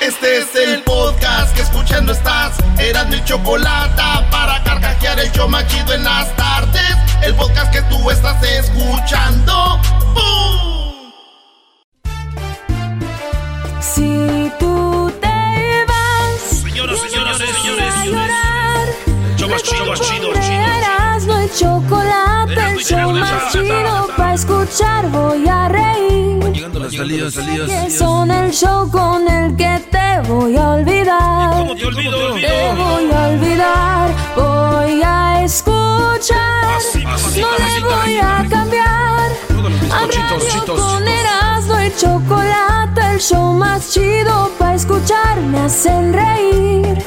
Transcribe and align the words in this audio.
Este 0.00 0.38
es 0.38 0.54
el 0.54 0.82
podcast 0.84 1.54
que 1.54 1.62
escuchando 1.62 2.12
estás. 2.12 2.56
Eran 2.78 3.10
mi 3.10 3.22
chocolate 3.24 4.02
para 4.30 4.62
carcajear 4.62 5.18
el 5.18 5.30
show 5.32 5.48
machido 5.48 5.92
en 5.92 6.04
las 6.04 6.34
tardes. 6.36 6.96
El 7.22 7.34
podcast 7.34 7.72
que 7.72 7.82
tú 7.82 8.10
estás 8.10 8.42
escuchando. 8.42 9.80
¡Bum! 10.14 11.12
Si 13.80 14.52
tú 14.58 15.12
te 15.20 15.84
vas, 15.88 16.42
Señoras, 16.62 17.00
señoras, 17.00 17.38
voy 17.38 17.48
señores, 17.48 17.94
a 17.94 18.02
señores. 18.02 18.34
Show 19.36 19.48
más 19.48 19.62
chido, 19.62 19.86
más 19.86 20.00
chido, 20.00 20.32
chido. 20.34 20.52
Erasmo 20.52 21.42
y 21.42 21.58
chocolate, 21.58 22.70
el 22.72 22.78
show 22.84 23.10
más 23.12 23.27
chido 23.62 24.08
para 24.16 24.34
escuchar 24.34 25.08
voy 25.10 25.48
a 25.48 25.68
reír. 25.68 26.52
Llegando 26.52 26.80
las 26.80 26.94
salidas, 26.94 27.34
salidas. 27.34 27.68
Que 27.70 27.90
son 27.90 28.30
el 28.30 28.50
show 28.52 28.90
con 28.90 29.28
el 29.28 29.56
que 29.56 29.80
te 29.90 30.28
voy 30.28 30.56
a 30.56 30.70
olvidar. 30.70 31.50
¿Cómo 31.58 31.74
te 31.74 31.86
olvido? 31.86 32.34
Te 32.34 32.72
voy 32.76 33.10
a 33.12 33.28
olvidar, 33.28 34.10
voy 34.36 35.02
a 35.04 35.42
escuchar. 35.44 36.64
Así, 36.76 37.04
así, 37.06 37.40
No 37.40 37.48
le 37.58 37.64
así, 37.64 37.82
voy 37.82 38.16
así. 38.16 38.18
a 38.18 38.48
cambiar. 38.48 39.30
Los 39.50 39.92
A 39.92 39.98
radio 39.98 40.10
chitos, 40.10 40.80
con 40.80 40.98
chitos. 41.04 41.08
Erasmo 41.08 41.80
y 41.82 41.92
chocolate, 41.96 43.00
el 43.14 43.20
show 43.20 43.52
más 43.52 43.90
chido 43.92 44.50
para 44.58 44.74
escuchar 44.74 45.40
me 45.40 45.60
hacen 45.60 46.12
reír. 46.12 46.98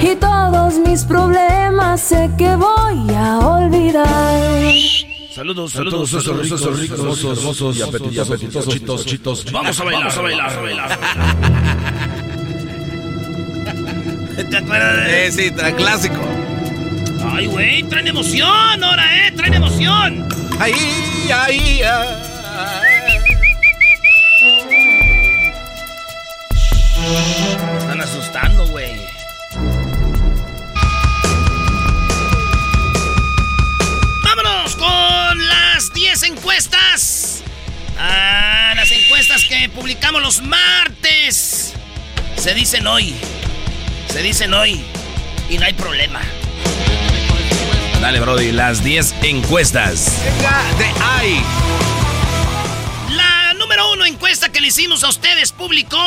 Y 0.00 0.16
todos 0.16 0.78
mis 0.78 1.04
problemas 1.04 2.00
sé 2.00 2.30
que 2.38 2.56
voy 2.56 3.14
a 3.14 3.38
olvidar. 3.38 4.40
Saludos, 5.40 5.72
saludos, 5.72 6.12
ricos, 6.12 6.26
esos 6.60 6.78
ricos, 6.78 6.98
hermosos, 7.00 7.38
hermosos 7.38 7.76
y 7.78 7.80
apetitosos, 7.80 8.68
chitos, 8.68 9.06
chitos. 9.06 9.50
Vamos 9.50 9.80
a 9.80 9.84
bailar, 9.84 10.02
vamos 10.02 10.18
a 10.18 10.20
bailar, 10.20 10.50
a 10.50 10.60
bailar. 10.60 11.00
¿Te 14.50 14.56
acuerdas 14.58 14.96
de 15.06 15.26
Eh, 15.26 15.32
sí, 15.32 15.50
tra- 15.50 15.74
clásico. 15.74 16.20
Ay, 17.24 17.46
güey, 17.46 17.82
traen 17.84 18.08
emoción 18.08 18.84
ahora, 18.84 19.28
eh, 19.28 19.32
traen 19.32 19.54
emoción. 19.54 20.28
Ahí, 20.58 20.74
ahí, 21.32 21.80
ah. 21.86 22.82
Con 34.76 35.48
las 35.48 35.92
10 35.92 36.22
encuestas. 36.24 37.42
Ah, 37.98 38.72
las 38.76 38.90
encuestas 38.90 39.44
que 39.44 39.68
publicamos 39.68 40.22
los 40.22 40.42
martes. 40.42 41.74
Se 42.36 42.54
dicen 42.54 42.86
hoy. 42.86 43.14
Se 44.12 44.22
dicen 44.22 44.54
hoy. 44.54 44.80
Y 45.48 45.58
no 45.58 45.64
hay 45.64 45.72
problema. 45.72 46.20
Dale, 48.00 48.20
Brody, 48.20 48.52
las 48.52 48.82
10 48.82 49.14
encuestas. 49.22 50.16
Venga 50.24 50.62
de 50.78 51.04
ahí. 51.04 51.42
La 53.10 53.54
número 53.54 53.92
uno 53.92 54.06
encuesta 54.06 54.50
que 54.50 54.60
le 54.60 54.68
hicimos 54.68 55.04
a 55.04 55.08
ustedes 55.08 55.52
público 55.52 55.98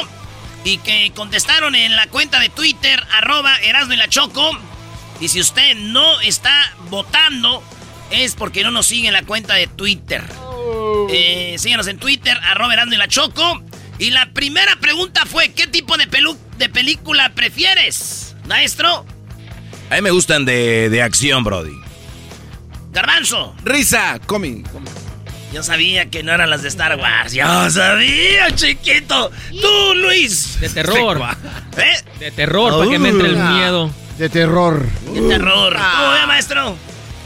y 0.63 0.77
que 0.77 1.11
contestaron 1.15 1.75
en 1.75 1.95
la 1.95 2.07
cuenta 2.07 2.39
de 2.39 2.49
Twitter, 2.49 3.03
arroba 3.11 3.57
Erasmo 3.57 3.93
y 3.93 3.97
la 3.97 4.07
Choco. 4.07 4.57
Y 5.19 5.27
si 5.27 5.39
usted 5.39 5.75
no 5.75 6.19
está 6.21 6.73
votando, 6.89 7.63
es 8.11 8.35
porque 8.35 8.63
no 8.63 8.71
nos 8.71 8.85
sigue 8.87 9.07
en 9.07 9.13
la 9.13 9.23
cuenta 9.23 9.55
de 9.55 9.67
Twitter. 9.67 10.23
Eh, 11.09 11.55
síganos 11.57 11.87
en 11.87 11.97
Twitter, 11.97 12.37
arroba 12.43 12.73
y 12.73 12.95
la 12.97 13.07
Choco. 13.07 13.61
Y 13.99 14.11
la 14.11 14.31
primera 14.33 14.75
pregunta 14.77 15.25
fue, 15.25 15.51
¿qué 15.53 15.67
tipo 15.67 15.97
de, 15.97 16.09
pelu- 16.09 16.37
de 16.57 16.69
película 16.69 17.33
prefieres, 17.35 18.35
maestro? 18.47 19.05
A 19.89 19.95
mí 19.95 20.01
me 20.01 20.11
gustan 20.11 20.45
de, 20.45 20.89
de 20.89 21.01
acción, 21.01 21.43
Brody. 21.43 21.75
Garbanzo. 22.91 23.55
Risa, 23.63 24.19
comi. 24.25 24.63
comi. 24.63 24.87
Yo 25.53 25.61
sabía 25.61 26.09
que 26.09 26.23
no 26.23 26.31
eran 26.33 26.49
las 26.49 26.63
de 26.63 26.69
Star 26.69 26.97
Wars. 26.97 27.33
Yo 27.33 27.69
sabía, 27.69 28.49
chiquito. 28.55 29.29
Tú, 29.61 29.93
Luis. 29.95 30.59
De 30.59 30.69
terror. 30.69 31.21
¿Eh? 31.77 32.03
De 32.19 32.31
terror, 32.31 32.79
para 32.79 32.89
que 32.89 32.97
me 32.99 33.09
entre 33.09 33.29
el 33.29 33.35
miedo. 33.37 33.91
De 34.17 34.29
terror. 34.29 34.83
¡Qué 35.13 35.21
terror! 35.21 35.75
¿Cómo 35.75 36.11
ve, 36.11 36.25
maestro? 36.27 36.75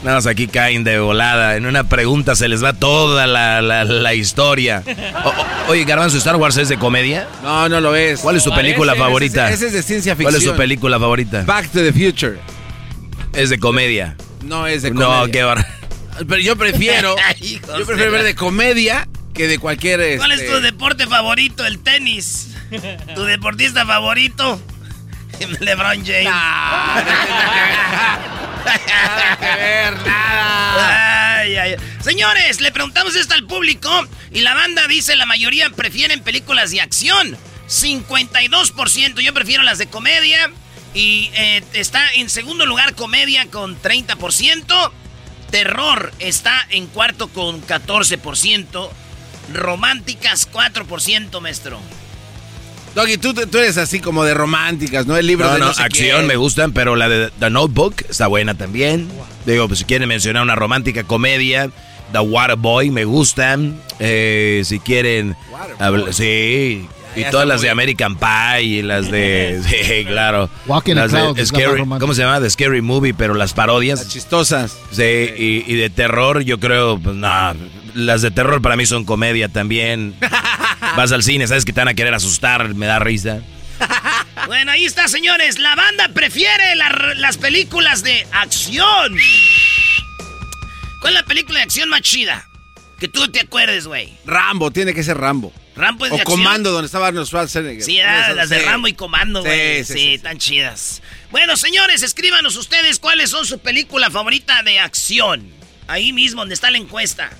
Nada 0.04 0.18
más 0.18 0.26
aquí 0.28 0.46
caen 0.46 0.84
de 0.84 1.00
volada. 1.00 1.56
En 1.56 1.66
una 1.66 1.84
pregunta 1.84 2.36
se 2.36 2.48
les 2.48 2.62
va 2.62 2.72
toda 2.72 3.26
la, 3.26 3.60
la- 3.60 3.82
la 3.84 4.14
historia. 4.14 4.82
O- 5.24 5.28
o- 5.28 5.70
oye, 5.72 5.84
Garbanzo, 5.84 6.18
¿Star 6.18 6.36
Wars 6.36 6.56
es 6.56 6.68
de 6.68 6.78
comedia? 6.78 7.26
No, 7.42 7.68
no 7.68 7.80
lo 7.80 7.96
es. 7.96 8.20
¿Cuál 8.20 8.36
es 8.36 8.44
tu 8.44 8.54
película 8.54 8.94
favorita? 8.94 9.50
Ese 9.50 9.66
es 9.66 9.72
de 9.72 9.82
ciencia 9.82 10.14
ficción. 10.14 10.32
¿Cuál 10.32 10.42
es 10.42 10.48
tu 10.48 10.56
película 10.56 11.00
favorita? 11.00 11.42
Back 11.42 11.70
to 11.72 11.80
the 11.80 11.92
Future. 11.92 12.38
Es 13.32 13.50
de 13.50 13.58
comedia. 13.58 14.16
No 14.44 14.66
es 14.68 14.82
de 14.82 14.92
No, 14.92 15.06
comedia. 15.06 15.32
qué 15.32 15.42
bar... 15.42 15.66
Pero 16.28 16.38
yo 16.40 16.56
prefiero. 16.56 17.14
Yo 17.78 17.86
prefiero 17.86 18.10
ver 18.10 18.22
de 18.24 18.34
comedia 18.34 19.06
que 19.34 19.46
de 19.46 19.58
cualquier. 19.58 20.18
¿Cuál 20.18 20.32
es 20.32 20.40
este, 20.40 20.52
tu 20.52 20.60
deporte 20.60 21.06
favorito? 21.06 21.64
El 21.64 21.78
tenis. 21.80 22.48
¿Tu 23.14 23.22
deportista 23.24 23.84
favorito? 23.86 24.60
LeBron 25.60 26.04
James. 26.04 26.26
Nada 28.64 29.56
ver, 29.56 29.96
nada. 30.06 31.44
Señores, 32.02 32.60
le 32.60 32.72
preguntamos 32.72 33.16
esto 33.16 33.34
al 33.34 33.46
público 33.46 33.90
y 34.30 34.40
la 34.40 34.54
banda 34.54 34.86
dice 34.86 35.16
la 35.16 35.26
mayoría 35.26 35.70
prefieren 35.70 36.22
películas 36.22 36.70
de 36.70 36.80
acción. 36.80 37.36
52%, 37.68 39.20
yo 39.20 39.34
prefiero 39.34 39.62
las 39.62 39.78
de 39.78 39.86
comedia. 39.88 40.50
Y 40.94 41.30
eh, 41.34 41.62
está 41.74 42.08
en 42.14 42.30
segundo 42.30 42.64
lugar 42.64 42.94
comedia 42.94 43.46
con 43.50 43.80
30%. 43.80 44.90
Terror 45.50 46.12
está 46.18 46.66
en 46.70 46.86
cuarto 46.86 47.28
con 47.28 47.62
14%. 47.66 48.90
Románticas 49.52 50.50
4%, 50.50 51.40
maestro. 51.40 51.80
Doggy, 52.98 53.16
tú, 53.16 53.32
tú 53.32 53.58
eres 53.58 53.78
así 53.78 54.00
como 54.00 54.24
de 54.24 54.34
románticas, 54.34 55.06
¿no? 55.06 55.16
El 55.16 55.26
libro 55.28 55.46
No, 55.46 55.52
de 55.54 55.58
no, 55.60 55.66
no 55.66 55.72
sé 55.74 55.82
acción 55.82 56.26
me 56.26 56.34
gustan, 56.34 56.72
pero 56.72 56.96
la 56.96 57.08
de 57.08 57.30
The 57.38 57.48
Notebook 57.48 57.94
está 58.08 58.26
buena 58.26 58.54
también. 58.54 59.08
Digo, 59.46 59.68
pues 59.68 59.78
si 59.78 59.84
quieren 59.84 60.08
mencionar 60.08 60.42
una 60.42 60.56
romántica 60.56 61.04
comedia, 61.04 61.70
The 62.12 62.18
Waterboy 62.18 62.90
me 62.90 63.04
gustan. 63.04 63.80
Eh, 64.00 64.62
si 64.64 64.80
quieren... 64.80 65.36
sí. 66.10 66.88
Y 67.16 67.22
Ya 67.22 67.30
todas 67.30 67.46
las 67.48 67.62
de 67.62 67.70
American 67.70 68.16
Pie 68.16 68.62
y 68.62 68.82
las 68.82 69.10
de... 69.10 69.60
Sí, 69.68 70.04
claro. 70.04 70.50
Walking 70.66 70.94
las 70.96 71.10
the 71.10 71.32
de 71.34 71.46
Scary. 71.46 71.84
¿Cómo 72.00 72.14
se 72.14 72.22
llama? 72.22 72.40
The 72.40 72.50
Scary 72.50 72.82
Movie, 72.82 73.14
pero 73.14 73.34
las 73.34 73.50
Las 73.50 73.54
parodias. 73.54 74.08
chistosas. 74.08 74.76
Sí, 74.90 75.02
y, 75.02 75.64
y 75.66 75.74
de 75.76 75.88
terror 75.90 76.40
yo 76.42 76.60
creo, 76.60 76.98
pues 76.98 77.16
no, 77.16 77.54
las 77.94 78.22
de 78.22 78.30
terror 78.30 78.60
para 78.60 78.76
mí 78.76 78.86
son 78.86 79.04
comedia 79.04 79.48
también. 79.48 80.14
Vas 80.96 81.12
al 81.12 81.22
cine, 81.22 81.46
sabes 81.46 81.64
que 81.64 81.72
te 81.72 81.80
van 81.80 81.88
a 81.88 81.94
querer 81.94 82.14
asustar, 82.14 82.74
me 82.74 82.86
da 82.86 82.98
risa. 82.98 83.40
Bueno, 84.46 84.70
ahí 84.72 84.84
está, 84.84 85.08
señores. 85.08 85.58
La 85.58 85.74
banda 85.74 86.08
prefiere 86.14 86.74
la- 86.76 87.12
las 87.16 87.36
películas 87.36 88.02
de 88.02 88.26
acción. 88.32 89.16
¿Cuál 91.00 91.14
es 91.14 91.20
la 91.20 91.26
película 91.26 91.58
de 91.58 91.64
acción 91.64 91.88
más 91.88 92.02
chida? 92.02 92.48
Que 92.98 93.08
tú 93.08 93.28
te 93.30 93.40
acuerdes, 93.40 93.86
güey. 93.86 94.14
Rambo, 94.24 94.70
tiene 94.70 94.94
que 94.94 95.02
ser 95.02 95.18
Rambo. 95.18 95.52
Rambo 95.76 96.06
es 96.06 96.10
de 96.12 96.16
O 96.16 96.20
acción. 96.20 96.38
Comando, 96.38 96.70
donde 96.72 96.86
estaba 96.86 97.08
Arnold 97.08 97.26
Schwarzenegger. 97.26 97.82
Sí, 97.82 98.00
ah, 98.00 98.30
las 98.34 98.48
de 98.48 98.60
sí. 98.60 98.64
Rambo 98.64 98.88
y 98.88 98.94
Comando, 98.94 99.42
Sí, 99.42 99.48
güey. 99.48 99.84
sí, 99.84 99.92
Sí, 99.92 99.98
sí, 99.98 100.16
sí. 100.16 100.18
tan 100.18 100.38
chidas. 100.38 101.02
Bueno, 101.30 101.56
señores, 101.56 102.02
escríbanos 102.02 102.56
ustedes 102.56 102.98
cuáles 102.98 103.30
son 103.30 103.44
su 103.44 103.58
película 103.60 104.10
favorita 104.10 104.62
de 104.62 104.80
acción. 104.80 105.46
Ahí 105.88 106.12
mismo, 106.12 106.40
donde 106.42 106.54
está 106.54 106.70
la 106.70 106.78
encuesta. 106.78 107.30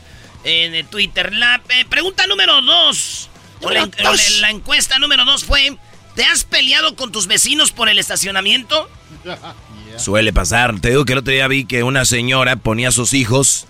En 0.44 0.74
el 0.74 0.86
Twitter. 0.86 1.32
La 1.32 1.60
eh, 1.70 1.84
pregunta 1.88 2.26
número 2.26 2.60
dos. 2.62 3.30
O 3.62 3.70
la, 3.70 3.84
o 3.84 3.88
la- 4.02 4.16
la 4.40 4.50
encuesta 4.50 4.99
número 4.99 5.25
dos 5.25 5.44
fue: 5.44 5.76
¿Te 6.14 6.25
has 6.25 6.44
peleado 6.44 6.94
con 6.96 7.12
tus 7.12 7.26
vecinos 7.26 7.72
por 7.72 7.88
el 7.88 7.99
estacionamiento? 7.99 8.88
Suele 9.96 10.32
pasar. 10.32 10.78
Te 10.81 10.90
digo 10.90 11.05
que 11.05 11.12
el 11.12 11.20
otro 11.20 11.32
día 11.32 11.49
vi 11.49 11.64
que 11.64 11.82
una 11.82 12.05
señora 12.05 12.56
ponía 12.56 12.88
a 12.88 12.93
sus 12.93 13.14
hijos 13.14 13.66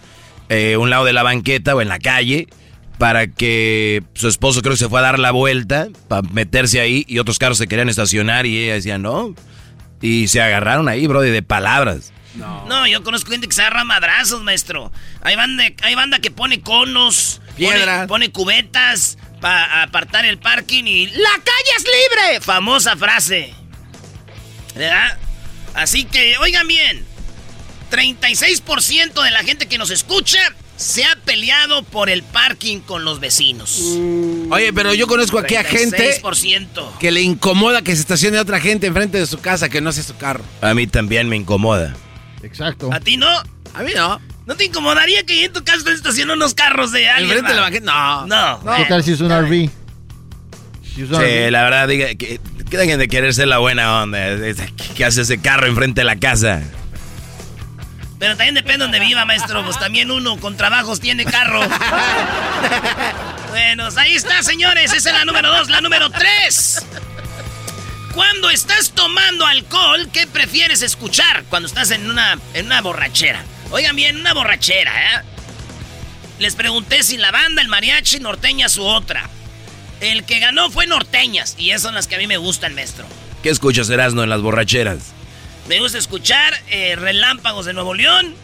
eh, 0.49 0.75
a 0.75 0.79
un 0.79 0.90
lado 0.90 1.05
de 1.05 1.12
la 1.12 1.23
banqueta 1.23 1.75
o 1.75 1.81
en 1.81 1.88
la 1.88 1.99
calle 1.99 2.49
para 2.99 3.29
que 3.29 4.02
su 4.14 4.29
esposo 4.29 4.61
creo 4.61 4.73
que 4.75 4.79
se 4.79 4.88
fue 4.88 4.99
a 4.99 5.02
dar 5.02 5.19
la 5.20 5.31
vuelta 5.31 5.88
para 6.08 6.23
meterse 6.23 6.81
ahí 6.81 7.05
y 7.06 7.19
otros 7.20 7.38
carros 7.38 7.56
se 7.58 7.69
querían 7.69 7.88
estacionar 7.88 8.44
y 8.44 8.58
ella 8.58 8.75
decía 8.75 8.99
no. 8.99 9.35
Y 10.02 10.29
se 10.29 10.40
agarraron 10.43 10.88
ahí, 10.88 11.06
bro, 11.06 11.20
de 11.23 11.43
palabras. 11.43 12.12
No. 12.35 12.87
yo 12.87 13.02
conozco 13.02 13.31
gente 13.32 13.49
que 13.49 13.55
se 13.55 13.62
agarra 13.62 13.81
a 13.81 13.85
madrazos, 13.85 14.43
maestro. 14.43 14.93
Hay 15.23 15.35
banda, 15.35 15.64
hay 15.82 15.94
banda 15.94 16.19
que 16.20 16.31
pone 16.31 16.61
conos, 16.61 17.40
Piedras. 17.56 18.06
Pone, 18.06 18.29
pone 18.29 18.31
cubetas 18.32 19.17
para 19.40 19.82
apartar 19.82 20.25
el 20.25 20.38
parking 20.38 20.85
y 20.85 21.06
¡La 21.06 21.31
calle 21.31 21.70
es 21.76 21.85
libre! 21.85 22.40
Famosa 22.40 22.96
frase. 22.96 23.55
¿Verdad? 24.75 25.19
Así 25.75 26.05
que, 26.05 26.37
oigan 26.38 26.67
bien. 26.67 27.05
36% 27.90 29.23
de 29.23 29.31
la 29.31 29.43
gente 29.43 29.67
que 29.67 29.79
nos 29.79 29.90
escucha 29.90 30.38
se 30.76 31.05
ha 31.05 31.17
peleado 31.25 31.82
por 31.82 32.08
el 32.08 32.23
parking 32.23 32.81
con 32.81 33.05
los 33.05 33.19
vecinos. 33.19 33.81
Oye, 34.50 34.73
pero 34.73 34.94
yo 34.94 35.06
conozco 35.08 35.38
aquí 35.38 35.56
a 35.56 35.64
gente 35.64 36.20
36%. 36.23 36.99
que 36.99 37.11
le 37.11 37.20
incomoda 37.23 37.82
que 37.82 37.94
se 37.94 38.00
estacione 38.02 38.38
otra 38.38 38.61
gente 38.61 38.87
enfrente 38.87 39.19
de 39.19 39.26
su 39.26 39.40
casa 39.40 39.69
que 39.69 39.81
no 39.81 39.90
sea 39.90 40.05
su 40.05 40.17
carro. 40.17 40.44
A 40.61 40.75
mí 40.75 40.87
también 40.87 41.29
me 41.29 41.37
incomoda. 41.37 41.96
Exacto. 42.43 42.90
¿A 42.93 43.00
ti 43.00 43.17
no? 43.17 43.29
A 43.75 43.82
mí 43.82 43.93
no. 43.96 44.20
¿No 44.49 44.56
te 44.56 44.65
incomodaría 44.65 45.25
que 45.27 45.45
en 45.45 45.53
tu 45.53 45.62
casa 45.62 45.85
te 45.85 45.93
estacionen 45.93 46.37
unos 46.39 46.55
carros 46.55 46.91
de 46.91 47.06
alguien? 47.06 47.33
Enfrente 47.33 47.50
de 47.50 47.56
la 47.56 47.62
banqueta. 47.65 48.27
No. 48.27 48.59
No. 48.62 48.77
¿Qué 48.77 48.87
tal 48.87 49.05
si 49.05 49.12
es 49.12 49.21
un 49.21 49.29
RV? 49.31 49.69
Si 50.83 51.03
es 51.03 51.11
un 51.11 51.17
Sí, 51.17 51.23
RV. 51.23 51.50
la 51.50 51.62
verdad, 51.65 51.87
diga, 51.87 52.06
que, 52.15 52.41
que 52.71 52.77
dejen 52.79 52.99
de 52.99 53.09
querer 53.09 53.35
ser 53.35 53.49
la 53.49 53.59
buena 53.59 54.03
onda. 54.03 54.19
¿Qué 54.97 55.05
hace 55.05 55.21
ese 55.21 55.39
carro 55.39 55.67
enfrente 55.67 56.00
de 56.00 56.06
la 56.06 56.17
casa? 56.17 56.62
Pero 58.19 58.39
también 58.39 58.55
depende 58.55 58.85
donde 58.85 59.00
viva, 59.00 59.27
maestro. 59.27 59.62
Pues 59.67 59.79
también 59.79 60.11
uno 60.11 60.39
con 60.39 60.56
trabajos 60.56 60.99
tiene 60.99 61.27
carro. 61.27 61.61
bueno, 63.50 63.87
ahí 63.99 64.15
está, 64.15 64.43
señores. 64.43 64.95
Esa 64.95 65.11
es 65.11 65.15
la 65.15 65.27
número 65.27 65.55
dos. 65.55 65.69
La 65.69 65.83
número 65.83 66.09
tres. 66.09 66.87
Cuando 68.15 68.49
estás 68.49 68.93
tomando 68.93 69.45
alcohol, 69.45 70.09
¿qué 70.11 70.27
prefieres 70.27 70.81
escuchar 70.81 71.45
cuando 71.50 71.69
estás 71.69 71.91
en 71.91 72.11
una, 72.11 72.39
en 72.55 72.65
una 72.65 72.81
borrachera? 72.81 73.45
Oigan 73.70 73.97
bien, 73.97 74.17
una 74.17 74.32
borrachera, 74.32 74.93
¿eh? 74.93 75.23
Les 76.38 76.55
pregunté 76.55 77.03
si 77.03 77.17
la 77.17 77.31
banda, 77.31 77.61
el 77.61 77.69
mariachi, 77.69 78.20
norteñas 78.20 78.76
u 78.79 78.85
otra. 78.85 79.29
El 80.00 80.25
que 80.25 80.38
ganó 80.38 80.70
fue 80.70 80.87
norteñas. 80.87 81.55
Y 81.59 81.70
esas 81.70 81.82
son 81.82 81.94
las 81.94 82.06
que 82.06 82.15
a 82.15 82.19
mí 82.19 82.26
me 82.26 82.37
gustan, 82.37 82.75
maestro. 82.75 83.06
¿Qué 83.43 83.50
escuchas, 83.50 83.91
Erasno, 83.91 84.23
en 84.23 84.31
las 84.31 84.41
borracheras? 84.41 85.12
Me 85.69 85.81
gusta 85.81 85.99
escuchar 85.99 86.55
eh, 86.69 86.97
Relámpagos 86.97 87.67
de 87.67 87.73
Nuevo 87.75 87.94
León. 87.94 88.35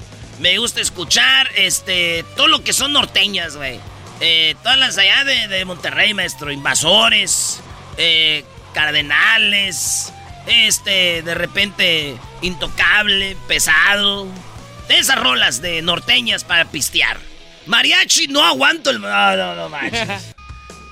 Me 0.41 0.59
gusta 0.59 0.81
escuchar 0.81 1.49
este 1.55 2.25
todo 2.37 2.49
lo 2.49 2.63
que 2.65 2.73
son 2.73 2.93
norteñas, 2.93 3.57
güey. 3.57 3.79
Eh, 4.21 4.57
todas 4.63 4.79
las 4.79 4.99
allá 4.99 5.25
de, 5.25 5.49
de 5.49 5.65
Monterrey, 5.65 6.13
maestro. 6.13 6.51
Invasores, 6.51 7.61
eh, 7.97 8.45
Cardenales, 8.75 10.13
este, 10.47 11.23
de 11.23 11.35
repente, 11.35 12.17
Intocable, 12.43 13.37
Pesado. 13.47 14.27
De 14.89 14.99
esas 14.99 15.19
rolas 15.19 15.63
de 15.63 15.83
norteñas 15.83 16.45
para 16.45 16.71
pistear. 16.71 17.19
Mariachi, 17.67 18.27
no 18.29 18.45
aguanto 18.45 18.91
el... 18.91 19.01
No, 19.01 19.37
no, 19.37 19.55
no, 19.55 19.69
manches. 19.69 20.35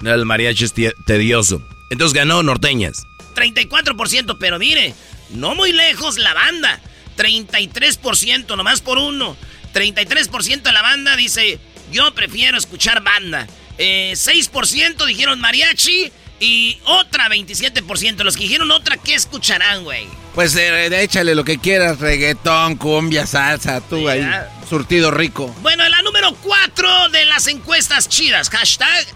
No, 0.01 0.15
el 0.15 0.25
mariachi 0.25 0.65
es 0.65 0.75
tedioso. 1.05 1.63
Entonces 1.91 2.15
ganó 2.15 2.43
Norteñas. 2.43 3.07
34%, 3.35 4.37
pero 4.39 4.59
mire, 4.59 4.95
no 5.31 5.55
muy 5.55 5.73
lejos 5.73 6.19
la 6.19 6.33
banda. 6.33 6.81
33%, 7.19 8.57
nomás 8.57 8.81
por 8.81 8.99
uno. 8.99 9.37
33% 9.75 10.63
de 10.63 10.73
la 10.73 10.83
banda 10.83 11.17
dice, 11.17 11.59
yo 11.91 12.15
prefiero 12.15 12.57
escuchar 12.57 13.03
banda. 13.03 13.47
Eh, 13.79 14.13
6% 14.15 15.05
dijeron 15.07 15.41
mariachi 15.41 16.11
y 16.41 16.79
otra 16.85 17.29
27%. 17.29 18.23
Los 18.25 18.37
que 18.37 18.45
dijeron 18.45 18.71
otra, 18.71 18.97
¿qué 18.97 19.15
escucharán, 19.15 19.85
güey? 19.85 20.07
Pues 20.35 20.57
eh, 20.57 21.03
échale 21.03 21.35
lo 21.35 21.45
que 21.45 21.59
quieras, 21.59 21.99
reggaetón, 21.99 22.77
cumbia, 22.77 23.27
salsa, 23.27 23.81
tú 23.83 23.99
Sí, 23.99 24.09
ahí, 24.09 24.23
ah. 24.23 24.49
surtido 24.69 25.11
rico. 25.11 25.55
Bueno, 25.61 25.87
la 25.89 26.01
número 26.03 26.35
4 26.43 27.11
de 27.11 27.27
las 27.27 27.47
encuestas 27.49 28.09
chidas. 28.09 28.49
Hashtag 28.49 29.07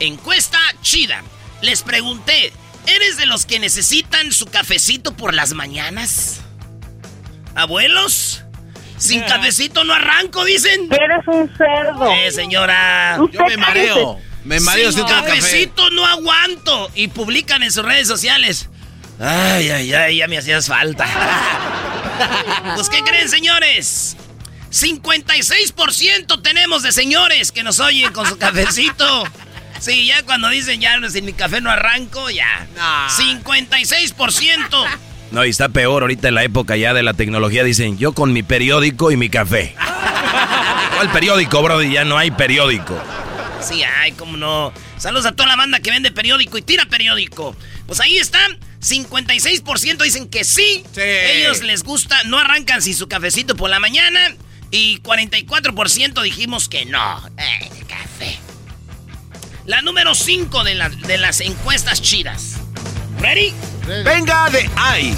encuesta 0.00 0.58
chida. 0.82 1.22
Les 1.62 1.82
pregunté, 1.82 2.52
¿eres 2.86 3.16
de 3.16 3.26
los 3.26 3.46
que 3.46 3.60
necesitan 3.60 4.32
su 4.32 4.46
cafecito 4.46 5.16
por 5.16 5.32
las 5.32 5.52
mañanas? 5.54 6.40
¿Abuelos? 7.54 8.42
Sin 8.98 9.20
cafecito 9.28 9.84
no 9.84 9.94
arranco, 9.94 10.44
dicen. 10.44 10.88
Eres 10.90 11.26
un 11.28 11.48
cerdo. 11.56 12.10
Eh, 12.12 12.32
señora. 12.32 13.16
Yo 13.30 13.44
me 13.46 13.56
mareo, 13.56 14.18
me 14.44 14.58
mareo 14.58 14.90
Sin 14.90 15.02
si 15.02 15.06
tomo 15.06 15.20
café. 15.22 15.36
cafecito 15.36 15.90
no 15.90 16.04
aguanto. 16.04 16.90
Y 16.96 17.08
publican 17.08 17.62
en 17.62 17.70
sus 17.70 17.84
redes 17.84 18.08
sociales. 18.08 18.68
Ay, 19.20 19.70
ay, 19.70 19.94
ay, 19.94 20.16
ya 20.18 20.28
me 20.28 20.38
hacías 20.38 20.66
falta. 20.66 21.06
pues, 22.74 22.88
¿qué 22.88 23.00
creen, 23.02 23.28
señores? 23.28 24.16
56% 24.70 26.42
tenemos 26.42 26.82
de 26.82 26.90
señores 26.90 27.52
que 27.52 27.62
nos 27.62 27.78
oyen 27.78 28.12
con 28.12 28.26
su 28.26 28.36
cafecito. 28.38 29.24
Sí, 29.78 30.06
ya 30.06 30.22
cuando 30.24 30.48
dicen 30.48 30.80
ya 30.80 30.98
no, 30.98 31.08
sin 31.10 31.24
mi 31.24 31.32
café 31.32 31.60
no 31.60 31.70
arranco, 31.70 32.30
ya. 32.30 32.66
56%. 33.16 34.86
No, 35.30 35.44
y 35.44 35.50
está 35.50 35.68
peor 35.68 36.02
ahorita 36.02 36.28
en 36.28 36.34
la 36.34 36.44
época 36.44 36.76
ya 36.76 36.94
de 36.94 37.02
la 37.02 37.14
tecnología. 37.14 37.64
Dicen, 37.64 37.98
yo 37.98 38.12
con 38.12 38.32
mi 38.32 38.42
periódico 38.42 39.10
y 39.10 39.16
mi 39.16 39.28
café. 39.28 39.74
¿Cuál 40.96 41.10
periódico, 41.10 41.62
brody? 41.62 41.92
Ya 41.92 42.04
no 42.04 42.16
hay 42.16 42.30
periódico. 42.30 43.00
Sí, 43.60 43.82
ay, 43.82 44.12
cómo 44.12 44.36
no. 44.36 44.72
Saludos 44.96 45.26
a 45.26 45.32
toda 45.32 45.48
la 45.48 45.56
banda 45.56 45.80
que 45.80 45.90
vende 45.90 46.12
periódico 46.12 46.58
y 46.58 46.62
tira 46.62 46.86
periódico. 46.86 47.56
Pues 47.86 48.00
ahí 48.00 48.18
están. 48.18 48.58
56% 48.84 50.02
dicen 50.02 50.28
que 50.28 50.44
sí. 50.44 50.84
Sí. 50.94 51.00
Ellos 51.00 51.62
les 51.62 51.82
gusta, 51.82 52.22
no 52.24 52.38
arrancan 52.38 52.82
sin 52.82 52.94
su 52.94 53.08
cafecito 53.08 53.56
por 53.56 53.70
la 53.70 53.80
mañana. 53.80 54.20
Y 54.70 54.98
44% 55.00 56.22
dijimos 56.22 56.68
que 56.68 56.84
no. 56.84 57.22
Eh, 57.38 57.70
café. 57.88 58.38
La 59.66 59.80
número 59.82 60.14
5 60.14 60.64
de, 60.64 60.74
la- 60.74 60.88
de 60.90 61.16
las 61.18 61.40
encuestas 61.40 62.02
chidas. 62.02 62.56
¿Ready? 63.20 63.54
Venga 64.04 64.50
de 64.50 64.68
ahí. 64.76 65.14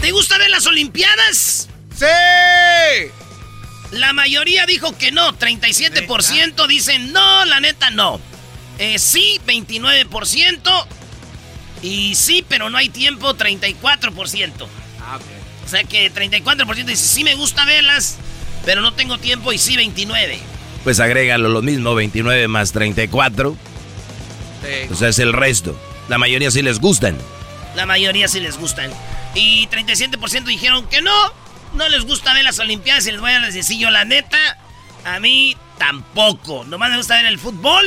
¿Te 0.00 0.10
gusta 0.12 0.38
ver 0.38 0.50
las 0.50 0.66
Olimpiadas? 0.66 1.68
¡Sí! 1.96 2.04
La 3.92 4.12
mayoría 4.12 4.66
dijo 4.66 4.96
que 4.98 5.12
no, 5.12 5.32
37% 5.38 6.66
dicen 6.66 7.12
no, 7.12 7.44
la 7.46 7.60
neta 7.60 7.90
no. 7.90 8.20
Eh, 8.78 8.98
sí, 8.98 9.40
29%. 9.46 10.86
Y 11.82 12.14
sí, 12.14 12.44
pero 12.48 12.70
no 12.70 12.78
hay 12.78 12.88
tiempo, 12.88 13.34
34%. 13.34 14.66
Ah, 15.00 15.18
O 15.64 15.68
sea 15.68 15.84
que 15.84 16.12
34% 16.12 16.84
dice 16.84 16.96
sí 16.96 17.24
me 17.24 17.34
gusta 17.34 17.64
verlas, 17.64 18.16
pero 18.64 18.80
no 18.80 18.92
tengo 18.94 19.18
tiempo 19.18 19.52
y 19.52 19.58
sí 19.58 19.76
29. 19.76 20.38
Pues 20.84 21.00
agrégalo 21.00 21.48
lo 21.48 21.62
mismo, 21.62 21.94
29 21.94 22.48
más 22.48 22.72
34. 22.72 23.56
O 24.90 24.94
sea, 24.94 25.08
es 25.08 25.18
el 25.18 25.32
resto. 25.32 25.78
La 26.08 26.18
mayoría 26.18 26.50
sí 26.50 26.62
les 26.62 26.80
gustan. 26.80 27.16
La 27.74 27.86
mayoría 27.86 28.26
sí 28.28 28.40
les 28.40 28.56
gustan. 28.58 28.90
Y 29.34 29.66
37% 29.68 30.44
dijeron 30.44 30.88
que 30.88 31.02
no, 31.02 31.12
no 31.74 31.88
les 31.88 32.04
gusta 32.04 32.32
ver 32.32 32.44
las 32.44 32.58
Olimpiadas 32.58 33.06
y 33.06 33.12
les 33.12 33.20
voy 33.20 33.32
a 33.32 33.40
decir 33.40 33.78
yo 33.78 33.90
la 33.90 34.04
neta, 34.04 34.38
a 35.04 35.20
mí 35.20 35.56
tampoco. 35.78 36.64
Nomás 36.64 36.90
me 36.90 36.96
gusta 36.96 37.16
ver 37.16 37.26
el 37.26 37.38
fútbol 37.38 37.84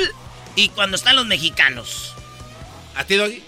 y 0.55 0.69
cuando 0.69 0.95
están 0.95 1.15
los 1.15 1.25
mexicanos. 1.25 2.13
¿A 2.95 3.03
ti, 3.03 3.15
Doggy? 3.15 3.43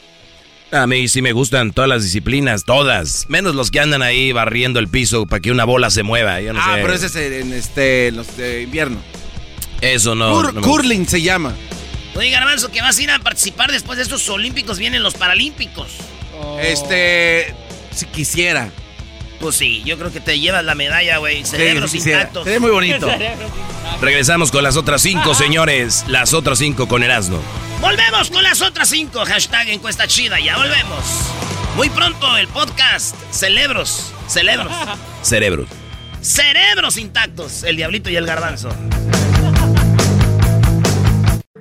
A 0.71 0.87
mí 0.87 1.09
sí 1.09 1.21
me 1.21 1.33
gustan 1.33 1.73
todas 1.73 1.89
las 1.89 2.03
disciplinas, 2.03 2.63
todas. 2.63 3.25
Menos 3.27 3.55
los 3.55 3.71
que 3.71 3.81
andan 3.81 4.01
ahí 4.01 4.31
barriendo 4.31 4.79
el 4.79 4.87
piso 4.87 5.25
para 5.25 5.41
que 5.41 5.51
una 5.51 5.65
bola 5.65 5.89
se 5.89 6.03
mueva. 6.03 6.39
Yo 6.39 6.53
no 6.53 6.61
ah, 6.61 6.75
sé. 6.75 6.81
pero 6.81 6.93
ese 6.93 7.05
es 7.07 7.15
en 7.15 7.51
este, 7.51 8.11
los 8.11 8.37
de 8.37 8.61
invierno. 8.61 9.01
Eso 9.81 10.15
no. 10.15 10.33
Cur- 10.33 10.53
no 10.53 10.61
curling 10.61 11.07
se 11.07 11.21
llama. 11.21 11.53
Oye, 12.15 12.29
Garbanzo, 12.29 12.71
que 12.71 12.81
vas 12.81 12.97
a 12.97 13.03
ir 13.03 13.11
a 13.11 13.19
participar 13.19 13.71
después 13.71 13.97
de 13.97 14.03
estos 14.03 14.27
Olímpicos, 14.29 14.79
vienen 14.79 15.03
los 15.03 15.15
Paralímpicos. 15.15 15.97
Este, 16.61 17.53
si 17.93 18.05
quisiera. 18.05 18.71
Pues 19.41 19.55
sí, 19.55 19.81
yo 19.85 19.97
creo 19.97 20.13
que 20.13 20.19
te 20.19 20.39
llevas 20.39 20.63
la 20.63 20.75
medalla, 20.75 21.17
güey. 21.17 21.43
Cerebros 21.43 21.91
sí 21.91 21.97
intactos. 21.97 22.43
Sería 22.43 22.59
muy 22.59 22.69
bonito. 22.71 23.09
Regresamos 24.01 24.51
con 24.51 24.63
las 24.63 24.77
otras 24.77 25.01
cinco, 25.01 25.33
señores. 25.33 26.05
Las 26.07 26.33
otras 26.33 26.59
cinco 26.59 26.87
con 26.87 27.01
Erasmo. 27.01 27.39
Volvemos 27.79 28.29
con 28.29 28.43
las 28.43 28.61
otras 28.61 28.89
cinco. 28.89 29.25
Hashtag 29.25 29.69
encuesta 29.69 30.07
chida. 30.07 30.39
Ya 30.39 30.57
volvemos. 30.57 31.03
Muy 31.75 31.89
pronto 31.89 32.37
el 32.37 32.47
podcast. 32.47 33.15
Celebros. 33.31 34.13
Celebros. 34.27 34.71
Cerebros. 35.23 35.67
Cerebros 36.21 36.97
intactos. 36.97 37.63
El 37.63 37.77
diablito 37.77 38.09
y 38.11 38.15
el 38.15 38.25
garbanzo. 38.27 38.69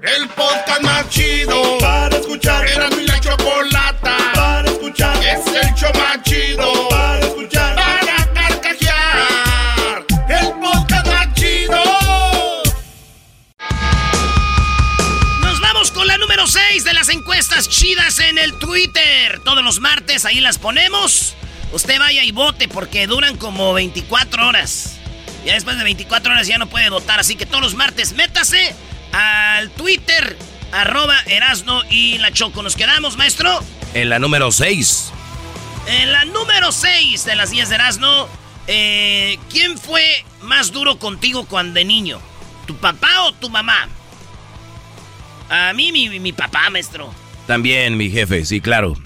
El 0.02 0.28
podcast 0.30 0.82
más 0.82 1.08
chido 1.08 1.78
para 1.78 2.16
escuchar. 2.16 2.66
Era 2.66 2.90
mi 2.90 3.06
la 3.06 3.20
chocolata 3.20 4.16
para 4.34 4.68
escuchar. 4.70 5.16
Es 5.24 5.46
el 5.46 5.74
show 5.74 5.90
más 5.94 6.22
chido 6.22 6.88
para 6.88 7.20
escuchar. 7.20 7.69
Encuestas 17.10 17.68
chidas 17.68 18.18
en 18.20 18.38
el 18.38 18.58
Twitter. 18.58 19.40
Todos 19.44 19.62
los 19.64 19.80
martes 19.80 20.24
ahí 20.24 20.40
las 20.40 20.58
ponemos. 20.58 21.34
Usted 21.72 21.98
vaya 21.98 22.24
y 22.24 22.32
vote 22.32 22.68
porque 22.68 23.06
duran 23.06 23.36
como 23.36 23.72
24 23.72 24.48
horas. 24.48 24.96
Ya 25.44 25.54
después 25.54 25.76
de 25.78 25.84
24 25.84 26.32
horas 26.32 26.46
ya 26.46 26.58
no 26.58 26.68
puede 26.68 26.90
votar. 26.90 27.20
Así 27.20 27.36
que 27.36 27.46
todos 27.46 27.62
los 27.62 27.74
martes 27.74 28.12
métase 28.14 28.74
al 29.12 29.70
Twitter, 29.70 30.36
arroba 30.72 31.16
Erasno 31.26 31.82
y 31.90 32.18
la 32.18 32.32
Choco. 32.32 32.62
¿Nos 32.62 32.76
quedamos, 32.76 33.16
maestro? 33.16 33.62
En 33.94 34.08
la 34.08 34.18
número 34.18 34.52
6. 34.52 35.12
En 35.86 36.12
la 36.12 36.24
número 36.24 36.72
6 36.72 37.24
de 37.24 37.36
las 37.36 37.50
10 37.50 37.68
de 37.68 37.74
Erasno, 37.74 38.28
eh, 38.66 39.38
¿quién 39.50 39.78
fue 39.78 40.24
más 40.42 40.72
duro 40.72 40.98
contigo 40.98 41.46
cuando 41.46 41.74
de 41.74 41.84
niño? 41.84 42.20
¿Tu 42.66 42.76
papá 42.76 43.22
o 43.22 43.32
tu 43.32 43.48
mamá? 43.48 43.88
A 45.50 45.72
mí, 45.72 45.90
mi, 45.90 46.20
mi 46.20 46.32
papá, 46.32 46.70
maestro. 46.70 47.12
También 47.46 47.96
mi 47.96 48.08
jefe, 48.08 48.44
sí, 48.44 48.60
claro. 48.60 48.96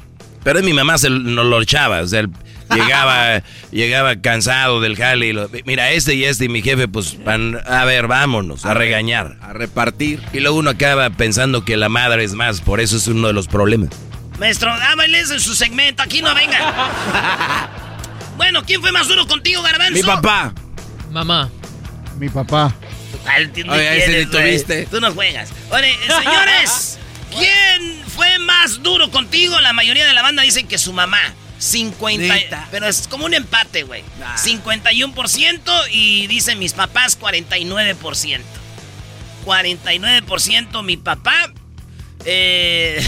Pero 0.42 0.62
mi 0.62 0.74
mamá 0.74 0.98
se 0.98 1.08
nos 1.08 1.46
lo 1.46 1.62
echaba, 1.62 2.02
o 2.02 2.06
sea, 2.06 2.20
él 2.20 2.30
llegaba, 2.74 3.42
llegaba 3.72 4.16
cansado 4.16 4.82
del 4.82 4.94
jale 4.94 5.28
y 5.28 5.32
lo, 5.32 5.48
mira, 5.64 5.90
este 5.92 6.14
y 6.14 6.24
este 6.24 6.44
y 6.44 6.48
mi 6.50 6.60
jefe, 6.60 6.86
pues, 6.86 7.22
van, 7.24 7.58
a 7.66 7.86
ver, 7.86 8.06
vámonos, 8.06 8.66
a, 8.66 8.74
regañar. 8.74 9.38
A 9.40 9.54
repartir. 9.54 10.22
Y 10.34 10.40
luego 10.40 10.58
uno 10.58 10.70
acaba 10.70 11.08
pensando 11.08 11.64
que 11.64 11.78
la 11.78 11.88
madre 11.88 12.24
es 12.24 12.34
más, 12.34 12.60
por 12.60 12.80
eso 12.80 12.98
es 12.98 13.06
uno 13.08 13.28
de 13.28 13.32
los 13.32 13.48
problemas. 13.48 13.88
Maestro, 14.38 14.76
dámales 14.78 15.30
en 15.30 15.40
su 15.40 15.54
segmento, 15.54 16.02
aquí 16.02 16.20
no 16.20 16.34
venga. 16.34 17.70
bueno, 18.36 18.62
¿quién 18.66 18.82
fue 18.82 18.92
más 18.92 19.08
duro 19.08 19.26
contigo, 19.26 19.62
Garbanzo? 19.62 19.94
Mi 19.94 20.02
papá. 20.02 20.52
Mamá. 21.10 21.48
Mi 22.18 22.28
papá. 22.28 22.74
Oye, 23.72 24.04
ese 24.04 24.18
ni 24.18 24.26
tuviste. 24.26 24.86
Tú 24.86 25.00
no 25.00 25.12
juegas. 25.12 25.50
Oye, 25.70 25.90
eh, 25.90 25.96
señores, 26.06 26.98
¿quién 27.30 28.02
fue 28.14 28.38
más 28.38 28.82
duro 28.82 29.10
contigo? 29.10 29.58
La 29.60 29.72
mayoría 29.72 30.06
de 30.06 30.12
la 30.12 30.22
banda 30.22 30.42
dicen 30.42 30.66
que 30.68 30.78
su 30.78 30.92
mamá. 30.92 31.34
50. 31.58 32.34
Neta. 32.34 32.68
Pero 32.70 32.86
es 32.88 33.08
como 33.08 33.24
un 33.26 33.32
empate, 33.34 33.84
güey. 33.84 34.02
Ah. 34.22 34.36
51% 34.36 35.60
y 35.90 36.26
dicen 36.26 36.58
mis 36.58 36.72
papás 36.74 37.18
49%. 37.18 38.40
49% 39.46 40.82
mi 40.82 40.96
papá. 40.96 41.52
eh, 42.24 43.02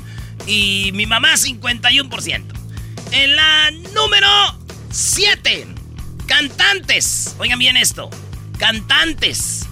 y 0.46 0.90
mi 0.94 1.06
mamá 1.06 1.34
51%. 1.34 2.44
En 3.12 3.36
la 3.36 3.70
número 3.94 4.28
7. 4.90 5.66
Cantantes. 6.26 7.36
Oigan 7.38 7.58
bien 7.58 7.76
esto. 7.76 8.10
Cantantes. 8.62 9.66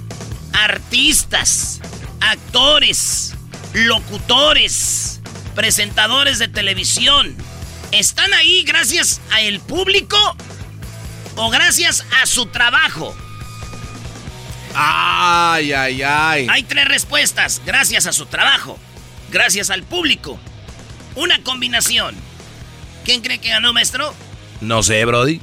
Artistas. 0.52 1.80
Actores. 2.20 3.36
Locutores. 3.72 5.20
Presentadores 5.54 6.40
de 6.40 6.48
televisión. 6.48 7.36
¿Están 7.92 8.34
ahí 8.34 8.64
gracias 8.64 9.20
a 9.30 9.42
el 9.42 9.60
público 9.60 10.16
o 11.36 11.50
gracias 11.50 12.04
a 12.20 12.26
su 12.26 12.46
trabajo? 12.46 13.14
Ay, 14.74 15.72
ay, 15.72 16.02
ay. 16.02 16.48
Hay 16.50 16.64
tres 16.64 16.88
respuestas. 16.88 17.62
Gracias 17.64 18.06
a 18.06 18.12
su 18.12 18.26
trabajo. 18.26 18.76
Gracias 19.30 19.70
al 19.70 19.84
público. 19.84 20.36
Una 21.14 21.40
combinación. 21.44 22.16
¿Quién 23.04 23.20
cree 23.20 23.38
que 23.38 23.50
ganó, 23.50 23.72
maestro? 23.72 24.12
No 24.60 24.82
sé, 24.82 25.04
Brody. 25.04 25.40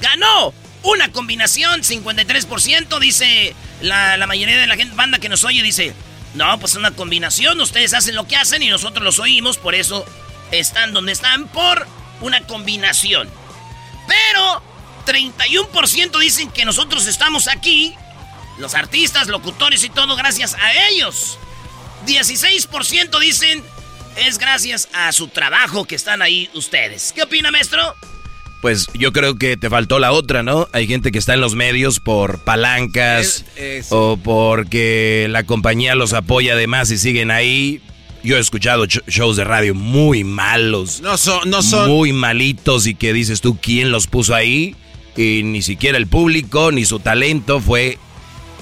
¡Ganó! 0.00 0.54
Una 0.86 1.10
combinación, 1.10 1.82
53%, 1.82 3.00
dice 3.00 3.56
la, 3.80 4.24
mayoría 4.28 4.56
de 4.56 4.68
la 4.68 4.76
gente, 4.76 4.94
banda 4.94 5.18
que 5.18 5.28
nos 5.28 5.42
oye, 5.42 5.60
dice, 5.60 5.92
no, 6.34 6.60
pues 6.60 6.76
una 6.76 6.92
combinación, 6.92 7.60
ustedes 7.60 7.92
hacen 7.92 8.14
lo 8.14 8.28
que 8.28 8.36
hacen 8.36 8.62
y 8.62 8.68
nosotros 8.68 9.04
los 9.04 9.18
oímos, 9.18 9.58
por 9.58 9.74
eso 9.74 10.04
están 10.52 10.92
donde 10.92 11.10
están, 11.10 11.48
por 11.48 11.88
una 12.20 12.46
combinación. 12.46 13.28
Pero 14.06 14.62
31% 15.06 16.20
dicen 16.20 16.52
que 16.52 16.64
nosotros 16.64 17.08
estamos 17.08 17.48
aquí, 17.48 17.96
los 18.58 18.76
artistas, 18.76 19.26
locutores 19.26 19.82
y 19.82 19.88
todo, 19.88 20.14
gracias 20.14 20.54
a 20.54 20.72
ellos. 20.90 21.36
16% 22.06 23.18
dicen 23.18 23.64
es 24.14 24.38
gracias 24.38 24.88
a 24.92 25.10
su 25.10 25.26
trabajo 25.26 25.84
que 25.84 25.96
están 25.96 26.22
ahí 26.22 26.48
ustedes. 26.54 27.12
¿Qué 27.12 27.24
opina, 27.24 27.50
maestro? 27.50 27.96
Pues 28.62 28.88
yo 28.94 29.12
creo 29.12 29.36
que 29.36 29.56
te 29.56 29.70
faltó 29.70 29.98
la 29.98 30.12
otra, 30.12 30.42
¿no? 30.42 30.68
Hay 30.72 30.86
gente 30.86 31.12
que 31.12 31.18
está 31.18 31.34
en 31.34 31.40
los 31.40 31.54
medios 31.54 32.00
por 32.00 32.40
palancas 32.40 33.44
Es- 33.56 33.86
eso. 33.86 34.12
o 34.12 34.16
porque 34.16 35.26
la 35.30 35.44
compañía 35.44 35.94
los 35.94 36.12
apoya 36.14 36.54
además 36.54 36.90
y 36.90 36.98
siguen 36.98 37.30
ahí. 37.30 37.80
Yo 38.24 38.36
he 38.36 38.40
escuchado 38.40 38.86
ch- 38.86 39.04
shows 39.06 39.36
de 39.36 39.44
radio 39.44 39.72
muy 39.74 40.24
malos, 40.24 41.00
No 41.00 41.16
son, 41.16 41.48
no 41.48 41.62
son. 41.62 41.88
muy 41.88 42.12
malitos 42.12 42.86
y 42.88 42.94
que 42.96 43.12
dices 43.12 43.40
tú 43.40 43.56
quién 43.60 43.92
los 43.92 44.08
puso 44.08 44.34
ahí 44.34 44.74
y 45.16 45.42
ni 45.44 45.62
siquiera 45.62 45.96
el 45.96 46.08
público 46.08 46.72
ni 46.72 46.84
su 46.84 46.98
talento 46.98 47.60
fue 47.60 47.98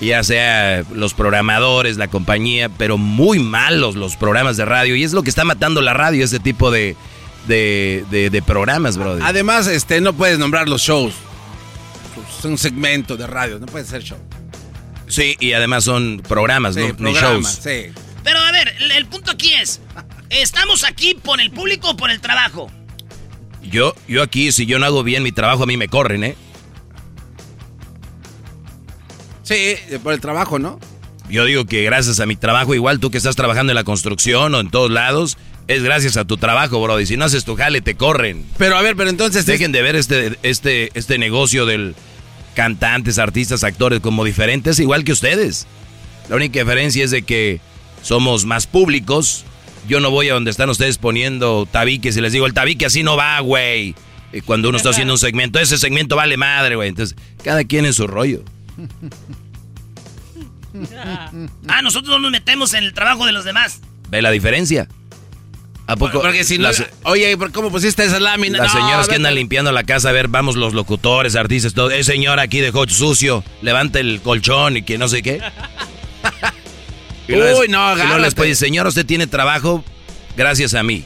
ya 0.01 0.23
sea 0.23 0.83
los 0.93 1.15
programadores, 1.15 1.97
la 1.97 2.09
compañía, 2.09 2.69
pero 2.69 2.99
muy 2.99 3.39
malos 3.39 3.95
los 3.95 4.17
programas 4.17 4.57
de 4.59 4.65
radio 4.67 4.97
y 4.97 5.05
es 5.05 5.13
lo 5.15 5.23
que 5.23 5.31
está 5.31 5.45
matando 5.45 5.81
la 5.81 5.95
radio, 5.95 6.25
ese 6.25 6.41
tipo 6.41 6.71
de, 6.71 6.95
de, 7.47 8.05
de- 8.11 8.31
de 8.31 8.43
programas, 8.43 8.97
brother. 8.97 9.23
Además, 9.25 9.67
este, 9.67 10.01
no 10.01 10.13
puedes 10.13 10.39
nombrar 10.39 10.69
los 10.69 10.83
shows. 10.83 11.15
Es 12.39 12.45
un 12.45 12.59
segmento 12.59 13.17
de 13.17 13.27
radio, 13.27 13.59
no 13.59 13.67
puede 13.67 13.85
ser 13.85 14.03
show. 14.03 14.19
Sí, 15.09 15.37
y 15.41 15.53
además 15.53 15.85
son 15.85 16.23
programas, 16.27 16.75
Sí, 16.75 16.81
no 16.81 16.87
ni 16.89 16.93
programas, 17.13 17.55
shows. 17.55 17.61
sí. 17.63 17.93
Pero 18.23 18.39
a 18.39 18.53
ver, 18.53 18.75
el, 18.81 18.91
el 18.93 19.07
punto 19.07 19.33
aquí 19.33 19.53
es, 19.53 19.81
¿estamos 20.31 20.85
aquí 20.85 21.15
por 21.15 21.41
el 21.41 21.51
público 21.51 21.91
o 21.91 21.97
por 21.97 22.11
el 22.11 22.21
trabajo? 22.21 22.71
Yo, 23.63 23.95
yo 24.09 24.23
aquí, 24.23 24.51
si 24.53 24.67
yo 24.67 24.79
no 24.79 24.87
hago 24.87 25.03
bien 25.03 25.23
mi 25.23 25.33
trabajo, 25.33 25.63
a 25.65 25.67
mí 25.67 25.77
me 25.77 25.89
corren, 25.89 26.25
¿eh? 26.25 26.37
Sí, 29.43 29.75
por 30.03 30.13
el 30.15 30.21
trabajo, 30.21 30.59
¿no? 30.59 30.79
Yo 31.29 31.45
digo 31.45 31.65
que 31.67 31.83
gracias 31.83 32.21
a 32.21 32.27
mi 32.27 32.37
trabajo, 32.37 32.75
igual 32.75 32.99
tú 33.01 33.11
que 33.11 33.19
estás 33.19 33.37
trabajando 33.37 33.73
en 33.73 33.75
la 33.77 33.85
construcción 33.85 34.55
o 34.55 34.61
en 34.61 34.71
todos 34.71 34.91
lados, 34.91 35.37
es 35.69 35.83
gracias 35.83 36.17
a 36.17 36.25
tu 36.25 36.37
trabajo, 36.37 36.81
bro. 36.83 37.01
Y 37.01 37.07
si 37.07 37.17
no 37.17 37.25
haces 37.25 37.45
tu 37.45 37.57
jale, 37.57 37.81
te 37.81 37.95
corren. 37.95 38.45
Pero 38.59 38.77
a 38.77 38.83
ver, 38.83 38.97
pero 38.97 39.11
entonces. 39.11 39.47
Dejen 39.47 39.73
de 39.73 39.83
ver 39.83 39.97
este, 39.97 40.39
este, 40.43 40.91
este 40.95 41.19
negocio 41.19 41.67
del 41.67 41.95
cantantes, 42.55 43.19
artistas, 43.19 43.65
actores 43.65 44.01
como 44.01 44.25
diferentes, 44.25 44.79
igual 44.79 45.05
que 45.05 45.13
ustedes. 45.13 45.67
La 46.29 46.37
única 46.37 46.61
diferencia 46.61 47.05
es 47.05 47.11
de 47.11 47.23
que 47.23 47.61
somos 48.03 48.45
más 48.45 48.67
públicos. 48.67 49.45
Yo 49.89 50.01
no 50.01 50.11
voy 50.11 50.29
a 50.31 50.35
donde 50.35 50.51
están 50.51 50.71
ustedes 50.71 50.99
poniendo 50.99 51.67
tabiques 51.71 52.17
y 52.17 52.21
les 52.21 52.33
digo, 52.33 52.47
el 52.47 52.55
tabique 52.55 52.87
así 52.87 53.03
no 53.03 53.17
va, 53.17 53.39
güey. 53.41 53.95
Y 54.33 54.41
Cuando 54.41 54.69
uno 54.69 54.79
está 54.79 54.91
haciendo 54.91 55.13
un 55.15 55.19
segmento, 55.19 55.59
ese 55.59 55.79
segmento 55.79 56.17
vale 56.17 56.37
madre, 56.37 56.77
güey. 56.77 56.89
Entonces, 56.89 57.17
cada 57.43 57.65
quien 57.65 57.85
en 57.87 57.93
su 57.93 58.07
rollo. 58.07 58.43
Ah, 61.69 61.83
nosotros 61.83 62.11
no 62.17 62.19
nos 62.19 62.33
metemos 62.33 62.75
en 62.75 62.83
el 62.83 62.95
trabajo 62.95 63.27
de 63.27 63.33
los 63.33 63.45
demás. 63.45 63.81
¿Ve 64.11 64.21
la 64.23 64.33
diferencia? 64.33 64.89
¿A 65.87 65.97
poco? 65.97 66.23
Porque 66.23 66.45
si 66.45 66.57
no. 66.57 66.65
las, 66.65 66.83
Oye, 67.05 67.37
¿por 67.37 67.53
¿cómo 67.53 67.71
pusiste 67.71 68.05
esa 68.05 68.19
lámina? 68.19 68.59
las 68.59 68.73
No, 68.75 68.81
señoras 68.81 69.07
que 69.09 69.17
andan 69.17 69.35
limpiando 69.35 69.71
la 69.71 69.85
casa, 69.85 70.09
a 70.09 70.13
ver, 70.13 70.29
vamos 70.29 70.57
los 70.57 70.73
locutores, 70.73 71.37
artistas, 71.37 71.75
todo. 71.75 71.91
Eh, 71.91 72.03
señora, 72.05 72.43
aquí 72.43 72.61
dejó 72.61 72.89
sucio, 72.89 73.45
levanta 73.61 74.01
el 74.01 74.21
colchón 74.23 74.79
y 74.79 74.83
que 74.83 74.97
no 74.99 75.09
sé 75.09 75.23
qué. 75.23 75.41
Y 77.27 77.33
luego 77.33 77.61
Uy, 77.61 77.69
les- 77.69 77.71
no, 77.73 77.79
y 77.93 77.97
luego 77.97 77.97
les 77.97 78.07
agárrate. 78.11 78.37
puede 78.37 78.49
decir, 78.51 78.67
señor, 78.67 78.87
usted 78.87 79.07
tiene 79.07 79.27
trabajo 79.27 79.83
gracias 80.37 80.75
a 80.75 80.83
mí. 80.83 81.05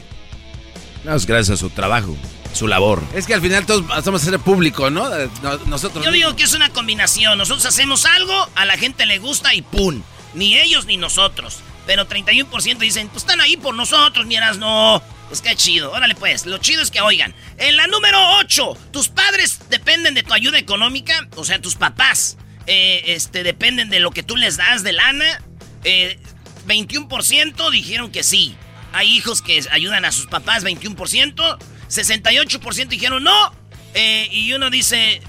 No, 1.05 1.15
es 1.15 1.25
gracias 1.25 1.57
a 1.57 1.61
su 1.61 1.69
trabajo, 1.69 2.13
su 2.53 2.67
labor. 2.67 3.01
Es 3.15 3.25
que 3.25 3.33
al 3.35 3.41
final 3.41 3.65
todos 3.65 3.85
hacemos 3.91 4.21
ser 4.21 4.37
público, 4.39 4.89
¿no? 4.89 5.15
Eh, 5.15 5.29
no- 5.41 5.57
Nosotros. 5.67 6.03
Yo 6.03 6.11
digo 6.11 6.35
que 6.35 6.43
es 6.43 6.53
una 6.53 6.69
combinación. 6.71 7.37
Nosotros 7.37 7.65
hacemos 7.65 8.05
algo, 8.05 8.33
a 8.55 8.65
la 8.65 8.77
gente 8.77 9.05
le 9.05 9.17
gusta 9.19 9.53
y 9.53 9.61
¡pum! 9.61 10.01
Ni 10.33 10.57
ellos 10.57 10.85
ni 10.87 10.97
nosotros. 10.97 11.59
Pero 11.89 12.07
31% 12.07 12.77
dicen, 12.77 13.09
pues 13.09 13.23
están 13.23 13.41
ahí 13.41 13.57
por 13.57 13.73
nosotros, 13.73 14.27
miras, 14.27 14.59
no. 14.59 15.01
Pues 15.27 15.41
qué 15.41 15.55
chido. 15.55 15.91
Órale 15.91 16.13
pues, 16.13 16.45
lo 16.45 16.59
chido 16.59 16.83
es 16.83 16.91
que 16.91 17.01
oigan. 17.01 17.33
En 17.57 17.77
la 17.77 17.87
número 17.87 18.19
8, 18.41 18.77
tus 18.91 19.09
padres 19.09 19.57
dependen 19.71 20.13
de 20.13 20.21
tu 20.21 20.31
ayuda 20.35 20.59
económica, 20.59 21.27
o 21.35 21.43
sea, 21.43 21.59
tus 21.59 21.73
papás. 21.73 22.37
eh, 22.67 23.15
este, 23.15 23.41
dependen 23.41 23.89
de 23.89 23.99
lo 23.99 24.11
que 24.11 24.21
tú 24.21 24.35
les 24.35 24.57
das 24.57 24.83
de 24.83 24.93
lana. 24.93 25.41
Eh, 25.83 26.19
21% 26.67 27.71
dijeron 27.71 28.11
que 28.11 28.21
sí. 28.21 28.55
Hay 28.93 29.07
hijos 29.07 29.41
que 29.41 29.65
ayudan 29.71 30.05
a 30.05 30.11
sus 30.11 30.27
papás, 30.27 30.63
21%. 30.63 31.57
68% 31.89 32.87
dijeron 32.87 33.23
no. 33.23 33.51
Eh, 33.95 34.29
y 34.31 34.53
uno 34.53 34.69
dice, 34.69 35.21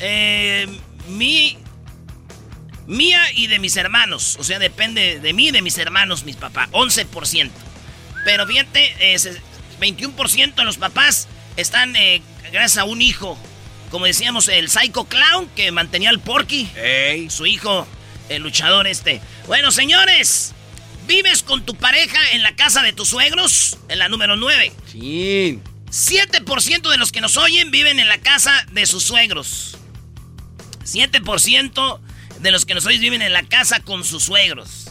eh, 0.00 0.66
mi, 1.08 1.56
mía 2.86 3.20
y 3.34 3.46
de 3.46 3.58
mis 3.58 3.76
hermanos. 3.76 4.36
O 4.38 4.44
sea, 4.44 4.58
depende 4.58 5.20
de 5.20 5.32
mí 5.32 5.48
y 5.48 5.50
de 5.50 5.62
mis 5.62 5.78
hermanos, 5.78 6.24
mis 6.24 6.36
papás. 6.36 6.68
11%. 6.72 7.50
Pero 8.24 8.46
fíjate, 8.46 8.94
21% 9.80 10.54
de 10.54 10.64
los 10.64 10.76
papás 10.78 11.28
están 11.56 11.94
gracias 12.52 12.78
a 12.78 12.84
un 12.84 13.02
hijo. 13.02 13.38
Como 13.90 14.06
decíamos, 14.06 14.48
el 14.48 14.70
Psycho 14.70 15.04
Clown 15.04 15.48
que 15.54 15.70
mantenía 15.72 16.10
al 16.10 16.20
Porky. 16.20 16.68
Su 17.28 17.46
hijo, 17.46 17.86
el 18.28 18.42
luchador 18.42 18.86
este. 18.86 19.20
Bueno, 19.46 19.70
señores, 19.70 20.54
¿vives 21.06 21.42
con 21.42 21.66
tu 21.66 21.74
pareja 21.74 22.18
en 22.32 22.42
la 22.42 22.54
casa 22.56 22.82
de 22.82 22.92
tus 22.92 23.08
suegros? 23.08 23.78
En 23.88 23.98
la 23.98 24.08
número 24.08 24.36
9. 24.36 24.72
Sí. 24.90 25.60
7% 25.90 26.90
de 26.90 26.96
los 26.96 27.12
que 27.12 27.20
nos 27.20 27.36
oyen 27.36 27.70
viven 27.70 27.98
en 27.98 28.08
la 28.08 28.18
casa 28.18 28.66
de 28.72 28.86
sus 28.86 29.02
suegros. 29.02 29.76
7% 30.84 32.00
de 32.42 32.50
los 32.50 32.66
que 32.66 32.74
nos 32.74 32.84
oyen 32.86 33.00
viven 33.00 33.22
en 33.22 33.32
la 33.32 33.42
casa 33.42 33.80
con 33.80 34.04
sus 34.04 34.24
suegros. 34.24 34.90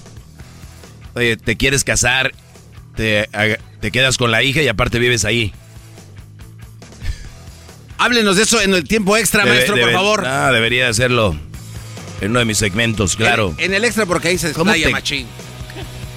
Oye, 1.13 1.37
te 1.37 1.57
quieres 1.57 1.83
casar, 1.83 2.33
te, 2.95 3.29
te 3.81 3.91
quedas 3.91 4.17
con 4.17 4.31
la 4.31 4.43
hija 4.43 4.61
y 4.61 4.67
aparte 4.67 4.97
vives 4.99 5.25
ahí. 5.25 5.53
Háblenos 7.97 8.37
de 8.37 8.43
eso 8.43 8.61
en 8.61 8.73
el 8.73 8.85
tiempo 8.85 9.17
extra, 9.17 9.45
maestro, 9.45 9.77
por 9.77 9.91
favor. 9.91 10.25
Ah, 10.25 10.51
debería 10.51 10.87
hacerlo 10.87 11.37
en 12.21 12.31
uno 12.31 12.39
de 12.39 12.45
mis 12.45 12.57
segmentos, 12.57 13.15
claro. 13.15 13.53
En, 13.57 13.73
el 13.73 13.83
extra 13.83 14.05
porque 14.05 14.29
ahí 14.29 14.37
se 14.37 14.49
explaya 14.49 14.89
machín. 14.89 15.27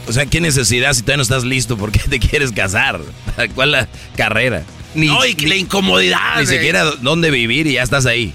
O 0.07 0.13
sea, 0.13 0.27
¿qué 0.27 0.41
necesidad 0.41 0.93
si 0.93 1.01
todavía 1.01 1.17
no 1.17 1.23
estás 1.23 1.45
listo? 1.45 1.79
¿Por 1.79 1.91
qué 1.91 2.01
te 2.01 2.21
quieres 2.21 2.53
casar? 2.53 3.01
¿Cuál 3.55 3.73
la 3.73 3.89
carrera? 4.17 4.65
Ni, 4.95 5.07
no, 5.07 5.25
y 5.25 5.35
la 5.35 5.57
incomodidad. 5.57 6.39
Ni 6.39 6.47
siquiera 6.47 6.85
dónde 6.85 7.31
vivir 7.31 7.67
y 7.67 7.73
ya 7.73 7.83
estás 7.83 8.07
ahí. 8.07 8.35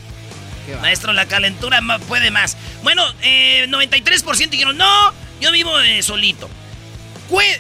Maestro, 0.78 1.14
la 1.14 1.28
calentura 1.28 1.82
puede 2.08 2.32
más. 2.32 2.58
Bueno, 2.84 3.04
eh, 3.22 3.66
93% 3.70 4.50
dijeron, 4.50 4.78
no, 4.78 5.14
yo 5.42 5.52
vivo 5.52 5.80
eh, 5.80 6.02
solito. 6.02 6.50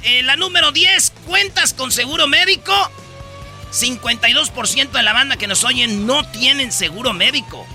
Eh, 0.03 0.23
la 0.23 0.35
número 0.35 0.71
10, 0.71 1.13
¿cuentas 1.27 1.73
con 1.73 1.91
seguro 1.91 2.27
médico? 2.27 2.73
52% 3.71 4.91
de 4.91 5.03
la 5.03 5.13
banda 5.13 5.37
que 5.37 5.47
nos 5.47 5.63
oyen 5.63 6.07
no 6.07 6.25
tienen 6.31 6.71
seguro 6.71 7.13
médico. 7.13 7.67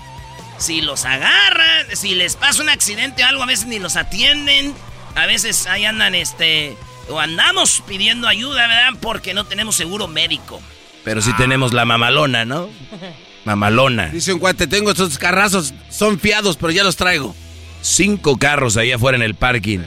Si 0.57 0.81
los 0.81 1.05
agarran, 1.05 1.85
si 1.95 2.15
les 2.15 2.35
pasa 2.35 2.61
un 2.61 2.69
accidente 2.69 3.23
o 3.23 3.27
algo, 3.27 3.43
a 3.43 3.45
veces 3.45 3.65
ni 3.67 3.79
los 3.79 3.95
atienden. 3.95 4.75
A 5.15 5.25
veces 5.25 5.67
ahí 5.67 5.85
andan, 5.85 6.15
este, 6.15 6.77
o 7.09 7.19
andamos 7.19 7.81
pidiendo 7.87 8.27
ayuda, 8.27 8.67
¿verdad? 8.67 8.99
Porque 9.01 9.33
no 9.33 9.45
tenemos 9.45 9.75
seguro 9.75 10.07
médico. 10.07 10.61
Pero 11.05 11.21
sí 11.21 11.31
tenemos 11.37 11.73
la 11.73 11.85
mamalona, 11.85 12.43
¿no? 12.43 12.69
Mamalona. 13.45 14.07
Dice 14.07 14.33
un 14.33 14.39
cuate, 14.39 14.67
tengo 14.67 14.91
estos 14.91 15.17
carrazos, 15.17 15.73
son 15.89 16.19
fiados, 16.19 16.57
pero 16.57 16.71
ya 16.71 16.83
los 16.83 16.95
traigo. 16.95 17.35
Cinco 17.81 18.37
carros 18.37 18.77
ahí 18.77 18.91
afuera 18.91 19.15
en 19.15 19.21
el 19.21 19.35
parking, 19.35 19.79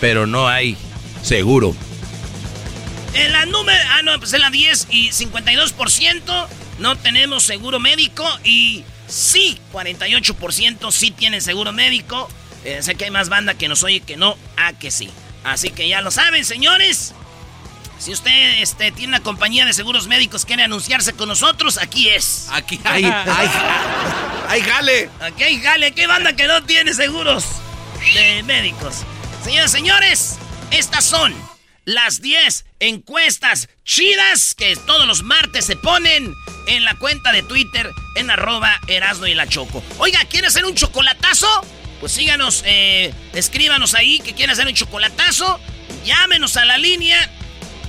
pero 0.00 0.26
no 0.26 0.46
hay 0.46 0.76
seguro. 1.22 1.74
En 3.14 3.32
la 3.32 3.46
número. 3.46 3.78
Ah, 3.90 4.02
no, 4.02 4.18
pues 4.18 4.32
en 4.34 4.40
la 4.40 4.50
10 4.50 4.88
y 4.90 5.08
52% 5.08 6.46
no 6.78 6.96
tenemos 6.96 7.42
seguro 7.42 7.80
médico. 7.80 8.24
Y 8.44 8.84
sí, 9.08 9.58
48% 9.72 10.92
sí 10.92 11.10
tienen 11.10 11.40
seguro 11.40 11.72
médico. 11.72 12.28
Eh, 12.64 12.82
sé 12.82 12.94
que 12.94 13.06
hay 13.06 13.10
más 13.10 13.28
banda 13.28 13.54
que 13.54 13.68
nos 13.68 13.82
oye 13.82 14.00
que 14.00 14.16
no, 14.16 14.36
ah, 14.56 14.74
que 14.74 14.90
sí. 14.90 15.08
Así 15.44 15.70
que 15.70 15.88
ya 15.88 16.02
lo 16.02 16.10
saben, 16.10 16.44
señores. 16.44 17.14
Si 18.00 18.12
usted 18.12 18.62
este, 18.62 18.92
tiene 18.92 19.08
una 19.08 19.22
compañía 19.22 19.66
de 19.66 19.74
seguros 19.74 20.06
médicos, 20.06 20.46
quiere 20.46 20.62
anunciarse 20.62 21.12
con 21.12 21.28
nosotros, 21.28 21.76
aquí 21.76 22.08
es. 22.08 22.48
Aquí 22.50 22.80
hay, 22.84 23.04
hay, 23.04 23.50
hay 24.48 24.62
jale. 24.62 25.10
Aquí 25.20 25.42
hay 25.42 25.60
jale. 25.60 25.92
¿Qué 25.92 26.06
banda 26.06 26.34
que 26.34 26.46
no 26.46 26.62
tiene 26.62 26.94
seguros 26.94 27.44
de 28.14 28.42
médicos? 28.44 29.04
Señores, 29.44 29.70
señores, 29.70 30.38
estas 30.70 31.04
son 31.04 31.34
las 31.84 32.22
10 32.22 32.64
encuestas 32.78 33.68
chidas 33.84 34.54
que 34.54 34.76
todos 34.76 35.06
los 35.06 35.22
martes 35.22 35.66
se 35.66 35.76
ponen 35.76 36.34
en 36.68 36.84
la 36.84 36.94
cuenta 36.94 37.32
de 37.32 37.42
Twitter 37.42 37.90
en 38.16 38.30
arroba 38.30 38.80
Erasno 38.86 39.26
y 39.26 39.34
la 39.34 39.46
Choco. 39.46 39.84
Oiga, 39.98 40.24
¿quiere 40.24 40.46
hacer 40.46 40.64
un 40.64 40.74
chocolatazo? 40.74 41.48
Pues 42.00 42.12
síganos, 42.12 42.62
eh, 42.64 43.12
escríbanos 43.34 43.92
ahí 43.92 44.20
que 44.20 44.32
quiere 44.32 44.54
hacer 44.54 44.66
un 44.66 44.74
chocolatazo. 44.74 45.60
Llámenos 46.06 46.56
a 46.56 46.64
la 46.64 46.78
línea 46.78 47.30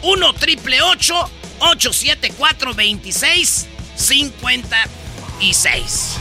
1 0.02 0.34
triple 0.34 0.82
874 0.82 2.74
26 2.74 3.68
56. 3.96 6.18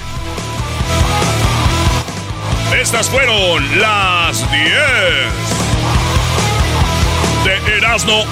Estas 2.74 3.08
fueron 3.08 3.80
las 3.80 4.50
10 4.50 4.62
de 7.44 7.56
Erasmo. 7.76 8.24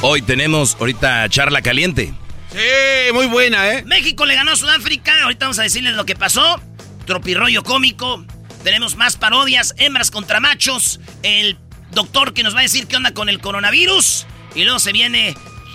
Hoy 0.00 0.22
tenemos 0.22 0.76
ahorita 0.78 1.28
charla 1.28 1.60
caliente. 1.60 2.14
Sí, 2.52 3.12
muy 3.12 3.26
buena, 3.26 3.72
¿eh? 3.72 3.82
México 3.84 4.24
le 4.26 4.36
ganó 4.36 4.52
a 4.52 4.56
Sudáfrica. 4.56 5.24
Ahorita 5.24 5.46
vamos 5.46 5.58
a 5.58 5.62
decirles 5.62 5.94
lo 5.94 6.06
que 6.06 6.14
pasó. 6.14 6.60
Tropirroyo 7.04 7.64
cómico. 7.64 8.24
Tenemos 8.62 8.96
más 8.96 9.16
parodias, 9.16 9.74
hembras 9.78 10.10
contra 10.10 10.40
machos. 10.40 11.00
El 11.22 11.58
doctor 11.98 12.32
que 12.32 12.44
nos 12.44 12.54
va 12.54 12.60
a 12.60 12.62
decir 12.62 12.86
qué 12.86 12.94
onda 12.94 13.12
con 13.12 13.28
el 13.28 13.40
coronavirus. 13.40 14.24
Y 14.54 14.62
luego 14.62 14.78
se 14.78 14.92
viene 14.92 15.34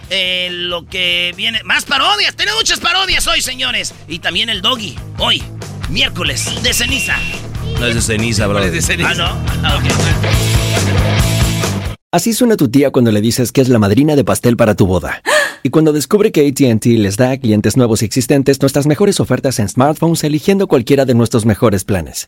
eh, 0.09 0.47
lo 0.51 0.86
que 0.86 1.33
viene. 1.36 1.62
Más 1.63 1.83
parodias. 1.83 2.33
Tenemos 2.36 2.62
muchas 2.62 2.79
parodias 2.79 3.27
hoy, 3.27 3.41
señores. 3.41 3.93
Y 4.07 4.19
también 4.19 4.49
el 4.49 4.62
doggy. 4.62 4.95
Hoy, 5.17 5.43
miércoles 5.89 6.63
de 6.63 6.73
ceniza. 6.73 7.17
No 7.77 7.88
es 7.88 7.95
de 7.95 8.01
ceniza, 8.01 8.47
bro. 8.47 8.59
Es 8.59 8.71
de 8.71 8.81
ceniza. 8.81 9.09
Ah, 9.09 9.15
no. 9.15 9.25
Ah, 9.67 9.81
Así 12.12 12.31
suena 12.31 12.55
tu 12.55 12.69
tía 12.69 12.91
cuando 12.91 13.12
le 13.12 13.19
dices 13.19 13.51
que 13.51 13.59
es 13.59 13.67
la 13.67 13.79
madrina 13.79 14.15
de 14.15 14.23
pastel 14.23 14.55
para 14.55 14.75
tu 14.75 14.88
boda. 14.88 15.21
Y 15.62 15.71
cuando 15.71 15.91
descubre 15.91 16.31
que 16.31 16.47
ATT 16.47 16.86
les 16.86 17.17
da 17.17 17.31
a 17.31 17.38
clientes 17.38 17.75
nuevos 17.75 18.01
y 18.01 18.05
existentes 18.05 18.62
nuestras 18.62 18.86
mejores 18.86 19.19
ofertas 19.19 19.59
en 19.59 19.67
smartphones 19.67 20.23
eligiendo 20.23 20.67
cualquiera 20.67 21.03
de 21.03 21.15
nuestros 21.15 21.45
mejores 21.45 21.83
planes. 21.83 22.27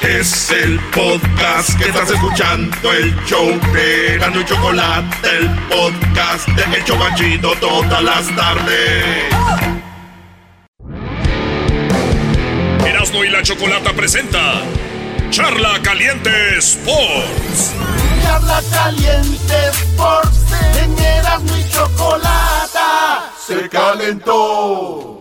Es 0.00 0.50
el 0.50 0.78
podcast 0.94 1.76
que 1.78 1.88
estás 1.88 2.10
escuchando, 2.10 2.92
el 2.92 3.14
show 3.24 3.48
de 3.72 4.18
Gano 4.18 4.40
y 4.40 4.44
Chocolate, 4.44 5.28
el 5.38 5.50
podcast 5.68 6.48
de 6.48 6.78
Hecho 6.78 6.94
Chocachito 6.94 7.52
todas 7.60 8.02
las 8.02 8.36
tardes. 8.36 9.24
Erasmo 12.86 13.24
y 13.24 13.30
la 13.30 13.42
Chocolata 13.42 13.92
presenta 13.94 14.62
Charla 15.30 15.80
Caliente 15.82 16.58
Sports. 16.58 17.74
Charla 18.22 18.62
Caliente 18.70 19.54
Sports, 19.70 20.38
en 20.82 20.98
Erasmo 20.98 21.56
y 21.56 21.70
Chocolata 21.70 23.32
se 23.46 23.68
calentó. 23.68 25.15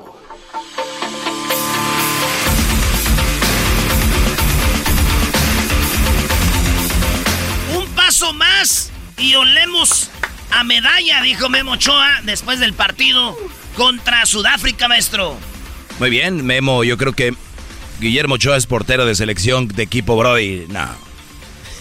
Más 8.35 8.91
y 9.17 9.33
olemos 9.33 10.11
a 10.51 10.63
medalla, 10.63 11.23
dijo 11.23 11.49
Memo 11.49 11.71
Ochoa 11.71 12.21
después 12.23 12.59
del 12.59 12.73
partido 12.73 13.35
contra 13.75 14.25
Sudáfrica, 14.27 14.87
maestro. 14.87 15.35
Muy 15.97 16.11
bien, 16.11 16.45
Memo, 16.45 16.83
yo 16.83 16.97
creo 16.97 17.13
que 17.13 17.33
Guillermo 17.99 18.35
Ochoa 18.35 18.57
es 18.57 18.67
portero 18.67 19.07
de 19.07 19.15
selección 19.15 19.67
de 19.67 19.81
equipo 19.81 20.15
Brody. 20.15 20.65
No. 20.69 20.85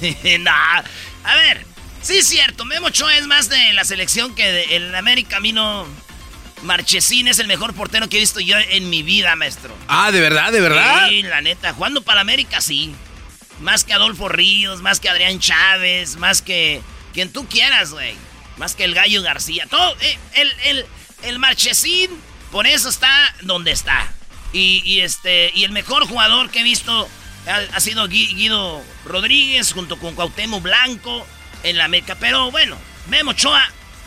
no. 0.40 0.50
A 0.50 1.34
ver, 1.34 1.66
sí 2.00 2.16
es 2.16 2.26
cierto, 2.26 2.64
Memo 2.64 2.87
Ochoa 2.87 3.14
es 3.18 3.26
más 3.26 3.50
de 3.50 3.74
la 3.74 3.84
selección 3.84 4.34
que 4.34 4.50
de, 4.50 4.76
el 4.76 4.94
América 4.94 5.37
Camino 5.37 5.87
Marchesín 6.62 7.28
es 7.28 7.38
el 7.38 7.48
mejor 7.48 7.74
portero 7.74 8.08
que 8.08 8.16
he 8.16 8.20
visto 8.20 8.40
yo 8.40 8.56
en 8.70 8.88
mi 8.88 9.02
vida, 9.02 9.37
maestro. 9.37 9.76
Ah, 9.88 10.10
¿de 10.10 10.20
verdad? 10.20 10.52
¿De 10.52 10.62
verdad? 10.62 11.06
Sí, 11.08 11.22
la 11.22 11.42
neta, 11.42 11.74
jugando 11.74 12.00
para 12.00 12.22
América 12.22 12.62
sí. 12.62 12.94
Más 13.61 13.85
que 13.85 13.93
Adolfo 13.93 14.29
Ríos, 14.29 14.83
más 14.83 15.01
que 15.01 15.09
Adrián 15.09 15.38
Chávez, 15.38 16.17
más 16.17 16.43
que 16.43 16.83
quien 17.12 17.33
tú 17.33 17.47
quieras, 17.49 17.90
güey. 17.93 18.14
Más 18.57 18.75
que 18.75 18.85
el 18.85 18.95
Gallo 18.95 19.23
García. 19.23 19.67
Todo, 19.69 19.97
eh, 20.01 20.19
el, 20.35 20.53
el, 20.64 20.87
el 21.23 21.38
Marchesín, 21.38 22.11
por 22.51 22.67
eso 22.67 22.88
está 22.88 23.35
donde 23.43 23.71
está. 23.73 24.12
Y, 24.53 24.83
y, 24.85 25.01
este, 25.01 25.51
y 25.55 25.64
el 25.64 25.73
mejor 25.73 26.07
jugador 26.07 26.51
que 26.51 26.61
he 26.61 26.62
visto 26.62 27.09
ha, 27.75 27.81
sido 27.81 28.07
Gui- 28.09 28.35
Guido 28.35 28.83
Rodríguez 29.05 29.73
junto 29.73 29.99
con 29.99 30.14
Cuauhtémoc 30.14 30.62
Blanco 30.62 31.27
en 31.62 31.77
la 31.79 31.85
América. 31.87 32.17
Pero 32.21 32.51
bueno, 32.51 32.77
Memo 33.09 33.33
Ochoa 33.33 33.64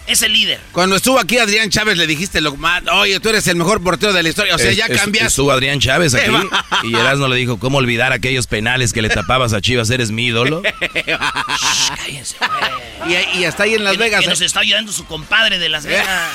es 0.08 0.22
el 0.22 0.32
líder. 0.34 0.60
Cuando 0.72 0.96
estuvo 0.96 1.20
aquí 1.20 1.38
Adrián 1.38 1.70
Chávez 1.70 1.98
le 1.98 2.08
dijiste 2.08 2.42
lo 2.42 2.56
más, 2.56 2.82
oye, 2.92 3.20
tú 3.20 3.30
eres 3.30 3.46
el 3.48 3.56
mejor 3.58 3.84
portero 3.84 4.14
de 4.14 4.24
la 4.24 4.30
historia. 4.30 4.56
O 4.56 4.58
sea, 4.58 4.72
Es- 4.72 4.78
ya 4.78 4.86
es- 4.86 5.02
cambiaste. 5.02 5.28
Estuvo 5.28 5.52
Adrián 5.52 5.80
Chávez 5.80 6.14
aquí 6.16 6.32
y 6.84 6.96
Erasmo 6.96 7.28
le 7.28 7.36
dijo, 7.36 7.60
¿cómo 7.60 7.78
olvidar 7.78 8.14
aquellos 8.14 8.48
penales 8.48 8.94
que 8.94 9.02
le 9.02 9.10
tapabas 9.10 9.54
a 9.54 9.62
Chivas? 9.62 9.90
¿Eres 9.90 10.12
mi 10.12 10.28
ídolo? 10.28 10.62
Cállense, 11.98 12.36
y, 13.08 13.40
y 13.40 13.46
hasta 13.46 13.64
ahí 13.64 13.76
en 13.76 13.84
Las 13.84 13.94
que, 13.94 14.00
Vegas. 14.00 14.20
que 14.22 14.26
¿eh? 14.26 14.30
nos 14.30 14.42
está 14.42 14.62
ayudando 14.62 14.92
su 14.92 15.06
compadre 15.06 15.60
de 15.60 15.70
Las 15.70 15.86
Vegas. 15.86 16.08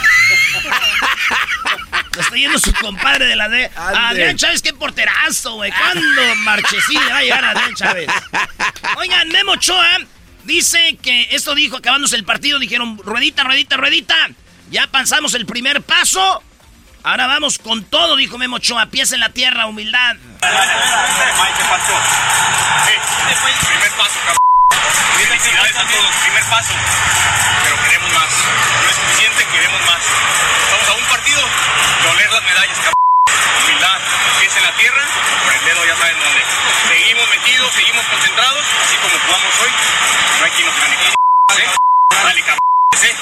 nos 2.16 2.26
está 2.26 2.36
yendo 2.36 2.58
su 2.58 2.72
compadre 2.74 3.26
de 3.26 3.36
Las 3.36 3.50
Vegas. 3.50 3.72
Adrián 3.76 4.36
Chávez, 4.36 4.62
qué 4.62 4.72
porterazo, 4.72 5.54
güey. 5.54 5.72
¿Cuándo 5.72 6.34
Marchesín 6.36 7.00
le 7.04 7.10
va 7.12 7.18
a 7.18 7.22
llegar 7.22 7.44
a 7.44 7.50
Adrián 7.50 7.74
Chávez? 7.74 8.08
Oigan, 8.98 9.28
Memo 9.28 9.52
Ochoa 9.52 9.98
dice 10.44 10.96
que 11.02 11.28
esto 11.30 11.54
dijo 11.54 11.76
acabándose 11.76 12.16
el 12.16 12.24
partido. 12.24 12.58
Dijeron, 12.58 12.98
ruedita, 12.98 13.44
ruedita, 13.44 13.76
ruedita. 13.76 14.16
Ya 14.70 14.86
pasamos 14.86 15.34
el 15.34 15.46
primer 15.46 15.82
paso. 15.82 16.42
Ahora 17.04 17.26
vamos 17.26 17.58
con 17.58 17.84
todo, 17.84 18.16
dijo 18.16 18.38
Memo 18.38 18.56
Ochoa. 18.56 18.86
Pies 18.86 19.12
en 19.12 19.20
la 19.20 19.30
tierra, 19.30 19.66
humildad. 19.66 20.16
Primer 20.16 20.60
paso, 23.98 24.18
cabrón. 24.20 24.38
Felicidades 25.28 25.76
a 25.76 25.86
todos, 25.86 26.14
primer 26.22 26.44
paso. 26.44 26.74
Pero 27.64 27.82
queremos 27.82 28.12
más. 28.12 28.30
No 28.82 28.88
es 28.88 28.96
suficiente, 28.96 29.46
queremos 29.52 29.80
más. 29.86 30.02
Estamos 30.64 30.88
a 30.88 30.92
un 30.92 31.04
partido 31.08 31.40
de 32.02 32.08
oler 32.08 32.30
las 32.30 32.44
medallas, 32.44 32.76
cabrón. 32.78 33.11
Humildad, 33.60 33.98
pies 34.40 34.56
en 34.56 34.62
la 34.62 34.72
tierra, 34.72 35.04
por 35.44 35.52
el 35.52 35.64
dedo 35.64 35.84
ya 35.86 35.96
saben 35.96 36.18
dónde. 36.18 36.40
Seguimos 36.88 37.28
metidos, 37.28 37.72
seguimos 37.72 38.04
concentrados, 38.06 38.64
así 38.84 38.96
como 38.96 39.18
jugamos 39.26 39.52
hoy. 39.60 39.70
No 40.38 40.44
hay 40.44 40.50
quien 40.52 40.66
nos 40.66 40.76
gane. 40.76 40.94
¿Eh? 40.94 41.70
Dale, 42.24 42.40
cabrón. 42.42 42.58
¿eh? 43.02 43.16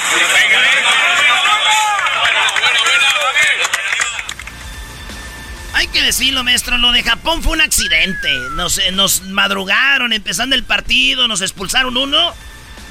Hay 5.73 5.87
que 5.87 6.03
decirlo, 6.03 6.45
maestro, 6.45 6.77
lo 6.79 6.93
de 6.93 7.03
Japón 7.03 7.43
fue 7.43 7.53
un 7.53 7.61
accidente. 7.63 8.29
Nos, 8.53 8.79
eh, 8.79 8.93
nos 8.93 9.23
madrugaron 9.23 10.13
empezando 10.13 10.55
el 10.55 10.65
partido, 10.65 11.27
nos 11.27 11.41
expulsaron 11.41 11.97
uno. 11.97 12.35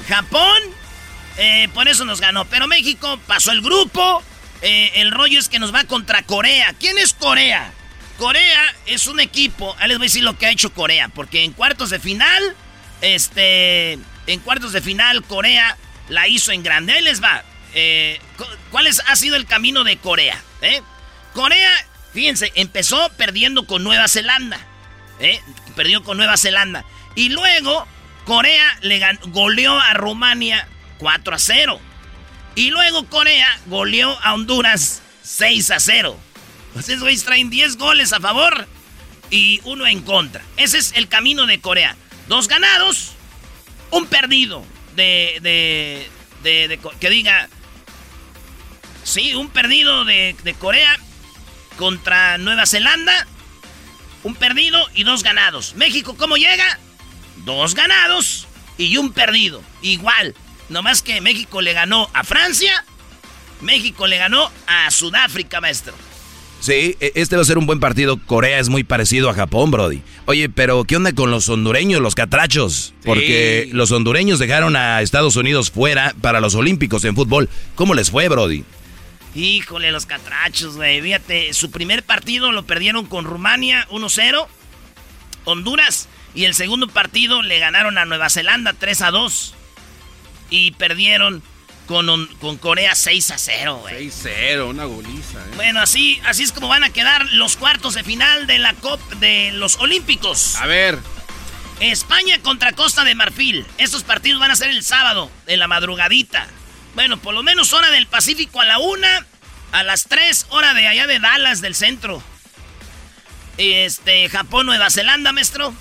Japón, 0.08 0.60
eh, 1.36 1.68
por 1.72 1.86
eso 1.86 2.04
nos 2.04 2.20
ganó. 2.20 2.46
Pero 2.46 2.66
México 2.66 3.18
pasó 3.26 3.52
el 3.52 3.60
grupo. 3.60 4.24
Eh, 4.62 4.92
el 4.96 5.10
rollo 5.10 5.38
es 5.38 5.48
que 5.48 5.58
nos 5.58 5.74
va 5.74 5.84
contra 5.84 6.22
Corea. 6.22 6.74
¿Quién 6.78 6.98
es 6.98 7.14
Corea? 7.14 7.72
Corea 8.18 8.74
es 8.86 9.06
un 9.06 9.18
equipo. 9.20 9.74
Ahí 9.78 9.88
les 9.88 9.98
voy 9.98 10.04
a 10.04 10.08
decir 10.08 10.22
lo 10.24 10.36
que 10.36 10.46
ha 10.46 10.50
hecho 10.50 10.72
Corea. 10.74 11.08
Porque 11.08 11.44
en 11.44 11.52
cuartos 11.52 11.90
de 11.90 11.98
final, 12.00 12.54
este. 13.00 13.98
En 14.26 14.40
cuartos 14.40 14.72
de 14.72 14.80
final, 14.82 15.22
Corea 15.24 15.76
la 16.08 16.28
hizo 16.28 16.52
en 16.52 16.62
grande. 16.62 16.92
Ahí 16.92 17.02
les 17.02 17.22
va. 17.22 17.42
Eh, 17.74 18.20
cu- 18.36 18.44
¿Cuál 18.70 18.86
es- 18.86 19.02
ha 19.06 19.16
sido 19.16 19.36
el 19.36 19.46
camino 19.46 19.84
de 19.84 19.96
Corea? 19.96 20.40
eh? 20.62 20.82
Corea, 21.34 21.70
fíjense, 22.12 22.52
empezó 22.56 23.10
perdiendo 23.16 23.66
con 23.66 23.82
Nueva 23.84 24.08
Zelanda. 24.08 24.58
Perdió 25.76 26.02
con 26.02 26.16
Nueva 26.16 26.36
Zelanda. 26.36 26.84
Y 27.14 27.28
luego, 27.28 27.86
Corea 28.24 28.64
le 28.82 29.00
goleó 29.26 29.78
a 29.78 29.94
Rumania 29.94 30.66
4 30.98 31.34
a 31.34 31.38
0. 31.38 31.80
Y 32.54 32.70
luego 32.70 33.06
Corea 33.06 33.48
goleó 33.66 34.18
a 34.22 34.34
Honduras 34.34 35.02
6 35.22 35.70
a 35.70 35.80
0. 35.80 36.18
Entonces, 36.68 37.00
güeyes 37.00 37.24
traen 37.24 37.50
10 37.50 37.76
goles 37.76 38.12
a 38.12 38.20
favor 38.20 38.66
y 39.30 39.60
uno 39.64 39.86
en 39.86 40.02
contra. 40.02 40.42
Ese 40.56 40.78
es 40.78 40.92
el 40.94 41.08
camino 41.08 41.46
de 41.46 41.60
Corea. 41.60 41.96
Dos 42.28 42.48
ganados, 42.48 43.12
un 43.90 44.06
perdido. 44.06 44.64
De, 44.94 46.08
que 47.00 47.10
diga. 47.10 47.48
Sí, 49.02 49.34
un 49.34 49.48
perdido 49.48 50.04
de, 50.04 50.36
de 50.44 50.54
Corea 50.54 50.98
contra 51.76 52.38
Nueva 52.38 52.66
Zelanda. 52.66 53.26
Un 54.22 54.34
perdido 54.34 54.86
y 54.94 55.04
dos 55.04 55.22
ganados. 55.22 55.74
México, 55.76 56.16
¿cómo 56.16 56.36
llega? 56.36 56.78
Dos 57.44 57.74
ganados 57.74 58.46
y 58.76 58.96
un 58.98 59.12
perdido. 59.12 59.62
Igual. 59.80 60.34
Nomás 60.70 61.02
que 61.02 61.20
México 61.20 61.60
le 61.60 61.72
ganó 61.74 62.08
a 62.14 62.24
Francia. 62.24 62.84
México 63.60 64.06
le 64.06 64.16
ganó 64.16 64.50
a 64.66 64.90
Sudáfrica, 64.90 65.60
maestro. 65.60 65.92
Sí, 66.60 66.96
e- 67.00 67.12
este 67.14 67.36
va 67.36 67.42
a 67.42 67.44
ser 67.44 67.58
un 67.58 67.66
buen 67.66 67.80
partido. 67.80 68.18
Corea 68.26 68.58
es 68.58 68.68
muy 68.68 68.84
parecido 68.84 69.30
a 69.30 69.34
Japón, 69.34 69.70
Brody. 69.70 70.02
Oye, 70.26 70.48
pero 70.48 70.84
¿qué 70.84 70.96
onda 70.96 71.12
con 71.12 71.30
los 71.30 71.48
hondureños, 71.48 72.00
los 72.00 72.14
catrachos? 72.14 72.94
Porque 73.04 73.68
los 73.72 73.90
hondureños 73.92 74.38
dejaron 74.38 74.76
a 74.76 75.00
Estados 75.02 75.36
Unidos 75.36 75.70
fuera 75.70 76.14
para 76.20 76.40
los 76.40 76.54
Olímpicos 76.54 77.04
en 77.04 77.16
fútbol. 77.16 77.48
¿Cómo 77.74 77.94
les 77.94 78.10
fue, 78.10 78.28
Brody? 78.28 78.64
Híjole, 79.34 79.90
los 79.90 80.06
catrachos, 80.06 80.76
güey. 80.76 81.00
Fíjate, 81.00 81.52
su 81.54 81.70
primer 81.70 82.02
partido 82.02 82.52
lo 82.52 82.64
perdieron 82.64 83.06
con 83.06 83.24
Rumania 83.24 83.86
1-0. 83.90 84.46
Honduras. 85.44 86.08
Y 86.34 86.44
el 86.44 86.54
segundo 86.54 86.86
partido 86.88 87.42
le 87.42 87.58
ganaron 87.58 87.96
a 87.98 88.04
Nueva 88.04 88.28
Zelanda 88.30 88.74
3-2. 88.78 89.52
Y 90.50 90.72
perdieron 90.72 91.42
con, 91.86 92.26
con 92.40 92.56
Corea 92.56 92.92
6-0, 92.92 93.80
güey. 93.80 94.08
6-0, 94.08 94.68
una 94.68 94.84
goliza, 94.84 95.38
¿eh? 95.40 95.52
Bueno, 95.56 95.80
así, 95.80 96.20
así 96.24 96.44
es 96.44 96.52
como 96.52 96.68
van 96.68 96.84
a 96.84 96.90
quedar 96.90 97.26
los 97.32 97.56
cuartos 97.56 97.94
de 97.94 98.04
final 98.04 98.46
de 98.46 98.58
la 98.58 98.74
COP 98.74 99.00
de 99.14 99.50
los 99.52 99.76
Olímpicos. 99.78 100.56
A 100.56 100.66
ver. 100.66 100.98
España 101.80 102.38
contra 102.42 102.72
Costa 102.72 103.04
de 103.04 103.14
Marfil. 103.14 103.66
Estos 103.78 104.04
partidos 104.04 104.38
van 104.38 104.50
a 104.50 104.56
ser 104.56 104.70
el 104.70 104.84
sábado, 104.84 105.30
en 105.46 105.58
la 105.58 105.66
madrugadita. 105.66 106.46
Bueno, 106.94 107.16
por 107.18 107.34
lo 107.34 107.42
menos 107.42 107.72
hora 107.72 107.90
del 107.90 108.06
Pacífico 108.06 108.60
a 108.60 108.66
la 108.66 108.78
una, 108.78 109.26
a 109.72 109.82
las 109.82 110.04
tres, 110.04 110.46
hora 110.50 110.74
de 110.74 110.86
allá 110.86 111.06
de 111.06 111.18
Dallas, 111.18 111.60
del 111.60 111.74
centro. 111.74 112.22
Este, 113.56 114.28
Japón, 114.28 114.66
Nueva 114.66 114.90
Zelanda, 114.90 115.32
maestro. 115.32 115.74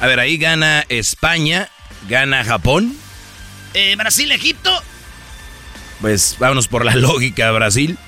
A 0.00 0.06
ver, 0.06 0.20
ahí 0.20 0.36
gana 0.36 0.84
España, 0.88 1.68
gana 2.08 2.44
Japón. 2.44 2.96
Eh, 3.74 3.94
Brasil, 3.96 4.30
Egipto. 4.32 4.70
Pues 6.00 6.36
vámonos 6.38 6.68
por 6.68 6.84
la 6.84 6.94
lógica, 6.96 7.50
Brasil. 7.52 7.98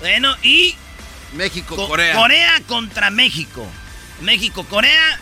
Bueno, 0.00 0.34
y 0.42 0.74
México, 1.34 1.76
Co- 1.76 1.88
Corea. 1.88 2.14
Corea 2.16 2.60
contra 2.66 3.10
México. 3.10 3.66
México, 4.20 4.64
Corea. 4.64 5.20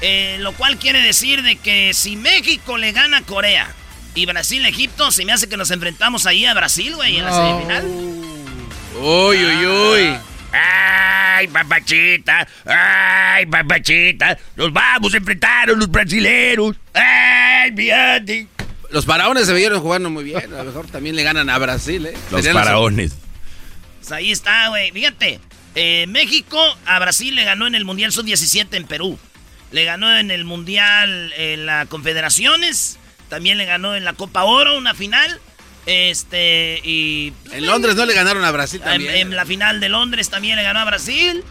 eh, 0.00 0.36
lo 0.40 0.52
cual 0.52 0.78
quiere 0.78 1.00
decir 1.00 1.42
de 1.42 1.56
que 1.56 1.92
si 1.94 2.16
México 2.16 2.76
le 2.76 2.92
gana 2.92 3.18
a 3.18 3.22
Corea 3.22 3.68
y 4.14 4.26
Brasil, 4.26 4.64
Egipto, 4.66 5.10
se 5.12 5.24
me 5.24 5.32
hace 5.32 5.48
que 5.48 5.56
nos 5.56 5.70
enfrentamos 5.70 6.26
ahí 6.26 6.44
a 6.44 6.54
Brasil, 6.54 6.94
güey, 6.96 7.18
en 7.18 7.24
la 7.24 7.32
semifinal. 7.32 7.84
Uy, 9.00 9.44
uy, 9.44 9.66
uy. 9.66 10.16
Ay, 10.52 11.46
papachita, 11.48 12.46
ay, 12.66 13.46
papachita, 13.46 14.36
nos 14.56 14.72
vamos 14.72 15.14
a 15.14 15.16
enfrentar 15.16 15.70
a 15.70 15.72
los 15.72 15.90
brasileros. 15.90 16.76
Ay, 16.92 17.72
fíjate. 17.74 18.46
Los 18.92 19.06
faraones 19.06 19.46
se 19.46 19.54
vieron 19.54 19.80
jugando 19.80 20.10
muy 20.10 20.22
bien. 20.24 20.52
A 20.54 20.58
lo 20.58 20.64
mejor 20.64 20.86
también 20.86 21.16
le 21.16 21.22
ganan 21.22 21.48
a 21.50 21.58
Brasil, 21.58 22.06
¿eh? 22.06 22.14
Los 22.30 22.42
Serían 22.42 22.54
faraones. 22.62 23.12
Pues 24.00 24.12
ahí 24.12 24.30
está, 24.30 24.68
güey. 24.68 24.90
Fíjate, 24.92 25.40
eh, 25.74 26.04
México 26.08 26.58
a 26.84 26.98
Brasil 26.98 27.34
le 27.34 27.44
ganó 27.44 27.66
en 27.66 27.74
el 27.74 27.84
Mundial 27.84 28.12
Sub-17 28.12 28.68
en 28.72 28.84
Perú. 28.86 29.18
Le 29.70 29.84
ganó 29.84 30.14
en 30.16 30.30
el 30.30 30.44
Mundial 30.44 31.32
en 31.36 31.64
la 31.66 31.86
Confederaciones. 31.86 32.98
También 33.30 33.56
le 33.56 33.64
ganó 33.64 33.96
en 33.96 34.04
la 34.04 34.12
Copa 34.12 34.44
Oro, 34.44 34.76
una 34.76 34.94
final. 34.94 35.40
Este, 35.86 36.80
y... 36.84 37.32
En 37.50 37.66
Londres 37.66 37.96
no 37.96 38.04
le 38.04 38.14
ganaron 38.14 38.44
a 38.44 38.50
Brasil 38.52 38.80
En, 38.84 38.90
también. 38.90 39.14
en 39.14 39.34
la 39.34 39.46
final 39.46 39.80
de 39.80 39.88
Londres 39.88 40.28
también 40.28 40.56
le 40.56 40.62
ganó 40.62 40.80
a 40.80 40.84
Brasil. 40.84 41.42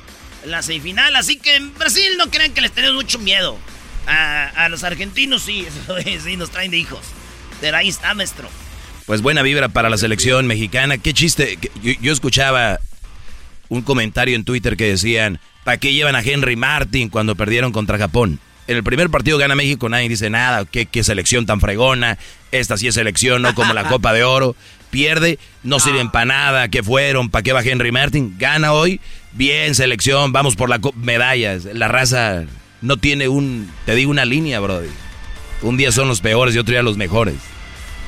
En 0.43 0.51
la 0.51 0.61
semifinal. 0.61 1.15
Así 1.15 1.37
que 1.37 1.55
en 1.55 1.73
Brasil 1.73 2.17
no 2.17 2.29
crean 2.29 2.53
que 2.53 2.61
les 2.61 2.71
tenemos 2.71 2.95
mucho 2.95 3.17
miedo. 3.17 3.57
A, 4.05 4.65
a 4.65 4.69
los 4.69 4.83
argentinos 4.83 5.43
sí, 5.43 5.65
eso 5.67 5.97
es, 5.97 6.23
sí, 6.23 6.37
nos 6.37 6.51
traen 6.51 6.69
de 6.69 6.77
hijos. 6.77 7.01
Pero 7.61 7.77
ahí 7.77 7.87
está, 7.87 8.13
maestro. 8.13 8.49
Pues 9.05 9.21
buena 9.21 9.41
vibra 9.43 9.69
para 9.69 9.89
la 9.89 9.97
selección 9.97 10.47
mexicana. 10.47 10.97
Qué 10.97 11.13
chiste. 11.13 11.57
Yo, 11.81 11.93
yo 12.01 12.11
escuchaba 12.11 12.79
un 13.69 13.83
comentario 13.83 14.35
en 14.35 14.43
Twitter 14.43 14.75
que 14.75 14.89
decían, 14.89 15.39
¿para 15.63 15.77
qué 15.77 15.93
llevan 15.93 16.15
a 16.15 16.21
Henry 16.21 16.57
Martin 16.57 17.07
cuando 17.09 17.35
perdieron 17.35 17.71
contra 17.71 17.97
Japón? 17.97 18.39
En 18.67 18.77
el 18.77 18.83
primer 18.83 19.09
partido 19.09 19.37
gana 19.37 19.55
México, 19.55 19.89
nadie 19.89 20.07
dice 20.07 20.29
nada, 20.29 20.65
qué, 20.65 20.85
qué 20.85 21.03
selección 21.03 21.45
tan 21.45 21.59
fregona, 21.59 22.17
esta 22.51 22.77
sí 22.77 22.87
es 22.87 22.95
selección, 22.95 23.41
no 23.41 23.55
como 23.55 23.73
la 23.73 23.85
Copa 23.87 24.13
de 24.13 24.23
Oro. 24.23 24.55
Pierde, 24.91 25.39
no 25.63 25.79
sirven 25.79 26.11
para 26.11 26.25
nada, 26.25 26.67
¿qué 26.67 26.83
fueron? 26.83 27.29
¿Para 27.29 27.43
qué 27.43 27.53
va 27.53 27.63
Henry 27.63 27.91
Martin? 27.91 28.35
Gana 28.37 28.73
hoy, 28.73 28.99
bien 29.31 29.73
selección, 29.73 30.33
vamos 30.33 30.55
por 30.55 30.69
la 30.69 30.79
medallas. 30.95 31.63
La 31.65 31.87
raza 31.87 32.43
no 32.81 32.97
tiene 32.97 33.29
un, 33.29 33.71
te 33.85 33.95
digo 33.95 34.11
una 34.11 34.25
línea, 34.25 34.59
brody. 34.59 34.89
Un 35.61 35.77
día 35.77 35.91
son 35.91 36.07
los 36.07 36.21
peores 36.21 36.55
y 36.55 36.57
otro 36.59 36.71
día 36.71 36.81
los 36.83 36.97
mejores. 36.97 37.35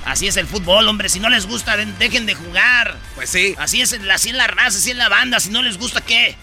Así 0.05 0.27
es 0.27 0.35
el 0.37 0.47
fútbol, 0.47 0.87
hombre. 0.87 1.07
Si 1.09 1.19
no 1.19 1.29
les 1.29 1.45
gusta, 1.45 1.77
de- 1.77 1.85
dejen 1.85 2.25
de 2.25 2.35
jugar. 2.35 2.97
Pues 3.15 3.29
sí. 3.29 3.55
Así 3.57 3.81
es, 3.81 3.93
así 4.11 4.29
es 4.29 4.35
la 4.35 4.47
raza, 4.47 4.77
así 4.77 4.91
es 4.91 4.97
la 4.97 5.07
banda. 5.09 5.39
Si 5.39 5.49
no 5.49 5.61
les 5.61 5.77
gusta, 5.77 6.01
¿qué? 6.01 6.35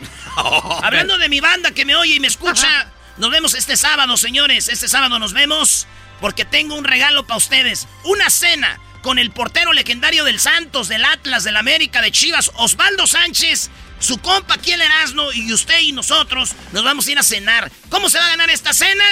Hablando 0.36 1.18
de 1.18 1.28
mi 1.28 1.40
banda 1.40 1.72
que 1.72 1.84
me 1.84 1.96
oye 1.96 2.14
y 2.14 2.20
me 2.20 2.28
escucha, 2.28 2.90
nos 3.16 3.30
vemos 3.30 3.54
este 3.54 3.76
sábado, 3.76 4.16
señores. 4.16 4.68
Este 4.68 4.88
sábado 4.88 5.18
nos 5.18 5.32
vemos 5.32 5.86
porque 6.20 6.44
tengo 6.44 6.76
un 6.76 6.84
regalo 6.84 7.26
para 7.26 7.38
ustedes. 7.38 7.88
Una 8.04 8.30
cena 8.30 8.78
con 9.02 9.18
el 9.18 9.30
portero 9.30 9.72
legendario 9.72 10.24
del 10.24 10.38
Santos, 10.38 10.88
del 10.88 11.04
Atlas, 11.04 11.42
del 11.44 11.56
América, 11.56 12.02
de 12.02 12.12
Chivas, 12.12 12.50
Osvaldo 12.54 13.06
Sánchez. 13.06 13.70
Su 13.98 14.18
compa 14.18 14.54
aquí 14.54 14.72
el 14.72 14.80
Erasmo 14.80 15.30
y 15.32 15.52
usted 15.52 15.80
y 15.80 15.92
nosotros 15.92 16.52
nos 16.72 16.84
vamos 16.84 17.06
a 17.06 17.10
ir 17.12 17.18
a 17.18 17.22
cenar. 17.22 17.70
¿Cómo 17.88 18.08
se 18.08 18.18
va 18.18 18.26
a 18.26 18.30
ganar 18.30 18.50
esta 18.50 18.72
cena? 18.72 19.04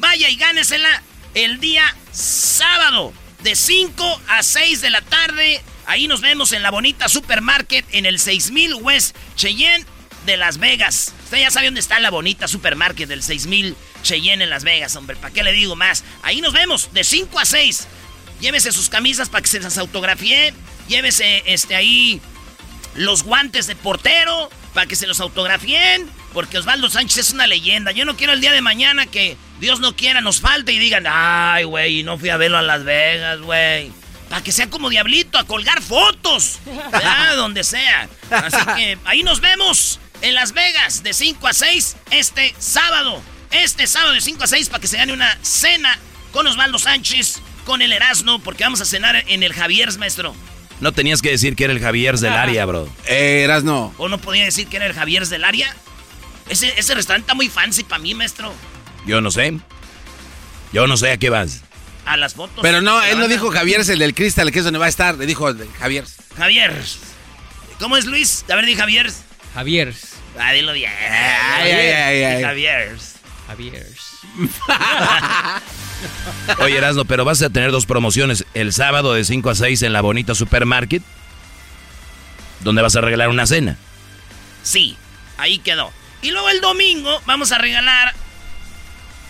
Vaya 0.00 0.30
y 0.30 0.36
gánesela 0.36 1.02
el 1.34 1.60
día 1.60 1.84
sábado 2.10 3.12
de 3.42 3.54
5 3.54 4.22
a 4.28 4.42
6 4.42 4.80
de 4.80 4.88
la 4.88 5.02
tarde. 5.02 5.60
Ahí 5.84 6.08
nos 6.08 6.22
vemos 6.22 6.52
en 6.52 6.62
la 6.62 6.70
bonita 6.70 7.06
supermarket 7.10 7.84
en 7.92 8.06
el 8.06 8.18
6000 8.18 8.76
West 8.76 9.14
Cheyenne 9.36 9.84
de 10.24 10.38
Las 10.38 10.56
Vegas. 10.56 11.12
Usted 11.24 11.40
ya 11.40 11.50
sabe 11.50 11.66
dónde 11.66 11.80
está 11.80 12.00
la 12.00 12.08
bonita 12.08 12.48
supermarket 12.48 13.10
del 13.10 13.22
6000 13.22 13.76
Cheyenne 14.02 14.44
en 14.44 14.48
Las 14.48 14.64
Vegas, 14.64 14.96
hombre. 14.96 15.16
¿Para 15.16 15.34
qué 15.34 15.42
le 15.42 15.52
digo 15.52 15.76
más? 15.76 16.02
Ahí 16.22 16.40
nos 16.40 16.54
vemos 16.54 16.94
de 16.94 17.04
5 17.04 17.38
a 17.38 17.44
6. 17.44 17.86
Llévese 18.40 18.72
sus 18.72 18.88
camisas 18.88 19.28
para 19.28 19.42
que 19.42 19.48
se 19.48 19.60
las 19.60 19.76
autografíe. 19.76 20.54
Llévese 20.88 21.42
este 21.44 21.76
ahí 21.76 22.22
los 22.94 23.22
guantes 23.22 23.66
de 23.66 23.76
portero 23.76 24.48
para 24.72 24.86
que 24.86 24.96
se 24.96 25.06
los 25.06 25.20
autografíen. 25.20 26.08
Porque 26.32 26.58
Osvaldo 26.58 26.88
Sánchez 26.88 27.18
es 27.18 27.32
una 27.32 27.46
leyenda. 27.46 27.90
Yo 27.92 28.04
no 28.04 28.16
quiero 28.16 28.32
el 28.32 28.40
día 28.40 28.52
de 28.52 28.60
mañana 28.60 29.06
que 29.06 29.36
Dios 29.58 29.80
no 29.80 29.96
quiera 29.96 30.20
nos 30.20 30.40
falte 30.40 30.72
y 30.72 30.78
digan, 30.78 31.04
ay, 31.08 31.64
güey, 31.64 32.02
no 32.02 32.18
fui 32.18 32.28
a 32.28 32.36
verlo 32.36 32.58
a 32.58 32.62
Las 32.62 32.84
Vegas, 32.84 33.40
güey. 33.40 33.90
Para 34.28 34.42
que 34.44 34.52
sea 34.52 34.70
como 34.70 34.90
diablito, 34.90 35.38
a 35.38 35.44
colgar 35.44 35.82
fotos. 35.82 36.60
¿verdad? 36.64 37.36
Donde 37.36 37.64
sea. 37.64 38.08
Así 38.30 38.64
que 38.76 38.98
ahí 39.04 39.22
nos 39.24 39.40
vemos 39.40 39.98
en 40.22 40.34
Las 40.34 40.52
Vegas 40.52 41.02
de 41.02 41.12
5 41.12 41.46
a 41.48 41.52
6 41.52 41.96
este 42.12 42.54
sábado. 42.58 43.20
Este 43.50 43.88
sábado 43.88 44.12
de 44.12 44.20
5 44.20 44.44
a 44.44 44.46
6 44.46 44.68
para 44.68 44.80
que 44.80 44.86
se 44.86 44.96
gane 44.98 45.12
una 45.12 45.36
cena 45.42 45.98
con 46.32 46.46
Osvaldo 46.46 46.78
Sánchez, 46.78 47.40
con 47.64 47.82
el 47.82 47.92
Erasmo, 47.92 48.38
porque 48.38 48.62
vamos 48.62 48.80
a 48.80 48.84
cenar 48.84 49.24
en 49.26 49.42
el 49.42 49.52
Javier's, 49.52 49.96
maestro. 49.98 50.34
No 50.80 50.92
tenías 50.92 51.20
que 51.20 51.30
decir 51.30 51.56
que 51.56 51.64
era 51.64 51.72
el 51.72 51.80
Javier 51.80 52.16
del 52.18 52.32
área, 52.32 52.64
bro. 52.64 52.88
Eh, 53.06 53.42
Erasno. 53.42 53.92
¿O 53.98 54.08
no 54.08 54.18
podía 54.18 54.44
decir 54.44 54.68
que 54.68 54.76
era 54.76 54.86
el 54.86 54.94
Javier's 54.94 55.28
del 55.28 55.44
área? 55.44 55.74
Ese, 56.50 56.78
ese 56.78 56.94
restaurante 56.94 57.24
está 57.24 57.34
muy 57.34 57.48
fancy 57.48 57.84
para 57.84 58.02
mí, 58.02 58.14
maestro. 58.14 58.52
Yo 59.06 59.20
no 59.20 59.30
sé. 59.30 59.58
Yo 60.72 60.86
no 60.86 60.96
sé 60.96 61.12
a 61.12 61.16
qué 61.16 61.30
vas. 61.30 61.62
A 62.04 62.16
las 62.16 62.34
fotos. 62.34 62.58
Pero 62.60 62.80
no, 62.80 63.00
él 63.02 63.18
no 63.18 63.28
dijo 63.28 63.50
Javier 63.50 63.80
es 63.80 63.88
el 63.88 64.00
del 64.00 64.14
Crystal, 64.14 64.50
que 64.50 64.58
es 64.58 64.64
donde 64.64 64.78
va 64.78 64.86
a 64.86 64.88
estar. 64.88 65.16
Le 65.16 65.26
dijo 65.26 65.48
Javier. 65.78 66.04
Javier. 66.36 66.82
¿Cómo 67.78 67.96
es 67.96 68.04
Luis? 68.04 68.44
A 68.50 68.56
ver, 68.56 68.66
di 68.66 68.74
Javier. 68.74 69.10
Javier. 69.54 69.94
Ah, 70.38 70.52
dilo 70.52 70.72
bien. 70.72 70.92
Ay, 70.92 71.70
ay, 71.70 72.22
ay, 72.24 72.42
Javier. 72.42 72.98
Javier. 73.46 73.86
Oye, 76.58 76.76
Erasno, 76.76 77.04
pero 77.04 77.24
vas 77.24 77.42
a 77.42 77.50
tener 77.50 77.70
dos 77.70 77.86
promociones. 77.86 78.44
El 78.54 78.72
sábado 78.72 79.14
de 79.14 79.24
5 79.24 79.50
a 79.50 79.54
6 79.54 79.82
en 79.82 79.92
la 79.92 80.00
bonita 80.00 80.34
supermarket. 80.34 81.02
Donde 82.60 82.82
vas 82.82 82.96
a 82.96 83.00
regalar 83.00 83.28
una 83.28 83.46
cena. 83.46 83.76
Sí, 84.62 84.96
ahí 85.38 85.58
quedó. 85.58 85.92
Y 86.22 86.30
luego 86.30 86.50
el 86.50 86.60
domingo 86.60 87.22
vamos 87.26 87.52
a 87.52 87.58
regalar 87.58 88.14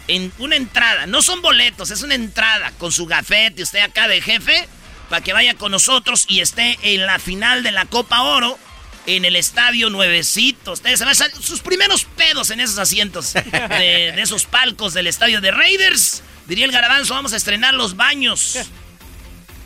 en 0.09 0.33
una 0.39 0.57
entrada. 0.57 1.07
No 1.07 1.23
son 1.23 1.41
boletos, 1.41 1.91
es 1.91 2.03
una 2.03 2.15
entrada 2.15 2.73
con 2.79 2.91
su 2.93 3.07
gafete, 3.07 3.63
usted 3.63 3.81
acá 3.81 4.09
de 4.09 4.21
jefe, 4.21 4.69
para 5.09 5.23
que 5.23 5.33
vaya 5.33 5.55
con 5.55 5.73
nosotros 5.73 6.25
y 6.29 6.41
esté 6.41 6.79
en 6.83 7.07
la 7.07 7.19
final 7.19 7.63
de 7.63 7.73
la 7.73 7.87
Copa 7.87 8.23
Oro 8.23 8.59
en 9.07 9.25
el 9.25 9.37
estadio 9.37 9.89
nuevecito. 9.89 10.73
Ustedes 10.73 10.99
se 10.99 11.05
van 11.05 11.15
a 11.15 11.41
sus 11.41 11.61
primeros 11.61 12.05
pedos 12.05 12.51
en 12.51 12.61
esos 12.61 12.79
asientos 12.79 13.33
de, 13.35 14.21
esos 14.21 14.45
palcos 14.45 14.95
del 14.95 15.07
estadio 15.07 15.41
de 15.41 15.51
Raiders. 15.51 16.23
Diría 16.47 16.65
el 16.65 16.73
Garabanzo, 16.73 17.15
vamos 17.15 17.33
a 17.33 17.37
estrenar 17.37 17.75
los 17.75 17.97
baños. 17.97 18.59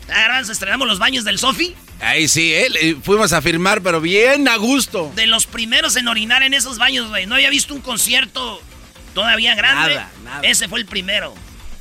Garabanzo, 0.07 0.51
estrenamos 0.51 0.87
los 0.87 0.99
baños 0.99 1.25
del 1.25 1.39
Sofi. 1.39 1.75
Ahí 2.01 2.27
sí, 2.27 2.53
eh, 2.53 2.97
fuimos 3.01 3.31
a 3.33 3.41
firmar, 3.41 3.81
pero 3.81 4.01
bien 4.01 4.47
a 4.47 4.57
gusto. 4.57 5.11
De 5.15 5.27
los 5.27 5.45
primeros 5.45 5.95
en 5.95 6.07
orinar 6.07 6.43
en 6.43 6.53
esos 6.53 6.77
baños, 6.77 7.07
güey. 7.09 7.25
No 7.25 7.35
había 7.35 7.49
visto 7.49 7.73
un 7.73 7.81
concierto 7.81 8.61
todavía 9.13 9.55
grande. 9.55 9.95
Nada, 9.95 10.11
nada. 10.23 10.41
Ese 10.43 10.67
fue 10.67 10.79
el 10.79 10.85
primero. 10.85 11.33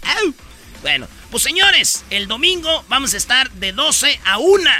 ¡Au! 0.02 0.34
Bueno, 0.82 1.08
pues 1.30 1.42
señores, 1.42 2.04
el 2.10 2.28
domingo 2.28 2.84
vamos 2.88 3.14
a 3.14 3.16
estar 3.16 3.50
de 3.52 3.72
12 3.72 4.20
a 4.24 4.38
1 4.38 4.70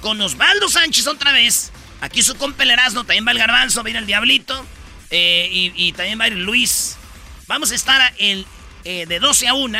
con 0.00 0.20
Osvaldo 0.20 0.68
Sánchez 0.68 1.06
otra 1.08 1.32
vez. 1.32 1.72
Aquí 2.00 2.22
su 2.22 2.34
compa 2.36 2.62
el 2.62 2.70
Erasmo, 2.70 3.04
también 3.04 3.26
va 3.26 3.32
el 3.32 3.38
Garbanzo, 3.38 3.82
va 3.82 3.88
a 3.88 3.90
ir 3.90 3.96
el 3.96 4.06
Diablito. 4.06 4.64
eh, 5.10 5.48
y, 5.50 5.72
y 5.76 5.92
también 5.92 6.20
va 6.20 6.24
a 6.24 6.28
ir 6.28 6.34
Luis. 6.36 6.96
Vamos 7.46 7.72
a 7.72 7.74
estar 7.74 8.14
el, 8.18 8.46
eh, 8.84 9.06
de 9.06 9.18
12 9.18 9.48
a 9.48 9.54
1. 9.54 9.78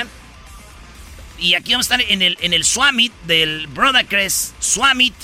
Y 1.44 1.56
aquí 1.56 1.72
vamos 1.72 1.90
a 1.90 1.94
estar 1.96 2.10
en 2.10 2.22
el, 2.22 2.38
en 2.40 2.54
el 2.54 2.64
Swamit 2.64 3.12
del 3.26 3.66
Brothercrest 3.66 4.54
Swamit 4.62 5.14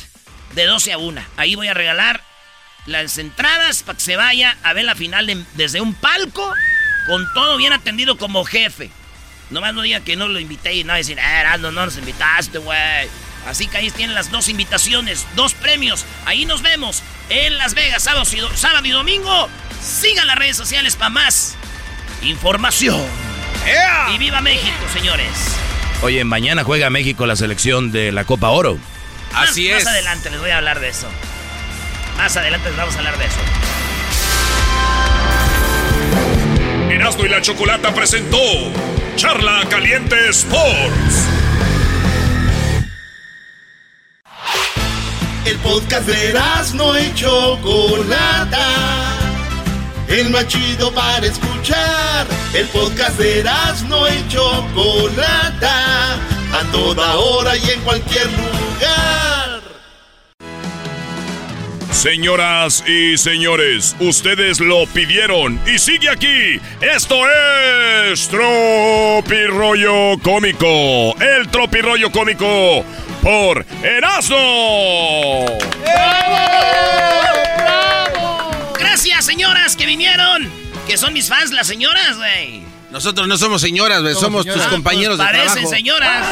de 0.54 0.66
12 0.66 0.92
a 0.92 0.98
1. 0.98 1.18
Ahí 1.38 1.54
voy 1.54 1.68
a 1.68 1.72
regalar 1.72 2.22
las 2.84 3.16
entradas 3.16 3.82
para 3.82 3.96
que 3.96 4.04
se 4.04 4.16
vaya 4.16 4.54
a 4.62 4.74
ver 4.74 4.84
la 4.84 4.94
final 4.94 5.26
de- 5.26 5.42
desde 5.54 5.80
un 5.80 5.94
palco 5.94 6.52
con 7.06 7.26
todo 7.32 7.56
bien 7.56 7.72
atendido 7.72 8.18
como 8.18 8.44
jefe. 8.44 8.90
Nomás 9.48 9.72
no 9.72 9.80
diga 9.80 10.00
que 10.00 10.14
no 10.16 10.28
lo 10.28 10.38
invité 10.38 10.74
y 10.74 10.84
no 10.84 10.92
decir, 10.92 11.18
ah, 11.18 11.40
Erasmo, 11.40 11.70
no 11.70 11.86
nos 11.86 11.96
invitaste, 11.96 12.58
güey. 12.58 13.08
Así 13.46 13.66
que 13.66 13.78
ahí 13.78 13.90
tienen 13.90 14.14
las 14.14 14.30
dos 14.30 14.50
invitaciones, 14.50 15.26
dos 15.36 15.54
premios. 15.54 16.04
Ahí 16.26 16.44
nos 16.44 16.60
vemos 16.60 17.02
en 17.30 17.56
Las 17.56 17.72
Vegas, 17.72 18.02
sábado 18.02 18.26
y, 18.30 18.36
do- 18.40 18.54
sábado 18.58 18.84
y 18.86 18.90
domingo. 18.90 19.48
Sigan 19.82 20.26
las 20.26 20.36
redes 20.36 20.58
sociales 20.58 20.96
para 20.96 21.08
más 21.08 21.56
información. 22.20 23.00
Y 24.14 24.18
viva 24.18 24.42
México, 24.42 24.76
señores. 24.92 25.30
Oye, 26.02 26.24
mañana 26.24 26.64
juega 26.64 26.88
México 26.90 27.26
la 27.26 27.36
selección 27.36 27.92
de 27.92 28.10
la 28.12 28.24
Copa 28.24 28.48
Oro. 28.48 28.78
Más- 29.32 29.50
Más 29.84 29.86
adelante 29.86 30.30
les 30.30 30.40
voy 30.40 30.50
a 30.50 30.56
hablar 30.56 30.80
de 30.80 30.88
eso. 30.88 31.06
Más 32.16 32.36
adelante 32.36 32.68
les 32.68 32.76
vamos 32.76 32.94
a 32.94 32.98
hablar 32.98 33.18
de 33.18 33.24
eso. 33.26 33.36
Erasmo 36.90 37.24
y 37.24 37.28
la 37.28 37.40
Chocolata 37.40 37.94
presentó 37.94 38.38
Charla 39.16 39.62
Caliente 39.68 40.16
Sports. 40.30 41.26
El 45.44 45.56
podcast 45.58 46.06
de 46.06 46.34
no 46.74 46.98
y 46.98 47.14
Chocolata. 47.14 48.58
El 50.10 50.30
más 50.30 50.48
chido 50.48 50.92
para 50.92 51.24
escuchar. 51.24 52.26
El 52.52 52.66
podcast 52.68 53.16
de 53.16 53.44
no 53.88 54.08
y 54.08 54.28
Chocolata. 54.28 56.14
A 56.52 56.64
toda 56.72 57.14
hora 57.14 57.56
y 57.56 57.70
en 57.70 57.80
cualquier 57.82 58.26
lugar. 58.26 59.60
Señoras 61.92 62.82
y 62.88 63.16
señores, 63.18 63.94
ustedes 64.00 64.58
lo 64.58 64.84
pidieron 64.86 65.60
y 65.66 65.78
sigue 65.78 66.08
aquí. 66.08 66.60
Esto 66.80 67.16
es 68.10 68.26
Tropirollo 68.28 70.18
Cómico. 70.22 71.14
El 71.20 71.46
Tropirollo 71.48 72.10
Cómico 72.10 72.84
por 73.22 73.64
Erasmo. 73.84 75.46
Señoras 79.70 79.76
que 79.76 79.86
vinieron. 79.86 80.50
Que 80.86 80.96
son 80.96 81.12
mis 81.12 81.28
fans, 81.28 81.52
las 81.52 81.66
señoras, 81.66 82.16
güey. 82.16 82.62
Nosotros 82.90 83.28
no 83.28 83.38
somos 83.38 83.60
señoras, 83.60 84.02
güey, 84.02 84.14
somos 84.14 84.44
tus 84.44 84.62
compañeros 84.64 85.18
de 85.18 85.24
Parecen 85.24 85.52
trabajo. 85.52 85.70
señoras. 85.70 86.26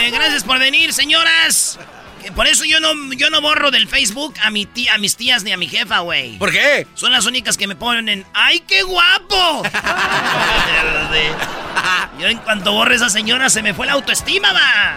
Eh, 0.00 0.10
gracias 0.10 0.44
por 0.44 0.58
venir, 0.58 0.92
señoras. 0.92 1.78
Que 2.22 2.32
Por 2.32 2.46
eso 2.46 2.64
yo 2.64 2.80
no, 2.80 3.12
yo 3.14 3.30
no 3.30 3.40
borro 3.40 3.70
del 3.70 3.88
Facebook 3.88 4.34
a, 4.42 4.50
mi 4.50 4.66
tía, 4.66 4.94
a 4.94 4.98
mis 4.98 5.16
tías 5.16 5.42
ni 5.42 5.52
a 5.52 5.56
mi 5.56 5.68
jefa, 5.68 6.00
güey. 6.00 6.38
¿Por 6.38 6.52
qué? 6.52 6.86
Son 6.94 7.12
las 7.12 7.26
únicas 7.26 7.56
que 7.56 7.66
me 7.66 7.76
ponen 7.76 8.08
en 8.08 8.26
¡Ay, 8.32 8.60
qué 8.60 8.82
guapo! 8.82 9.62
yo 12.18 12.26
en 12.26 12.38
cuanto 12.38 12.72
borre 12.72 12.94
a 12.94 12.96
esa 12.96 13.10
señora 13.10 13.50
se 13.50 13.62
me 13.62 13.74
fue 13.74 13.86
la 13.86 13.94
autoestima, 13.94 14.52
va. 14.52 14.96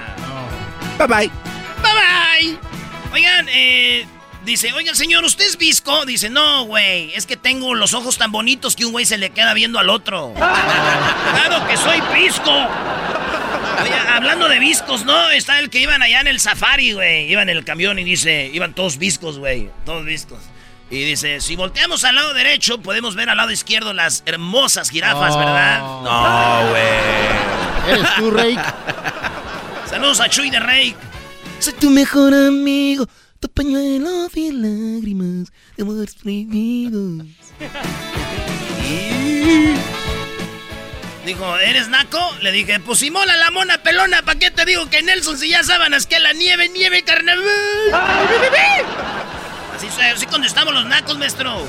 Bye 0.98 1.08
bye. 1.08 1.32
Bye 1.82 1.94
bye. 1.94 2.58
Oigan, 3.14 3.48
eh, 3.50 4.06
dice, 4.46 4.72
oigan, 4.74 4.96
señor, 4.96 5.24
¿usted 5.24 5.46
es 5.46 5.58
visco? 5.58 6.06
Dice, 6.06 6.30
no, 6.30 6.64
güey, 6.66 7.14
es 7.16 7.26
que 7.26 7.38
tengo 7.38 7.74
los 7.76 7.94
ojos 7.94 8.18
tan 8.18 8.32
bonitos 8.32 8.76
que 8.76 8.86
un 8.86 8.92
güey 8.92 9.06
se 9.06 9.18
le 9.18 9.30
queda 9.32 9.54
viendo 9.54 9.80
al 9.80 9.90
otro. 9.90 10.34
claro 10.38 11.68
que 11.68 11.78
soy 11.78 12.02
visco. 12.14 12.52
Oye, 12.52 13.94
hablando 14.14 14.48
de 14.48 14.60
viscos, 14.60 15.04
¿no? 15.06 15.30
Está 15.32 15.60
el 15.60 15.70
que 15.70 15.80
iban 15.80 16.02
allá 16.02 16.22
en 16.22 16.28
el 16.28 16.40
safari, 16.40 16.94
güey. 16.94 17.32
Iban 17.32 17.50
en 17.50 17.58
el 17.58 17.66
camión 17.66 17.98
y 18.00 18.04
dice, 18.04 18.50
iban 18.54 18.74
todos 18.74 18.98
viscos, 18.98 19.40
güey. 19.40 19.70
Todos 19.86 20.06
viscos. 20.06 20.40
Y 20.90 21.04
dice, 21.06 21.42
si 21.42 21.56
volteamos 21.56 22.04
al 22.04 22.16
lado 22.16 22.34
derecho, 22.34 22.80
podemos 22.80 23.16
ver 23.16 23.30
al 23.30 23.38
lado 23.38 23.50
izquierdo 23.52 23.94
las 23.94 24.22
hermosas 24.28 24.90
jirafas, 24.92 25.34
Oh. 25.34 25.40
¿verdad? 25.40 25.80
No, 25.80 26.70
güey. 26.70 27.94
¿Eres 28.00 28.16
tú, 28.16 28.32
Rey? 28.32 28.58
Saludos 29.90 30.20
a 30.22 30.30
Chuy 30.30 30.50
de 30.50 30.60
Rey. 30.60 30.96
Soy 31.60 31.74
tu 31.74 31.90
mejor 31.90 32.34
amigo, 32.34 33.08
tu 33.44 33.50
pañuelo 33.50 34.30
de 34.30 34.52
lágrimas, 34.54 35.52
de 35.76 35.84
amores 35.84 36.16
prohibidos. 36.16 37.26
Dijo, 41.26 41.58
¿eres 41.60 41.90
naco? 41.90 42.20
Le 42.42 42.54
dije, 42.54 42.80
pues 42.80 43.00
si 43.00 43.12
mola 43.12 43.36
la 43.36 43.52
mona 43.52 43.80
pelona, 43.84 44.22
¿para 44.22 44.40
qué 44.40 44.50
te 44.50 44.64
digo 44.64 44.90
que 44.90 45.02
Nelson 45.02 45.38
si 45.38 45.50
ya 45.50 45.62
sábanas 45.62 46.08
que 46.08 46.22
la 46.22 46.32
nieve, 46.32 46.70
nieve, 46.70 47.04
carnaval? 47.04 47.46
Así, 49.76 49.90
se- 49.90 50.04
así 50.04 50.26
contestamos 50.26 50.74
los 50.74 50.86
nacos, 50.86 51.18
maestro. 51.18 51.66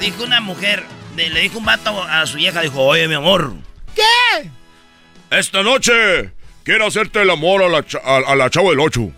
Dijo 0.00 0.24
una 0.24 0.40
mujer, 0.40 0.82
de- 1.14 1.28
le 1.28 1.40
dijo 1.40 1.58
un 1.58 1.66
vato 1.66 2.02
a 2.02 2.26
su 2.26 2.38
vieja, 2.38 2.62
dijo, 2.62 2.80
oye, 2.82 3.06
mi 3.06 3.14
amor. 3.16 3.52
¿Qué? 3.94 4.50
Esta 5.30 5.62
noche 5.62 6.32
quiero 6.62 6.86
hacerte 6.86 7.20
el 7.20 7.28
amor 7.28 7.62
a 7.62 7.68
la, 7.68 7.84
cha- 7.84 8.00
a, 8.02 8.16
a 8.32 8.34
la 8.34 8.48
chava 8.48 8.70
del 8.70 8.80
8. 8.80 9.12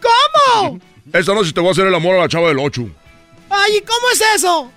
¿Cómo? 0.00 0.80
Esta 1.12 1.34
noche 1.34 1.52
te 1.52 1.60
voy 1.60 1.68
a 1.68 1.72
hacer 1.72 1.86
el 1.86 1.94
amor 1.94 2.16
a 2.16 2.22
la 2.22 2.28
chava 2.28 2.48
del 2.48 2.58
8. 2.58 2.88
Ay, 3.50 3.76
¿y 3.78 3.80
cómo 3.80 4.10
es 4.12 4.22
eso? 4.36 4.72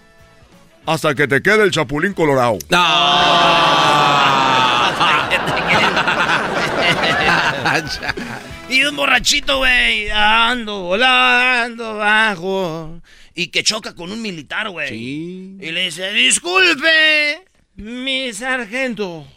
Hasta 0.86 1.14
que 1.14 1.28
te 1.28 1.42
quede 1.42 1.64
el 1.64 1.72
chapulín 1.72 2.14
colorado. 2.14 2.58
y 8.70 8.84
un 8.84 8.96
borrachito, 8.96 9.60
güey, 9.60 10.10
ando 10.10 10.82
volando 10.82 11.98
bajo. 11.98 13.02
Y 13.36 13.48
que 13.48 13.64
choca 13.64 13.96
con 13.96 14.12
un 14.12 14.22
militar, 14.22 14.70
güey. 14.70 14.94
Y 14.94 15.72
le 15.72 15.86
dice, 15.86 16.12
disculpe, 16.14 17.46
mi 17.76 18.34
sargento. 18.34 19.28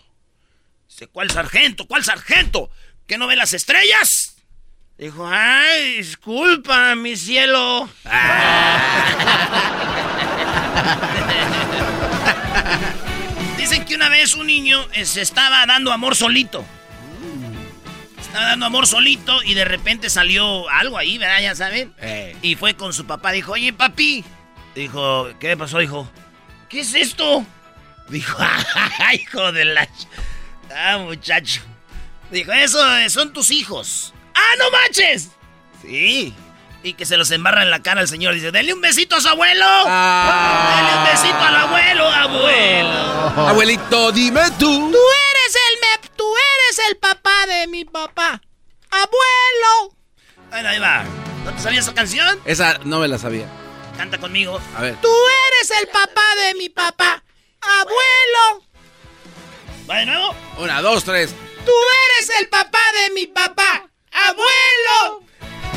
Dice, 0.89 1.09
¿cuál 1.09 1.31
sargento? 1.31 1.87
¿Cuál 1.87 2.05
sargento? 2.05 2.71
¿Que 3.07 3.19
no 3.19 3.27
ve 3.27 3.37
las 3.37 3.53
estrellas? 3.53 4.34
Dijo, 4.97 5.27
ay, 5.27 5.97
disculpa, 5.99 6.95
mi 6.95 7.17
cielo. 7.17 7.89
Dicen 13.57 13.85
que 13.85 13.95
una 13.95 14.09
vez 14.09 14.35
un 14.35 14.47
niño 14.47 14.85
eh, 14.93 15.05
se 15.05 15.23
estaba 15.23 15.65
dando 15.67 15.93
amor 15.93 16.15
solito. 16.17 16.65
Estaba 18.21 18.47
dando 18.49 18.67
amor 18.67 18.87
solito 18.87 19.43
y 19.43 19.55
de 19.55 19.65
repente 19.65 20.11
salió 20.11 20.69
algo 20.69 20.99
ahí, 20.99 21.19
¿verdad? 21.19 21.41
Ya 21.41 21.55
saben. 21.55 21.95
Y 22.43 22.57
fue 22.57 22.75
con 22.75 22.93
su 22.93 23.07
papá. 23.07 23.33
Dijo, 23.33 23.53
oye, 23.53 23.73
papi. 23.73 24.25
Dijo, 24.75 25.29
¿qué 25.39 25.57
pasó, 25.57 25.81
hijo? 25.81 26.09
¿Qué 26.69 26.81
es 26.81 26.95
esto? 26.95 27.47
Dijo, 28.09 28.37
"Ah, 28.41 29.15
hijo 29.15 29.53
de 29.53 29.65
la... 29.65 29.89
Ah, 30.75 30.99
muchacho. 30.99 31.63
Dijo, 32.31 32.53
eso 32.53 32.97
eh, 32.99 33.09
son 33.09 33.33
tus 33.33 33.51
hijos. 33.51 34.13
¡Ah, 34.45 34.57
no 34.59 34.71
manches! 34.71 35.29
Sí. 35.83 36.35
Y 36.83 36.93
que 36.95 37.07
se 37.07 37.17
los 37.17 37.31
embarra 37.31 37.63
en 37.63 37.71
la 37.71 37.83
cara 37.83 38.03
al 38.03 38.09
señor. 38.09 38.35
Dice, 38.35 38.53
denle 38.53 38.75
un 38.75 38.81
besito 38.83 39.17
a 39.17 39.21
su 39.21 39.29
abuelo. 39.29 39.65
Denle 39.65 40.99
un 40.99 41.05
besito 41.05 41.39
al 41.39 41.57
abuelo, 41.57 42.07
abuelo. 42.07 43.49
Abuelito, 43.49 44.13
dime 44.13 44.43
tú. 44.59 44.91
Tú 44.93 44.99
eres 45.31 45.57
el 45.71 45.81
me... 45.81 46.09
Tú 46.15 46.27
eres 46.37 46.91
el 46.91 46.97
papá 46.99 47.47
de 47.47 47.67
mi 47.69 47.85
papá. 47.87 48.41
Abuelo. 48.91 49.97
Bueno, 50.51 50.69
ahí 50.69 50.79
va. 50.79 51.05
¿No 51.45 51.53
te 51.53 51.63
sabías 51.63 51.85
esa 51.85 51.95
canción? 51.95 52.39
Esa 52.45 52.79
no 52.85 53.01
me 53.01 53.09
la 53.09 53.19
sabía. 53.19 53.47
Canta 53.97 54.19
conmigo. 54.19 54.61
A 54.77 54.83
ver. 54.83 54.97
Tú 55.01 55.09
eres 55.49 55.71
el 55.81 55.89
papá 55.89 56.23
de 56.47 56.55
mi 56.55 56.69
papá. 56.69 57.23
Abuelo. 57.61 58.65
¿Va 59.89 59.97
de 59.99 60.07
nuevo? 60.07 60.35
Una, 60.59 60.83
dos, 60.83 61.05
tres. 61.05 61.35
Tú 61.65 61.73
eres 62.19 62.41
el 62.41 62.49
papá 62.49 62.83
de 62.93 63.15
mi 63.15 63.27
papá. 63.27 63.89
Abuelo. 64.15 65.25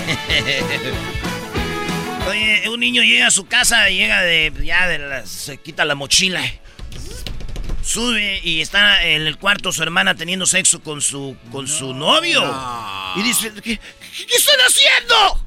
Oye, 2.29 2.69
un 2.69 2.79
niño 2.79 3.01
llega 3.03 3.27
a 3.27 3.31
su 3.31 3.45
casa, 3.47 3.89
llega 3.89 4.21
de. 4.21 4.53
Ya 4.63 4.87
de 4.87 4.99
la, 4.99 5.25
se 5.25 5.57
quita 5.57 5.83
la 5.85 5.95
mochila. 5.95 6.41
Sube 7.83 8.41
y 8.43 8.61
está 8.61 9.03
en 9.05 9.21
el 9.25 9.37
cuarto 9.37 9.71
su 9.71 9.81
hermana 9.81 10.15
teniendo 10.15 10.45
sexo 10.45 10.83
con 10.83 11.01
su, 11.01 11.37
con 11.51 11.67
su 11.69 11.93
novio. 11.93 12.43
Y 13.15 13.23
dice, 13.23 13.53
¿qué, 13.63 13.79
qué 13.79 14.35
están 14.35 14.59
haciendo? 14.67 15.45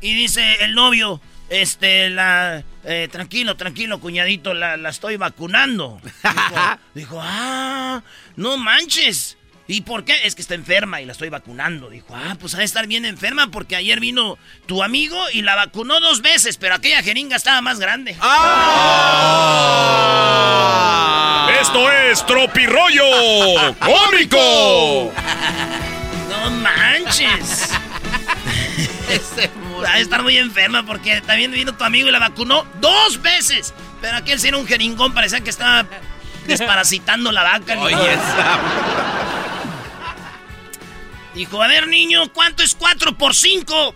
Y 0.00 0.14
dice 0.14 0.62
el 0.64 0.74
novio, 0.74 1.20
este, 1.48 2.08
la. 2.10 2.62
eh, 2.84 3.08
tranquilo, 3.10 3.56
tranquilo, 3.56 3.98
cuñadito, 4.00 4.54
la, 4.54 4.76
la 4.76 4.90
estoy 4.90 5.16
vacunando. 5.16 6.00
Dijo, 6.22 6.78
dijo, 6.94 7.20
ah, 7.20 8.04
no 8.36 8.56
manches. 8.56 9.36
¿Y 9.70 9.82
por 9.82 10.04
qué? 10.04 10.16
Es 10.24 10.34
que 10.34 10.42
está 10.42 10.54
enferma 10.54 11.00
y 11.00 11.06
la 11.06 11.12
estoy 11.12 11.28
vacunando. 11.28 11.90
Dijo, 11.90 12.16
ah, 12.16 12.34
pues 12.40 12.56
ha 12.56 12.58
de 12.58 12.64
estar 12.64 12.88
bien 12.88 13.04
enferma 13.04 13.52
porque 13.52 13.76
ayer 13.76 14.00
vino 14.00 14.36
tu 14.66 14.82
amigo 14.82 15.16
y 15.32 15.42
la 15.42 15.54
vacunó 15.54 16.00
dos 16.00 16.22
veces, 16.22 16.56
pero 16.56 16.74
aquella 16.74 17.04
jeringa 17.04 17.36
estaba 17.36 17.60
más 17.60 17.78
grande. 17.78 18.16
Esto 21.60 21.92
es 21.92 22.26
Tropirollo 22.26 23.04
Cómico. 23.78 25.12
No 26.28 26.50
manches. 26.50 27.70
Va 29.84 29.92
a 29.92 29.98
estar 29.98 30.22
muy 30.22 30.36
enferma 30.36 30.86
porque 30.86 31.20
también 31.20 31.52
vino 31.52 31.74
tu 31.74 31.84
amigo 31.84 32.08
y 32.08 32.12
la 32.12 32.18
vacunó 32.18 32.64
dos 32.80 33.20
veces. 33.20 33.74
Pero 34.00 34.16
aquel 34.16 34.40
sí 34.40 34.48
era 34.48 34.56
un 34.56 34.66
jeringón, 34.66 35.12
parecía 35.12 35.40
que 35.40 35.50
estaba 35.50 35.86
desparasitando 36.46 37.30
la 37.30 37.42
vaca. 37.42 37.78
Oye, 37.78 38.16
Dijo, 41.40 41.62
a 41.62 41.68
ver, 41.68 41.88
niño, 41.88 42.30
¿cuánto 42.34 42.62
es 42.62 42.74
4 42.74 43.16
por 43.16 43.34
5? 43.34 43.94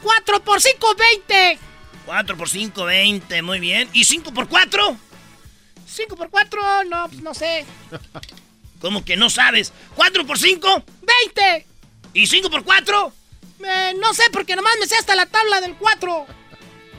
4 0.00 0.44
por 0.44 0.62
5, 0.62 0.94
20. 0.94 1.58
4 2.06 2.36
por 2.36 2.48
5, 2.48 2.84
20, 2.84 3.42
muy 3.42 3.58
bien. 3.58 3.90
¿Y 3.92 4.04
5 4.04 4.32
por 4.32 4.48
4? 4.48 4.96
5 5.88 6.16
por 6.16 6.30
4, 6.30 6.84
no, 6.84 7.08
pues 7.08 7.20
no 7.20 7.34
sé. 7.34 7.66
¿Cómo 8.80 9.04
que 9.04 9.16
no 9.16 9.28
sabes? 9.28 9.72
¿4 9.96 10.24
por 10.24 10.38
5? 10.38 10.84
20. 11.34 11.66
¿Y 12.14 12.28
5 12.28 12.48
por 12.48 12.62
4? 12.62 13.12
Eh, 13.64 13.94
no 13.98 14.14
sé, 14.14 14.30
porque 14.30 14.54
nomás 14.54 14.74
me 14.78 14.86
sé 14.86 14.94
hasta 14.94 15.16
la 15.16 15.26
tabla 15.26 15.60
del 15.60 15.74
4. 15.74 16.26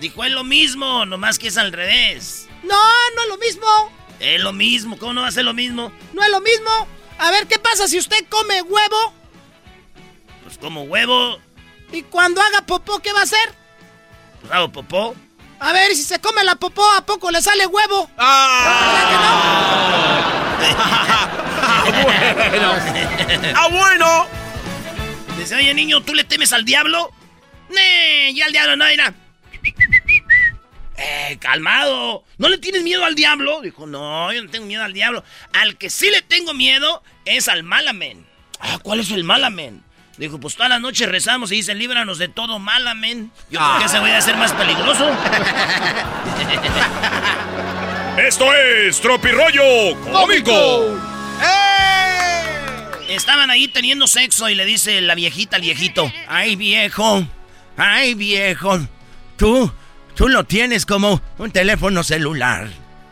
Dijo, 0.02 0.26
es 0.26 0.32
lo 0.34 0.44
mismo, 0.44 1.06
nomás 1.06 1.39
que 1.39 1.48
es 1.48 1.58
al 1.58 1.72
revés. 1.72 2.50
No, 2.63 2.84
no 3.15 3.22
es 3.22 3.30
lo 3.30 3.38
mismo. 3.38 3.68
Es 4.20 4.42
lo 4.42 4.52
mismo, 4.52 4.98
¿cómo 4.98 5.13
no 5.13 5.22
va 5.22 5.30
a 5.30 5.32
ser 5.32 5.46
lo 5.46 5.54
mismo? 5.54 5.89
No 6.13 6.22
es 6.22 6.30
lo 6.32 6.42
mismo. 6.42 6.86
A 7.18 7.32
ver, 7.32 7.48
¿qué 7.48 7.60
pasa 7.60 7.88
si 7.88 7.98
usted 7.98 8.26
come 8.28 8.62
huevo? 8.62 9.19
Como 10.62 10.84
huevo, 10.84 11.39
Y 11.91 12.04
cuando 12.04 12.41
haga 12.41 12.62
popó, 12.65 13.00
¿qué 13.00 13.12
va 13.13 13.22
a 13.22 13.24
hacer? 13.24 13.54
pues 14.41 14.52
hago 14.54 14.72
popó. 14.72 15.15
A 15.60 15.74
ver, 15.74 15.93
si 15.95 16.04
se 16.04 16.19
come 16.19 16.43
la 16.43 16.56
popó, 16.56 16.86
¿a 16.93 17.06
poco 17.06 17.32
le 17.32 17.41
sale 17.41 17.65
huevo? 17.65 18.10
bueno. 22.06 22.76
¡Ah, 23.56 23.67
bueno! 23.69 24.28
Dice, 25.38 25.56
oye, 25.56 25.73
niño, 25.73 26.02
¿tú 26.02 26.13
le 26.13 26.23
temes 26.23 26.54
al 26.54 26.63
diablo? 26.65 27.12
¡Nee! 27.69 28.34
Ya 28.34 28.46
al 28.46 28.52
diablo 28.52 28.75
no, 28.77 28.86
mira. 28.86 29.13
Eh, 30.98 31.38
calmado. 31.40 32.23
¿No 32.38 32.50
le 32.50 32.58
tienes 32.58 32.84
miedo 32.84 33.06
al 33.06 33.15
diablo? 33.15 33.62
Dijo, 33.62 33.88
no, 33.88 34.31
yo 34.34 34.44
no 34.44 34.50
tengo 34.50 34.65
miedo 34.65 34.84
al 34.84 34.94
diablo. 34.94 35.23
Al 35.54 35.77
que 35.77 35.90
sí 35.90 36.10
le 36.10 36.21
tengo 36.21 36.54
miedo 36.54 37.04
es 37.25 37.48
al 37.48 37.63
malamen. 37.63 38.25
Ah, 38.60 38.79
¿cuál 38.81 39.00
es 39.00 39.12
el 39.12 39.23
malamen? 39.23 39.84
Dijo, 40.20 40.38
pues 40.38 40.58
toda 40.58 40.67
la 40.67 40.80
noche 40.80 41.06
rezamos 41.06 41.50
y 41.54 41.56
dicen, 41.56 41.80
líbranos 41.80 42.17
de 42.17 42.28
todo 42.28 42.60
malamen. 42.60 43.32
Yo 43.50 43.58
creo 43.58 43.80
que 43.80 43.86
ese 43.86 44.00
voy 44.00 44.12
a 44.12 44.20
ser 44.20 44.36
más 44.36 44.52
peligroso. 44.52 45.10
Esto 48.17 48.54
es 48.54 49.00
Tropirollo 49.00 49.98
Cómico. 50.12 50.98
Estaban 53.08 53.50
ahí 53.50 53.70
teniendo 53.70 54.08
sexo 54.08 54.50
y 54.50 54.56
le 54.56 54.65
dice 54.65 55.00
la 55.00 55.15
viejita 55.15 55.56
al 55.56 55.62
viejito, 55.62 56.12
ay 56.28 56.58
viejo, 56.58 57.26
ay 57.78 58.13
viejo, 58.13 58.78
tú, 59.38 59.72
tú 60.15 60.28
lo 60.28 60.44
tienes 60.44 60.86
como 60.86 61.22
un 61.38 61.52
teléfono 61.52 62.04
celular. 62.04 62.67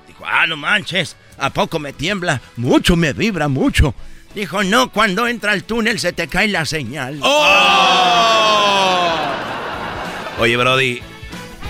Dijo, 0.08 0.26
ah, 0.28 0.45
no 0.45 0.58
manches, 0.58 1.16
¿a 1.38 1.51
poco 1.51 1.80
me 1.80 1.93
tiembla? 1.93 2.41
Mucho 2.58 2.97
me 2.97 3.14
vibra, 3.14 3.47
mucho. 3.47 3.95
Dijo, 4.38 4.63
no, 4.63 4.91
cuando 4.91 5.27
entra 5.27 5.51
al 5.51 5.63
túnel 5.63 5.99
se 5.99 6.13
te 6.13 6.27
cae 6.27 6.47
la 6.47 6.63
señal. 6.63 7.17
¡Oh! 7.23 9.17
Oye, 10.38 10.55
Brody, 10.55 11.01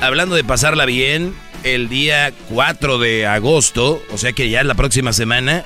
hablando 0.02 0.36
de 0.36 0.44
pasarla 0.44 0.86
bien, 0.86 1.34
el 1.64 1.88
día 1.88 2.34
4 2.50 2.98
de 2.98 3.26
agosto, 3.26 4.04
o 4.12 4.18
sea 4.18 4.34
que 4.34 4.50
ya 4.50 4.60
es 4.60 4.66
la 4.66 4.76
próxima 4.76 5.14
semana, 5.14 5.64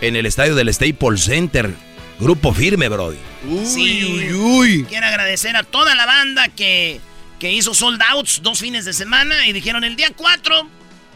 en 0.00 0.16
el 0.16 0.24
estadio 0.24 0.54
del 0.54 0.72
Staples 0.72 1.24
Center. 1.24 1.74
Grupo 2.18 2.54
firme, 2.54 2.88
Brody. 2.88 3.18
sí, 3.66 4.02
uy, 4.06 4.32
uy. 4.32 4.86
Quiero 4.88 5.08
agradecer 5.08 5.54
a 5.56 5.62
toda 5.62 5.94
la 5.94 6.06
banda 6.06 6.48
que, 6.48 7.02
que 7.38 7.52
hizo 7.52 7.74
sold 7.74 8.00
outs 8.08 8.40
dos 8.42 8.60
fines 8.60 8.86
de 8.86 8.94
semana 8.94 9.46
y 9.46 9.52
dijeron 9.52 9.84
el 9.84 9.94
día 9.94 10.08
4 10.16 10.66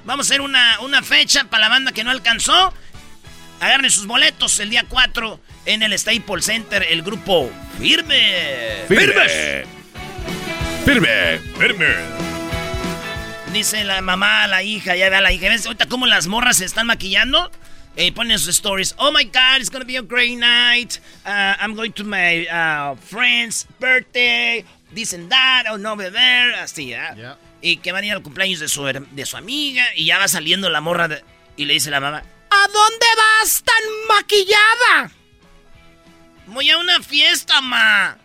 vamos 0.05 0.27
a 0.27 0.29
hacer 0.29 0.43
una, 0.43 0.81
una 0.81 1.03
fecha 1.03 1.45
para 1.45 1.63
la 1.63 1.69
banda 1.71 1.93
que 1.93 2.05
no 2.05 2.11
alcanzó. 2.11 2.75
Agarren 3.65 3.91
sus 3.91 4.07
boletos 4.07 4.61
el 4.61 4.69
día 4.69 4.85
4 4.87 5.41
en 5.65 5.83
el 5.83 5.99
Staples 5.99 6.45
Center, 6.45 6.87
el 6.91 7.01
grupo 7.01 7.51
firme. 7.79 8.85
Firme. 8.87 9.65
Firme. 10.85 11.39
Firme. 11.59 11.87
Dice 13.55 13.83
la 13.85 14.03
mamá 14.03 14.45
a 14.45 14.49
la 14.49 14.63
hija, 14.63 14.97
ya 14.97 15.09
ve 15.09 15.17
a 15.17 15.23
la 15.23 15.33
hija. 15.33 15.49
¿Ves 15.49 15.65
ahorita 15.65 15.87
cómo 15.87 16.05
las 16.07 16.27
morras 16.27 16.59
se 16.59 16.67
están 16.67 16.87
maquillando? 16.89 17.51
Eh, 17.97 18.13
ponen 18.13 18.39
sus 18.39 18.55
stories. 18.55 18.95
Oh 18.99 19.11
my 19.13 19.25
God, 19.25 19.61
it's 19.61 19.71
gonna 19.71 19.87
be 19.87 19.97
a 19.97 20.03
great 20.03 20.37
night. 20.39 21.01
Uh, 21.25 21.55
I'm 21.59 21.75
going 21.75 21.93
to 21.93 22.05
my 22.05 22.47
uh, 22.49 22.97
friend's 22.97 23.67
birthday. 23.81 24.63
This 24.95 25.15
and 25.15 25.31
that. 25.31 25.65
Oh 25.71 25.79
no, 25.79 25.97
beber. 25.97 26.55
Así, 26.57 26.93
¿eh? 26.93 27.01
Y 27.63 27.79
que 27.79 27.93
van 27.93 28.05
a 28.05 28.07
ir 28.09 28.13
al 28.13 28.21
cumpleaños 28.23 28.61
de 28.61 28.69
su, 28.69 28.85
de 28.85 29.25
su 29.25 29.39
amiga. 29.39 29.87
Y 29.97 30.05
ya 30.05 30.19
va 30.19 30.29
saliendo 30.29 30.69
la 30.69 30.83
morra 30.83 31.09
de- 31.09 31.25
y 31.57 31.65
le 31.65 31.73
dice 31.73 31.91
la 31.91 32.01
mamá: 32.01 32.25
¿A 32.55 32.69
dónde 32.69 33.07
vas 33.17 33.63
tan 33.65 33.85
maquillada? 34.07 35.11
Voy 36.47 36.71
a 36.71 36.79
una 36.79 37.03
fiesta, 37.03 37.61
ma. 37.61 38.17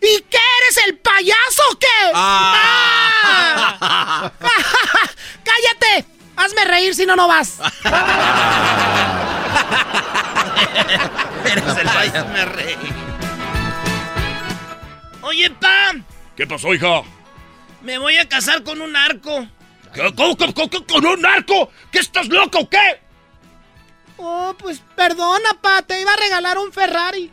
¿Y 0.00 0.20
qué 0.30 0.38
eres 0.62 0.76
el 0.86 0.96
payaso 0.98 1.62
o 1.72 1.78
qué? 1.78 2.12
¡Ah! 2.14 3.50
¡Cállate! 5.44 6.06
Hazme 6.36 6.64
reír 6.66 6.94
si 6.94 7.04
no, 7.04 7.16
no 7.16 7.26
vas. 7.26 7.58
eres 11.44 11.76
el 11.76 11.88
payaso. 11.88 12.28
Me 12.28 12.44
reí. 12.44 12.76
Oye, 15.22 15.50
pa. 15.50 15.94
¿Qué 16.36 16.46
pasó, 16.46 16.72
hija? 16.74 17.02
Me 17.82 17.98
voy 17.98 18.18
a 18.18 18.28
casar 18.28 18.62
con 18.62 18.80
un 18.80 18.92
narco. 18.92 19.48
¿Qué, 19.92 20.14
cómo, 20.14 20.36
cómo, 20.36 20.54
cómo, 20.54 20.86
¿Con 20.86 21.06
un 21.06 21.20
narco? 21.22 21.72
¿Qué 21.90 21.98
estás 21.98 22.28
loco 22.28 22.60
o 22.60 22.70
qué? 22.70 23.03
Oh, 24.16 24.54
pues 24.58 24.82
perdona, 24.96 25.54
pa, 25.60 25.82
te 25.82 26.00
iba 26.00 26.12
a 26.12 26.16
regalar 26.16 26.58
un 26.58 26.72
Ferrari. 26.72 27.30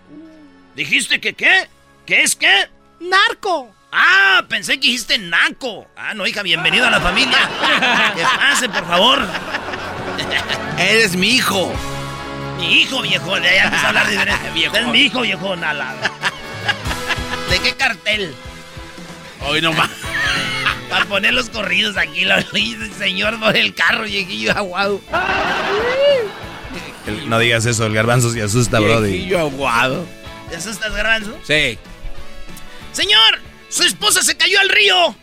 ¿Dijiste 0.76 1.20
que 1.20 1.34
qué? 1.34 1.70
¿Qué 2.06 2.24
es 2.24 2.36
qué? 2.36 2.70
Narco. 3.00 3.74
Ah, 3.92 4.44
pensé 4.48 4.80
que 4.80 4.88
dijiste 4.88 5.18
naco. 5.18 5.88
Ah, 5.98 6.14
no, 6.14 6.26
hija, 6.26 6.42
bienvenido 6.44 6.88
a 6.88 6.90
la 6.90 7.02
familia. 7.02 7.38
que 8.16 8.24
pase, 8.24 8.70
por 8.70 8.88
favor. 8.88 9.20
Eres 10.78 11.16
mi 11.16 11.36
hijo. 11.36 11.72
Mi 12.58 12.82
hijo, 12.82 13.02
viejo. 13.02 13.40
De 13.40 13.50
allá 13.50 13.64
empezó 13.66 13.86
a 13.86 13.90
hablar 13.90 14.10
diferente. 14.10 14.50
viejo. 14.54 14.78
Es 14.78 14.88
mi 14.88 15.00
hijo, 15.00 15.22
viejo. 15.22 15.56
Nala. 15.56 15.94
¿De 17.50 17.60
qué 17.60 17.76
cartel? 17.76 18.34
Hoy 19.42 19.62
no 19.62 19.74
más. 19.74 19.90
Para 20.90 21.06
poner 21.06 21.34
los 21.34 21.50
corridos 21.50 21.98
aquí, 21.98 22.26
lo 22.26 22.36
señor 22.98 23.40
por 23.40 23.56
el 23.56 23.74
carro, 23.74 24.04
viejillo 24.04 24.52
aguado. 24.52 25.02
El- 27.12 27.30
no 27.30 27.39
digas 27.39 27.66
eso, 27.66 27.86
el 27.86 27.93
garbanzo 27.93 28.32
se 28.32 28.41
asusta, 28.41 28.80
Brody. 28.80 29.12
Viejillo 29.12 29.39
aguado. 29.39 30.05
¿Te 30.49 30.55
asustas, 30.57 30.93
garbanzo? 30.93 31.38
Sí. 31.47 31.78
Señor, 32.91 33.39
su 33.70 33.84
esposa 33.84 34.22
se 34.24 34.36
cayó 34.36 34.59
al 34.59 34.70
río. 34.70 35.16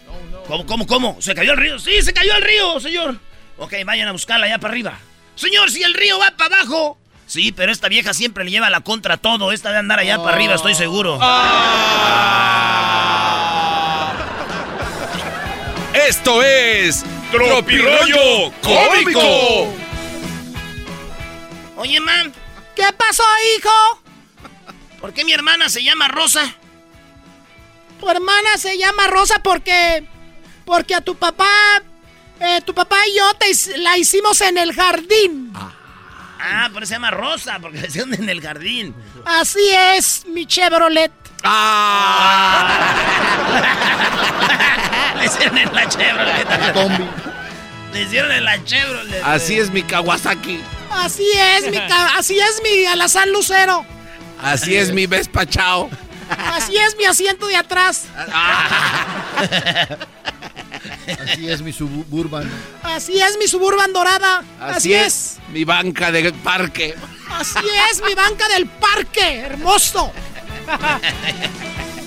¿Cómo, 0.46 0.64
cómo, 0.66 0.86
cómo? 0.86 1.16
¿Se 1.20 1.34
cayó 1.34 1.50
al 1.52 1.58
río? 1.58 1.78
Sí, 1.78 2.00
se 2.02 2.12
cayó 2.14 2.32
al 2.34 2.42
río, 2.42 2.80
señor. 2.80 3.16
Ok, 3.58 3.74
vayan 3.84 4.08
a 4.08 4.12
buscarla 4.12 4.46
allá 4.46 4.58
para 4.58 4.72
arriba. 4.72 4.98
Señor, 5.34 5.70
si 5.70 5.82
el 5.82 5.92
río 5.94 6.18
va 6.18 6.30
para 6.36 6.56
abajo. 6.56 6.96
Sí, 7.26 7.52
pero 7.52 7.70
esta 7.70 7.88
vieja 7.88 8.14
siempre 8.14 8.44
le 8.44 8.50
lleva 8.50 8.70
la 8.70 8.80
contra 8.80 9.14
a 9.14 9.16
todo. 9.18 9.52
Esta 9.52 9.70
de 9.70 9.76
andar 9.78 9.98
allá 9.98 10.16
para 10.18 10.36
arriba, 10.36 10.54
estoy 10.54 10.74
seguro. 10.74 11.18
Esto 16.08 16.42
es 16.42 17.04
Tropirollo 17.30 18.52
Cómico. 18.62 19.72
Oye, 21.78 22.00
mam, 22.00 22.32
¿Qué 22.74 22.84
pasó, 22.96 23.22
hijo? 23.56 24.02
¿por 25.00 25.12
qué 25.14 25.24
mi 25.24 25.32
hermana 25.32 25.68
se 25.68 25.82
llama 25.82 26.08
Rosa? 26.08 26.42
Tu 28.00 28.08
hermana 28.10 28.56
se 28.56 28.76
llama 28.78 29.06
Rosa 29.08 29.40
porque. 29.42 30.04
Porque 30.64 30.94
a 30.94 31.00
tu 31.00 31.16
papá. 31.16 31.48
eh, 32.40 32.60
tu 32.64 32.74
papá 32.74 32.96
y 33.06 33.16
yo 33.16 33.34
te 33.34 33.78
la 33.78 33.96
hicimos 33.96 34.40
en 34.40 34.58
el 34.58 34.74
jardín. 34.74 35.52
Ah, 36.40 36.68
por 36.72 36.82
eso 36.82 36.90
se 36.90 36.94
llama 36.96 37.10
Rosa, 37.10 37.58
porque 37.60 37.78
le 37.80 37.88
hicieron 37.88 38.14
en 38.14 38.28
el 38.28 38.40
jardín. 38.40 38.94
Así 39.24 39.70
es, 39.72 40.24
mi 40.26 40.46
Chevrolet. 40.46 41.12
Le 45.18 45.26
hicieron 45.26 45.58
en 45.58 45.74
la 45.74 45.88
Chevrolet. 45.88 46.72
Combi. 46.74 47.04
Le 47.92 48.02
hicieron 48.02 48.30
en 48.32 48.44
la 48.44 48.64
Chevrolet. 48.64 49.22
Así 49.24 49.58
es 49.58 49.70
mi 49.70 49.82
Kawasaki. 49.82 50.60
Así 50.90 51.26
es, 51.34 51.70
mi, 51.70 51.76
así 51.76 52.38
es 52.38 52.62
mi 52.62 52.86
Alazán 52.86 53.30
Lucero. 53.32 53.84
Así 54.42 54.76
es 54.76 54.92
mi 54.92 55.06
Vespa 55.06 55.46
Chao. 55.46 55.90
Así 56.30 56.76
es 56.76 56.96
mi 56.96 57.04
asiento 57.04 57.46
de 57.46 57.56
atrás. 57.56 58.04
Así 61.24 61.48
es 61.50 61.62
mi 61.62 61.72
suburban. 61.72 62.50
Así 62.82 63.20
es 63.20 63.38
mi 63.38 63.48
Suburban 63.48 63.92
dorada. 63.92 64.44
Así, 64.60 64.92
es. 64.92 65.38
mi 65.50 65.64
banca 65.64 66.12
de 66.12 66.32
parque. 66.32 66.94
Así 67.30 67.58
es 67.90 68.02
mi 68.02 68.14
banca 68.14 68.48
del 68.48 68.66
parque. 68.66 69.40
Hermoso. 69.40 70.12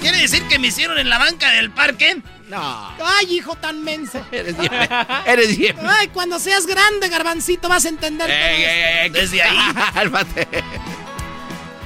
¿Quiere 0.02 0.18
decir 0.18 0.48
que 0.48 0.60
me 0.60 0.68
hicieron 0.68 0.98
en 0.98 1.10
la 1.10 1.18
banca 1.18 1.52
del 1.52 1.72
parque? 1.72 2.22
No. 2.52 2.96
Ay, 3.04 3.38
hijo 3.38 3.56
tan 3.56 3.82
menso. 3.84 4.24
Eres 4.32 4.58
bien. 4.58 4.72
Eres 5.26 5.58
bien. 5.58 5.78
Ay, 5.88 6.10
cuando 6.10 6.38
seas 6.38 6.66
grande, 6.68 7.08
garbancito, 7.08 7.70
vas 7.70 7.86
a 7.86 7.90
entender 7.90 8.28
todo 8.28 8.36
Ey, 8.38 8.62
esto. 8.64 8.70
ey, 8.74 9.00
ey, 9.06 9.10
Desde 9.10 9.42
ahí. 9.42 9.58
Cálmate. 9.94 10.48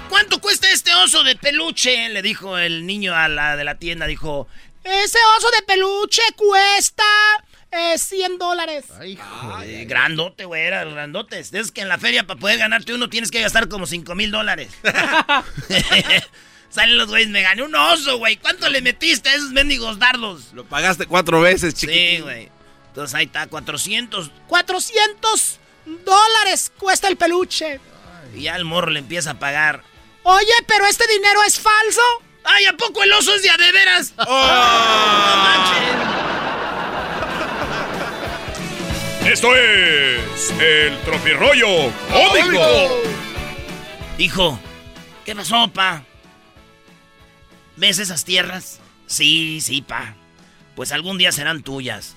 ¿Cuánto 0.09 0.41
cuesta 0.41 0.69
este 0.71 0.93
oso 0.95 1.23
de 1.23 1.35
peluche? 1.35 2.09
Le 2.09 2.21
dijo 2.23 2.57
el 2.57 2.85
niño 2.87 3.13
a 3.15 3.27
la 3.27 3.55
de 3.55 3.63
la 3.63 3.75
tienda. 3.75 4.07
Dijo, 4.07 4.47
Ese 4.83 5.19
oso 5.37 5.49
de 5.51 5.61
peluche 5.67 6.21
cuesta 6.35 7.03
eh, 7.71 7.97
100 7.97 8.37
dólares. 8.39 8.85
Ay, 8.99 9.85
grandote, 9.85 10.45
güey, 10.45 10.63
era 10.63 10.83
grandote. 10.85 11.39
Es 11.39 11.71
que 11.71 11.81
en 11.81 11.89
la 11.89 11.99
feria 11.99 12.25
para 12.25 12.39
poder 12.39 12.57
ganarte 12.57 12.91
uno 12.93 13.07
tienes 13.09 13.29
que 13.29 13.41
gastar 13.41 13.67
como 13.67 13.85
5 13.85 14.15
mil 14.15 14.31
dólares. 14.31 14.69
Salen 16.75 16.97
los 16.97 17.07
güeyes, 17.07 17.29
me 17.29 17.41
gané 17.41 17.63
un 17.63 17.73
oso, 17.73 18.17
güey. 18.17 18.35
¿Cuánto 18.35 18.67
le 18.67 18.81
metiste 18.81 19.29
a 19.29 19.35
esos 19.35 19.51
mendigos 19.51 19.97
dardos? 19.97 20.51
Lo 20.51 20.65
pagaste 20.65 21.05
cuatro 21.05 21.39
veces, 21.39 21.73
chiquito. 21.73 21.93
Sí, 21.97 22.19
güey. 22.19 22.51
Entonces 22.89 23.15
ahí 23.15 23.27
está, 23.27 23.47
400. 23.47 24.29
400 24.47 25.59
dólares 26.03 26.73
cuesta 26.77 27.07
el 27.07 27.15
peluche. 27.15 27.79
Y 28.35 28.41
ya 28.41 28.57
el 28.57 28.65
morro 28.65 28.91
le 28.91 28.99
empieza 28.99 29.31
a 29.31 29.39
pagar. 29.39 29.83
Oye, 30.23 30.51
pero 30.67 30.85
este 30.85 31.07
dinero 31.07 31.41
es 31.47 31.57
falso. 31.57 32.01
¡Ay, 32.43 32.65
¿a 32.65 32.73
poco 32.73 33.03
el 33.03 33.13
oso 33.13 33.33
es 33.33 33.41
de 33.41 33.51
a 33.51 33.55
de 33.55 33.71
veras? 33.71 34.13
¡No 34.17 34.25
manches! 34.25 35.95
Esto 39.31 39.55
es 39.55 40.51
el 40.59 40.97
Tropirollo 41.05 41.89
Cómico. 42.11 43.01
Hijo, 44.17 44.59
¿qué 45.23 45.33
pasó, 45.33 45.69
pa? 45.69 46.03
¿Ves 47.77 47.99
esas 47.99 48.25
tierras? 48.25 48.79
Sí, 49.07 49.59
sí, 49.61 49.81
pa. 49.81 50.15
Pues 50.75 50.91
algún 50.91 51.17
día 51.17 51.31
serán 51.31 51.63
tuyas. 51.63 52.15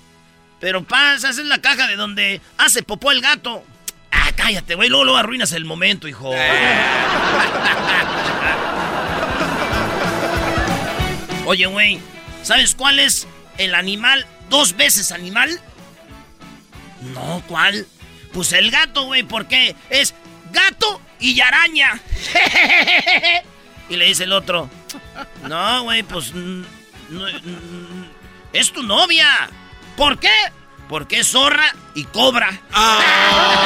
Pero, 0.59 0.83
pa, 0.83 1.13
esa 1.13 1.29
es 1.29 1.37
la 1.37 1.59
caja 1.59 1.87
de 1.87 1.95
donde 1.95 2.41
hace 2.57 2.83
popó 2.83 3.11
el 3.11 3.21
gato. 3.21 3.63
Ah, 4.11 4.31
cállate, 4.35 4.75
güey. 4.75 4.89
Luego, 4.89 5.05
luego 5.05 5.17
arruinas 5.17 5.53
el 5.53 5.65
momento, 5.65 6.07
hijo. 6.07 6.31
Oye, 11.45 11.65
güey, 11.65 11.99
¿sabes 12.43 12.75
cuál 12.75 12.99
es 12.99 13.27
el 13.57 13.73
animal 13.73 14.25
dos 14.49 14.75
veces 14.77 15.11
animal? 15.11 15.59
No, 17.13 17.41
¿cuál? 17.47 17.87
Pues 18.33 18.53
el 18.53 18.69
gato, 18.69 19.05
güey, 19.05 19.23
porque 19.23 19.75
es 19.89 20.13
gato 20.51 21.01
y 21.19 21.39
araña. 21.41 21.99
y 23.89 23.95
le 23.95 24.05
dice 24.05 24.23
el 24.23 24.33
otro, 24.33 24.69
no, 25.47 25.83
güey, 25.83 26.03
pues 26.03 26.31
es 28.53 28.71
tu 28.71 28.83
novia. 28.83 29.27
¿Por 29.97 30.19
qué? 30.19 30.31
Porque 30.87 31.19
es 31.19 31.27
zorra 31.27 31.73
y 31.95 32.05
cobra. 32.05 32.49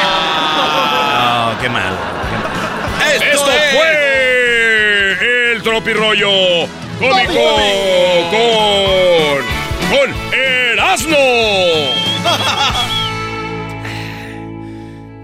Oh, 1.45 1.55
qué 1.61 1.69
mal. 1.69 1.93
Esto 3.21 3.45
fue 3.45 4.13
tropirollo 5.63 6.67
cómico 6.99 7.55
con, 8.31 9.45
con 9.89 10.33
Erasmo. 10.33 11.17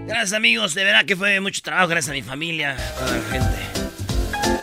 Gracias 0.06 0.32
amigos, 0.32 0.74
de 0.74 0.84
verdad 0.84 1.04
que 1.04 1.14
fue 1.14 1.40
mucho 1.40 1.60
trabajo, 1.62 1.88
gracias 1.88 2.10
a 2.10 2.14
mi 2.14 2.22
familia, 2.22 2.72
a 2.72 2.94
toda 2.94 3.16
la 3.16 3.22
gente. 3.30 3.79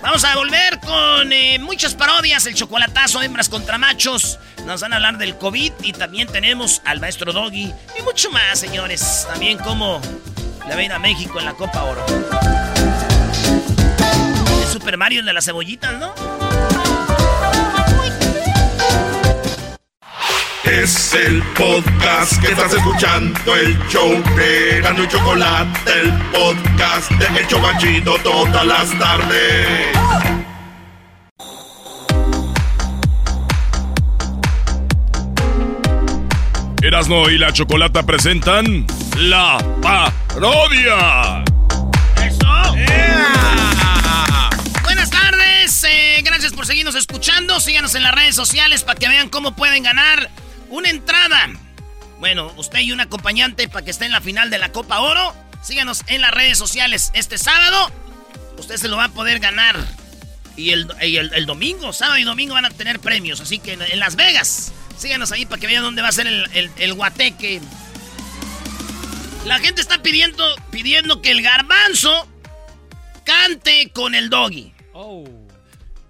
Vamos 0.01 0.23
a 0.23 0.35
volver 0.35 0.79
con 0.79 1.31
eh, 1.31 1.59
muchas 1.59 1.95
parodias, 1.95 2.45
el 2.45 2.55
chocolatazo, 2.55 3.21
hembras 3.21 3.49
contra 3.49 3.77
machos. 3.77 4.39
Nos 4.65 4.81
van 4.81 4.93
a 4.93 4.97
hablar 4.97 5.17
del 5.17 5.37
COVID 5.37 5.73
y 5.83 5.93
también 5.93 6.27
tenemos 6.27 6.81
al 6.85 6.99
maestro 6.99 7.33
Doggy 7.33 7.73
y 7.97 8.01
mucho 8.03 8.31
más, 8.31 8.59
señores. 8.59 9.27
También 9.29 9.57
como 9.57 10.01
le 10.67 10.87
va 10.87 10.95
a 10.95 10.99
México 10.99 11.39
en 11.39 11.45
la 11.45 11.53
Copa 11.53 11.83
Oro. 11.83 12.05
Super 14.71 14.97
Mario 14.97 15.21
el 15.21 15.25
de 15.25 15.33
las 15.33 15.45
cebollitas, 15.45 15.93
¿no? 15.93 16.46
Es 20.69 21.13
el 21.13 21.41
podcast 21.55 22.41
que 22.41 22.51
estás 22.51 22.73
escuchando, 22.73 23.55
el 23.55 23.77
show 23.87 24.21
de 24.35 24.81
Gano 24.81 25.05
y 25.05 25.07
Chocolate, 25.07 25.91
el 26.01 26.11
podcast 26.31 27.09
de 27.11 27.39
El 27.39 27.47
Chobachito 27.47 28.17
todas 28.21 28.65
las 28.65 28.99
tardes. 28.99 29.87
Erasmo 36.81 37.29
y 37.29 37.37
la 37.37 37.53
Chocolata 37.53 38.03
presentan 38.03 38.85
La 39.15 39.57
Parodia. 39.81 41.45
¡Eso! 42.25 42.75
Buenas 44.83 45.09
tardes, 45.09 45.85
eh, 45.85 46.21
gracias 46.25 46.51
por 46.51 46.65
seguirnos 46.65 46.95
escuchando. 46.95 47.61
Síganos 47.61 47.95
en 47.95 48.03
las 48.03 48.13
redes 48.13 48.35
sociales 48.35 48.83
para 48.83 48.99
que 48.99 49.07
vean 49.07 49.29
cómo 49.29 49.55
pueden 49.55 49.83
ganar 49.83 50.29
una 50.69 50.89
entrada. 50.89 51.49
Bueno, 52.19 52.51
usted 52.57 52.79
y 52.79 52.91
un 52.91 52.99
acompañante 52.99 53.67
para 53.69 53.85
que 53.85 53.91
esté 53.91 54.05
en 54.05 54.11
la 54.11 54.21
final 54.21 54.49
de 54.49 54.57
la 54.57 54.71
Copa 54.71 54.99
Oro. 54.99 55.35
Síganos 55.61 56.01
en 56.07 56.21
las 56.21 56.31
redes 56.31 56.57
sociales 56.57 57.11
este 57.13 57.37
sábado. 57.37 57.91
Usted 58.57 58.77
se 58.77 58.87
lo 58.87 58.97
va 58.97 59.05
a 59.05 59.09
poder 59.09 59.39
ganar. 59.39 59.75
Y 60.55 60.71
el, 60.71 60.87
y 61.03 61.17
el- 61.17 61.33
el 61.33 61.45
domingo, 61.45 61.93
sábado 61.93 62.17
y 62.17 62.23
domingo 62.23 62.55
van 62.55 62.65
a 62.65 62.69
tener 62.71 62.99
premios. 62.99 63.39
Así 63.41 63.59
que 63.59 63.73
en, 63.73 63.81
en 63.83 63.99
Las 63.99 64.15
Vegas, 64.15 64.71
síganos 64.97 65.31
ahí 65.31 65.45
para 65.45 65.59
que 65.59 65.67
vean 65.67 65.83
dónde 65.83 66.01
va 66.01 66.07
a 66.07 66.11
ser 66.11 66.25
el, 66.27 66.71
el, 66.77 66.93
guateque. 66.95 67.61
La 69.45 69.59
gente 69.59 69.81
está 69.81 70.01
pidiendo, 70.01 70.43
pidiendo 70.71 71.21
que 71.21 71.29
el 71.31 71.41
garbanzo 71.43 72.27
cante 73.23 73.91
con 73.93 74.15
el 74.15 74.29
doggy. 74.29 74.73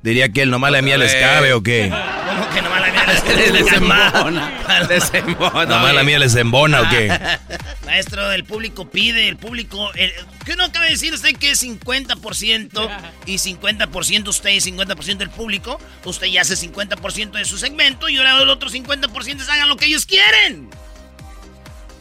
Diría 0.01 0.30
que 0.30 0.43
el 0.43 0.49
nomás 0.49 0.72
la 0.72 0.82
mía 0.82 0.97
les 0.97 1.14
cabe 1.16 1.53
o 1.53 1.62
qué. 1.62 1.91
¿Cómo 2.58 2.58
que 2.58 2.62
nomás 2.62 2.82
la 2.82 2.91
mía 2.91 3.05
Les 3.38 3.53
desembona. 3.53 4.51
Les 4.89 5.14
embona. 5.14 5.66
Nomás 5.66 5.93
la 5.95 6.03
mía 6.03 6.20
les 6.20 6.36
embona 6.36 6.82
o 6.82 6.89
qué. 6.89 7.12
Maestro, 7.86 8.32
el 8.32 8.43
público 8.43 8.89
pide, 8.89 9.28
el 9.28 9.38
público... 9.38 9.91
el- 9.95 10.12
¿Qué 10.45 10.55
no 10.55 10.72
cabe 10.72 10.89
decir 10.89 11.14
usted 11.14 11.36
que 11.38 11.51
es 11.51 11.64
50% 11.64 12.89
y 13.26 13.36
50% 13.36 14.28
usted 14.28 14.49
y 14.49 14.58
50% 14.60 15.22
el 15.22 15.30
público? 15.30 15.80
Usted 16.05 16.28
ya 16.28 16.41
hace 16.41 16.55
50% 16.55 17.32
de 17.32 17.45
su 17.45 17.58
segmento 17.58 18.10
y 18.10 18.18
ahora 18.18 18.41
el 18.41 18.49
otro 18.49 18.70
50% 18.70 19.41
hagan 19.49 19.70
lo 19.70 19.78
que 19.78 19.86
ellos 19.86 20.05
quieren. 20.05 20.70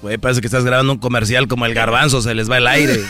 Güey, 0.02 0.18
parece 0.18 0.40
que 0.40 0.46
estás 0.46 0.64
grabando 0.64 0.92
un 0.92 0.98
comercial 0.98 1.48
como 1.48 1.66
el 1.66 1.74
garbanzo, 1.74 2.20
se 2.22 2.34
les 2.34 2.50
va 2.50 2.58
el 2.58 2.66
aire. 2.68 3.00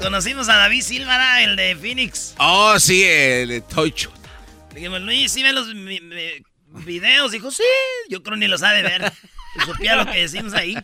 Conocimos 0.00 0.48
a 0.48 0.56
David 0.56 0.82
Silva, 0.82 1.42
el 1.42 1.56
de 1.56 1.76
Phoenix. 1.76 2.34
Oh, 2.38 2.78
sí, 2.78 3.04
el 3.04 3.48
de 3.48 3.60
Tocho. 3.60 4.12
Le 4.74 4.80
dijimos, 4.80 5.00
Luis, 5.02 5.32
¿sí 5.32 5.42
ven 5.42 5.54
los 5.54 5.72
mi- 5.74 6.00
mi- 6.00 6.42
videos? 6.84 7.32
Dijo, 7.32 7.50
sí, 7.50 7.62
yo 8.08 8.22
creo 8.22 8.36
ni 8.36 8.48
los 8.48 8.62
ha 8.62 8.72
de 8.72 8.82
ver. 8.82 9.12
Si 9.54 9.64
supiera 9.66 9.96
lo 9.96 10.10
que 10.10 10.20
decimos 10.20 10.52
ahí. 10.54 10.76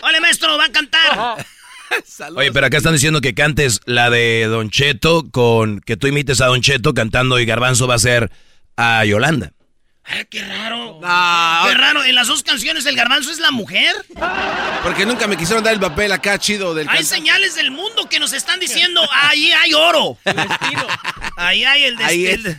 Hola, 0.00 0.20
maestro, 0.20 0.56
va 0.58 0.64
a 0.66 0.72
cantar. 0.72 1.44
Oye, 2.36 2.52
pero 2.52 2.66
acá 2.66 2.76
están 2.76 2.92
diciendo 2.92 3.20
que 3.20 3.32
cantes 3.34 3.80
la 3.86 4.10
de 4.10 4.44
Don 4.46 4.70
Cheto 4.70 5.30
con 5.30 5.80
que 5.80 5.96
tú 5.96 6.06
imites 6.06 6.40
a 6.40 6.46
Don 6.46 6.60
Cheto 6.60 6.92
cantando 6.94 7.38
y 7.40 7.46
Garbanzo 7.46 7.86
va 7.86 7.94
a 7.94 7.98
ser 7.98 8.30
a 8.76 9.04
Yolanda. 9.04 9.52
Ay, 10.10 10.24
qué 10.30 10.42
raro. 10.44 10.98
Qué 11.00 11.74
raro. 11.74 12.02
En 12.04 12.14
las 12.14 12.26
dos 12.28 12.42
canciones 12.42 12.86
el 12.86 12.96
garbanzo 12.96 13.30
es 13.30 13.38
la 13.38 13.50
mujer. 13.50 13.94
Porque 14.82 15.04
nunca 15.06 15.26
me 15.26 15.36
quisieron 15.36 15.62
dar 15.62 15.74
el 15.74 15.80
papel 15.80 16.12
acá 16.12 16.38
chido 16.38 16.74
del 16.74 16.88
Hay 16.88 17.04
señales 17.04 17.54
del 17.54 17.70
mundo 17.70 18.08
que 18.08 18.18
nos 18.18 18.32
están 18.32 18.58
diciendo, 18.60 19.00
ahí 19.12 19.52
hay 19.52 19.74
oro. 19.74 20.16
Ahí 21.36 21.64
hay 21.64 21.84
el 21.84 21.98
Ahí 21.98 22.22
destino. 22.22 22.48
es. 22.50 22.56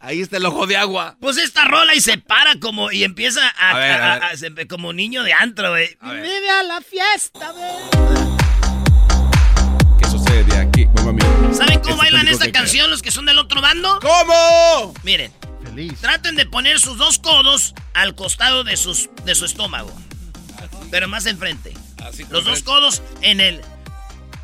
Ahí 0.00 0.20
está 0.20 0.38
el 0.38 0.46
ojo 0.46 0.66
de 0.66 0.76
agua. 0.76 1.16
Pues 1.20 1.36
esta 1.38 1.64
rola 1.64 1.94
y 1.94 2.00
se 2.00 2.18
para 2.18 2.56
como 2.58 2.90
y 2.90 3.04
empieza 3.04 3.40
a, 3.56 3.70
A 3.70 3.78
ver, 3.78 3.90
a 4.00 4.14
a- 4.14 4.36
se- 4.36 4.66
como 4.66 4.92
niño 4.92 5.22
de 5.22 5.32
antro, 5.32 5.70
güey. 5.70 5.96
Vive 6.02 6.50
a 6.50 6.62
la 6.64 6.80
fiesta, 6.80 7.52
güey. 7.52 7.70
¿Qué 10.00 10.10
sucede 10.10 10.58
aquí? 10.58 10.86
Mamá 10.96 11.12
mía. 11.12 11.24
¿Saben 11.54 11.78
cómo 11.78 11.94
Este 12.02 12.12
bailan 12.12 12.26
esta 12.26 12.50
canción 12.50 12.90
los 12.90 13.00
que 13.00 13.12
son 13.12 13.26
del 13.26 13.38
otro 13.38 13.60
bando? 13.60 14.00
¿Cómo? 14.00 14.92
Miren. 15.04 15.32
Traten 16.00 16.36
de 16.36 16.46
poner 16.46 16.78
sus 16.80 16.98
dos 16.98 17.18
codos 17.18 17.74
al 17.94 18.14
costado 18.14 18.64
de, 18.64 18.76
sus, 18.76 19.08
de 19.24 19.34
su 19.34 19.44
estómago. 19.44 19.92
Pero 20.90 21.08
más 21.08 21.26
enfrente. 21.26 21.72
Los 22.30 22.44
dos 22.44 22.62
codos 22.62 23.02
en 23.22 23.40
el. 23.40 23.60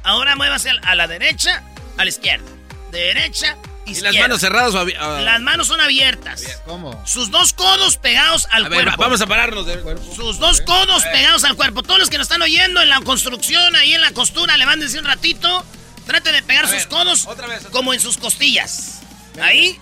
Ahora 0.05 0.37
muévase 0.37 0.71
a 0.83 0.95
la 0.95 1.07
derecha, 1.07 1.63
a 1.99 2.05
la 2.05 2.09
izquierda. 2.09 2.47
Derecha, 2.91 3.57
¿Y 3.85 3.91
izquierda. 3.93 4.13
las 4.13 4.21
manos 4.23 4.41
cerradas 4.41 4.75
o 4.75 4.87
ah. 4.99 5.21
Las 5.21 5.41
manos 5.43 5.67
son 5.67 5.81
abiertas. 5.81 6.43
¿Cómo? 6.65 6.99
Sus 7.07 7.31
dos 7.31 7.53
codos 7.53 7.99
pegados 7.99 8.47
al 8.51 8.65
A 8.67 8.69
ver, 8.71 8.79
cuerpo. 8.85 8.91
va- 9.03 9.07
vamos 9.07 9.21
a 9.21 9.27
pararnos 9.27 9.67
de 9.67 9.79
Sus 10.17 10.39
dos 10.39 10.63
codos 10.63 11.05
pegados 11.13 11.45
al 11.45 11.57
cuerpo. 11.57 11.83
Todos 11.83 11.99
los 12.01 12.09
que 12.11 12.17
nos 12.17 12.25
están 12.27 12.41
oyendo 12.41 12.81
en 12.81 12.89
la 12.89 13.01
construcción, 13.03 13.77
ahí 13.77 13.93
en 13.93 14.01
la 14.01 14.13
costura, 14.13 14.57
levántense 14.57 14.99
un 14.99 15.05
ratito. 15.05 15.65
Traten 16.07 16.33
de 16.35 16.43
pegar 16.43 16.67
sus 16.69 16.87
codos 16.87 17.29
como 17.71 17.93
en 17.93 18.01
sus 18.01 18.17
costillas. 18.17 19.01
Ahí. 19.43 19.79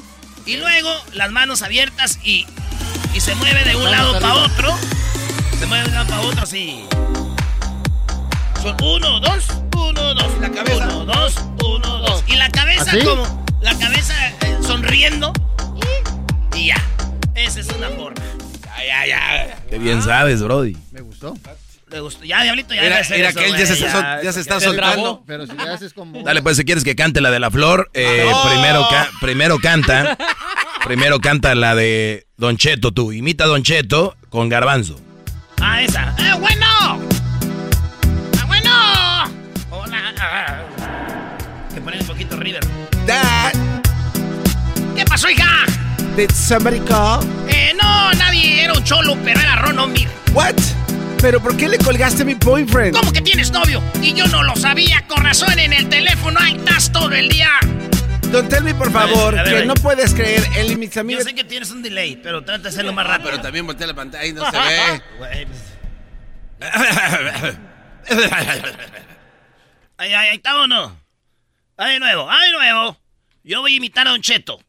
Y 0.47 0.57
luego 0.57 0.91
las 1.13 1.31
manos 1.33 1.63
abiertas 1.63 2.19
y, 2.23 2.47
y 3.15 3.21
se 3.21 3.35
mueve 3.35 3.65
de 3.65 3.75
un 3.77 3.91
lado 3.91 4.13
para 4.21 4.35
otro. 4.35 4.75
Se 5.59 5.67
mueve 5.67 5.83
de 5.85 5.89
un 5.89 5.95
lado 5.95 6.07
para 6.09 6.21
otro 6.23 6.43
así. 6.43 6.85
Son 8.63 8.77
uno, 8.83 9.21
dos, 9.21 9.45
uno, 9.77 10.15
dos. 10.15 10.41
La 10.41 10.51
cabeza. 10.51 10.85
Uno, 10.87 11.05
dos, 11.05 11.35
uno, 11.65 11.99
dos. 11.99 12.25
Y 12.29 12.37
la 12.37 12.49
cabeza 12.51 12.91
¿Así? 12.91 13.05
como. 13.05 13.45
La 13.61 13.77
cabeza 13.77 14.15
eh, 14.29 14.59
sonriendo. 14.63 15.33
Y, 16.55 16.59
y 16.59 16.67
ya. 16.69 16.81
Esa 17.35 17.61
es 17.61 17.69
una 17.69 17.89
forma. 17.91 18.23
Ya, 18.87 19.07
ya, 19.07 19.47
ya. 19.49 19.57
Qué 19.69 19.79
bien 19.79 20.01
sabes, 20.01 20.43
Brody. 20.43 20.77
Me 20.93 21.01
gustó. 21.01 21.35
Gustó. 22.01 22.25
Ya, 22.25 22.43
Diablito, 22.43 22.75
ya. 22.75 22.83
Mira, 22.83 22.97
mira 23.11 23.29
eso, 23.31 23.39
que 23.41 23.47
él 23.47 23.57
ya 23.57 23.67
se 23.67 23.73
está 23.75 23.91
sol- 23.93 24.21
ya 24.25 24.33
se 24.33 24.41
está 24.41 24.61
Se 24.61 24.67
soltando. 24.67 25.03
trabó. 25.03 25.25
Pero 25.27 25.47
si 25.47 25.53
le 25.57 25.63
haces 25.71 25.93
como. 25.93 26.23
Dale, 26.23 26.43
pues 26.43 26.57
si 26.57 26.65
quieres 26.65 26.85
que 26.85 26.95
cante 26.97 27.21
la 27.21 27.31
de 27.31 27.41
la 27.41 27.51
flor, 27.51 27.91
eh, 27.95 28.27
¡No! 28.31 28.43
primero, 28.51 28.87
ca- 28.91 29.09
primero 29.21 29.59
canta. 29.59 30.17
primero 30.85 31.21
canta 31.21 31.55
la 31.55 31.75
de 31.75 32.27
Don 32.37 32.57
Cheto, 32.57 32.93
tú. 32.93 33.13
Imita 33.13 33.45
a 33.45 33.47
Don 33.49 33.63
Cheto 33.63 34.17
con 34.29 34.49
Garbanzo. 34.49 35.01
Ah, 35.61 35.83
esa. 35.83 36.15
¡Eh, 36.19 36.35
bueno! 36.39 36.67
¡Ah, 38.39 38.45
bueno! 38.47 38.71
Hola. 39.71 40.15
Ah. 40.21 40.63
Que 41.75 41.81
ponen 41.81 42.01
un 42.01 42.07
poquito 42.07 42.37
River. 42.37 42.65
Dad, 43.07 43.53
¿Qué 44.95 45.05
pasó, 45.05 45.29
hija? 45.29 45.65
did 46.17 46.31
somebody 46.31 46.81
call? 46.81 47.21
Eh, 47.49 47.73
no, 47.81 48.13
nadie. 48.15 48.65
Era 48.65 48.73
un 48.73 48.83
cholo, 48.85 49.17
pero 49.25 49.39
era 49.41 49.57
Ron 49.57 49.79
Omir. 49.79 50.09
What? 50.33 50.55
¿Pero 51.21 51.41
por 51.43 51.57
qué 51.57 51.69
le 51.69 51.79
colgaste 51.79 52.23
a 52.23 52.25
mi 52.25 52.35
boyfriend? 52.35 52.97
¿Cómo 52.97 53.13
que 53.13 53.21
tienes 53.21 53.51
novio? 53.51 53.83
Y 54.03 54.13
yo 54.15 54.27
no 54.29 54.43
lo 54.43 54.55
sabía. 54.57 55.05
Con 55.09 55.25
razón 55.25 55.59
en 55.59 55.73
el 55.73 55.89
teléfono. 55.89 56.39
Ahí 56.41 56.57
estás 56.57 56.93
todo 56.93 57.11
el 57.13 57.29
día. 57.29 57.51
Don, 58.31 58.49
tell 58.49 58.63
me 58.63 58.75
por 58.75 58.89
A 58.89 58.91
ver, 59.07 59.15
favor 59.15 59.39
a 59.39 59.43
ver, 59.43 59.53
que 59.53 59.59
ahí. 59.61 59.67
no 59.67 59.75
puedes 59.75 60.13
creer 60.15 60.43
en 60.57 60.79
mis 60.79 60.91
Yo 60.91 61.01
amigos. 61.01 61.25
sé 61.25 61.35
que 61.35 61.45
tienes 61.45 61.71
un 61.71 61.83
delay, 61.83 62.17
pero 62.23 62.45
trata 62.45 62.65
de 62.65 62.69
hacerlo 62.69 62.93
más 62.93 63.07
rápido. 63.07 63.31
Pero 63.31 63.43
también 63.43 63.67
voltea 63.67 63.87
la 63.87 63.95
pantalla 63.95 64.25
y 64.27 64.33
no 64.33 64.51
se 64.51 64.57
ve. 64.59 65.03
Güey, 65.19 65.47
pues. 65.47 65.61
Ahí, 69.99 70.13
ahí, 70.13 70.29
ahí 70.29 70.37
está 70.37 70.55
o 70.61 70.67
no. 70.67 70.95
Ahí 71.79 71.95
de 71.95 72.01
nuevo, 72.01 72.31
ahí 72.31 72.51
de 72.51 72.57
nuevo. 72.57 72.97
Yo 73.45 73.61
voy 73.63 73.75
a 73.75 73.77
imitar 73.77 74.07
a 74.07 74.11
Don 74.11 74.21
Cheto. 74.21 74.61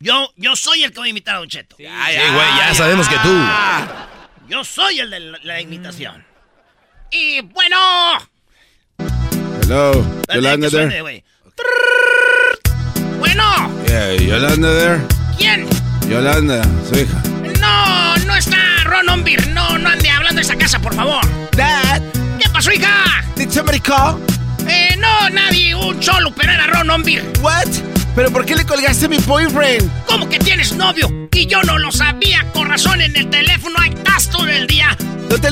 Yo, 0.00 0.30
yo 0.36 0.54
soy 0.54 0.82
el 0.84 0.92
que 0.92 0.98
voy 0.98 1.08
a 1.08 1.10
imitar 1.10 1.36
a 1.36 1.38
Don 1.38 1.48
Cheto. 1.48 1.76
Sí, 1.78 1.84
güey, 1.84 2.56
ya 2.58 2.74
sabemos 2.74 3.08
que 3.08 3.16
tú. 3.16 3.30
Yo 4.48 4.64
soy 4.64 5.00
el 5.00 5.10
de 5.10 5.20
la, 5.20 5.38
la 5.42 5.60
imitación. 5.60 6.24
Y 7.10 7.40
bueno. 7.40 7.76
Hello, 9.62 10.04
Yolanda 10.32 10.70
suene, 10.70 10.90
there. 11.02 11.24
Bueno, 13.18 13.44
Yeah, 13.88 14.14
Yolanda 14.14 14.68
there. 14.72 15.00
¿quién? 15.36 15.66
Yolanda, 16.08 16.62
su 16.88 16.98
hija. 17.00 17.20
No, 17.60 18.16
no 18.26 18.36
está 18.36 18.56
Ron 18.84 19.08
Ombir. 19.08 19.44
No, 19.48 19.76
no 19.78 19.88
ande 19.88 20.08
hablando 20.10 20.36
de 20.36 20.42
esa 20.42 20.56
casa, 20.56 20.78
por 20.78 20.94
favor. 20.94 21.20
Dad, 21.56 22.00
¿Qué 22.38 22.48
pasó, 22.50 22.70
hija? 22.72 23.24
did 23.36 23.50
somebody 23.50 23.80
call? 23.80 24.20
Eh, 24.68 24.94
no, 24.98 25.28
nadie, 25.30 25.74
un 25.74 25.98
cholo, 26.00 26.32
pero 26.34 26.52
era 26.52 26.66
Ron 26.68 26.90
Ombir. 26.90 27.24
¿What? 27.40 27.66
¿Pero 28.16 28.32
por 28.32 28.46
qué 28.46 28.56
le 28.56 28.64
colgaste 28.64 29.04
a 29.04 29.08
mi 29.10 29.18
boyfriend? 29.18 30.06
¿Cómo 30.06 30.26
que 30.26 30.38
tienes 30.38 30.72
novio? 30.72 31.28
Y 31.32 31.46
yo 31.46 31.62
no 31.64 31.78
lo 31.78 31.92
sabía, 31.92 32.50
con 32.54 32.66
razón 32.66 33.02
en 33.02 33.14
el 33.14 33.28
teléfono 33.28 33.76
hay 33.78 33.90
estás 33.90 34.30
todo 34.30 34.48
el 34.48 34.66
día. 34.66 34.96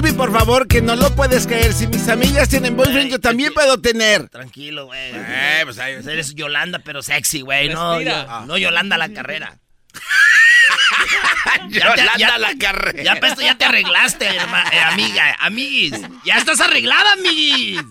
Me, 0.03 0.13
por 0.15 0.33
favor, 0.33 0.67
que 0.67 0.81
no 0.81 0.97
lo 0.97 1.15
puedes 1.15 1.47
creer. 1.47 1.75
Si 1.75 1.87
mis 1.87 2.09
amigas 2.09 2.49
tienen 2.49 2.75
boyfriend, 2.75 3.11
yo 3.11 3.21
también 3.21 3.53
puedo 3.53 3.81
tener. 3.81 4.29
Tranquilo, 4.31 4.87
güey. 4.87 5.13
Eh, 5.13 5.61
pues 5.65 5.79
ahí. 5.79 5.95
Eres 5.95 6.35
Yolanda, 6.35 6.79
pero 6.79 7.03
sexy, 7.03 7.43
güey. 7.43 7.69
No, 7.69 8.01
no 8.47 8.57
Yolanda 8.57 8.97
la 8.97 9.13
carrera. 9.13 9.59
ya, 11.69 11.95
te, 11.95 12.03
ya, 12.19 12.39
la 12.39 12.55
carrera. 12.57 13.03
Ya, 13.03 13.21
pues, 13.21 13.37
ya 13.37 13.59
te 13.59 13.67
arreglaste, 13.67 14.27
eh, 14.27 14.81
amiga, 14.81 15.37
amiguis. 15.41 16.01
Ya 16.25 16.39
estás 16.39 16.61
arreglada, 16.61 17.13
amiguis. 17.13 17.83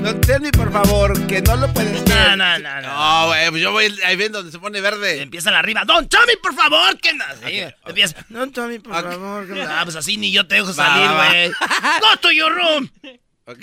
No, 0.00 0.14
tell 0.20 0.40
me, 0.40 0.50
por 0.50 0.72
favor, 0.72 1.26
que 1.26 1.42
no 1.42 1.56
lo 1.56 1.72
puedes 1.74 2.02
No, 2.08 2.36
no, 2.36 2.58
no. 2.58 2.80
No, 2.82 3.26
güey, 3.28 3.50
pues 3.50 3.62
yo 3.62 3.70
voy 3.72 3.94
ahí 4.04 4.16
ven 4.16 4.32
donde 4.32 4.50
se 4.50 4.58
pone 4.58 4.80
verde. 4.80 5.20
Empiezan 5.22 5.54
arriba. 5.54 5.84
Don 5.84 6.08
Tommy, 6.08 6.36
por 6.42 6.54
favor, 6.54 6.98
que 6.98 7.12
no. 7.12 7.24
Sí, 7.46 7.60
Empieza. 7.86 8.24
Don 8.30 8.50
Tommy, 8.50 8.78
por 8.78 8.94
favor. 8.94 9.46
Que 9.52 9.62
Ah, 9.62 9.80
pues 9.84 9.96
así 9.96 10.16
ni 10.16 10.32
yo 10.32 10.46
te 10.46 10.54
dejo 10.56 10.72
salir, 10.72 11.08
güey. 11.10 11.50
Go 12.00 12.16
to 12.22 12.30
your 12.32 12.52
room. 12.54 12.90
Ok. 13.46 13.58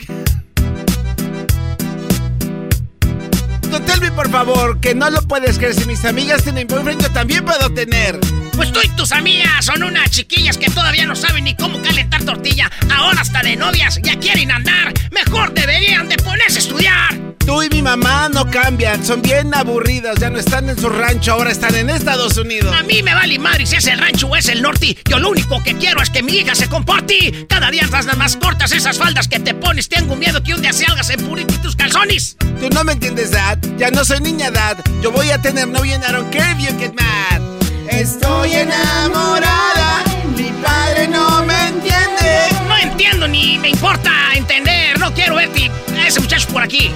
No 3.70 3.82
tell 3.82 4.00
me, 4.00 4.12
por 4.12 4.30
favor, 4.30 4.80
que 4.80 4.96
no 4.96 5.10
lo 5.10 5.22
puedes 5.22 5.58
creer. 5.58 5.74
Si 5.76 5.86
mis 5.86 6.04
amigas 6.06 6.44
tienen 6.44 6.68
boyfriend, 6.68 7.02
yo 7.02 7.12
también 7.12 7.44
puedo 7.44 7.70
tener. 7.74 8.20
Pues 8.56 8.72
tú 8.72 8.80
y 8.84 8.90
tus 8.90 9.12
amigas 9.12 9.66
son 9.66 9.84
unas 9.84 10.10
chiquillas 10.10 10.58
que 10.58 10.70
todavía 10.70 11.06
no 11.06 11.16
saben 11.16 11.44
ni 11.44 11.56
cómo 11.56 11.82
calentar 11.82 12.24
tortilla. 12.24 12.72
Ahora 12.96 13.22
hasta 13.22 13.42
de 13.42 13.56
novias 13.56 14.00
ya 14.02 14.18
quieren 14.20 14.52
andar. 14.52 14.94
Mejor 15.12 15.54
deberían 15.54 16.10
de 16.10 16.18
ponerse 16.18 16.58
a 16.58 16.62
estudiar. 16.62 17.37
Tú 17.48 17.64
y 17.64 17.70
mi 17.70 17.82
mamá 17.82 18.28
no 18.28 18.52
cambian, 18.52 19.06
son 19.06 19.22
bien 19.22 19.54
aburridas. 19.54 20.20
Ya 20.20 20.30
no 20.30 20.38
están 20.38 20.68
en 20.68 20.78
su 20.78 20.90
rancho, 20.90 21.32
ahora 21.32 21.50
están 21.50 21.76
en 21.76 21.90
Estados 21.90 22.36
Unidos. 22.36 22.76
A 22.78 22.84
mí 22.84 23.02
me 23.02 23.14
vale 23.14 23.40
madre 23.40 23.66
si 23.66 23.78
es 23.78 23.88
el 23.88 23.98
rancho 23.98 24.28
o 24.28 24.36
es 24.36 24.50
el 24.50 24.62
norte. 24.62 24.98
Yo 25.10 25.18
lo 25.18 25.30
único 25.30 25.64
que 25.64 25.78
quiero 25.78 26.02
es 26.02 26.10
que 26.10 26.22
mi 26.22 26.34
hija 26.34 26.56
se 26.56 26.68
comporte. 26.68 27.48
Cada 27.48 27.72
día 27.72 27.84
estás 27.84 28.06
más 28.18 28.36
cortas 28.36 28.74
esas 28.74 28.98
faldas 28.98 29.30
que 29.30 29.40
te 29.40 29.54
pones. 29.54 29.88
Tengo 29.88 30.18
miedo 30.18 30.44
que 30.44 30.56
un 30.56 30.62
día 30.62 30.74
se 30.74 30.88
salgas 30.88 31.10
en 31.10 31.26
purito 31.26 31.54
tus 31.62 31.78
calzones. 31.78 32.36
Tú 32.60 32.68
no 32.70 32.84
me 32.84 32.92
entiendes, 32.92 33.32
Dad. 33.32 33.58
Ya 33.78 33.92
no 33.92 34.04
soy 34.04 34.20
niña, 34.20 34.52
Dad. 34.52 34.80
Yo 35.02 35.14
voy 35.14 35.30
a 35.30 35.42
tener 35.42 35.70
novia 35.70 35.96
en 35.96 36.02
I 36.02 36.12
don't 36.12 36.30
care 36.30 36.52
if 36.52 36.58
you 36.60 36.78
get 36.78 36.96
mad. 36.96 37.42
Estoy 37.90 38.56
enamorada. 38.56 40.04
Mi 40.36 40.52
padre 40.62 41.08
no 41.08 41.46
me 41.46 41.68
entiende. 41.70 42.50
No 42.68 42.76
entiendo 42.76 43.26
ni 43.26 43.58
me 43.58 43.70
importa 43.70 44.12
entender. 44.36 45.00
No 45.00 45.14
quiero 45.14 45.36
verte 45.36 45.72
a 45.98 46.08
ese 46.08 46.20
muchacho 46.20 46.50
por 46.50 46.62
aquí. 46.62 46.92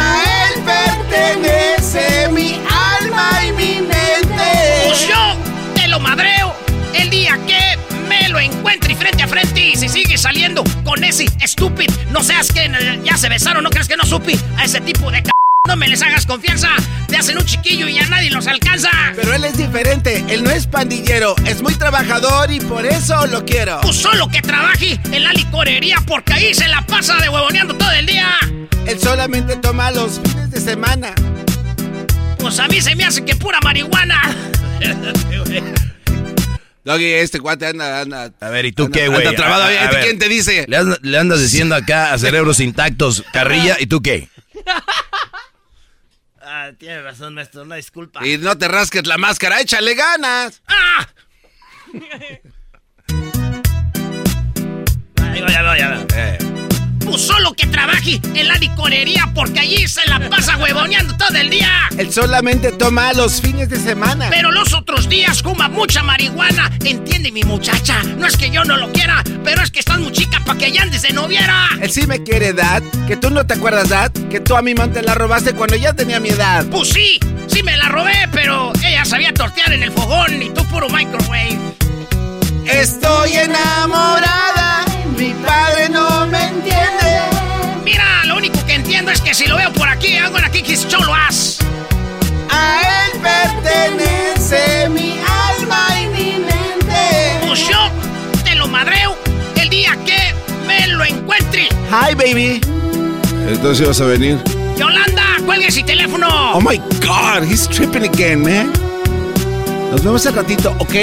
A 0.00 0.24
él 0.24 0.62
pertenece 0.64 2.28
mi 2.32 2.60
alma 2.98 3.44
y 3.46 3.52
mi 3.52 3.80
mente. 3.82 4.82
Pues 4.86 5.06
yo 5.06 5.36
te 5.74 5.88
lo 5.88 6.00
madreo 6.00 6.54
el 6.94 7.10
día 7.10 7.38
que 7.46 7.78
me 8.08 8.28
lo 8.28 8.40
encuentre 8.40 8.94
frente 8.96 9.22
a 9.22 9.28
frente. 9.28 9.60
Y 9.60 9.76
si 9.76 9.88
sigue 9.88 10.16
saliendo 10.16 10.64
con 10.84 11.04
ese 11.04 11.26
estúpido, 11.40 11.94
no 12.10 12.22
seas 12.22 12.50
que 12.50 12.70
ya 13.04 13.16
se 13.16 13.28
besaron, 13.28 13.62
no 13.62 13.70
crees 13.70 13.88
que 13.88 13.96
no 13.96 14.04
supi 14.04 14.38
a 14.56 14.64
ese 14.64 14.80
tipo 14.80 15.10
de 15.10 15.18
c 15.18 15.39
no 15.70 15.76
me 15.76 15.86
les 15.86 16.02
hagas 16.02 16.26
confianza. 16.26 16.68
Te 17.06 17.16
hacen 17.16 17.38
un 17.38 17.44
chiquillo 17.44 17.86
y 17.86 17.94
ya 17.94 18.04
nadie 18.08 18.28
los 18.30 18.48
alcanza. 18.48 18.90
Pero 19.14 19.32
él 19.34 19.44
es 19.44 19.56
diferente. 19.56 20.24
Él 20.28 20.42
no 20.42 20.50
es 20.50 20.66
pandillero. 20.66 21.36
Es 21.46 21.62
muy 21.62 21.74
trabajador 21.74 22.50
y 22.50 22.58
por 22.58 22.84
eso 22.84 23.24
lo 23.28 23.44
quiero. 23.44 23.80
Pues 23.82 23.94
solo 23.94 24.26
que 24.28 24.42
trabaje 24.42 24.98
en 25.12 25.22
la 25.22 25.32
licorería 25.32 25.98
porque 26.08 26.32
ahí 26.32 26.54
se 26.54 26.66
la 26.66 26.82
pasa 26.82 27.16
de 27.18 27.28
huevoneando 27.28 27.76
todo 27.76 27.92
el 27.92 28.04
día. 28.06 28.36
Él 28.84 28.98
solamente 28.98 29.54
toma 29.56 29.92
los 29.92 30.18
fines 30.18 30.50
de 30.50 30.60
semana. 30.60 31.14
Pues 32.38 32.58
a 32.58 32.66
mí 32.66 32.80
se 32.80 32.96
me 32.96 33.04
hace 33.04 33.24
que 33.24 33.36
pura 33.36 33.60
marihuana. 33.62 34.20
Doggy, 36.82 37.12
este 37.12 37.38
cuate 37.38 37.66
anda, 37.66 38.00
anda. 38.00 38.32
A 38.40 38.48
ver, 38.48 38.64
¿y 38.64 38.72
tú 38.72 38.90
qué, 38.90 39.06
güey? 39.06 39.36
trabado. 39.36 39.68
¿Quién 40.02 40.18
te 40.18 40.28
dice? 40.28 40.66
Le, 40.66 41.18
andas 41.18 41.40
diciendo 41.40 41.76
acá 41.76 42.12
a 42.12 42.18
cerebros 42.18 42.58
intactos, 42.58 43.22
carrilla, 43.32 43.76
¿y 43.78 43.86
tú 43.86 44.02
qué? 44.02 44.28
Ah, 46.40 46.70
tiene 46.78 47.02
razón, 47.02 47.34
maestro, 47.34 47.62
una 47.62 47.76
disculpa. 47.76 48.26
Y 48.26 48.38
no 48.38 48.56
te 48.56 48.66
rasques 48.68 49.06
la 49.06 49.18
máscara, 49.18 49.60
échale 49.60 49.94
ganas. 49.94 50.62
¡Ah! 50.66 51.06
Ahí 55.22 55.40
va, 55.42 55.48
ya 55.48 55.62
va, 55.62 55.78
ya 55.78 55.88
va. 55.90 56.06
Eh. 56.14 56.49
Solo 57.18 57.52
que 57.52 57.66
trabaje 57.66 58.20
en 58.34 58.48
la 58.48 58.56
licorería 58.56 59.30
porque 59.34 59.60
allí 59.60 59.86
se 59.86 60.06
la 60.06 60.28
pasa 60.30 60.56
huevoneando 60.56 61.16
todo 61.16 61.36
el 61.36 61.50
día. 61.50 61.70
Él 61.96 62.12
solamente 62.12 62.72
toma 62.72 63.12
los 63.12 63.40
fines 63.40 63.68
de 63.68 63.78
semana. 63.78 64.28
Pero 64.30 64.50
los 64.50 64.72
otros 64.72 65.08
días 65.08 65.42
fuma 65.42 65.68
mucha 65.68 66.02
marihuana. 66.02 66.70
Entiende 66.84 67.30
mi 67.30 67.42
muchacha. 67.42 68.02
No 68.16 68.26
es 68.26 68.36
que 68.36 68.50
yo 68.50 68.64
no 68.64 68.76
lo 68.76 68.90
quiera, 68.92 69.22
pero 69.44 69.62
es 69.62 69.70
que 69.70 69.80
estás 69.80 69.98
muy 69.98 70.12
chica 70.12 70.40
para 70.44 70.58
que 70.58 70.72
ya 70.72 70.82
andes 70.82 71.02
de 71.02 71.12
noviera. 71.12 71.68
Él 71.80 71.90
sí 71.90 72.06
me 72.06 72.22
quiere, 72.22 72.52
Dad. 72.52 72.82
Que 73.06 73.16
tú 73.16 73.30
no 73.30 73.46
te 73.46 73.54
acuerdas, 73.54 73.88
Dad. 73.88 74.12
Que 74.30 74.40
tú 74.40 74.56
a 74.56 74.62
mi 74.62 74.74
mamá 74.74 74.92
te 74.92 75.02
la 75.02 75.14
robaste 75.14 75.52
cuando 75.52 75.76
ya 75.76 75.92
tenía 75.92 76.20
mi 76.20 76.30
edad. 76.30 76.64
Pues 76.70 76.88
sí, 76.88 77.18
sí 77.48 77.62
me 77.62 77.76
la 77.76 77.88
robé, 77.88 78.28
pero 78.32 78.72
ella 78.84 79.04
sabía 79.04 79.34
tortear 79.34 79.72
en 79.72 79.82
el 79.82 79.92
fogón 79.92 80.42
y 80.42 80.50
tú 80.50 80.64
puro 80.66 80.88
microwave. 80.88 81.58
Estoy 82.66 83.32
enamorada. 83.34 84.84
Mi 85.18 85.34
padre 85.34 85.59
entiendo 89.00 89.12
es 89.12 89.20
que 89.22 89.34
si 89.34 89.46
lo 89.46 89.56
veo 89.56 89.72
por 89.72 89.88
aquí, 89.88 90.16
hago 90.16 90.36
en 90.38 90.44
aquí 90.44 90.62
cholo 90.88 91.14
as. 91.14 91.58
A 92.50 93.06
él 93.06 93.20
pertenece 93.22 94.88
mi 94.90 95.18
alma 95.48 95.86
y 96.00 96.06
mi 96.08 96.32
mente. 96.44 97.46
Pues 97.46 97.66
yo 97.66 97.78
te 98.44 98.54
lo 98.56 98.68
madreo 98.68 99.16
el 99.56 99.70
día 99.70 99.96
que 100.04 100.34
me 100.66 100.86
lo 100.88 101.04
encuentre. 101.04 101.68
Hi, 101.90 102.14
baby. 102.14 102.60
Entonces 103.48 103.86
vas 103.86 104.00
a 104.00 104.04
venir. 104.04 104.38
Yolanda, 104.76 105.24
cuelgue 105.46 105.68
ese 105.68 105.82
teléfono. 105.82 106.28
Oh 106.52 106.60
my 106.60 106.76
God, 107.00 107.42
he's 107.42 107.66
tripping 107.68 108.04
again, 108.04 108.42
man. 108.42 108.70
Nos 109.90 110.04
vemos 110.04 110.26
al 110.26 110.34
ratito, 110.34 110.74
¿ok? 110.78 110.94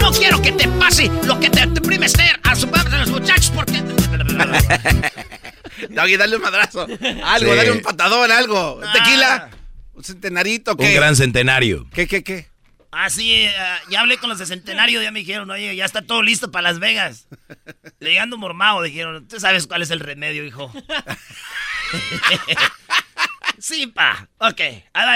No 0.00 0.12
quiero 0.12 0.40
que 0.40 0.52
te 0.52 0.68
pase 0.68 1.10
lo 1.24 1.38
que 1.40 1.50
te 1.50 1.66
deprime 1.66 2.06
Esther 2.06 2.38
a 2.44 2.54
su 2.54 2.68
padre 2.68 2.90
de 2.90 2.98
los 2.98 3.10
muchachos 3.10 3.50
porque... 3.54 3.82
Doggy, 5.90 6.16
dale 6.16 6.36
un 6.36 6.42
madrazo. 6.42 6.86
Algo, 7.24 7.54
dale 7.54 7.72
un 7.72 7.80
patadón, 7.80 8.30
algo. 8.30 8.80
Tequila. 8.92 9.50
Un 9.94 10.04
centenarito, 10.04 10.76
¿qué? 10.76 10.86
Un 10.86 10.94
gran 10.94 11.16
centenario. 11.16 11.86
¿Qué, 11.92 12.06
qué, 12.06 12.22
qué? 12.22 12.50
Ah, 12.92 13.08
sí, 13.08 13.46
uh, 13.46 13.90
ya 13.90 14.00
hablé 14.00 14.18
con 14.18 14.28
los 14.28 14.38
de 14.38 14.46
Centenario, 14.46 15.00
ya 15.00 15.12
me 15.12 15.20
dijeron, 15.20 15.48
oye, 15.50 15.76
ya 15.76 15.84
está 15.84 16.02
todo 16.02 16.22
listo 16.22 16.50
para 16.50 16.70
Las 16.70 16.80
Vegas. 16.80 17.28
Llegando 18.00 18.36
mormado, 18.36 18.82
dijeron, 18.82 19.28
tú 19.28 19.38
sabes 19.38 19.66
cuál 19.66 19.82
es 19.82 19.90
el 19.90 20.00
remedio, 20.00 20.44
hijo. 20.44 20.72
sí, 23.58 23.86
pa. 23.86 24.28
Ok, 24.38 24.60
a 24.92 25.06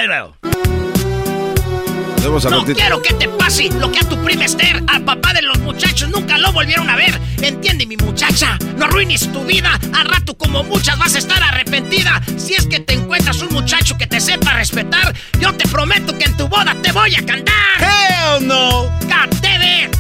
No 2.25 2.65
quiero 2.65 3.03
que 3.03 3.13
te 3.13 3.29
pase 3.29 3.69
lo 3.79 3.93
que 3.93 3.99
a 3.99 4.09
tu 4.09 4.17
prima 4.25 4.47
Esther, 4.47 4.83
al 4.87 5.05
papá 5.05 5.35
de 5.35 5.43
los 5.43 5.59
muchachos, 5.59 6.09
nunca 6.09 6.39
lo 6.39 6.53
volvieron 6.53 6.89
a 6.89 6.97
ver. 6.97 7.21
Entiende, 7.43 7.85
mi 7.85 7.99
muchacha, 7.99 8.59
no 8.79 8.87
arruines 8.87 9.31
tu 9.31 9.45
vida. 9.45 9.79
Al 9.93 10.07
rato, 10.07 10.35
como 10.35 10.65
muchas, 10.65 10.99
vas 10.99 11.15
a 11.17 11.19
estar 11.19 11.43
arrepentida. 11.43 12.23
Si 12.39 12.55
es 12.55 12.67
que 12.67 12.81
te 12.81 12.95
encuentras 12.95 13.43
un 13.43 13.53
muchacho 13.53 13.99
que 13.99 14.07
te 14.07 14.21
sepa 14.21 14.55
respetar, 14.55 15.15
yo 15.39 15.53
te 15.53 15.69
prometo 15.69 16.17
que 16.17 16.25
en 16.25 16.35
tu 16.39 16.49
boda 16.49 16.75
te 16.83 16.93
voy 16.93 17.15
a 17.15 17.27
cantar. 17.27 17.55
Hell 17.79 18.47
no. 18.47 18.91
It. 19.05 19.95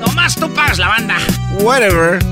Nomás 0.00 0.34
tú 0.34 0.52
pagas 0.54 0.78
la 0.78 0.88
banda. 0.88 1.18
Whatever. 1.60 2.24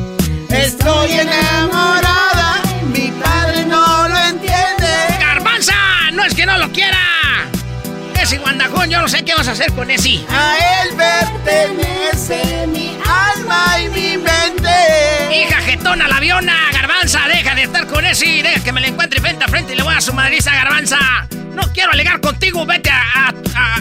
Estoy 0.49 1.13
enamorada. 1.13 2.63
Mi 2.91 3.13
padre 3.23 3.67
no 3.67 4.09
lo 4.09 4.19
entiende. 4.21 5.19
Garbanza, 5.21 5.75
no 6.15 6.25
es 6.25 6.35
que 6.35 6.47
no 6.47 6.57
lo 6.57 6.73
quiera 6.73 7.14
ese 8.25 8.39
guandajón, 8.39 8.89
yo 8.89 9.03
no 9.03 9.09
sé 9.09 9.23
qué 9.23 9.35
vas 9.35 9.47
a 9.49 9.53
hacer 9.53 9.71
con 9.73 9.91
ese. 9.91 10.19
A 10.31 10.57
él 10.83 10.95
pertenece 10.97 12.67
mi 12.67 12.97
alma 13.07 13.79
y 13.81 13.89
mi 13.91 14.17
mente. 14.17 14.71
Hija 15.31 15.61
jetona, 15.61 16.09
la 16.09 16.17
aviona, 16.17 16.71
garbanza, 16.73 17.29
deja 17.29 17.55
de 17.55 17.65
estar 17.65 17.87
con 17.87 18.05
ese, 18.07 18.25
deja 18.43 18.65
que 18.65 18.73
me 18.73 18.81
lo 18.81 18.87
encuentre 18.87 19.21
frente 19.21 19.45
a 19.45 19.49
frente 19.49 19.75
y 19.75 19.77
le 19.77 19.83
voy 19.83 19.95
a 19.95 20.01
su 20.01 20.15
madriza, 20.15 20.55
garbanza. 20.55 20.99
No 21.55 21.71
quiero 21.75 21.93
alegar 21.93 22.21
contigo, 22.23 22.65
vete 22.65 22.89
a, 22.89 23.29
a, 23.29 23.29
a, 23.77 23.81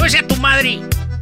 voy 0.00 0.14
a, 0.16 0.18
a 0.18 0.26
tu 0.26 0.36
madre. 0.36 0.80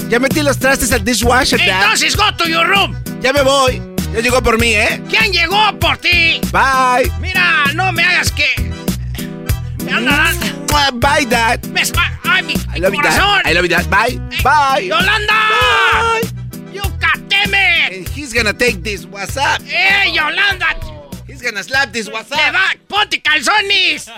Ya 0.08 0.18
metí 0.18 0.42
los 0.42 0.58
trastes 0.58 0.90
al 0.92 1.04
dishwasher, 1.04 1.60
Entonces, 1.60 2.16
go 2.16 2.34
to 2.34 2.46
your 2.46 2.66
room. 2.66 2.96
Ya 3.20 3.34
me 3.34 3.42
voy. 3.42 3.82
Ya 4.14 4.20
llegó 4.20 4.42
por 4.42 4.58
mí, 4.58 4.68
¿eh? 4.74 5.02
¿Quién 5.10 5.32
llegó 5.32 5.78
por 5.78 5.98
ti? 5.98 6.40
Bye. 6.50 7.12
Mira, 7.20 7.64
no 7.74 7.92
me 7.92 8.04
hagas 8.04 8.30
que... 8.30 8.48
Me 9.84 9.92
anda 9.92 10.32
Bye, 11.00 11.24
Dad. 11.24 11.64
Me 11.66 11.82
Ay, 12.24 12.42
mi, 12.42 12.54
I 12.74 12.78
love 12.78 12.92
corazón. 12.92 13.42
You, 13.44 13.50
I 13.50 13.52
love 13.52 13.64
you, 13.64 13.70
Dad. 13.70 13.90
Bye. 13.90 14.18
Hey, 14.30 14.42
Bye. 14.42 14.80
Yolanda. 14.80 15.32
Bye. 15.32 16.22
You 16.72 16.82
goddammit. 16.98 17.96
And 17.96 18.08
he's 18.08 18.32
gonna 18.32 18.52
take 18.52 18.82
this. 18.82 19.06
What's 19.06 19.36
up? 19.36 19.62
Hey, 19.62 20.12
Yolanda. 20.12 20.94
gonna 21.44 21.62
slap 21.62 21.92
this 21.92 22.08
WhatsApp. 22.08 22.38
¡Le 22.38 22.50
va! 22.52 22.74
¡Ponte 22.88 23.20
calzones! 23.20 24.08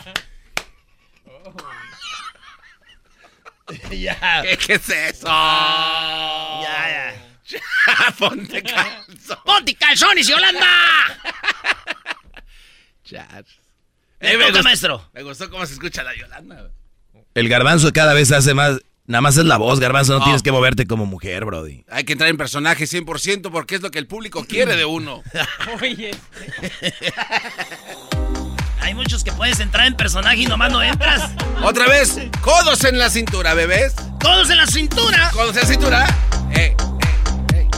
ya. 3.91 4.43
¿Qué, 4.43 4.57
¿Qué, 4.57 4.75
es 4.75 4.89
eso? 4.89 5.27
Ya, 5.27 7.13
ya. 7.45 7.61
Ponte 8.19 8.63
calzones. 8.63 9.33
¡Ponte 9.45 9.75
calzones, 9.75 10.29
Yolanda! 10.29 10.69
Eh, 14.21 14.37
me, 14.37 14.63
maestro. 14.63 15.09
Me 15.13 15.23
gustó 15.23 15.51
cómo 15.51 15.67
se 15.67 15.75
escucha 15.75 16.03
la 16.03 16.17
Yolanda. 16.17 16.71
El 17.35 17.49
garbanzo 17.49 17.93
cada 17.93 18.15
vez 18.15 18.33
hace 18.33 18.55
más. 18.55 18.81
Nada 19.07 19.21
más 19.21 19.37
es 19.37 19.45
la 19.45 19.57
voz, 19.57 19.79
garbanzo. 19.79 20.19
No, 20.19 20.25
tienes 20.25 20.43
que 20.43 20.51
moverte 20.51 20.87
como 20.87 21.07
mujer, 21.07 21.45
Brody. 21.45 21.85
Hay 21.89 22.05
que 22.05 22.15
entrar 22.15 22.29
en 22.29 22.37
personaje 22.37 22.85
100% 22.85 23.51
porque 23.53 23.77
es 23.77 23.83
lo 23.83 23.91
que 23.91 23.99
el 23.99 24.07
público 24.07 24.45
quiere 24.45 24.75
de 24.75 24.85
uno. 24.85 25.23
Oye. 25.81 26.11
Hay 28.81 28.95
muchos 28.95 29.23
que 29.23 29.33
puedes 29.33 29.61
entrar 29.61 29.87
en 29.87 29.97
personaje 29.97 30.39
y 30.39 30.47
nomás 30.47 30.73
no 30.73 30.83
entras. 30.83 31.31
Otra 31.63 31.87
vez, 31.87 32.19
codos 32.41 32.85
en 32.85 32.99
la 32.99 33.11
cintura, 33.11 33.55
bebés. 33.55 33.95
Codos 34.21 34.51
en 34.51 34.57
la 34.57 34.67
cintura. 34.67 35.31
Codos 35.33 35.57
en 35.57 35.63
la 35.63 35.69
cintura. 35.69 36.17
Eh, 36.53 36.75
eh, 37.55 37.55
eh, 37.55 37.69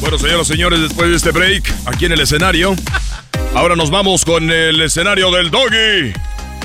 bueno, 0.00 0.18
señoras 0.18 0.46
y 0.46 0.52
señores, 0.52 0.80
después 0.80 1.10
de 1.10 1.16
este 1.16 1.30
break, 1.32 1.70
aquí 1.86 2.06
en 2.06 2.12
el 2.12 2.20
escenario, 2.20 2.76
ahora 3.54 3.76
nos 3.76 3.90
vamos 3.90 4.24
con 4.24 4.50
el 4.50 4.80
escenario 4.80 5.30
del 5.30 5.50
doggy, 5.50 6.12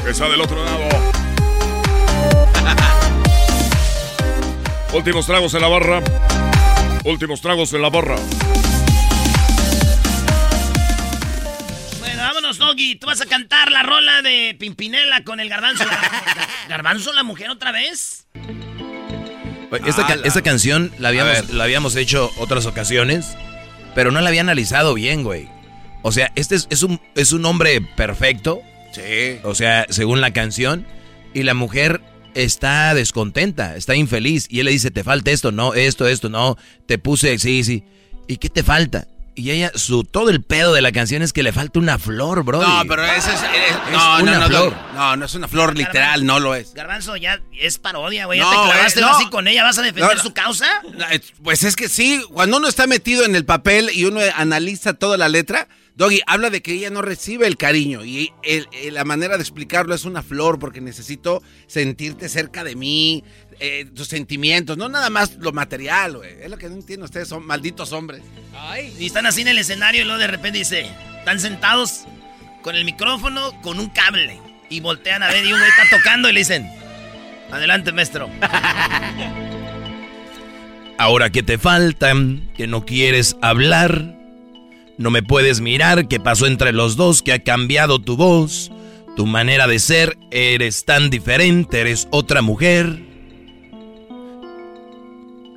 que 0.03 0.09
está 0.09 0.29
del 0.29 0.41
otro 0.41 0.63
lado. 0.63 0.83
Últimos 4.93 5.25
tragos 5.25 5.53
en 5.53 5.61
la 5.61 5.67
barra. 5.67 6.01
Últimos 7.03 7.41
tragos 7.41 7.73
en 7.73 7.81
la 7.81 7.89
barra. 7.89 8.15
Bueno, 11.99 12.21
vámonos, 12.21 12.57
Doggy. 12.57 12.95
Tú 12.95 13.07
vas 13.07 13.21
a 13.21 13.25
cantar 13.25 13.71
la 13.71 13.83
rola 13.83 14.21
de 14.21 14.55
Pimpinela 14.57 15.23
con 15.23 15.39
el 15.39 15.49
garbanzo. 15.49 15.83
¿Garbanzo 16.69 17.11
la 17.13 17.23
mujer 17.23 17.49
otra 17.49 17.71
vez? 17.71 18.27
Esta, 19.85 20.07
ah, 20.07 20.17
esta 20.23 20.43
canción 20.43 20.91
la 20.99 21.09
habíamos, 21.09 21.49
la 21.49 21.63
habíamos 21.63 21.95
hecho 21.95 22.31
otras 22.37 22.67
ocasiones, 22.67 23.35
pero 23.95 24.11
no 24.11 24.21
la 24.21 24.29
había 24.29 24.41
analizado 24.41 24.93
bien, 24.93 25.23
güey. 25.23 25.49
O 26.03 26.11
sea, 26.11 26.31
este 26.35 26.55
es, 26.55 26.67
es, 26.69 26.83
un, 26.83 27.01
es 27.15 27.31
un 27.31 27.45
hombre 27.45 27.81
perfecto. 27.81 28.61
Sí. 28.93 29.39
O 29.43 29.55
sea, 29.55 29.87
según 29.89 30.21
la 30.21 30.31
canción. 30.31 30.85
Y 31.33 31.41
la 31.43 31.55
mujer 31.55 32.01
está 32.35 32.93
descontenta, 32.93 33.75
está 33.75 33.95
infeliz. 33.95 34.45
Y 34.49 34.59
él 34.59 34.65
le 34.65 34.71
dice, 34.71 34.91
te 34.91 35.03
falta 35.03 35.31
esto, 35.31 35.51
no, 35.51 35.73
esto, 35.73 36.07
esto, 36.07 36.29
no. 36.29 36.57
Te 36.85 36.99
puse, 36.99 37.39
sí, 37.39 37.63
sí. 37.63 37.83
¿Y 38.27 38.37
qué 38.37 38.49
te 38.49 38.63
falta? 38.63 39.07
Y 39.35 39.49
ella, 39.49 39.71
su, 39.73 40.03
todo 40.03 40.29
el 40.29 40.43
pedo 40.43 40.73
de 40.73 40.81
la 40.81 40.91
canción 40.91 41.23
es 41.23 41.33
que 41.33 41.41
le 41.41 41.51
falta 41.51 41.79
una 41.79 41.97
flor, 41.97 42.43
bro. 42.43 42.61
No, 42.61 42.83
pero 42.87 43.03
esa 43.03 43.33
es, 43.33 43.41
es, 43.41 43.91
no, 43.91 44.21
una 44.21 44.39
no, 44.39 44.45
flor. 44.45 44.75
No, 44.93 44.99
no, 44.99 45.15
no 45.17 45.25
es 45.25 45.33
una 45.33 45.47
flor 45.47 45.75
literal, 45.75 46.19
Garbanzo, 46.19 46.25
no 46.25 46.39
lo 46.39 46.55
es. 46.55 46.73
Garbanzo, 46.75 47.15
ya 47.17 47.41
es 47.59 47.79
parodia, 47.79 48.27
güey. 48.27 48.39
No, 48.39 48.51
ya 48.51 48.61
te 48.61 48.69
clavaste 48.69 49.03
así 49.03 49.29
con 49.29 49.47
ella. 49.47 49.63
¿Vas 49.63 49.79
a 49.79 49.81
defender 49.81 50.09
No, 50.09 50.15
no. 50.15 50.21
su 50.21 50.33
causa? 50.33 50.67
Pues 51.41 51.63
es 51.63 51.75
que 51.75 51.89
sí, 51.89 52.23
cuando 52.31 52.57
uno 52.57 52.67
está 52.67 52.85
metido 52.85 53.25
en 53.25 53.35
el 53.35 53.43
papel 53.43 53.89
y 53.91 54.05
uno 54.05 54.19
analiza 54.35 54.93
toda 54.93 55.17
la 55.17 55.29
letra, 55.29 55.67
Doggy 55.95 56.21
habla 56.25 56.49
de 56.49 56.63
que 56.63 56.73
ella 56.73 56.89
no 56.89 57.03
recibe 57.03 57.45
el 57.45 57.55
cariño 57.55 58.03
y 58.03 58.31
el- 58.41 58.67
el- 58.71 58.95
la 58.95 59.05
manera 59.05 59.37
de 59.37 59.43
explicarlo 59.43 59.93
es 59.93 60.05
una 60.05 60.23
flor 60.23 60.57
porque 60.57 60.81
necesito 60.81 61.43
sentirte 61.67 62.29
cerca 62.29 62.63
de 62.63 62.75
mí, 62.75 63.23
eh, 63.59 63.85
tus 63.93 64.07
sentimientos, 64.07 64.75
no 64.75 64.89
nada 64.89 65.11
más 65.11 65.35
lo 65.37 65.51
material, 65.51 66.17
güey. 66.17 66.31
Es 66.41 66.49
lo 66.49 66.57
que 66.57 66.67
no 66.67 66.73
entienden 66.75 67.03
ustedes, 67.03 67.27
son 67.27 67.45
malditos 67.45 67.91
hombres. 67.91 68.23
Y 68.99 69.05
están 69.05 69.27
así 69.27 69.41
en 69.41 69.49
el 69.49 69.59
escenario 69.59 70.01
y 70.01 70.05
luego 70.05 70.19
de 70.19 70.27
repente 70.27 70.57
dice, 70.57 70.87
están 71.19 71.39
sentados 71.39 72.05
con 72.63 72.75
el 72.75 72.85
micrófono, 72.85 73.61
con 73.61 73.79
un 73.79 73.89
cable. 73.91 74.39
Y 74.71 74.79
voltean 74.79 75.21
a 75.21 75.27
ver 75.27 75.45
y 75.45 75.53
un 75.53 75.59
güey 75.59 75.69
está 75.69 75.95
tocando 75.95 76.27
y 76.27 76.33
le 76.33 76.39
dicen, 76.39 76.67
adelante, 77.51 77.91
maestro. 77.91 78.31
Ahora 80.97 81.29
que 81.29 81.43
te 81.43 81.57
faltan, 81.57 82.49
que 82.55 82.67
no 82.67 82.85
quieres 82.85 83.35
hablar, 83.41 84.15
no 84.97 85.09
me 85.09 85.23
puedes 85.23 85.61
mirar, 85.61 86.07
¿qué 86.07 86.19
pasó 86.19 86.45
entre 86.45 86.71
los 86.71 86.95
dos? 86.95 87.21
Que 87.21 87.33
ha 87.33 87.43
cambiado 87.43 87.99
tu 87.99 88.15
voz, 88.15 88.71
tu 89.15 89.25
manera 89.25 89.67
de 89.67 89.79
ser, 89.79 90.17
eres 90.31 90.85
tan 90.85 91.09
diferente, 91.09 91.81
eres 91.81 92.07
otra 92.11 92.41
mujer. 92.41 93.01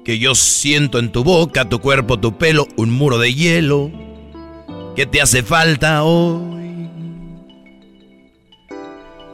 Que 0.04 0.18
yo 0.18 0.34
siento 0.34 0.98
en 0.98 1.10
tu 1.10 1.24
boca, 1.24 1.68
tu 1.68 1.80
cuerpo, 1.80 2.18
tu 2.18 2.38
pelo, 2.38 2.66
un 2.76 2.90
muro 2.90 3.18
de 3.18 3.34
hielo. 3.34 3.90
¿Qué 4.94 5.04
te 5.04 5.20
hace 5.20 5.42
falta 5.42 6.04
hoy? 6.04 6.88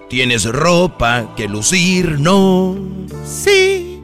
Tienes 0.09 0.45
ropa 0.45 1.35
que 1.37 1.49
lucir, 1.49 2.19
no. 2.19 2.77
Sí. 3.25 4.01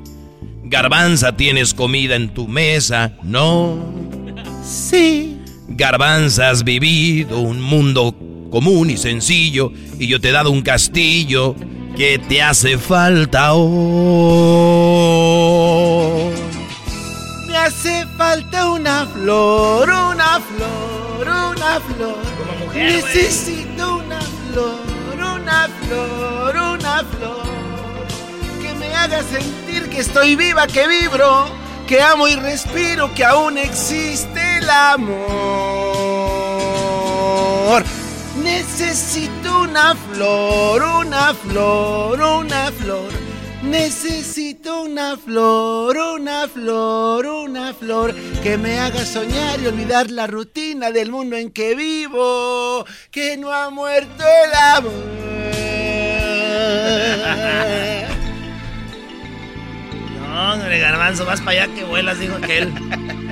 Garbanza, 0.64 1.36
tienes 1.36 1.74
comida 1.74 2.16
en 2.16 2.32
tu 2.34 2.46
mesa, 2.46 3.16
no. 3.22 3.76
Sí. 4.62 5.37
Garbanza, 5.78 6.50
has 6.50 6.64
vivido 6.64 7.38
un 7.38 7.60
mundo 7.60 8.12
común 8.50 8.90
y 8.90 8.96
sencillo 8.96 9.72
y 9.96 10.08
yo 10.08 10.20
te 10.20 10.30
he 10.30 10.32
dado 10.32 10.50
un 10.50 10.62
castillo 10.62 11.54
que 11.96 12.18
te 12.18 12.42
hace 12.42 12.78
falta 12.78 13.52
hoy. 13.52 13.68
Me 17.46 17.56
hace 17.56 18.04
falta 18.16 18.72
una 18.72 19.06
flor, 19.06 19.88
una 19.88 20.40
flor, 20.40 21.28
una 21.28 21.80
flor. 21.80 22.16
mujer. 22.58 22.92
Necesito 22.94 23.98
una 23.98 24.20
flor, 24.20 24.80
una 25.14 25.68
flor, 25.86 26.56
una 26.56 27.04
flor. 27.04 27.46
Que 28.60 28.74
me 28.74 28.92
haga 28.96 29.22
sentir 29.22 29.88
que 29.90 30.00
estoy 30.00 30.34
viva, 30.34 30.66
que 30.66 30.88
vibro, 30.88 31.46
que 31.86 32.02
amo 32.02 32.26
y 32.26 32.34
respiro, 32.34 33.14
que 33.14 33.24
aún 33.24 33.58
existe 33.58 34.47
el 34.68 34.70
amor. 34.70 35.08
Necesito 38.42 39.62
una 39.62 39.94
flor, 39.94 40.82
una 40.82 41.32
flor, 41.34 42.20
una 42.20 42.72
flor. 42.72 43.10
Necesito 43.62 44.82
una 44.82 45.16
flor, 45.16 45.96
una 45.96 46.48
flor, 46.48 47.26
una 47.26 47.72
flor 47.74 48.14
que 48.42 48.56
me 48.56 48.78
haga 48.78 49.04
soñar 49.04 49.60
y 49.60 49.66
olvidar 49.66 50.10
la 50.10 50.26
rutina 50.26 50.90
del 50.90 51.10
mundo 51.10 51.36
en 51.36 51.50
que 51.50 51.74
vivo, 51.74 52.86
que 53.10 53.36
no 53.36 53.52
ha 53.52 53.68
muerto 53.70 54.24
el 54.44 54.54
amor. 54.76 54.92
No, 60.38 60.52
hombre, 60.52 60.78
garbanzo, 60.78 61.24
vas 61.24 61.40
para 61.40 61.64
allá 61.64 61.74
que 61.74 61.84
vuelas, 61.84 62.20
dijo 62.20 62.36
aquel. 62.36 62.72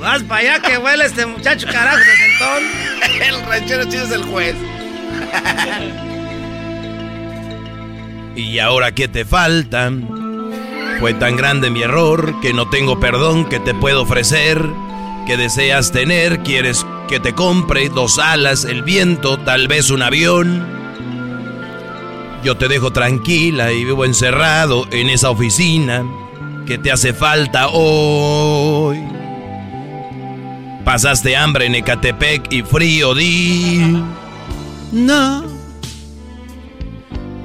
Vas 0.00 0.22
para 0.22 0.40
allá 0.40 0.60
que 0.60 0.78
vuela 0.78 1.04
este 1.04 1.26
muchacho, 1.26 1.66
carajo, 1.66 1.98
de 1.98 2.16
sentón. 2.16 2.62
el 3.28 3.46
ranchero 3.46 3.84
chido 3.84 4.04
es 4.04 4.12
el 4.12 4.22
juez. 4.24 4.56
Y 8.38 8.60
ahora 8.60 8.94
que 8.94 9.08
te 9.08 9.24
faltan, 9.24 10.08
fue 11.00 11.12
tan 11.12 11.36
grande 11.36 11.70
mi 11.70 11.82
error 11.82 12.40
que 12.40 12.52
no 12.52 12.70
tengo 12.70 13.00
perdón 13.00 13.48
que 13.48 13.58
te 13.58 13.74
puedo 13.74 14.02
ofrecer. 14.02 14.64
Que 15.26 15.36
deseas 15.36 15.90
tener, 15.90 16.38
quieres 16.44 16.86
que 17.08 17.18
te 17.18 17.34
compre 17.34 17.88
dos 17.88 18.20
alas, 18.20 18.64
el 18.64 18.84
viento, 18.84 19.38
tal 19.38 19.66
vez 19.66 19.90
un 19.90 20.02
avión. 20.02 20.64
Yo 22.44 22.56
te 22.56 22.68
dejo 22.68 22.92
tranquila 22.92 23.72
y 23.72 23.84
vivo 23.84 24.04
encerrado 24.04 24.86
en 24.92 25.08
esa 25.10 25.30
oficina 25.30 26.04
que 26.64 26.78
te 26.78 26.92
hace 26.92 27.12
falta 27.12 27.68
hoy. 27.68 28.57
Pasaste 30.88 31.36
hambre 31.36 31.66
en 31.66 31.74
Ecatepec 31.74 32.50
y 32.50 32.62
frío, 32.62 33.14
di. 33.14 34.02
No. 34.90 35.44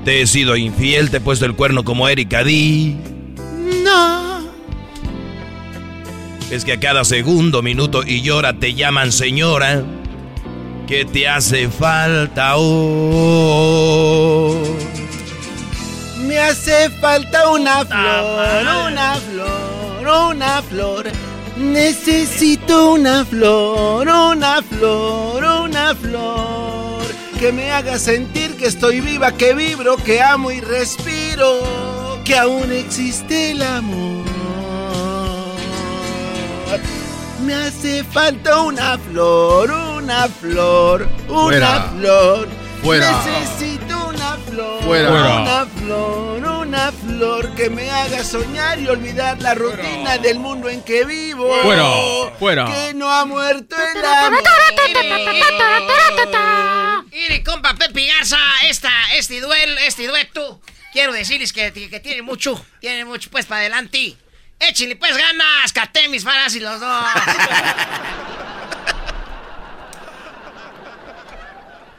Te 0.06 0.22
he 0.22 0.28
sido 0.28 0.56
infiel, 0.56 1.12
te 1.12 1.18
he 1.18 1.20
puesto 1.20 1.46
el 1.46 1.54
cuerno 1.54 1.84
como 1.84 2.08
Erika 2.08 2.46
Di. 2.46 2.96
No. 3.84 4.48
Es 6.50 6.64
que 6.64 6.72
a 6.72 6.80
cada 6.80 7.04
segundo, 7.04 7.62
minuto 7.62 8.04
y 8.08 8.30
hora 8.30 8.54
te 8.54 8.76
llaman 8.76 9.12
señora. 9.12 9.84
¿Qué 10.88 11.04
te 11.04 11.28
hace 11.28 11.68
falta 11.68 12.56
hoy? 12.56 12.96
Me 16.26 16.40
hace 16.40 16.90
falta 17.02 17.50
una 17.50 17.84
flor, 17.84 18.88
una 18.88 19.16
flor, 19.16 20.32
una 20.32 20.62
flor. 20.62 21.33
Necesito 21.58 22.94
una 22.94 23.24
flor, 23.26 24.08
una 24.08 24.62
flor, 24.62 25.44
una 25.66 25.94
flor. 25.96 27.04
Que 27.40 27.52
me 27.52 27.72
haga 27.72 28.00
sentir 28.00 28.56
que 28.58 28.66
estoy 28.68 29.02
viva, 29.02 29.32
que 29.34 29.54
vibro, 29.54 29.98
que 29.98 30.22
amo 30.22 30.52
y 30.52 30.62
respiro. 30.62 31.62
Que 32.24 32.38
aún 32.38 32.72
existe 32.72 33.52
el 33.52 33.62
amor. 33.62 34.24
Me 37.46 37.54
hace 37.54 38.04
falta 38.06 38.62
una 38.62 38.98
flor, 38.98 39.70
una 39.70 40.28
flor, 40.30 41.08
una 41.28 41.42
Fuera. 41.44 41.92
flor. 41.98 42.48
Fuera. 42.82 43.12
Necesito 43.26 43.73
flor, 44.54 44.84
Fuera. 44.84 45.10
una 45.12 45.66
flor, 45.66 46.44
una 46.44 46.92
flor 46.92 47.56
que 47.56 47.70
me 47.70 47.90
haga 47.90 48.24
soñar 48.24 48.80
y 48.80 48.88
olvidar 48.88 49.42
la 49.42 49.54
rutina 49.56 50.18
del 50.18 50.40
mundo 50.40 50.70
en 50.70 50.82
que 50.84 51.06
vivo. 51.06 51.54
Fuera. 51.64 51.84
Fuera. 52.40 52.66
Que 52.66 52.94
no 52.94 53.12
ha 53.12 53.26
muerto 53.26 53.76
el 53.76 54.06
amor. 54.06 54.44
Mire, 57.12 57.44
compa 57.44 57.74
Pepe 57.76 58.06
Garza, 58.08 58.38
esta, 58.68 58.92
este 59.16 59.40
duelo, 59.40 59.80
este 59.82 60.08
dueto, 60.08 60.62
quiero 60.92 61.14
decirles 61.14 61.54
que, 61.54 61.72
que 61.72 62.00
tiene 62.00 62.22
mucho, 62.22 62.64
tiene 62.80 63.06
mucho 63.06 63.30
pues 63.30 63.46
para 63.46 63.62
adelante. 63.62 64.16
Échenle 64.60 64.96
pues 64.96 65.18
ganas, 65.18 65.74
caté 65.74 66.08
mis 66.08 66.24
faras 66.24 66.56
y 66.56 66.60
los 66.60 66.80
dos. 66.80 67.06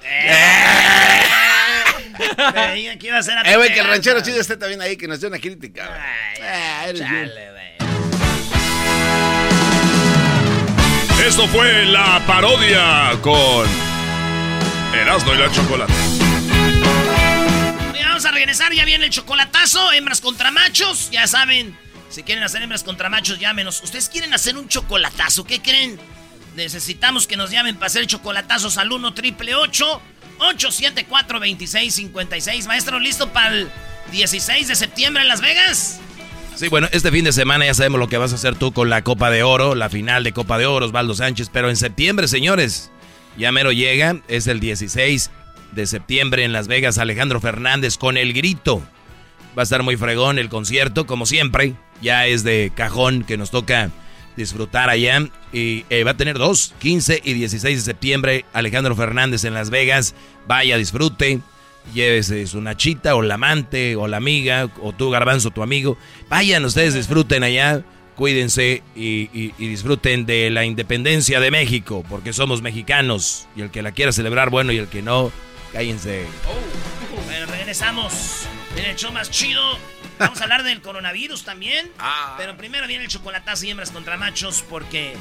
Pero 0.01 0.35
que 2.99 3.07
iba 3.07 3.19
a 3.19 3.23
ser 3.23 3.39
a 3.39 3.43
Eh, 3.43 3.57
güey, 3.57 3.73
que 3.73 3.81
el 3.81 3.87
ranchero 3.87 4.21
chido 4.23 4.41
esté 4.41 4.57
también 4.57 4.81
ahí, 4.81 4.97
que 4.97 5.09
nos 5.09 5.21
dio 5.21 5.29
una 5.29 5.39
crítica. 5.39 5.87
güey. 5.87 6.49
Ah, 6.49 6.85
eres. 6.89 7.01
Chale, 7.01 7.51
güey. 7.51 7.65
Esto 11.27 11.49
fue 11.49 11.87
la 11.87 12.23
parodia 12.27 13.13
con 13.23 13.67
Erasmo 14.95 15.33
y 15.33 15.39
la 15.39 15.51
Chocolate. 15.51 15.93
Oye, 17.93 18.05
vamos 18.05 18.25
a 18.27 18.31
regresar, 18.31 18.73
ya 18.75 18.85
viene 18.85 19.07
el 19.07 19.11
chocolatazo, 19.11 19.93
hembras 19.93 20.21
contra 20.21 20.51
machos, 20.51 21.11
ya 21.11 21.27
saben, 21.27 21.77
si 22.11 22.25
quieren 22.25 22.45
hacer 22.45 22.63
hembras 22.63 22.85
contra 22.85 23.09
machos, 23.09 23.39
llámenos. 23.39 23.83
¿Ustedes 23.83 24.11
quieren 24.11 24.35
hacer 24.35 24.59
un 24.59 24.69
chocolatazo? 24.69 25.45
¿Qué 25.45 25.63
creen? 25.63 25.99
Necesitamos 26.57 27.27
que 27.27 27.37
nos 27.37 27.51
llamen 27.51 27.77
para 27.77 27.87
hacer 27.87 28.07
chocolatazos 28.07 28.77
al 28.77 28.93
1 28.93 29.15
triple 29.15 29.55
874 29.55 30.14
2656 30.39 32.67
Maestro, 32.67 33.01
¿listo 33.01 33.33
para 33.33 33.55
el 33.55 33.71
16 34.13 34.69
de 34.69 34.75
septiembre 34.75 35.23
en 35.23 35.29
Las 35.29 35.41
Vegas? 35.41 36.01
Sí, 36.55 36.69
bueno, 36.69 36.89
este 36.93 37.11
fin 37.11 37.25
de 37.25 37.33
semana 37.33 37.67
ya 37.67 37.75
sabemos 37.75 37.99
lo 37.99 38.09
que 38.09 38.17
vas 38.17 38.33
a 38.33 38.37
hacer 38.37 38.55
tú 38.55 38.73
con 38.73 38.89
la 38.89 39.03
Copa 39.03 39.31
de 39.31 39.43
Oro, 39.43 39.75
la 39.75 39.91
final 39.91 40.23
de 40.23 40.33
Copa 40.33 40.57
de 40.57 40.67
Oro, 40.67 40.87
Osvaldo 40.87 41.15
Sánchez, 41.15 41.51
pero 41.53 41.69
en 41.69 41.77
septiembre, 41.77 42.29
señores, 42.29 42.93
ya 43.37 43.51
mero 43.51 43.73
llega, 43.73 44.21
es 44.29 44.47
el 44.47 44.61
16 44.61 45.31
de 45.73 45.87
septiembre 45.87 46.45
en 46.45 46.53
Las 46.53 46.69
Vegas, 46.69 46.99
Alejandro 46.99 47.41
Fernández 47.41 47.99
con 47.99 48.17
el 48.17 48.33
grito. 48.33 48.83
Va 49.59 49.63
a 49.63 49.65
estar 49.65 49.83
muy 49.83 49.97
fregón 49.97 50.39
el 50.39 50.49
concierto, 50.49 51.07
como 51.07 51.27
siempre, 51.27 51.75
ya 52.01 52.27
es 52.27 52.45
de 52.45 52.71
cajón 52.75 53.25
que 53.25 53.37
nos 53.37 53.51
toca 53.51 53.91
disfrutar 54.37 54.91
allá 54.91 55.29
y 55.53 55.85
eh, 55.91 56.05
va 56.05 56.13
a 56.13 56.17
tener 56.17 56.39
dos, 56.39 56.75
15 56.79 57.23
y 57.25 57.33
16 57.35 57.79
de 57.79 57.85
septiembre, 57.85 58.45
Alejandro 58.53 58.97
Fernández 58.97 59.45
en 59.45 59.55
Las 59.55 59.71
Vegas, 59.71 60.15
vaya, 60.47 60.77
disfrute. 60.77 61.41
Llévese 61.93 62.47
su 62.47 62.63
nachita 62.63 63.15
o 63.15 63.21
la 63.21 63.35
amante 63.35 63.95
o 63.95 64.09
la 64.09 64.17
amiga 64.17 64.71
o 64.81 64.95
tú 64.95 65.11
garbanzo 65.11 65.51
tu 65.51 65.63
amigo. 65.63 65.99
Vayan 66.31 66.65
ustedes, 66.65 66.95
disfruten 66.95 67.43
allá, 67.43 67.85
cuídense 68.17 68.83
y, 68.97 69.53
disfruten 69.59 70.25
de 70.25 70.49
la 70.49 70.65
independencia 70.65 71.41
de 71.41 71.51
México, 71.51 72.03
porque 72.09 72.33
somos 72.33 72.63
mexicanos. 72.63 73.49
Y 73.55 73.61
el 73.61 73.71
que 73.71 73.83
la 73.83 73.93
quiera 73.93 74.13
celebrar, 74.13 74.49
bueno, 74.49 74.73
y 74.73 74.79
el 74.79 74.89
que 74.89 75.03
no, 75.03 75.31
cállense. 75.73 76.25
Bueno, 77.27 77.47
regresamos. 77.53 78.47
Viene 78.75 78.97
el 78.99 79.13
más 79.13 79.31
chido. 79.31 79.94
Vamos 80.25 80.41
a 80.41 80.45
hablar 80.45 80.63
del 80.63 80.81
coronavirus 80.81 81.45
también. 81.45 81.91
Pero 82.39 82.57
primero 82.57 82.87
viene 82.87 83.05
el 83.05 83.11
chocolatazo 83.11 83.67
y 83.67 83.71
hembras 83.71 83.91
contra 83.91 84.17
machos 84.17 84.65
porque... 84.69 85.17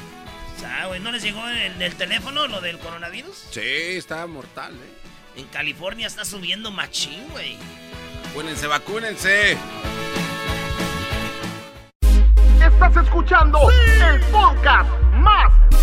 ah, 0.66 0.86
güey, 0.86 1.00
¿No 1.00 1.12
les 1.12 1.22
llegó 1.22 1.46
el, 1.48 1.80
el 1.80 1.94
teléfono 1.94 2.46
lo 2.48 2.60
del 2.60 2.78
coronavirus? 2.78 3.46
Sí, 3.50 3.60
está 3.60 4.26
mortal, 4.26 4.74
eh. 4.74 5.40
En 5.40 5.46
California 5.48 6.06
está 6.06 6.24
subiendo 6.24 6.70
machín, 6.70 7.28
güey. 7.30 7.56
Vacúnense, 8.26 8.66
vacúnense. 8.66 9.56
Estás 12.64 12.96
escuchando 13.04 13.58
el 13.70 14.20
podcast 14.30 14.90
más 15.14 15.52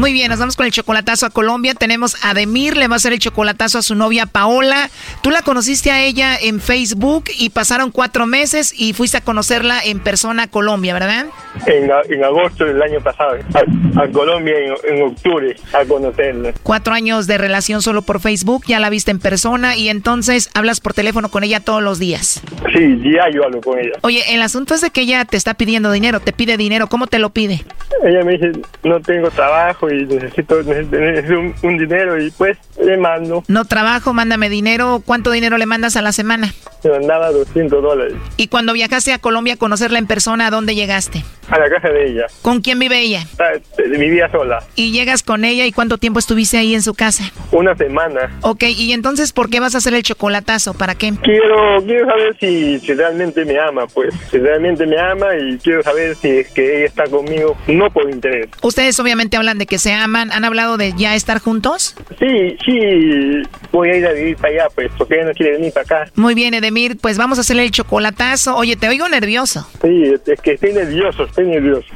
Muy 0.00 0.14
bien, 0.14 0.30
nos 0.30 0.38
vamos 0.38 0.56
con 0.56 0.64
el 0.64 0.72
chocolatazo 0.72 1.26
a 1.26 1.30
Colombia. 1.30 1.74
Tenemos 1.74 2.16
a 2.24 2.32
Demir, 2.32 2.74
le 2.78 2.88
va 2.88 2.94
a 2.94 2.96
hacer 2.96 3.12
el 3.12 3.18
chocolatazo 3.18 3.76
a 3.76 3.82
su 3.82 3.94
novia 3.94 4.24
Paola. 4.24 4.88
Tú 5.22 5.30
la 5.30 5.42
conociste 5.42 5.90
a 5.90 6.00
ella 6.02 6.38
en 6.40 6.58
Facebook 6.58 7.24
y 7.38 7.50
pasaron 7.50 7.90
cuatro 7.90 8.24
meses 8.24 8.72
y 8.74 8.94
fuiste 8.94 9.18
a 9.18 9.20
conocerla 9.20 9.78
en 9.84 10.00
persona 10.00 10.44
a 10.44 10.46
Colombia, 10.46 10.94
¿verdad? 10.94 11.26
En, 11.66 11.90
en 12.08 12.24
agosto 12.24 12.64
del 12.64 12.80
año 12.80 12.98
pasado, 13.02 13.36
a, 13.52 14.02
a 14.02 14.08
Colombia 14.08 14.54
en, 14.56 14.96
en 14.96 15.02
octubre, 15.02 15.54
a 15.74 15.84
conocerla. 15.84 16.54
Cuatro 16.62 16.94
años 16.94 17.26
de 17.26 17.36
relación 17.36 17.82
solo 17.82 18.00
por 18.00 18.20
Facebook, 18.20 18.64
ya 18.66 18.80
la 18.80 18.88
viste 18.88 19.10
en 19.10 19.18
persona 19.18 19.76
y 19.76 19.90
entonces 19.90 20.48
hablas 20.54 20.80
por 20.80 20.94
teléfono 20.94 21.30
con 21.30 21.44
ella 21.44 21.60
todos 21.60 21.82
los 21.82 21.98
días. 21.98 22.40
Sí, 22.74 22.86
diario 23.02 23.44
hablo 23.44 23.60
con 23.60 23.78
ella. 23.78 23.98
Oye, 24.00 24.22
el 24.34 24.40
asunto 24.40 24.72
es 24.74 24.80
de 24.80 24.88
que 24.88 25.02
ella 25.02 25.26
te 25.26 25.36
está 25.36 25.52
pidiendo 25.52 25.92
dinero, 25.92 26.20
te 26.20 26.32
pide 26.32 26.56
dinero, 26.56 26.86
¿cómo 26.86 27.06
te 27.06 27.18
lo 27.18 27.34
pide? 27.34 27.66
Ella 28.02 28.24
me 28.24 28.38
dice, 28.38 28.52
no 28.82 28.98
tengo 29.00 29.30
trabajo 29.30 29.89
y 29.90 30.04
necesito, 30.06 30.62
necesito, 30.62 31.38
un, 31.40 31.54
un 31.62 31.78
dinero 31.78 32.20
y 32.22 32.30
pues 32.30 32.56
le 32.82 32.96
mando. 32.96 33.42
No 33.48 33.64
trabajo, 33.64 34.12
mándame 34.12 34.48
dinero. 34.48 35.02
¿Cuánto 35.04 35.30
dinero 35.30 35.58
le 35.58 35.66
mandas 35.66 35.96
a 35.96 36.02
la 36.02 36.12
semana? 36.12 36.52
Me 36.82 36.90
mandaba 36.92 37.30
200 37.30 37.82
dólares 37.82 38.14
Y 38.38 38.48
cuando 38.48 38.72
viajaste 38.72 39.12
a 39.12 39.18
Colombia 39.18 39.54
a 39.54 39.56
conocerla 39.58 39.98
en 39.98 40.06
persona, 40.06 40.46
¿a 40.46 40.50
dónde 40.50 40.74
llegaste? 40.74 41.22
a 41.50 41.58
la 41.58 41.68
casa 41.68 41.88
de 41.88 42.12
ella. 42.12 42.26
¿Con 42.42 42.60
quién 42.60 42.78
vive 42.78 43.00
ella? 43.00 43.26
Ah, 43.40 43.58
Vivía 43.76 44.30
sola. 44.30 44.62
Y 44.76 44.92
llegas 44.92 45.24
con 45.24 45.44
ella 45.44 45.66
y 45.66 45.72
cuánto 45.72 45.98
tiempo 45.98 46.20
estuviste 46.20 46.56
ahí 46.58 46.74
en 46.76 46.82
su 46.82 46.94
casa. 46.94 47.24
Una 47.50 47.74
semana. 47.76 48.38
Ok, 48.42 48.62
y 48.68 48.92
entonces, 48.92 49.32
¿por 49.32 49.50
qué 49.50 49.58
vas 49.58 49.74
a 49.74 49.78
hacer 49.78 49.94
el 49.94 50.04
chocolatazo? 50.04 50.74
¿Para 50.74 50.94
qué? 50.94 51.12
Quiero, 51.22 51.82
quiero 51.84 52.06
saber 52.06 52.36
si, 52.38 52.78
si 52.78 52.94
realmente 52.94 53.44
me 53.44 53.58
ama, 53.58 53.88
pues. 53.88 54.14
Si 54.30 54.38
realmente 54.38 54.86
me 54.86 54.96
ama 54.96 55.26
y 55.36 55.58
quiero 55.58 55.82
saber 55.82 56.14
si 56.14 56.28
es 56.28 56.48
que 56.50 56.76
ella 56.78 56.86
está 56.86 57.04
conmigo, 57.08 57.56
no 57.66 57.90
por 57.90 58.08
interés. 58.08 58.48
Ustedes 58.62 59.00
obviamente 59.00 59.36
hablan 59.36 59.58
de 59.58 59.66
que 59.70 59.78
se 59.78 59.92
aman. 59.94 60.30
¿Han 60.32 60.44
hablado 60.44 60.76
de 60.76 60.92
ya 60.94 61.14
estar 61.14 61.38
juntos? 61.38 61.94
Sí, 62.18 62.56
sí, 62.62 63.42
voy 63.72 63.88
a 63.88 63.96
ir 63.96 64.06
a 64.06 64.12
vivir 64.12 64.36
para 64.36 64.48
allá, 64.48 64.64
pues, 64.74 64.90
porque 64.98 65.14
ella 65.14 65.28
no 65.28 65.32
quiere 65.32 65.52
venir 65.52 65.72
para 65.72 65.84
acá. 65.84 66.12
Muy 66.16 66.34
bien, 66.34 66.52
Edemir, 66.52 66.98
pues 67.00 67.16
vamos 67.16 67.38
a 67.38 67.40
hacerle 67.40 67.64
el 67.64 67.70
chocolatazo. 67.70 68.56
Oye, 68.56 68.76
te 68.76 68.88
oigo 68.88 69.08
nervioso. 69.08 69.66
Sí, 69.80 70.12
es 70.26 70.40
que 70.42 70.52
estoy 70.52 70.74
nervioso, 70.74 71.24
estoy 71.24 71.46
nervioso. 71.46 71.88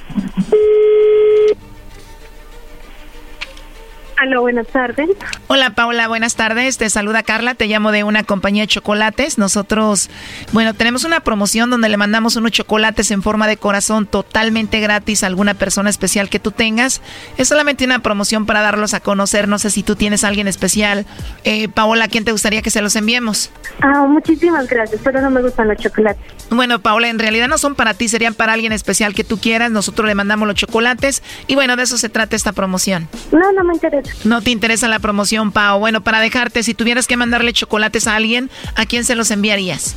Hola, 4.26 4.40
buenas 4.40 4.66
tardes. 4.68 5.10
Hola 5.48 5.74
Paula, 5.74 6.08
buenas 6.08 6.34
tardes. 6.34 6.78
Te 6.78 6.88
saluda 6.88 7.22
Carla, 7.22 7.54
te 7.54 7.66
llamo 7.66 7.92
de 7.92 8.04
una 8.04 8.24
compañía 8.24 8.62
de 8.62 8.68
chocolates. 8.68 9.36
Nosotros, 9.36 10.08
bueno, 10.52 10.72
tenemos 10.72 11.04
una 11.04 11.20
promoción 11.20 11.68
donde 11.68 11.90
le 11.90 11.98
mandamos 11.98 12.34
unos 12.36 12.52
chocolates 12.52 13.10
en 13.10 13.22
forma 13.22 13.46
de 13.46 13.58
corazón 13.58 14.06
totalmente 14.06 14.80
gratis 14.80 15.22
a 15.22 15.26
alguna 15.26 15.52
persona 15.52 15.90
especial 15.90 16.30
que 16.30 16.38
tú 16.38 16.52
tengas. 16.52 17.02
Es 17.36 17.48
solamente 17.48 17.84
una 17.84 17.98
promoción 17.98 18.46
para 18.46 18.62
darlos 18.62 18.94
a 18.94 19.00
conocer. 19.00 19.46
No 19.46 19.58
sé 19.58 19.68
si 19.68 19.82
tú 19.82 19.94
tienes 19.94 20.24
a 20.24 20.28
alguien 20.28 20.48
especial. 20.48 21.04
Eh, 21.44 21.68
Paola, 21.68 22.06
¿a 22.06 22.08
quién 22.08 22.24
te 22.24 22.32
gustaría 22.32 22.62
que 22.62 22.70
se 22.70 22.80
los 22.80 22.96
enviemos? 22.96 23.50
Ah, 23.82 24.06
muchísimas 24.08 24.66
gracias, 24.68 25.02
pero 25.04 25.20
no 25.20 25.28
me 25.28 25.42
gustan 25.42 25.68
los 25.68 25.76
chocolates. 25.76 26.24
Bueno, 26.48 26.78
Paola, 26.78 27.08
en 27.08 27.18
realidad 27.18 27.48
no 27.48 27.58
son 27.58 27.74
para 27.74 27.92
ti, 27.92 28.08
serían 28.08 28.32
para 28.32 28.54
alguien 28.54 28.72
especial 28.72 29.14
que 29.14 29.22
tú 29.22 29.38
quieras. 29.38 29.70
Nosotros 29.70 30.08
le 30.08 30.14
mandamos 30.14 30.48
los 30.48 30.56
chocolates 30.56 31.22
y 31.46 31.56
bueno, 31.56 31.76
de 31.76 31.82
eso 31.82 31.98
se 31.98 32.08
trata 32.08 32.36
esta 32.36 32.52
promoción. 32.52 33.06
No, 33.30 33.52
no 33.52 33.64
me 33.64 33.74
interesa. 33.74 34.13
No 34.22 34.40
te 34.40 34.50
interesa 34.50 34.88
la 34.88 35.00
promoción, 35.00 35.52
Pao. 35.52 35.78
Bueno, 35.78 36.02
para 36.02 36.20
dejarte, 36.20 36.62
si 36.62 36.74
tuvieras 36.74 37.06
que 37.06 37.16
mandarle 37.16 37.52
chocolates 37.52 38.06
a 38.06 38.16
alguien, 38.16 38.50
¿a 38.74 38.86
quién 38.86 39.04
se 39.04 39.14
los 39.14 39.30
enviarías? 39.30 39.96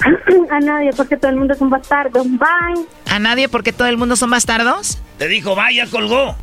A 0.50 0.60
nadie, 0.60 0.90
porque 0.96 1.16
todo 1.16 1.30
el 1.30 1.36
mundo 1.36 1.54
es 1.54 1.60
un 1.60 1.70
bastardo. 1.70 2.22
Bye. 2.24 2.86
¿A 3.10 3.18
nadie 3.18 3.48
porque 3.48 3.72
todo 3.72 3.88
el 3.88 3.96
mundo 3.96 4.16
son 4.16 4.30
bastardos? 4.30 4.98
Te 5.18 5.28
dijo, 5.28 5.54
vaya, 5.54 5.86
colgó. 5.86 6.36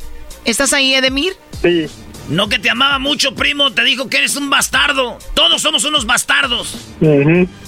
¿Estás 0.45 0.73
ahí, 0.73 0.93
Edemir? 0.93 1.33
Sí. 1.61 1.87
No 2.29 2.47
que 2.47 2.57
te 2.57 2.69
amaba 2.69 2.99
mucho, 2.99 3.35
primo, 3.35 3.71
te 3.73 3.83
dijo 3.83 4.07
que 4.09 4.17
eres 4.17 4.35
un 4.35 4.49
bastardo. 4.49 5.17
Todos 5.33 5.61
somos 5.61 5.83
unos 5.83 6.05
bastardos. 6.05 6.93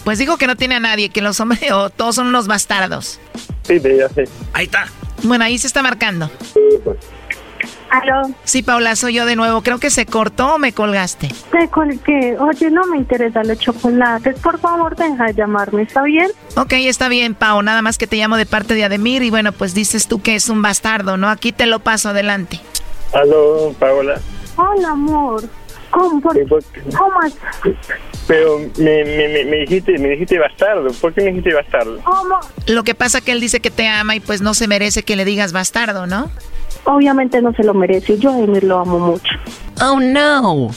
Pues 0.04 0.18
dijo 0.18 0.38
que 0.38 0.48
no 0.48 0.56
tiene 0.56 0.76
a 0.76 0.80
nadie, 0.80 1.10
que 1.10 1.22
los 1.22 1.40
hombres 1.40 1.72
o 1.72 1.90
todos 1.90 2.16
son 2.16 2.28
unos 2.28 2.48
bastardos. 2.48 3.20
Sí, 3.64 3.82
ya 3.82 4.10
sé. 4.10 4.28
Ahí 4.54 4.66
está. 4.66 4.88
Bueno, 5.24 5.44
ahí 5.44 5.58
se 5.58 5.68
está 5.68 5.82
marcando. 5.82 6.32
¿Aló? 7.90 8.30
Sí, 8.44 8.62
Paula, 8.64 8.96
soy 8.96 9.14
yo 9.14 9.26
de 9.26 9.36
nuevo. 9.36 9.62
Creo 9.62 9.80
que 9.80 9.90
se 9.90 10.06
cortó 10.06 10.56
o 10.56 10.58
me 10.58 10.74
colgaste. 10.74 11.30
Te 11.52 11.68
colgué. 11.70 12.38
Oye, 12.40 12.70
no 12.72 12.86
me 12.88 12.98
interesan 12.98 13.48
los 13.48 13.60
chocolates. 13.60 14.40
Por 14.40 14.60
favor, 14.60 14.96
deja 14.96 15.26
de 15.26 15.34
llamarme, 15.34 15.84
¿está 15.84 16.04
bien? 16.04 16.30
Ok, 16.58 16.74
está 16.74 17.08
bien, 17.08 17.36
Pau. 17.36 17.62
Nada 17.62 17.82
más 17.82 17.98
que 17.98 18.08
te 18.08 18.18
llamo 18.18 18.38
de 18.38 18.46
parte 18.46 18.74
de 18.74 18.84
Ademir 18.84 19.24
y 19.24 19.30
bueno, 19.30 19.52
pues 19.52 19.74
dices 19.74 20.08
tú 20.08 20.22
que 20.22 20.36
es 20.36 20.50
un 20.50 20.62
bastardo, 20.62 21.18
¿no? 21.18 21.30
Aquí 21.30 21.52
te 21.52 21.66
lo 21.68 21.80
paso 21.80 22.10
adelante. 22.10 22.60
Aló, 23.14 23.74
Paola. 23.80 24.20
Hola, 24.58 24.90
amor. 24.90 25.44
¿Cómo? 25.92 26.20
Por-. 26.20 26.64
¿Cómo 26.98 27.22
es? 27.26 27.34
Pero 28.28 28.58
me, 28.78 29.04
me, 29.06 29.28
me, 29.30 29.46
me 29.46 29.58
dijiste, 29.58 29.98
me 30.00 30.10
dijiste 30.10 30.40
bastardo. 30.40 30.92
¿Por 31.00 31.14
qué 31.14 31.22
me 31.22 31.28
dijiste 31.28 31.54
bastardo? 31.54 32.00
¿Cómo? 32.04 32.40
Lo 32.68 32.84
que 32.84 32.96
pasa 32.96 33.22
que 33.22 33.32
él 33.32 33.40
dice 33.40 33.60
que 33.60 33.70
te 33.72 33.88
ama 33.88 34.16
y 34.16 34.20
pues 34.20 34.42
no 34.42 34.54
se 34.54 34.68
merece 34.68 35.04
que 35.04 35.16
le 35.16 35.24
digas 35.24 35.54
bastardo, 35.54 36.08
¿no? 36.08 36.30
Obviamente 36.86 37.42
no 37.42 37.54
se 37.54 37.64
lo 37.64 37.74
merece. 37.74 38.18
Yo 38.18 38.32
a 38.32 38.40
Emir 38.40 38.64
lo 38.64 38.80
amo 38.80 39.00
mucho. 39.00 39.34
Oh, 39.82 40.00
no. 40.00 40.72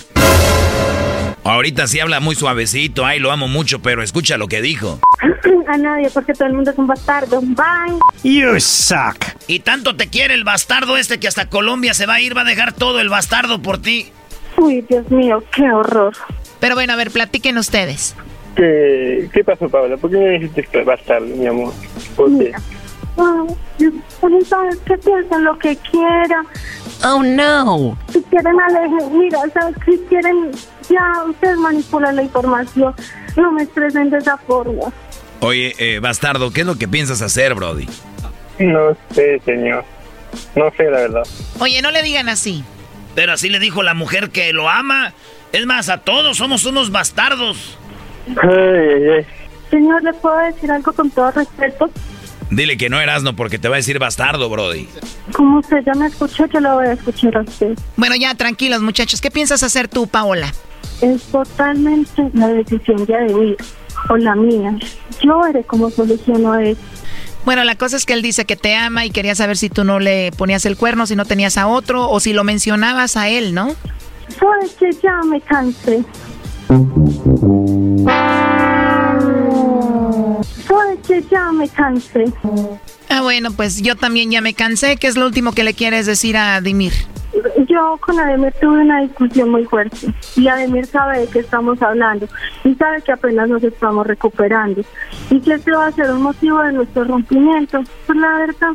Ahorita 1.44 1.86
sí 1.86 2.00
habla 2.00 2.20
muy 2.20 2.34
suavecito, 2.34 3.06
ay, 3.06 3.20
lo 3.20 3.32
amo 3.32 3.48
mucho, 3.48 3.80
pero 3.80 4.02
escucha 4.02 4.36
lo 4.36 4.48
que 4.48 4.60
dijo. 4.60 4.98
a 5.68 5.78
nadie, 5.78 6.10
porque 6.12 6.32
todo 6.32 6.48
el 6.48 6.54
mundo 6.54 6.70
es 6.70 6.78
un 6.78 6.86
bastardo. 6.86 7.40
Bye. 7.40 7.98
You 8.22 8.58
suck. 8.58 9.24
Y 9.46 9.60
tanto 9.60 9.96
te 9.96 10.08
quiere 10.08 10.34
el 10.34 10.44
bastardo 10.44 10.96
este 10.96 11.18
que 11.20 11.28
hasta 11.28 11.48
Colombia 11.48 11.94
se 11.94 12.06
va 12.06 12.14
a 12.14 12.20
ir, 12.20 12.36
va 12.36 12.42
a 12.42 12.44
dejar 12.44 12.72
todo 12.72 13.00
el 13.00 13.08
bastardo 13.08 13.62
por 13.62 13.80
ti. 13.80 14.08
Uy, 14.56 14.84
Dios 14.88 15.10
mío, 15.10 15.42
qué 15.54 15.70
horror. 15.70 16.12
Pero 16.60 16.74
bueno, 16.74 16.92
a 16.92 16.96
ver, 16.96 17.10
platiquen 17.10 17.56
ustedes. 17.58 18.16
¿Qué, 18.56 19.30
qué 19.32 19.44
pasó, 19.44 19.68
Paola? 19.68 19.96
¿Por 19.96 20.10
qué 20.10 20.16
me 20.16 20.38
dijiste 20.38 20.82
bastardo, 20.82 21.26
mi 21.26 21.46
amor? 21.46 21.72
¿Por 22.16 22.36
qué? 22.38 22.52
Ay, 23.18 24.44
¿sabes 24.44 24.78
qué 24.86 24.96
piensan 24.98 25.44
lo 25.44 25.58
que 25.58 25.76
quieran? 25.76 26.46
Oh, 27.04 27.22
no. 27.22 27.98
Si 28.12 28.22
quieren 28.22 28.60
alejen, 28.60 29.18
mira, 29.18 29.40
¿sabes? 29.52 29.76
Si 29.84 29.98
quieren, 30.08 30.50
ya 30.88 31.24
ustedes 31.28 31.56
manipulan 31.58 32.16
la 32.16 32.22
información. 32.22 32.94
No 33.36 33.52
me 33.52 33.62
expresen 33.64 34.10
de 34.10 34.18
esa 34.18 34.36
forma. 34.36 34.92
Oye, 35.40 35.74
eh, 35.78 36.00
bastardo, 36.00 36.52
¿qué 36.52 36.62
es 36.62 36.66
lo 36.66 36.76
que 36.76 36.88
piensas 36.88 37.22
hacer, 37.22 37.54
Brody? 37.54 37.88
No 38.58 38.96
sé, 39.12 39.40
señor. 39.44 39.84
No 40.56 40.70
sé, 40.76 40.84
la 40.84 41.00
verdad. 41.00 41.22
Oye, 41.60 41.80
no 41.82 41.90
le 41.90 42.02
digan 42.02 42.28
así. 42.28 42.64
Pero 43.14 43.32
así 43.32 43.48
le 43.48 43.58
dijo 43.58 43.82
la 43.82 43.94
mujer 43.94 44.30
que 44.30 44.52
lo 44.52 44.68
ama. 44.68 45.12
Es 45.52 45.66
más, 45.66 45.88
a 45.88 45.98
todos 45.98 46.36
somos 46.36 46.66
unos 46.66 46.90
bastardos. 46.90 47.78
Ay, 48.42 48.48
ay, 48.48 49.08
ay. 49.18 49.26
Señor, 49.70 50.02
¿le 50.02 50.12
puedo 50.14 50.38
decir 50.38 50.70
algo 50.70 50.92
con 50.92 51.10
todo 51.10 51.30
respeto? 51.30 51.90
Dile 52.50 52.76
que 52.76 52.88
no 52.88 53.00
Erasno 53.00 53.36
porque 53.36 53.58
te 53.58 53.68
va 53.68 53.76
a 53.76 53.78
decir 53.78 53.98
bastardo, 53.98 54.48
Brody. 54.48 54.88
Como 55.32 55.58
usted 55.58 55.84
ya 55.84 55.92
me 55.94 56.06
escuchó, 56.06 56.46
yo 56.46 56.60
lo 56.60 56.74
voy 56.74 56.86
a 56.86 56.92
escuchar 56.92 57.36
a 57.36 57.42
usted. 57.42 57.78
Bueno, 57.96 58.16
ya, 58.16 58.34
tranquilos, 58.34 58.80
muchachos. 58.80 59.20
¿Qué 59.20 59.30
piensas 59.30 59.62
hacer 59.62 59.88
tú, 59.88 60.06
Paola? 60.06 60.52
Es 61.02 61.22
totalmente 61.24 62.30
la 62.32 62.48
decisión 62.48 63.04
de 63.04 63.14
Ademir 63.14 63.56
o 64.08 64.16
la 64.16 64.34
mía. 64.34 64.76
Yo 65.20 65.40
veré 65.40 65.62
cómo 65.64 65.90
soluciono 65.90 66.54
esto. 66.54 66.82
Bueno, 67.44 67.64
la 67.64 67.76
cosa 67.76 67.96
es 67.96 68.04
que 68.04 68.12
él 68.12 68.22
dice 68.22 68.44
que 68.44 68.56
te 68.56 68.74
ama 68.74 69.04
y 69.04 69.10
quería 69.10 69.34
saber 69.34 69.56
si 69.56 69.70
tú 69.70 69.84
no 69.84 70.00
le 70.00 70.32
ponías 70.32 70.66
el 70.66 70.76
cuerno, 70.76 71.06
si 71.06 71.16
no 71.16 71.24
tenías 71.24 71.56
a 71.56 71.66
otro 71.66 72.10
o 72.10 72.20
si 72.20 72.32
lo 72.32 72.44
mencionabas 72.44 73.16
a 73.16 73.28
él, 73.28 73.54
¿no? 73.54 73.74
Sabes 74.38 74.72
que 74.78 74.92
ya 74.92 75.20
me 75.24 75.40
cansé. 75.40 76.04
Que 81.08 81.22
ya 81.22 81.50
me 81.52 81.66
cansé. 81.68 82.26
Ah, 83.08 83.22
bueno, 83.22 83.50
pues 83.50 83.80
yo 83.80 83.96
también 83.96 84.30
ya 84.30 84.42
me 84.42 84.52
cansé. 84.52 84.96
¿Qué 84.96 85.06
es 85.06 85.16
lo 85.16 85.24
último 85.24 85.52
que 85.52 85.64
le 85.64 85.72
quieres 85.72 86.04
decir 86.04 86.36
a 86.36 86.60
Dimir? 86.60 86.92
Yo 87.66 87.98
con 88.00 88.18
Ademir 88.18 88.52
tuve 88.60 88.82
una 88.82 89.00
discusión 89.00 89.50
muy 89.50 89.64
fuerte 89.64 89.96
y 90.36 90.48
Ademir 90.48 90.86
sabe 90.86 91.20
de 91.20 91.26
qué 91.28 91.38
estamos 91.38 91.80
hablando 91.82 92.26
y 92.64 92.74
sabe 92.74 93.00
que 93.02 93.12
apenas 93.12 93.48
nos 93.48 93.62
estamos 93.62 94.06
recuperando 94.06 94.82
y 95.30 95.40
que 95.40 95.54
este 95.54 95.70
va 95.70 95.86
a 95.86 95.92
ser 95.92 96.10
un 96.10 96.22
motivo 96.22 96.60
de 96.62 96.72
nuestro 96.72 97.04
rompimiento. 97.04 97.82
Pues 98.06 98.18
la 98.18 98.38
verdad, 98.38 98.72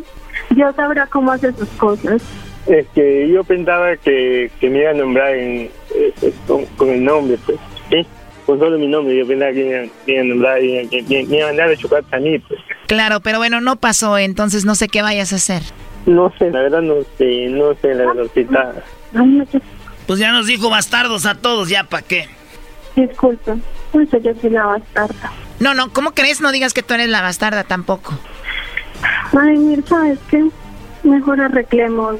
Dios 0.51 0.75
sabrá 0.75 1.05
cómo 1.07 1.31
hace 1.31 1.51
sus 1.53 1.69
cosas. 1.69 2.21
Es 2.65 2.87
que 2.95 3.29
yo 3.29 3.43
pensaba 3.43 3.95
que, 3.97 4.49
que 4.59 4.69
me 4.69 4.79
iba 4.79 4.91
a 4.91 4.93
nombrar 4.93 5.35
en, 5.35 5.69
eh, 5.95 6.13
eh, 6.21 6.33
con, 6.47 6.65
con 6.77 6.89
el 6.89 7.03
nombre, 7.03 7.37
pues. 7.45 7.59
¿sí? 7.89 8.07
Con 8.45 8.59
solo 8.59 8.77
mi 8.77 8.87
nombre, 8.87 9.15
yo 9.17 9.25
pensaba 9.25 9.51
que 9.53 9.89
me 10.05 10.13
iba, 10.13 10.55
me 10.55 11.37
iba 11.37 11.43
a 11.45 11.47
mandar 11.47 11.69
de 11.69 11.77
chocolate 11.77 12.15
a 12.15 12.19
mí, 12.19 12.39
pues. 12.39 12.59
Claro, 12.87 13.21
pero 13.21 13.37
bueno, 13.37 13.61
no 13.61 13.77
pasó, 13.77 14.17
entonces 14.17 14.65
no 14.65 14.75
sé 14.75 14.89
qué 14.89 15.01
vayas 15.01 15.31
a 15.31 15.37
hacer. 15.37 15.63
No 16.05 16.31
sé, 16.37 16.51
la 16.51 16.63
verdad 16.63 16.81
no 16.81 16.95
sé, 17.17 17.47
no 17.47 17.73
sé, 17.75 17.93
la 17.93 18.05
verdad, 18.13 18.25
está... 18.35 18.73
Pues 20.05 20.19
ya 20.19 20.33
nos 20.33 20.47
dijo 20.47 20.69
bastardos 20.69 21.25
a 21.25 21.35
todos, 21.35 21.69
ya 21.69 21.85
para 21.85 22.03
qué. 22.03 22.27
Disculpa, 22.95 23.55
pues 23.93 24.09
yo 24.11 24.33
soy 24.41 24.49
la 24.49 24.65
bastarda. 24.65 25.31
No, 25.61 25.73
no, 25.73 25.93
¿cómo 25.93 26.11
crees? 26.11 26.41
No 26.41 26.51
digas 26.51 26.73
que 26.73 26.83
tú 26.83 26.93
eres 26.93 27.07
la 27.07 27.21
bastarda 27.21 27.63
tampoco. 27.63 28.13
Ademir, 29.31 29.83
¿sabes 29.87 30.19
qué? 30.29 30.43
Mejor 31.03 31.39
arreglemos 31.39 32.17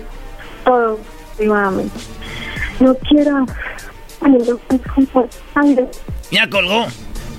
todo 0.63 0.97
privadamente. 1.38 1.99
No 2.80 2.95
quiero... 2.95 3.45
Ay, 4.21 4.32
no, 4.32 4.59
disculpa. 4.69 5.26
Ay, 5.55 5.76
no. 5.76 5.89
Ya 6.34 6.50
colgó. 6.50 6.88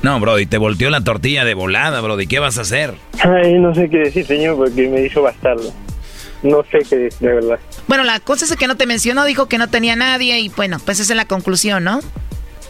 No, 0.03 0.21
Brody, 0.21 0.47
te 0.47 0.57
volteó 0.57 0.89
la 0.89 1.03
tortilla 1.03 1.45
de 1.45 1.55
volada, 1.55 2.01
Brody. 2.01 2.29
¿Qué 2.29 2.39
vas 2.39 2.59
a 2.59 2.61
hacer? 2.61 2.95
Ay, 3.21 3.55
no 3.55 3.75
sé 3.75 3.91
qué 3.91 3.99
decir, 3.99 4.25
señor, 4.25 4.57
porque 4.57 4.87
me 4.89 5.01
dijo 5.01 5.21
bastardo. 5.21 5.73
No 6.45 6.63
sé 6.71 6.79
qué 6.89 6.97
decir, 6.97 7.19
de 7.27 7.35
verdad. 7.35 7.59
Bueno, 7.89 8.05
la 8.05 8.21
cosa 8.21 8.45
es 8.45 8.55
que 8.55 8.69
no 8.69 8.77
te 8.77 8.87
mencionó, 8.87 9.25
dijo 9.25 9.47
que 9.47 9.59
no 9.59 9.69
tenía 9.69 9.97
nadie 9.97 10.39
y 10.39 10.49
bueno, 10.51 10.79
pues 10.85 11.01
esa 11.01 11.13
es 11.13 11.17
la 11.17 11.25
conclusión, 11.25 11.83
¿no? 11.83 12.01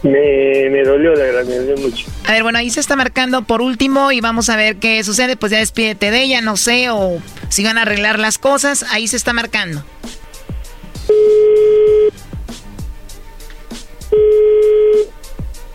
Me, 0.01 0.69
me 0.71 0.83
dolió, 0.83 1.13
la 1.13 1.25
verdad, 1.25 1.45
me 1.45 1.55
dolió 1.57 1.77
mucho. 1.77 2.07
A 2.25 2.31
ver, 2.31 2.41
bueno, 2.43 2.57
ahí 2.57 2.71
se 2.71 2.79
está 2.79 2.95
marcando 2.95 3.43
por 3.43 3.61
último 3.61 4.11
y 4.11 4.19
vamos 4.19 4.49
a 4.49 4.55
ver 4.55 4.77
qué 4.77 5.03
sucede. 5.03 5.35
Pues 5.35 5.51
ya 5.51 5.59
despídete 5.59 6.09
de 6.09 6.23
ella, 6.23 6.41
no 6.41 6.57
sé, 6.57 6.89
o 6.89 7.19
si 7.49 7.63
van 7.63 7.77
a 7.77 7.83
arreglar 7.83 8.17
las 8.17 8.37
cosas. 8.39 8.83
Ahí 8.91 9.07
se 9.07 9.17
está 9.17 9.33
marcando. 9.33 9.83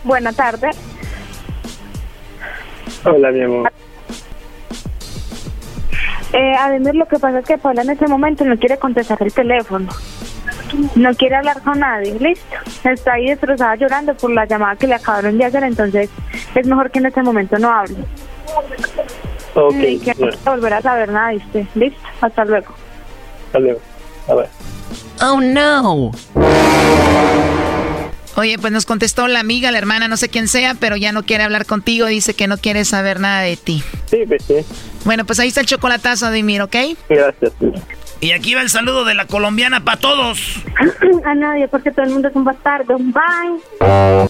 Buenas 0.03 0.35
tardes. 0.35 0.75
Hola, 3.05 3.31
mi 3.31 3.41
amor. 3.43 3.71
Eh, 6.33 6.55
Ademir, 6.57 6.95
lo 6.95 7.05
que 7.07 7.19
pasa 7.19 7.39
es 7.39 7.45
que 7.45 7.57
Paula 7.57 7.81
en 7.81 7.89
este 7.89 8.07
momento 8.07 8.45
no 8.45 8.57
quiere 8.57 8.77
contestar 8.77 9.17
el 9.21 9.33
teléfono. 9.33 9.89
No 10.95 11.13
quiere 11.15 11.35
hablar 11.35 11.61
con 11.61 11.79
nadie, 11.79 12.17
listo. 12.19 12.55
Está 12.89 13.13
ahí 13.13 13.27
destrozada 13.27 13.75
llorando 13.75 14.15
por 14.15 14.31
la 14.31 14.45
llamada 14.45 14.75
que 14.77 14.87
le 14.87 14.95
acabaron 14.95 15.37
de 15.37 15.45
hacer, 15.45 15.63
entonces 15.63 16.09
es 16.55 16.67
mejor 16.67 16.89
que 16.89 16.99
en 16.99 17.07
este 17.07 17.21
momento 17.21 17.57
no 17.59 17.69
hable. 17.69 17.97
Ok, 19.55 19.73
Y 19.75 19.99
que 19.99 20.13
bueno, 20.13 20.37
no 20.45 20.51
volverá 20.51 20.77
a 20.77 20.81
saber 20.81 21.09
nada 21.11 21.33
usted. 21.33 21.65
Listo, 21.75 21.99
hasta 22.21 22.45
luego. 22.45 22.73
hasta 23.47 23.59
luego. 23.59 23.79
A 24.29 24.35
ver. 24.35 24.47
Oh, 25.21 25.41
no. 25.41 26.11
Oye, 28.35 28.57
pues 28.57 28.71
nos 28.71 28.85
contestó 28.85 29.27
la 29.27 29.39
amiga, 29.39 29.71
la 29.71 29.77
hermana, 29.77 30.07
no 30.07 30.17
sé 30.17 30.29
quién 30.29 30.47
sea, 30.47 30.75
pero 30.75 30.95
ya 30.95 31.11
no 31.11 31.23
quiere 31.23 31.43
hablar 31.43 31.65
contigo, 31.65 32.07
dice 32.07 32.33
que 32.33 32.47
no 32.47 32.57
quiere 32.57 32.85
saber 32.85 33.19
nada 33.19 33.41
de 33.41 33.57
ti. 33.57 33.83
Sí, 34.09 34.23
pues 34.27 34.43
sí. 34.45 34.55
Bueno, 35.03 35.25
pues 35.25 35.39
ahí 35.39 35.49
está 35.49 35.61
el 35.61 35.67
chocolatazo, 35.67 36.31
Dimir, 36.31 36.61
¿ok? 36.61 36.75
Gracias. 37.09 37.51
Y 38.21 38.31
aquí 38.31 38.53
va 38.53 38.61
el 38.61 38.69
saludo 38.69 39.03
de 39.03 39.15
la 39.15 39.25
colombiana 39.25 39.83
para 39.83 39.99
todos. 39.99 40.39
A 41.25 41.35
nadie, 41.35 41.67
porque 41.67 41.91
todo 41.91 42.05
el 42.05 42.11
mundo 42.11 42.29
es 42.29 42.35
un 42.35 42.45
bastardo. 42.45 42.97
Bye. 42.97 44.29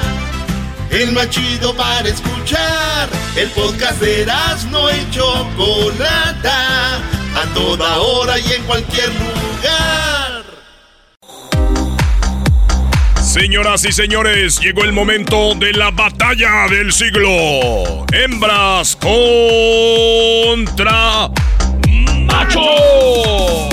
El 0.91 1.13
más 1.13 1.29
chido 1.29 1.73
para 1.75 2.07
escuchar. 2.07 3.09
El 3.35 3.49
podcast 3.51 3.99
de 4.01 4.23
Erasno 4.23 4.89
y 4.91 5.09
Chocolata. 5.09 6.97
A 7.33 7.45
toda 7.53 7.97
hora 7.97 8.37
y 8.37 8.51
en 8.51 8.63
cualquier 8.63 9.07
lugar. 9.07 10.43
Señoras 13.23 13.85
y 13.85 13.93
señores, 13.93 14.59
llegó 14.59 14.83
el 14.83 14.91
momento 14.91 15.55
de 15.55 15.71
la 15.71 15.91
batalla 15.91 16.67
del 16.69 16.91
siglo. 16.91 18.05
Hembras 18.11 18.97
contra 18.97 20.19
macho. 22.25 23.70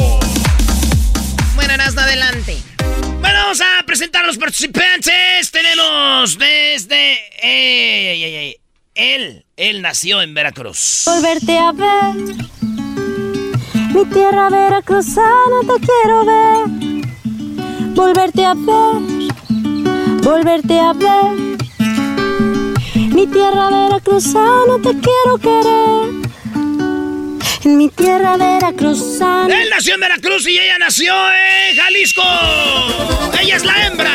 Presentar 3.98 4.22
a 4.22 4.26
los 4.28 4.38
participantes. 4.38 5.50
Tenemos 5.50 6.38
desde... 6.38 7.18
Él, 8.94 9.44
él 9.56 9.82
nació 9.82 10.22
en 10.22 10.34
Veracruz. 10.34 11.02
Volverte 11.04 11.58
a 11.58 11.72
ver, 11.72 12.14
mi 13.92 14.04
tierra 14.12 14.50
veracruzana 14.50 15.60
te 15.62 15.84
quiero 15.84 16.24
ver. 16.24 16.68
Volverte 17.96 18.44
a 18.44 18.54
ver, 18.54 19.02
volverte 20.22 20.78
a 20.78 20.92
ver. 20.92 21.58
Mi 22.94 23.26
tierra 23.26 23.68
veracruzana 23.68 24.76
te 24.80 24.94
quiero 25.00 25.38
querer. 25.40 26.28
En 27.64 27.76
mi 27.76 27.88
tierra 27.88 28.36
veracruzana. 28.36 29.62
Él 29.62 29.68
nació 29.70 29.94
en 29.94 30.00
Veracruz 30.00 30.46
y 30.46 30.58
ella 30.58 30.78
nació 30.78 31.12
en 31.32 31.76
Jalisco. 31.76 32.22
Ella 33.40 33.56
es 33.56 33.64
la 33.64 33.86
hembra. 33.86 34.10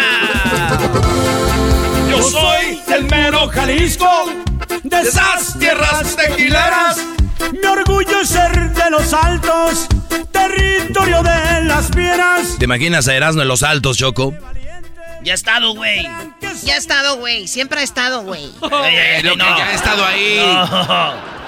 Yo 2.10 2.22
soy 2.24 2.82
del 2.88 3.04
mero 3.06 3.48
Jalisco, 3.50 4.32
de 4.84 5.02
esas 5.02 5.60
tierras 5.60 6.16
tequileras. 6.16 6.98
Mi 7.52 7.66
orgullo 7.68 8.22
es 8.22 8.30
ser 8.30 8.72
de 8.74 8.90
los 8.90 9.14
altos, 9.14 9.88
territorio 10.32 11.22
de 11.22 11.64
las 11.66 11.90
fieras. 11.94 12.58
¿Te 12.58 12.66
imaginas 12.66 13.08
a 13.08 13.16
Erasmo 13.16 13.42
en 13.42 13.48
los 13.50 13.64
altos, 13.64 13.98
Choco? 13.98 14.34
Ya 15.24 15.34
ha 15.34 15.36
estado, 15.36 15.74
güey. 15.74 16.08
Ya 16.64 16.76
ha 16.76 16.78
estado, 16.78 17.18
güey. 17.18 17.48
Siempre 17.48 17.80
ha 17.82 17.84
estado, 17.84 18.24
güey. 18.24 18.46
Ey, 18.46 18.96
ey, 18.96 19.16
ey, 19.18 19.24
Loco, 19.24 19.38
ya 19.40 19.68
ha 19.68 19.74
estado 19.74 20.06
ahí. 20.06 20.38
No. 20.46 21.43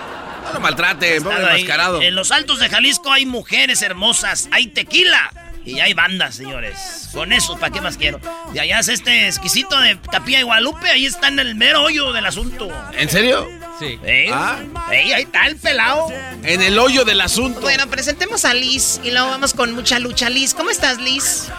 No 0.45 0.53
lo 0.53 0.59
maltrate, 0.59 1.19
pobre 1.21 1.37
enmascarado. 1.37 2.01
En 2.01 2.15
los 2.15 2.31
altos 2.31 2.59
de 2.59 2.69
Jalisco 2.69 3.11
hay 3.11 3.25
mujeres 3.25 3.81
hermosas, 3.81 4.47
hay 4.51 4.67
tequila 4.67 5.31
y 5.65 5.79
hay 5.79 5.93
bandas, 5.93 6.35
señores. 6.35 7.09
Con 7.11 7.33
eso, 7.33 7.57
¿para 7.57 7.73
qué 7.73 7.81
más 7.81 7.97
quiero? 7.97 8.19
De 8.53 8.59
allá 8.59 8.79
es 8.79 8.87
este 8.87 9.27
exquisito 9.27 9.79
de 9.79 9.97
Capilla 10.11 10.37
de 10.37 10.43
Guadalupe, 10.43 10.89
ahí 10.89 11.05
está 11.05 11.27
en 11.29 11.39
el 11.39 11.55
mero 11.55 11.81
hoyo 11.81 12.13
del 12.13 12.25
asunto. 12.25 12.69
¿En 12.93 13.09
serio? 13.09 13.49
Sí. 13.79 13.99
¿Eh? 14.05 14.29
Ah. 14.31 14.59
Ey, 14.91 15.11
ahí 15.11 15.23
está 15.23 15.47
el 15.47 15.57
pelado. 15.57 16.07
En 16.43 16.61
el 16.61 16.77
hoyo 16.77 17.03
del 17.03 17.19
asunto. 17.21 17.61
Bueno, 17.61 17.87
presentemos 17.87 18.45
a 18.45 18.53
Liz 18.53 19.01
y 19.03 19.11
luego 19.11 19.29
vamos 19.29 19.53
con 19.53 19.73
mucha 19.73 19.99
lucha. 19.99 20.29
Liz, 20.29 20.53
¿cómo 20.53 20.69
estás, 20.69 20.99
Liz? 20.99 21.49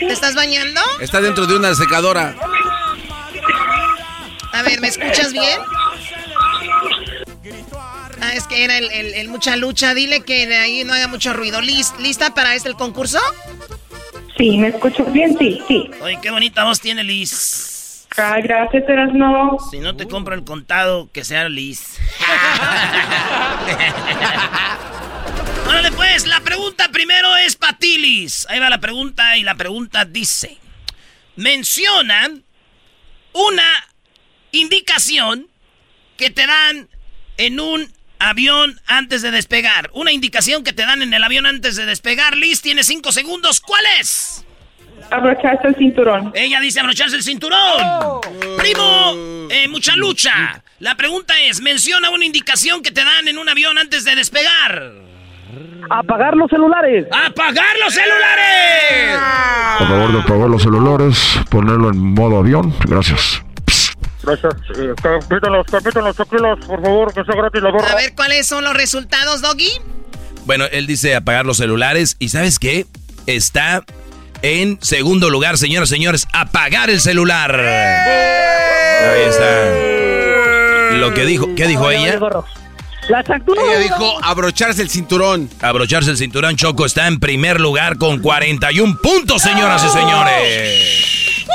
¿Te 0.00 0.12
estás 0.12 0.34
bañando? 0.34 0.80
Está 1.00 1.20
dentro 1.20 1.46
de 1.46 1.56
una 1.56 1.74
secadora. 1.74 2.34
A 4.52 4.62
ver, 4.62 4.80
¿me 4.80 4.88
escuchas 4.88 5.32
bien? 5.32 5.60
Ah, 8.20 8.32
es 8.34 8.46
que 8.46 8.64
era 8.64 8.78
el, 8.78 8.90
el- 8.90 9.14
el 9.14 9.28
mucha 9.28 9.56
lucha. 9.56 9.94
Dile 9.94 10.22
que 10.22 10.46
de 10.46 10.56
ahí 10.56 10.84
no 10.84 10.92
haga 10.94 11.08
mucho 11.08 11.32
ruido. 11.32 11.60
Liz, 11.60 11.92
¿lista 12.00 12.34
para 12.34 12.54
este 12.54 12.68
el 12.68 12.76
concurso? 12.76 13.18
Sí, 14.36 14.56
¿me 14.58 14.68
escuchas 14.68 15.10
bien? 15.12 15.36
Sí, 15.38 15.60
sí. 15.68 15.90
Oye, 16.00 16.18
qué 16.22 16.30
bonita 16.30 16.64
voz 16.64 16.80
tiene 16.80 17.04
Liz. 17.04 18.06
Ay, 18.16 18.42
gracias, 18.42 18.84
Erasno. 18.88 19.56
Si 19.70 19.78
no 19.78 19.94
te 19.96 20.06
compro 20.08 20.34
el 20.34 20.44
contado, 20.44 21.10
que 21.12 21.24
sea 21.24 21.48
Liz. 21.48 21.98
Órale, 25.68 25.90
pues, 25.92 26.26
la 26.26 26.40
pregunta 26.40 26.88
primero 26.90 27.36
es 27.36 27.56
para 27.56 27.76
ti, 27.78 27.98
Liz. 27.98 28.46
Ahí 28.48 28.58
va 28.60 28.70
la 28.70 28.80
pregunta 28.80 29.36
y 29.36 29.42
la 29.42 29.54
pregunta 29.56 30.04
dice: 30.04 30.58
Menciona 31.36 32.30
una 33.32 33.68
indicación 34.52 35.48
que 36.16 36.30
te 36.30 36.46
dan 36.46 36.88
en 37.36 37.60
un 37.60 37.92
avión 38.18 38.80
antes 38.86 39.22
de 39.22 39.30
despegar. 39.30 39.90
Una 39.92 40.12
indicación 40.12 40.64
que 40.64 40.72
te 40.72 40.82
dan 40.82 41.02
en 41.02 41.12
el 41.12 41.22
avión 41.22 41.46
antes 41.46 41.76
de 41.76 41.86
despegar. 41.86 42.36
Liz, 42.36 42.62
tiene 42.62 42.84
cinco 42.84 43.12
segundos. 43.12 43.60
¿Cuál 43.60 43.84
es? 44.00 44.44
Abrocharse 45.10 45.68
el 45.68 45.76
cinturón. 45.76 46.32
Ella 46.34 46.60
dice 46.60 46.80
abrocharse 46.80 47.16
el 47.16 47.22
cinturón. 47.22 48.20
Primo, 48.56 49.48
eh, 49.50 49.68
mucha 49.68 49.94
lucha. 49.96 50.62
La 50.80 50.94
pregunta 50.94 51.34
es, 51.40 51.60
menciona 51.60 52.10
una 52.10 52.24
indicación 52.24 52.82
que 52.82 52.90
te 52.90 53.04
dan 53.04 53.28
en 53.28 53.38
un 53.38 53.48
avión 53.48 53.78
antes 53.78 54.04
de 54.04 54.14
despegar. 54.14 54.92
Apagar 55.88 56.36
los 56.36 56.50
celulares. 56.50 57.06
¡Apagar 57.12 57.78
los 57.84 57.94
celulares! 57.94 59.18
Por 59.78 59.88
favor 59.88 60.12
de 60.12 60.20
apagar 60.20 60.48
los 60.48 60.62
celulares, 60.62 61.40
ponerlo 61.48 61.90
en 61.90 61.98
modo 61.98 62.38
avión. 62.38 62.74
Gracias. 62.86 63.45
Gracias. 64.26 64.54
Eh, 64.76 64.92
capítulos, 65.00 65.66
capítulos, 65.70 66.16
tranquilos, 66.16 66.58
por 66.66 66.82
favor, 66.82 67.14
que 67.14 67.24
sea 67.24 67.36
gratis 67.36 67.62
la 67.62 67.70
gorra. 67.70 67.92
A 67.92 67.94
ver, 67.94 68.14
¿cuáles 68.16 68.46
son 68.46 68.64
los 68.64 68.74
resultados, 68.74 69.40
Doggy? 69.40 69.70
Bueno, 70.44 70.64
él 70.72 70.88
dice 70.88 71.14
apagar 71.14 71.46
los 71.46 71.58
celulares 71.58 72.16
y 72.18 72.28
¿sabes 72.30 72.58
qué? 72.58 72.86
Está 73.26 73.84
en 74.42 74.78
segundo 74.82 75.30
lugar, 75.30 75.58
señoras 75.58 75.90
y 75.90 75.94
señores, 75.94 76.26
apagar 76.32 76.90
el 76.90 77.00
celular. 77.00 77.54
Ahí 77.54 79.22
está. 79.28 80.96
Lo 80.96 81.14
que 81.14 81.24
dijo, 81.24 81.48
¿qué 81.56 81.66
dijo 81.66 81.88
ella? 81.90 82.18
La. 83.08 83.20
Ella 83.20 83.78
dijo 83.78 84.18
abrocharse 84.24 84.82
el 84.82 84.90
cinturón. 84.90 85.48
Abrocharse 85.60 86.10
el 86.10 86.16
cinturón 86.16 86.56
Choco 86.56 86.86
está 86.86 87.06
en 87.06 87.20
primer 87.20 87.60
lugar 87.60 87.98
con 87.98 88.20
41 88.20 88.98
puntos, 89.02 89.42
señoras 89.42 89.84
y 89.84 89.88
señores. 89.90 91.46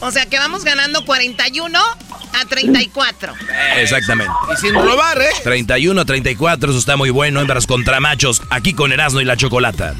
O 0.00 0.10
sea 0.10 0.26
que 0.26 0.38
vamos 0.38 0.64
ganando 0.64 1.04
41 1.04 1.78
a 1.78 2.44
34. 2.48 3.34
Exactamente. 3.76 4.32
Y 4.52 4.56
sin 4.56 4.74
robar, 4.74 5.20
¿eh? 5.20 5.28
31 5.42 6.00
a 6.00 6.04
34, 6.04 6.70
eso 6.70 6.78
está 6.78 6.96
muy 6.96 7.10
bueno, 7.10 7.40
hembras 7.40 7.66
contra 7.66 8.00
machos, 8.00 8.42
aquí 8.50 8.74
con 8.74 8.92
Erasmo 8.92 9.20
y 9.20 9.24
la 9.24 9.36
Chocolata. 9.36 9.94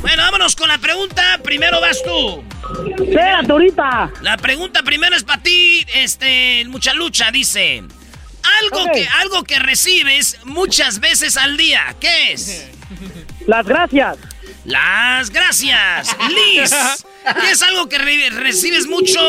Bueno, 0.00 0.22
vámonos 0.22 0.54
con 0.54 0.68
la 0.68 0.78
pregunta. 0.78 1.40
Primero 1.42 1.80
vas 1.80 2.02
tú. 2.04 2.44
Espérate, 3.02 3.50
ahorita. 3.50 4.10
La 4.22 4.36
pregunta 4.36 4.82
primero 4.82 5.16
es 5.16 5.24
para 5.24 5.42
ti, 5.42 5.84
este, 5.94 6.64
mucha 6.68 6.94
lucha, 6.94 7.30
dice. 7.30 7.84
Algo, 8.62 8.92
que, 8.92 9.06
algo 9.20 9.44
que 9.44 9.58
recibes 9.58 10.38
muchas 10.44 11.00
veces 11.00 11.36
al 11.36 11.56
día. 11.56 11.94
¿Qué 12.00 12.32
es? 12.32 12.68
Las 13.46 13.66
gracias. 13.66 14.16
Las 14.64 15.30
gracias. 15.30 16.16
Liz. 16.28 16.70
¿Qué 17.40 17.50
es 17.50 17.62
algo 17.62 17.88
que 17.88 17.98
re- 17.98 18.30
recibes 18.30 18.86
mucho, 18.86 19.20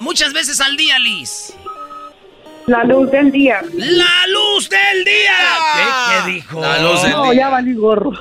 muchas 0.00 0.32
veces 0.32 0.60
al 0.60 0.76
día, 0.76 0.98
Liz? 0.98 1.52
La 2.66 2.82
luz 2.84 3.10
del 3.10 3.30
día. 3.30 3.60
¡La 3.74 4.26
luz 4.28 4.70
del 4.70 5.04
día! 5.04 5.36
¿Qué, 5.74 5.82
qué 6.26 6.32
dijo? 6.32 6.60
La 6.62 6.78
luz 6.80 7.02
del 7.02 7.10
No, 7.12 7.32
ya 7.32 7.48
valí 7.50 7.74
gorro. 7.74 8.12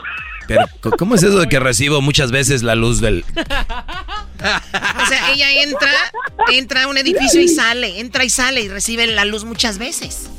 Pero, 0.47 0.65
¿cómo 0.97 1.15
es 1.15 1.23
eso 1.23 1.39
de 1.39 1.47
que 1.47 1.59
recibo 1.59 2.01
muchas 2.01 2.29
veces 2.31 2.61
la 2.63 2.75
luz 2.75 2.99
del... 2.99 3.23
O 4.43 5.05
sea, 5.07 5.31
ella 5.33 5.63
entra, 5.63 5.91
entra 6.51 6.83
a 6.83 6.87
un 6.87 6.97
edificio 6.97 7.41
y 7.41 7.47
sale, 7.47 7.99
entra 7.99 8.23
y 8.25 8.29
sale 8.29 8.61
y 8.61 8.67
recibe 8.67 9.07
la 9.07 9.25
luz 9.25 9.45
muchas 9.45 9.77
veces. 9.77 10.29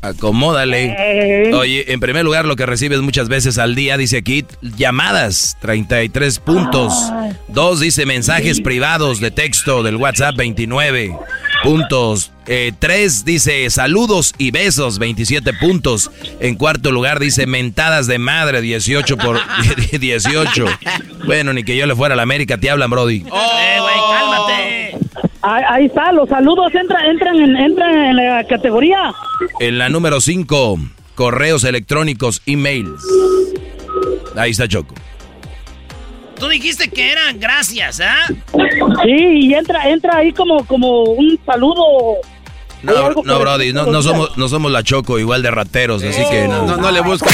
Acomódale. 0.00 1.52
Oye, 1.54 1.92
en 1.92 2.00
primer 2.00 2.24
lugar, 2.24 2.46
lo 2.46 2.56
que 2.56 2.66
recibes 2.66 3.00
muchas 3.00 3.28
veces 3.28 3.58
al 3.58 3.74
día, 3.74 3.96
dice 3.96 4.18
aquí, 4.18 4.44
llamadas, 4.62 5.56
33 5.60 6.38
puntos. 6.38 6.94
Dos, 7.48 7.80
dice 7.80 8.06
mensajes 8.06 8.60
privados 8.60 9.20
de 9.20 9.30
texto 9.30 9.82
del 9.82 9.96
WhatsApp, 9.96 10.36
29. 10.36 11.16
puntos. 11.62 12.32
Eh, 12.50 12.72
tres 12.78 13.26
dice 13.26 13.68
saludos 13.68 14.32
y 14.38 14.50
besos, 14.52 14.98
27 14.98 15.52
puntos. 15.54 16.10
En 16.40 16.54
cuarto 16.54 16.90
lugar 16.92 17.20
dice 17.20 17.46
mentadas 17.46 18.06
de 18.06 18.18
madre, 18.18 18.62
18 18.62 19.18
por 19.18 19.38
18. 20.00 20.64
Bueno, 21.26 21.52
ni 21.52 21.62
que 21.64 21.76
yo 21.76 21.86
le 21.86 21.94
fuera 21.94 22.14
a 22.14 22.16
la 22.16 22.22
América, 22.22 22.56
te 22.56 22.70
hablan, 22.70 22.88
Brody. 22.90 23.17
Eh, 23.26 23.78
güey, 23.80 23.94
cálmate. 24.10 24.98
Ahí, 25.42 25.64
ahí 25.68 25.86
está, 25.86 26.12
los 26.12 26.28
saludos 26.28 26.74
entran, 26.74 27.06
entran, 27.06 27.36
en, 27.36 27.56
entran 27.56 27.94
en 27.94 28.16
la 28.16 28.44
categoría. 28.44 29.12
En 29.60 29.78
la 29.78 29.88
número 29.88 30.20
5, 30.20 30.78
correos 31.14 31.64
electrónicos, 31.64 32.42
emails. 32.46 33.02
Ahí 34.36 34.50
está 34.50 34.68
Choco. 34.68 34.94
Tú 36.38 36.48
dijiste 36.48 36.88
que 36.88 37.10
eran 37.10 37.40
gracias, 37.40 38.00
¿ah? 38.00 38.26
Sí, 39.02 39.12
y 39.12 39.54
entra, 39.54 39.88
entra 39.88 40.18
ahí 40.18 40.32
como, 40.32 40.64
como 40.66 41.02
un 41.02 41.38
saludo. 41.44 42.18
No, 42.82 43.10
no 43.24 43.38
Brody, 43.40 43.72
no, 43.72 43.86
no 43.86 44.02
somos, 44.02 44.36
no 44.36 44.48
somos 44.48 44.70
la 44.70 44.84
Choco, 44.84 45.18
igual 45.18 45.42
de 45.42 45.50
rateros, 45.50 46.02
así 46.04 46.22
que 46.30 46.46
no. 46.46 46.64
No, 46.64 46.76
no 46.76 46.90
le 46.92 47.00
busques. 47.00 47.32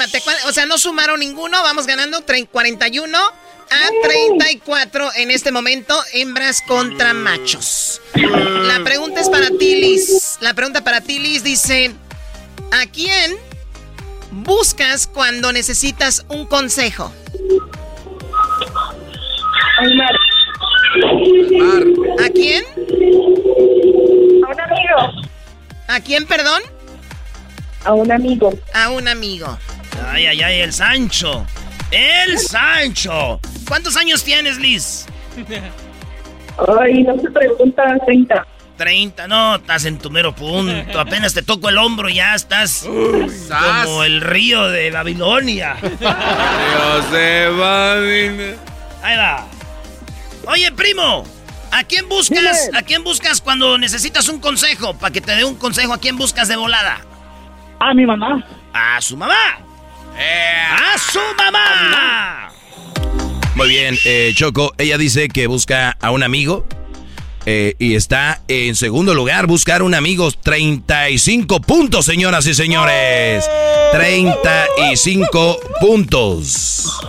Toma. 0.00 0.10
Cálmate, 0.12 0.20
¿cuál- 0.22 0.36
o 0.48 0.52
sea, 0.52 0.66
no 0.66 0.78
sumaron 0.78 1.20
ninguno, 1.20 1.62
vamos 1.62 1.86
ganando 1.86 2.24
tre- 2.24 2.48
41 2.48 3.18
a 3.18 3.90
34 4.02 5.10
en 5.16 5.30
este 5.30 5.52
momento, 5.52 5.94
hembras 6.12 6.62
contra 6.62 7.12
machos. 7.14 8.00
La 8.14 8.82
pregunta 8.82 9.20
es 9.20 9.28
para 9.28 9.48
ti, 9.50 9.76
Liz. 9.76 10.38
La 10.40 10.54
pregunta 10.54 10.82
para 10.82 11.00
ti, 11.02 11.18
Liz, 11.18 11.42
dice, 11.44 11.92
¿a 12.72 12.86
quién 12.86 13.36
buscas 14.32 15.06
cuando 15.06 15.52
necesitas 15.52 16.24
un 16.28 16.46
consejo? 16.46 17.12
¿A 22.18 22.28
quién? 22.30 22.64
A 24.44 24.50
un 24.50 24.60
amigo. 24.60 25.22
¿A 25.88 26.00
quién, 26.00 26.26
perdón? 26.26 26.62
A 27.84 27.92
un 27.94 28.10
amigo. 28.12 28.52
A 28.74 28.90
un 28.90 29.08
amigo. 29.08 29.58
Ay, 30.08 30.26
ay, 30.26 30.42
ay, 30.42 30.60
el 30.60 30.72
Sancho. 30.72 31.46
El 31.90 32.38
Sancho. 32.38 33.40
¿Cuántos 33.66 33.96
años 33.96 34.22
tienes, 34.22 34.58
Liz? 34.58 35.06
Ay, 36.80 37.02
no 37.02 37.18
se 37.20 37.30
pregunta 37.30 37.82
30. 38.06 38.46
30, 38.76 39.28
no, 39.28 39.56
estás 39.56 39.84
en 39.84 39.98
tu 39.98 40.10
mero 40.10 40.34
punto. 40.34 40.98
Apenas 40.98 41.34
te 41.34 41.42
toco 41.42 41.68
el 41.68 41.76
hombro 41.76 42.08
y 42.08 42.14
ya 42.14 42.34
estás 42.34 42.86
como 43.84 44.04
el 44.04 44.22
río 44.22 44.68
de 44.68 44.90
Babilonia. 44.90 45.76
Dios 45.82 47.12
de 47.12 47.48
Babilonia. 47.50 48.56
Ahí 49.02 49.16
va. 49.16 49.46
Oye, 50.46 50.72
primo, 50.72 51.24
¿a 51.70 51.84
quién 51.84 52.08
buscas? 52.08 52.70
¿A 52.74 52.82
quién 52.82 53.04
buscas 53.04 53.42
cuando 53.42 53.76
necesitas 53.76 54.28
un 54.28 54.40
consejo? 54.40 54.94
Para 54.94 55.12
que 55.12 55.20
te 55.20 55.36
dé 55.36 55.44
un 55.44 55.56
consejo, 55.56 55.92
¿a 55.92 55.98
quién 55.98 56.16
buscas 56.16 56.48
de 56.48 56.56
volada? 56.56 57.00
A 57.80 57.92
mi 57.92 58.06
mamá. 58.06 58.42
A 58.72 58.98
su 59.02 59.16
mamá. 59.16 59.58
A 60.16 60.98
su 60.98 61.20
mamá. 61.36 62.52
Muy 63.54 63.68
bien, 63.68 63.96
eh, 64.04 64.32
Choco, 64.34 64.72
ella 64.78 64.96
dice 64.96 65.28
que 65.28 65.46
busca 65.46 65.96
a 66.00 66.10
un 66.10 66.22
amigo 66.22 66.66
eh, 67.46 67.74
y 67.78 67.94
está 67.94 68.42
en 68.48 68.74
segundo 68.74 69.14
lugar, 69.14 69.46
buscar 69.46 69.82
un 69.82 69.94
amigo, 69.94 70.30
35 70.30 71.60
puntos, 71.60 72.04
señoras 72.04 72.46
y 72.46 72.54
señores. 72.54 73.48
35 73.92 75.58
puntos. 75.80 77.00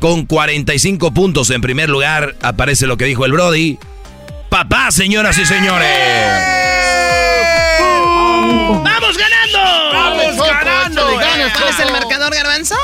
Con 0.00 0.26
45 0.26 1.12
puntos 1.12 1.50
en 1.50 1.60
primer 1.60 1.88
lugar 1.88 2.36
aparece 2.42 2.86
lo 2.86 2.96
que 2.96 3.04
dijo 3.04 3.24
el 3.26 3.32
Brody. 3.32 3.78
Papá, 4.48 4.90
señoras 4.90 5.38
y 5.38 5.46
señores. 5.46 5.88
¡Vamos 8.82 8.99
¿Cuál 11.56 11.68
es 11.70 11.78
el 11.80 11.92
marcador, 11.92 12.34
Garbanzo? 12.34 12.74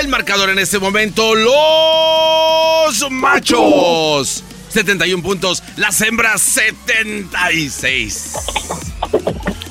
El 0.00 0.08
marcador 0.08 0.50
en 0.50 0.58
este 0.58 0.78
momento, 0.78 1.34
los 1.34 3.10
machos. 3.10 4.44
71 4.68 5.22
puntos, 5.22 5.62
las 5.76 6.00
hembras 6.00 6.40
76. 6.42 8.32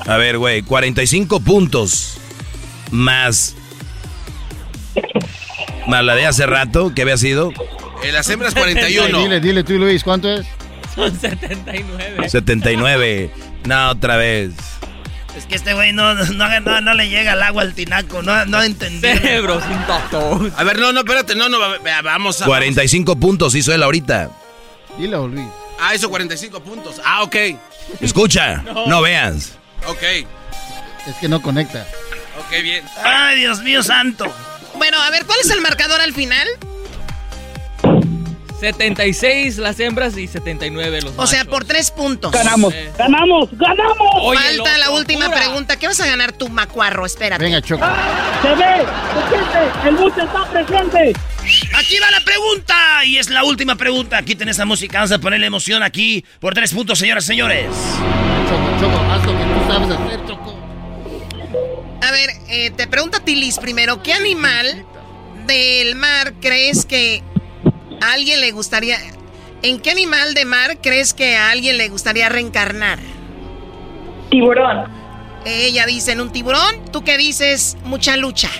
A 0.06 0.16
ver, 0.16 0.38
güey, 0.38 0.62
45 0.62 1.40
puntos 1.40 2.18
más 2.90 3.54
más 5.88 6.04
la 6.04 6.14
de 6.14 6.26
hace 6.26 6.46
rato, 6.46 6.92
que 6.94 7.02
había 7.02 7.16
sido 7.16 7.50
Eh, 8.04 8.12
las 8.12 8.28
hembras 8.30 8.54
41. 8.54 9.18
Dile, 9.18 9.40
dile 9.40 9.64
tú, 9.64 9.72
Luis, 9.74 10.04
¿cuánto 10.04 10.28
es? 10.32 10.46
Son 10.94 11.18
79. 11.18 12.28
79. 12.28 13.30
No, 13.64 13.90
otra 13.90 14.16
vez. 14.16 14.52
Es 15.36 15.46
que 15.46 15.54
este 15.56 15.72
güey 15.74 15.92
no, 15.92 16.14
no, 16.14 16.60
no, 16.60 16.80
no 16.80 16.94
le 16.94 17.08
llega 17.08 17.32
el 17.32 17.42
agua 17.42 17.62
al 17.62 17.74
tinaco, 17.74 18.22
no, 18.22 18.44
no 18.46 18.62
entendí. 18.62 19.00
Cerebro 19.08 19.60
sin 19.60 19.78
tacto. 19.86 20.40
A 20.56 20.64
ver, 20.64 20.78
no, 20.78 20.92
no, 20.92 21.00
espérate, 21.00 21.34
no, 21.34 21.48
no, 21.48 21.58
va- 21.58 21.78
va- 21.78 22.02
vamos 22.02 22.42
a. 22.42 22.44
45 22.46 23.16
puntos 23.16 23.54
hizo 23.54 23.72
él 23.74 23.82
ahorita. 23.82 24.30
Dilo, 24.98 25.26
Luis. 25.28 25.46
Ah, 25.80 25.94
eso, 25.94 26.10
45 26.10 26.60
puntos. 26.62 27.00
Ah, 27.04 27.22
ok. 27.22 27.36
Escucha, 28.00 28.62
no, 28.86 29.00
veas. 29.00 29.52
Ok, 29.88 30.02
Es 30.02 31.16
que 31.20 31.28
no 31.28 31.40
conecta. 31.42 31.86
ok, 32.38 32.62
bien. 32.62 32.84
Ay, 33.02 33.40
Dios 33.40 33.60
mío 33.62 33.82
santo. 33.82 34.32
Bueno, 34.76 35.00
a 35.02 35.10
ver, 35.10 35.24
¿cuál 35.26 35.38
es 35.42 35.50
el 35.50 35.60
marcador 35.60 36.00
al 36.00 36.12
final? 36.12 36.46
76 38.62 39.58
las 39.58 39.80
hembras 39.80 40.16
y 40.16 40.28
79 40.28 41.02
los 41.02 41.14
O 41.16 41.26
sea, 41.26 41.40
machos. 41.40 41.50
por 41.52 41.64
tres 41.64 41.90
puntos. 41.90 42.30
Ganamos, 42.30 42.72
Eh. 42.72 42.92
ganamos, 42.96 43.48
ganamos. 43.52 44.08
Oye, 44.22 44.38
Falta 44.38 44.78
la 44.78 44.90
última 44.90 45.28
pregunta. 45.30 45.76
¿Qué 45.76 45.88
vas 45.88 46.00
a 46.00 46.06
ganar 46.06 46.30
tú, 46.32 46.48
macuarro? 46.48 47.04
Espérate. 47.04 47.42
Venga, 47.42 47.60
Choco. 47.60 47.84
Se 48.42 48.48
ve, 48.54 48.54
se 48.54 49.28
siente, 49.28 49.88
el 49.88 49.94
mucho 49.96 50.20
está 50.22 50.44
presente. 50.48 51.12
Aquí 51.76 51.98
va 51.98 52.10
la 52.12 52.20
pregunta 52.20 53.04
y 53.04 53.18
es 53.18 53.30
la 53.30 53.42
última 53.42 53.74
pregunta. 53.74 54.16
Aquí 54.18 54.36
tenés 54.36 54.58
la 54.58 54.64
música, 54.64 54.98
vamos 54.98 55.10
a 55.10 55.18
ponerle 55.18 55.46
emoción 55.48 55.82
aquí 55.82 56.24
por 56.38 56.54
tres 56.54 56.72
puntos, 56.72 57.00
señoras 57.00 57.24
y 57.24 57.26
señores. 57.26 57.66
Choco, 58.48 58.80
Choco, 58.80 58.98
haz 59.10 59.26
lo 59.26 59.32
que 59.36 59.44
tú 59.44 59.72
sabes 59.72 59.90
hacer, 59.98 60.26
Choco. 60.26 60.56
A 62.00 62.10
ver, 62.12 62.30
eh, 62.48 62.70
te 62.70 62.86
pregunto 62.86 63.16
a 63.18 63.24
ti, 63.24 63.34
Liz, 63.34 63.58
primero. 63.58 64.02
¿Qué 64.04 64.12
animal 64.12 64.84
del 65.46 65.96
mar 65.96 66.34
crees 66.40 66.86
que 66.86 67.24
a 68.02 68.12
alguien 68.12 68.40
le 68.40 68.50
gustaría... 68.52 68.98
¿En 69.62 69.80
qué 69.80 69.92
animal 69.92 70.34
de 70.34 70.44
mar 70.44 70.78
crees 70.82 71.14
que 71.14 71.36
a 71.36 71.50
alguien 71.50 71.78
le 71.78 71.88
gustaría 71.88 72.28
reencarnar? 72.28 72.98
Tiburón. 74.28 74.86
Ella 75.44 75.86
dice 75.86 76.12
en 76.12 76.20
un 76.20 76.32
tiburón. 76.32 76.84
¿Tú 76.90 77.04
qué 77.04 77.16
dices? 77.16 77.76
Mucha 77.84 78.16
lucha. 78.16 78.50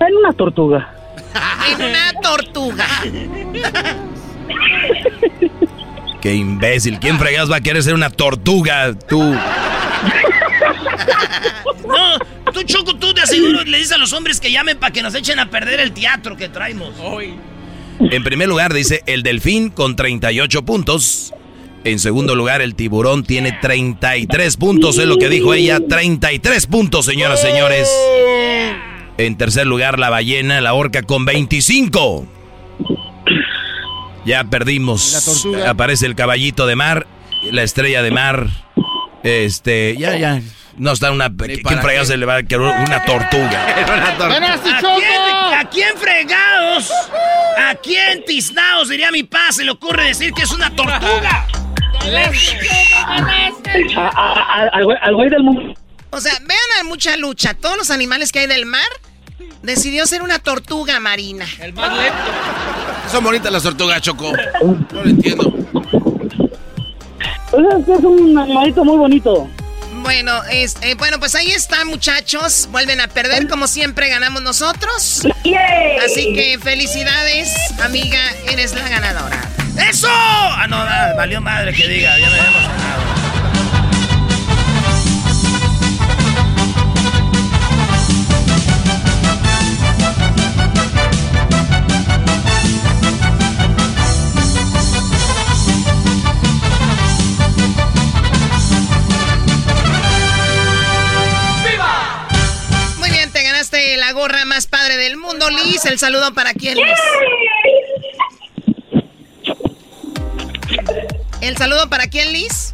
En 0.00 0.16
una 0.16 0.32
tortuga. 0.32 0.94
En 1.70 1.82
una 1.84 2.12
tortuga. 2.22 2.86
Qué 6.20 6.34
imbécil. 6.34 6.98
¿Quién 6.98 7.18
fregados 7.18 7.50
va 7.50 7.56
a 7.56 7.60
querer 7.60 7.82
ser 7.82 7.94
una 7.94 8.10
tortuga? 8.10 8.94
Tú. 8.94 9.34
No, 11.86 12.18
tú 12.52 12.62
Choco, 12.64 12.96
tú 12.96 13.14
de 13.14 13.22
aseguro 13.22 13.64
le 13.64 13.78
dices 13.78 13.92
a 13.92 13.98
los 13.98 14.12
hombres 14.12 14.40
que 14.40 14.52
llamen 14.52 14.78
para 14.78 14.92
que 14.92 15.02
nos 15.02 15.14
echen 15.14 15.38
a 15.38 15.48
perder 15.48 15.80
el 15.80 15.92
teatro 15.92 16.36
que 16.36 16.50
traemos. 16.50 16.94
Hoy. 17.00 17.34
En 18.00 18.24
primer 18.24 18.48
lugar 18.48 18.72
dice 18.72 19.02
el 19.06 19.22
delfín 19.22 19.70
con 19.70 19.96
38 19.96 20.64
puntos. 20.64 21.34
En 21.84 21.98
segundo 21.98 22.34
lugar 22.34 22.60
el 22.60 22.74
tiburón 22.74 23.24
tiene 23.24 23.52
33 23.60 24.56
puntos. 24.56 24.98
Es 24.98 25.06
lo 25.06 25.16
que 25.16 25.28
dijo 25.28 25.54
ella. 25.54 25.80
33 25.80 26.66
puntos, 26.66 27.06
señoras 27.06 27.42
y 27.42 27.48
señores. 27.48 27.90
En 29.16 29.36
tercer 29.36 29.66
lugar 29.66 29.98
la 29.98 30.10
ballena, 30.10 30.60
la 30.60 30.74
orca 30.74 31.02
con 31.02 31.24
25. 31.24 32.26
Ya 34.24 34.44
perdimos. 34.44 35.46
Aparece 35.66 36.06
el 36.06 36.14
caballito 36.14 36.66
de 36.66 36.76
mar, 36.76 37.06
la 37.50 37.62
estrella 37.62 38.02
de 38.02 38.10
mar. 38.10 38.48
Este, 39.22 39.96
ya, 39.98 40.16
ya. 40.16 40.40
No 40.78 40.92
está 40.92 41.10
una. 41.10 41.30
¿Quién 41.34 41.82
fregados 41.82 42.08
se 42.08 42.16
le 42.16 42.24
va 42.26 42.36
a 42.36 42.42
querer 42.42 42.60
una 42.66 43.02
tortuga? 43.04 43.66
¡Ganaste, 44.18 44.70
¿A 44.72 44.80
Choco! 44.80 44.96
quién, 44.96 45.58
¿A 45.58 45.68
quién 45.68 45.96
fregados? 45.96 46.92
¿A 47.58 47.74
quién 47.74 48.24
tiznaos, 48.24 48.88
diría 48.88 49.10
mi 49.10 49.24
pa, 49.24 49.50
se 49.50 49.64
le 49.64 49.72
ocurre 49.72 50.06
decir 50.06 50.32
que 50.32 50.42
es 50.42 50.52
una 50.52 50.70
tortuga? 50.70 51.46
Al, 54.72 54.84
güey, 54.84 54.96
al 55.00 55.14
güey 55.14 55.30
del 55.30 55.42
mundo. 55.42 55.74
O 56.10 56.20
sea, 56.20 56.32
vean 56.40 56.80
a 56.80 56.84
mucha 56.84 57.16
lucha. 57.16 57.54
Todos 57.54 57.76
los 57.76 57.90
animales 57.90 58.32
que 58.32 58.38
hay 58.40 58.46
del 58.46 58.64
mar 58.64 58.80
decidió 59.62 60.06
ser 60.06 60.22
una 60.22 60.38
tortuga 60.38 61.00
marina. 61.00 61.44
El 61.60 61.72
más 61.74 61.96
lento. 61.96 62.18
Son 63.10 63.24
bonitas 63.24 63.50
las 63.52 63.62
tortugas, 63.62 64.00
Choco. 64.00 64.32
No 64.62 65.02
lo 65.02 65.10
entiendo. 65.10 65.52
Es 67.52 68.04
un 68.04 68.38
animalito 68.38 68.84
muy 68.84 68.96
bonito. 68.96 69.48
Bueno, 70.08 70.42
este, 70.50 70.94
bueno, 70.94 71.18
pues 71.18 71.34
ahí 71.34 71.50
está, 71.50 71.84
muchachos. 71.84 72.66
Vuelven 72.70 72.98
a 72.98 73.08
perder, 73.08 73.46
como 73.46 73.68
siempre 73.68 74.08
ganamos 74.08 74.40
nosotros. 74.40 75.20
Así 76.02 76.32
que 76.32 76.58
felicidades, 76.62 77.54
amiga, 77.82 78.18
eres 78.50 78.72
la 78.72 78.88
ganadora. 78.88 79.38
¡Eso! 79.78 80.08
Ah, 80.10 80.66
no, 80.66 80.78
valió 81.14 81.42
madre 81.42 81.74
que 81.74 81.86
diga, 81.86 82.18
ya 82.18 82.30
me 82.30 82.38
habíamos 82.38 82.62
ganado. 82.62 83.27
La 103.96 104.12
gorra 104.12 104.44
más 104.44 104.66
padre 104.66 104.96
del 104.96 105.16
mundo, 105.16 105.48
Liz. 105.50 105.84
El 105.86 105.98
saludo 105.98 106.34
para 106.34 106.52
quién, 106.54 106.76
Liz. 106.76 106.98
¿El 111.40 111.56
saludo 111.56 111.88
para 111.88 112.08
quién, 112.08 112.32
Liz? 112.32 112.72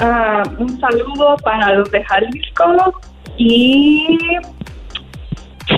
Ah, 0.00 0.42
un 0.58 0.80
saludo 0.80 1.36
para 1.44 1.74
los 1.74 1.90
de 1.90 2.04
Jalisco 2.04 3.00
y 3.36 4.18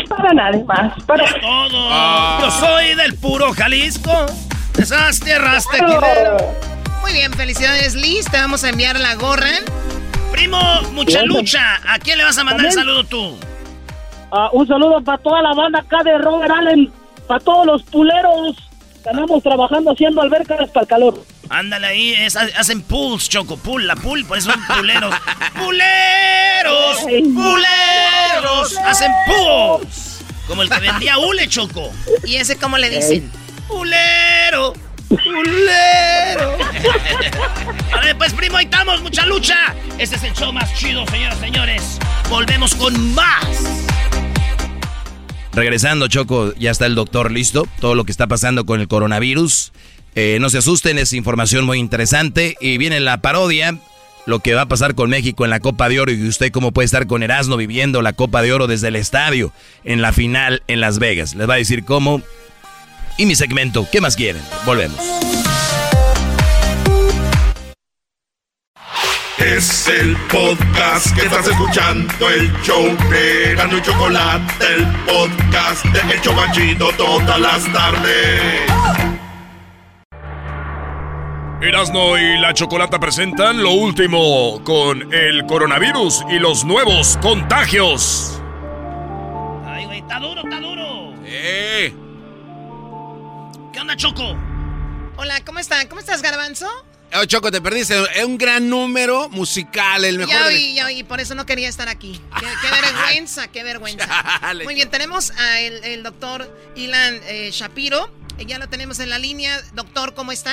para 0.09 0.33
nadie 0.33 0.65
más. 0.65 1.03
Para 1.05 1.25
todo. 1.41 2.41
Yo 2.41 2.51
soy 2.51 2.95
del 2.95 3.17
puro 3.17 3.53
Jalisco. 3.53 4.27
Esas 4.79 5.21
tierras 5.21 5.67
te 5.71 5.83
Muy 7.03 7.13
bien, 7.13 7.33
felicidades, 7.33 7.95
Liz. 7.95 8.27
Te 8.31 8.39
vamos 8.39 8.65
a 8.65 8.71
enviar 8.71 8.99
la 8.99 9.15
gorra. 9.17 9.51
Primo, 10.33 10.83
mucha 10.93 11.23
lucha. 11.23 11.81
¿A 11.87 11.99
quién 11.99 12.19
le 12.19 12.25
vas 12.25 12.39
a 12.39 12.45
mandar 12.45 12.67
el 12.67 12.73
saludo 12.73 13.05
tú? 13.05 13.39
Ah, 14.37 14.49
un 14.53 14.67
saludo 14.67 15.01
para 15.05 15.19
toda 15.19 15.41
la 15.43 15.55
banda 15.55 15.79
acá 15.79 16.03
de 16.03 16.19
Robert 16.19 16.51
Allen, 16.51 16.91
para 17.29 17.39
todos 17.39 17.67
los 17.67 17.83
puleros. 17.85 18.57
Estamos 18.97 19.43
trabajando 19.45 19.93
haciendo 19.93 20.23
albercas 20.23 20.69
para 20.71 20.83
el 20.83 20.89
calor. 20.89 21.25
Ándale 21.51 21.87
ahí, 21.87 22.15
es- 22.15 22.35
hacen 22.37 22.83
pools, 22.83 23.29
Choco, 23.29 23.57
pool, 23.57 23.87
la 23.87 23.95
pool, 23.95 24.25
por 24.25 24.39
eso 24.39 24.51
son 24.51 24.61
puleros. 24.67 25.15
¡Puleros! 25.55 26.99
¡Puleros! 27.33 28.77
Hacen 28.85 29.13
pools. 29.27 30.25
Como 30.49 30.63
el 30.63 30.69
que 30.71 30.81
vendía 30.91 31.17
hule, 31.19 31.47
Choco. 31.49 31.93
¿Y 32.25 32.35
ese 32.37 32.57
cómo 32.57 32.77
le 32.77 32.91
dicen? 32.91 33.31
¡Pulero! 33.69 34.73
¡Pulero! 35.09 36.57
Vale, 37.93 38.15
pues 38.17 38.33
primo, 38.35 38.57
ahí 38.57 38.65
estamos, 38.65 39.01
mucha 39.01 39.25
lucha. 39.27 39.57
Este 39.99 40.17
es 40.17 40.25
el 40.25 40.33
show 40.35 40.53
más 40.53 40.75
chido, 40.75 41.07
señoras 41.07 41.37
y 41.37 41.41
señores. 41.41 41.99
Volvemos 42.29 42.75
con 42.75 43.15
más. 43.15 43.47
Regresando, 45.55 46.09
Choco, 46.09 46.53
ya 46.55 46.71
está 46.71 46.87
el 46.87 46.95
doctor 46.95 47.31
listo. 47.31 47.69
Todo 47.81 47.95
lo 47.95 48.05
que 48.05 48.13
está 48.13 48.27
pasando 48.27 48.67
con 48.67 48.81
el 48.81 48.89
coronavirus. 48.89 49.73
Eh, 50.17 50.39
no 50.41 50.51
se 50.51 50.59
asusten, 50.59 50.99
es 50.99 51.13
información 51.13 51.65
muy 51.65 51.79
interesante. 51.79 52.57
Y 52.61 52.77
viene 52.79 52.99
la 53.01 53.21
parodia, 53.21 53.79
lo 54.27 54.41
que 54.41 54.55
va 54.55 54.63
a 54.63 54.69
pasar 54.69 54.95
con 54.95 55.11
México 55.11 55.45
en 55.45 55.51
la 55.51 55.61
Copa 55.61 55.89
de 55.89 56.01
Oro 56.01 56.13
y 56.13 56.27
usted 56.27 56.51
cómo 56.51 56.73
puede 56.73 56.87
estar 56.87 57.07
con 57.07 57.23
Erasmo 57.23 57.57
viviendo 57.57 58.03
la 58.03 58.13
Copa 58.13 58.43
de 58.43 58.53
Oro 58.53 58.67
desde 58.67 58.89
el 58.89 58.97
estadio 58.97 59.53
en 59.85 60.03
la 60.03 60.13
final 60.13 60.63
en 60.67 60.81
Las 60.81 60.99
Vegas. 60.99 61.35
Les 61.35 61.49
va 61.49 61.55
a 61.55 61.59
decir 61.59 61.85
cómo. 61.85 62.21
Y 63.17 63.27
mi 63.27 63.37
segmento, 63.37 63.87
¿qué 63.93 64.01
más 64.01 64.17
quieren? 64.17 64.43
Volvemos. 64.67 64.99
Es 69.39 69.89
el 69.89 70.17
podcast 70.29 71.13
que 71.15 71.27
estás 71.27 71.49
escuchando, 71.49 72.31
el 72.31 72.53
show 72.63 72.85
de 73.11 73.51
Erasmo 73.51 73.79
y 73.79 73.83
Chocolate, 73.83 74.65
el 74.75 74.87
podcast 75.05 75.85
de 75.87 76.15
El 76.15 76.21
Chobachito 76.21 76.89
todas 76.97 77.41
las 77.41 77.73
tardes. 77.73 78.63
Erasno 81.61 82.17
y 82.17 82.39
la 82.39 82.55
Chocolata 82.55 83.01
presentan 83.01 83.61
lo 83.63 83.73
último 83.73 84.63
con 84.63 85.13
el 85.13 85.45
coronavirus 85.47 86.25
y 86.31 86.39
los 86.39 86.65
nuevos 86.65 87.19
contagios. 87.21 88.41
Ay, 89.67 89.85
güey, 89.87 89.99
está 89.99 90.21
duro, 90.21 90.43
está 90.45 90.61
duro. 90.61 91.15
¡Eh! 91.25 91.93
¿Qué 93.73 93.81
onda, 93.81 93.97
Choco? 93.97 94.37
Hola, 95.17 95.41
¿cómo 95.45 95.59
están? 95.59 95.89
¿Cómo 95.89 96.01
estás, 96.01 96.23
Garbanzo? 96.23 96.69
Oh, 97.17 97.25
Choco, 97.27 97.51
te 97.51 97.61
perdiste. 97.61 97.95
Es 98.17 98.25
un 98.25 98.37
gran 98.39 98.69
número 98.69 99.29
musical, 99.29 100.05
el 100.05 100.19
mejor. 100.19 100.35
Ya 100.35 100.49
de- 100.49 100.55
oí, 100.55 100.75
ya 100.75 100.87
oí, 100.87 101.03
por 101.05 101.21
eso 101.21 101.35
no 101.35 101.47
quería 101.47 101.69
estar 101.69 101.89
aquí. 101.89 102.21
Qué, 102.41 102.47
qué 102.61 102.71
vergüenza, 102.83 103.49
qué 103.49 103.63
vergüenza. 103.63 104.07
Chale. 104.41 104.65
Muy 104.65 104.75
bien, 104.75 104.91
tenemos 104.91 105.31
al 105.31 105.59
el, 105.59 105.85
el 105.85 106.03
doctor 106.03 106.51
Ilan 106.75 107.21
eh, 107.27 107.51
Shapiro. 107.53 108.11
Eh, 108.39 108.47
Ya 108.47 108.59
lo 108.59 108.69
tenemos 108.69 108.99
en 109.01 109.11
la 109.11 109.19
línea. 109.19 109.61
Doctor, 109.75 110.15
¿cómo 110.15 110.33
está? 110.33 110.53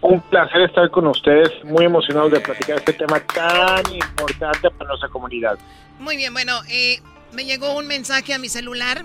Un 0.00 0.20
placer 0.22 0.62
estar 0.62 0.90
con 0.90 1.06
ustedes, 1.06 1.48
muy 1.64 1.84
emocionado 1.84 2.28
de 2.28 2.40
platicar 2.40 2.78
este 2.78 2.94
tema 2.94 3.20
tan 3.20 3.82
importante 3.94 4.68
para 4.70 4.88
nuestra 4.88 5.08
comunidad. 5.10 5.58
Muy 6.00 6.16
bien, 6.16 6.32
bueno, 6.32 6.60
eh, 6.68 7.00
me 7.32 7.44
llegó 7.44 7.76
un 7.76 7.86
mensaje 7.86 8.34
a 8.34 8.38
mi 8.38 8.48
celular 8.48 9.04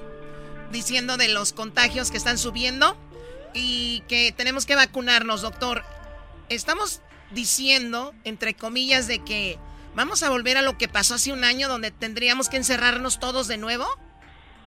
diciendo 0.72 1.18
de 1.18 1.28
los 1.28 1.54
contagios 1.54 2.10
que 2.10 2.18
están 2.18 2.40
subiendo 2.40 2.98
y 3.54 4.02
que 4.08 4.32
tenemos 4.32 4.66
que 4.66 4.76
vacunarnos, 4.76 5.42
doctor. 5.42 5.84
Estamos 6.50 7.02
diciendo, 7.32 8.14
entre 8.24 8.54
comillas, 8.54 9.08
de 9.08 9.20
que 9.20 9.60
vamos 9.96 10.24
a 10.24 10.30
volver 10.30 10.58
a 10.58 10.62
lo 10.62 10.78
que 10.78 10.88
pasó 10.88 11.16
hace 11.16 11.34
un 11.34 11.44
año 11.44 11.68
donde 11.68 11.92
tendríamos 11.92 12.50
que 12.50 12.58
encerrarnos 12.58 13.20
todos 13.20 13.48
de 13.48 13.58
nuevo. 13.58 13.86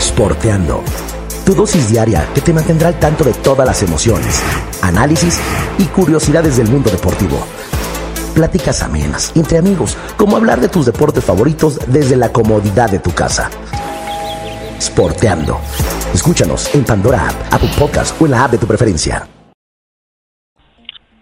Sporteando. 0.00 0.82
Tu 1.44 1.54
dosis 1.54 1.90
diaria 1.90 2.26
que 2.34 2.40
te 2.40 2.52
mantendrá 2.52 2.88
al 2.88 3.00
tanto 3.00 3.24
de 3.24 3.32
todas 3.32 3.66
las 3.66 3.82
emociones, 3.82 4.42
análisis 4.82 5.40
y 5.78 5.84
curiosidades 5.86 6.56
del 6.56 6.68
mundo 6.68 6.90
deportivo. 6.90 7.38
Pláticas 8.34 8.82
amenas, 8.82 9.34
entre 9.36 9.58
amigos, 9.58 9.96
como 10.16 10.36
hablar 10.36 10.60
de 10.60 10.68
tus 10.68 10.86
deportes 10.86 11.24
favoritos 11.24 11.78
desde 11.88 12.16
la 12.16 12.32
comodidad 12.32 12.90
de 12.90 13.00
tu 13.00 13.12
casa. 13.12 13.50
Sporteando. 14.80 15.58
Escúchanos 16.14 16.72
en 16.74 16.84
Pandora 16.84 17.28
App, 17.28 17.52
Apple 17.52 17.70
Podcast 17.78 18.20
o 18.22 18.26
en 18.26 18.30
la 18.30 18.44
app 18.44 18.52
de 18.52 18.58
tu 18.58 18.66
preferencia. 18.66 19.26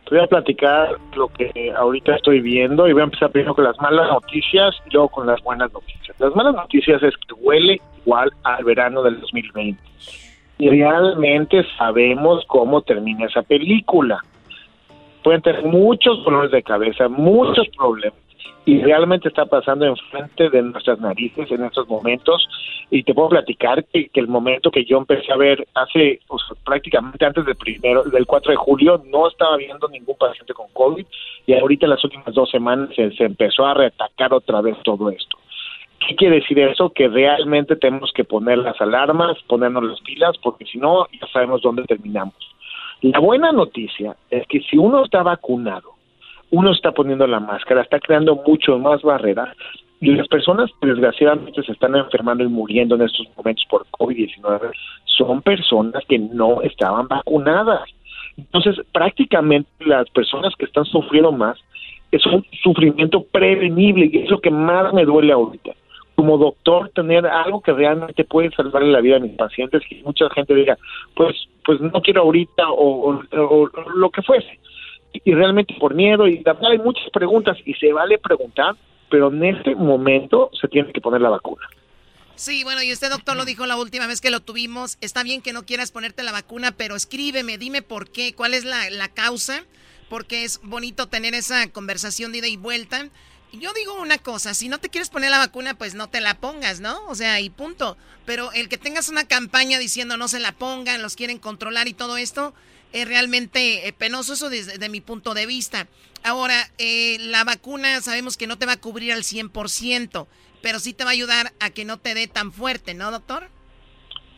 Te 0.04 0.14
voy 0.14 0.22
a 0.22 0.26
platicar 0.28 0.96
lo 1.16 1.28
que 1.28 1.72
ahorita 1.76 2.14
estoy 2.14 2.40
viendo 2.40 2.86
y 2.86 2.92
voy 2.92 3.00
a 3.00 3.04
empezar 3.06 3.30
primero 3.32 3.54
con 3.54 3.64
las 3.64 3.76
malas 3.80 4.08
noticias 4.08 4.76
y 4.86 4.90
luego 4.92 5.08
con 5.08 5.26
las 5.26 5.42
buenas 5.42 5.72
noticias. 5.72 6.14
Las 6.20 6.36
malas 6.36 6.54
noticias 6.54 7.02
es 7.02 7.14
que 7.16 7.34
huele 7.34 7.80
igual 8.06 8.32
al 8.44 8.64
verano 8.64 9.02
del 9.02 9.20
2020. 9.20 9.82
Y 10.58 10.70
realmente 10.70 11.66
sabemos 11.76 12.44
cómo 12.46 12.80
termina 12.80 13.26
esa 13.26 13.42
película. 13.42 14.22
Pueden 15.22 15.42
tener 15.42 15.64
muchos 15.64 16.24
dolores 16.24 16.52
de 16.52 16.62
cabeza, 16.62 17.08
muchos 17.08 17.66
problemas. 17.76 18.18
Y 18.64 18.80
realmente 18.80 19.28
está 19.28 19.44
pasando 19.44 19.86
enfrente 19.86 20.50
de 20.50 20.62
nuestras 20.62 20.98
narices 20.98 21.50
en 21.50 21.64
estos 21.64 21.86
momentos. 21.88 22.48
Y 22.90 23.02
te 23.02 23.14
puedo 23.14 23.28
platicar 23.28 23.84
que, 23.84 24.10
el 24.14 24.28
momento 24.28 24.70
que 24.70 24.84
yo 24.84 24.98
empecé 24.98 25.32
a 25.32 25.36
ver 25.36 25.66
hace 25.74 26.20
prácticamente 26.64 27.24
antes 27.24 27.44
del 27.44 27.56
primero, 27.56 28.02
del 28.04 28.26
4 28.26 28.50
de 28.50 28.56
julio, 28.56 29.02
no 29.06 29.28
estaba 29.28 29.56
viendo 29.56 29.88
ningún 29.88 30.16
paciente 30.16 30.54
con 30.54 30.66
COVID. 30.72 31.04
Y 31.46 31.54
ahorita 31.54 31.86
en 31.86 31.90
las 31.90 32.04
últimas 32.04 32.34
dos 32.34 32.50
semanas 32.50 32.88
se, 32.96 33.10
se 33.12 33.24
empezó 33.24 33.66
a 33.66 33.74
reatacar 33.74 34.32
otra 34.32 34.60
vez 34.62 34.76
todo 34.82 35.10
esto. 35.10 35.36
¿Qué 36.06 36.14
quiere 36.14 36.36
decir 36.36 36.58
eso? 36.60 36.90
Que 36.90 37.08
realmente 37.08 37.74
tenemos 37.74 38.12
que 38.12 38.22
poner 38.22 38.58
las 38.58 38.80
alarmas, 38.80 39.36
ponernos 39.48 39.82
las 39.82 40.00
pilas, 40.02 40.36
porque 40.40 40.64
si 40.64 40.78
no, 40.78 41.06
ya 41.20 41.26
sabemos 41.32 41.62
dónde 41.62 41.82
terminamos. 41.82 42.34
La 43.02 43.18
buena 43.18 43.50
noticia 43.50 44.16
es 44.30 44.46
que 44.46 44.60
si 44.60 44.78
uno 44.78 45.04
está 45.04 45.22
vacunado, 45.24 45.94
uno 46.50 46.70
está 46.70 46.92
poniendo 46.92 47.26
la 47.26 47.40
máscara, 47.40 47.82
está 47.82 47.98
creando 47.98 48.36
mucho 48.46 48.78
más 48.78 49.02
barrera 49.02 49.52
y 50.00 50.12
las 50.12 50.28
personas 50.28 50.70
que 50.80 50.86
desgraciadamente 50.86 51.62
se 51.62 51.72
están 51.72 51.96
enfermando 51.96 52.44
y 52.44 52.48
muriendo 52.48 52.94
en 52.94 53.02
estos 53.02 53.26
momentos 53.36 53.64
por 53.68 53.86
COVID-19 53.86 54.70
son 55.04 55.42
personas 55.42 56.04
que 56.08 56.18
no 56.18 56.62
estaban 56.62 57.08
vacunadas. 57.08 57.82
Entonces, 58.36 58.76
prácticamente 58.92 59.68
las 59.80 60.08
personas 60.10 60.54
que 60.56 60.66
están 60.66 60.84
sufriendo 60.84 61.32
más 61.32 61.58
es 62.12 62.24
un 62.26 62.44
sufrimiento 62.62 63.24
prevenible 63.24 64.08
y 64.12 64.18
es 64.18 64.30
lo 64.30 64.40
que 64.40 64.50
más 64.50 64.92
me 64.92 65.04
duele 65.04 65.32
ahorita. 65.32 65.72
Como 66.16 66.38
doctor, 66.38 66.90
tener 66.94 67.26
algo 67.26 67.60
que 67.60 67.72
realmente 67.72 68.24
puede 68.24 68.50
salvarle 68.50 68.90
la 68.90 69.00
vida 69.00 69.16
a 69.16 69.20
mis 69.20 69.36
pacientes, 69.36 69.82
que 69.88 70.02
mucha 70.02 70.28
gente 70.30 70.54
diga, 70.54 70.76
pues, 71.14 71.36
pues 71.64 71.80
no 71.80 72.00
quiero 72.00 72.22
ahorita 72.22 72.64
o, 72.70 73.20
lo 73.94 74.10
que 74.10 74.22
fuese. 74.22 74.58
Y, 75.12 75.34
realmente 75.34 75.74
por 75.78 75.94
miedo, 75.94 76.26
y 76.26 76.42
verdad 76.42 76.70
hay 76.70 76.78
muchas 76.78 77.08
preguntas 77.10 77.56
y 77.64 77.74
se 77.74 77.92
vale 77.92 78.18
preguntar, 78.18 78.74
pero 79.10 79.28
en 79.28 79.44
este 79.44 79.74
momento 79.74 80.50
se 80.60 80.68
tiene 80.68 80.92
que 80.92 81.00
poner 81.00 81.20
la 81.20 81.30
vacuna. 81.30 81.62
Sí, 82.34 82.64
bueno, 82.64 82.82
y 82.82 82.92
usted, 82.92 83.08
doctor, 83.10 83.34
lo 83.34 83.46
dijo 83.46 83.64
la 83.64 83.78
última 83.78 84.06
vez 84.06 84.20
que 84.20 84.30
lo 84.30 84.40
tuvimos. 84.40 84.98
Está 85.00 85.22
bien 85.22 85.40
que 85.40 85.54
no 85.54 85.64
quieras 85.64 85.90
ponerte 85.90 86.22
la 86.22 86.32
vacuna, 86.32 86.72
pero 86.72 86.94
escríbeme, 86.94 87.56
dime 87.56 87.80
por 87.80 88.10
qué, 88.10 88.34
cuál 88.34 88.52
es 88.52 88.64
la, 88.64 88.90
la 88.90 89.08
causa, 89.08 89.64
porque 90.10 90.44
es 90.44 90.60
bonito 90.62 91.08
tener 91.08 91.34
esa 91.34 91.70
conversación 91.72 92.32
de 92.32 92.38
ida 92.38 92.48
y 92.48 92.58
vuelta. 92.58 93.08
Yo 93.58 93.72
digo 93.72 93.94
una 94.00 94.18
cosa, 94.18 94.54
si 94.54 94.68
no 94.68 94.78
te 94.78 94.88
quieres 94.88 95.08
poner 95.08 95.30
la 95.30 95.38
vacuna, 95.38 95.74
pues 95.74 95.94
no 95.94 96.08
te 96.08 96.20
la 96.20 96.38
pongas, 96.38 96.80
¿no? 96.80 97.06
O 97.06 97.14
sea, 97.14 97.40
y 97.40 97.50
punto. 97.50 97.96
Pero 98.24 98.52
el 98.52 98.68
que 98.68 98.78
tengas 98.78 99.08
una 99.08 99.26
campaña 99.26 99.78
diciendo 99.78 100.16
no 100.16 100.28
se 100.28 100.40
la 100.40 100.52
pongan, 100.52 101.02
los 101.02 101.16
quieren 101.16 101.38
controlar 101.38 101.88
y 101.88 101.94
todo 101.94 102.16
esto, 102.16 102.54
es 102.92 103.08
realmente 103.08 103.86
eh, 103.86 103.92
penoso 103.92 104.34
eso 104.34 104.50
desde 104.50 104.78
de 104.78 104.88
mi 104.88 105.00
punto 105.00 105.34
de 105.34 105.46
vista. 105.46 105.86
Ahora, 106.22 106.70
eh, 106.78 107.18
la 107.20 107.44
vacuna 107.44 108.00
sabemos 108.02 108.36
que 108.36 108.46
no 108.46 108.58
te 108.58 108.66
va 108.66 108.72
a 108.72 108.80
cubrir 108.80 109.12
al 109.12 109.22
100%, 109.22 110.26
pero 110.60 110.80
sí 110.80 110.92
te 110.92 111.04
va 111.04 111.10
a 111.10 111.12
ayudar 111.12 111.52
a 111.60 111.70
que 111.70 111.84
no 111.84 111.98
te 111.98 112.14
dé 112.14 112.26
tan 112.26 112.52
fuerte, 112.52 112.94
¿no, 112.94 113.10
doctor? 113.10 113.48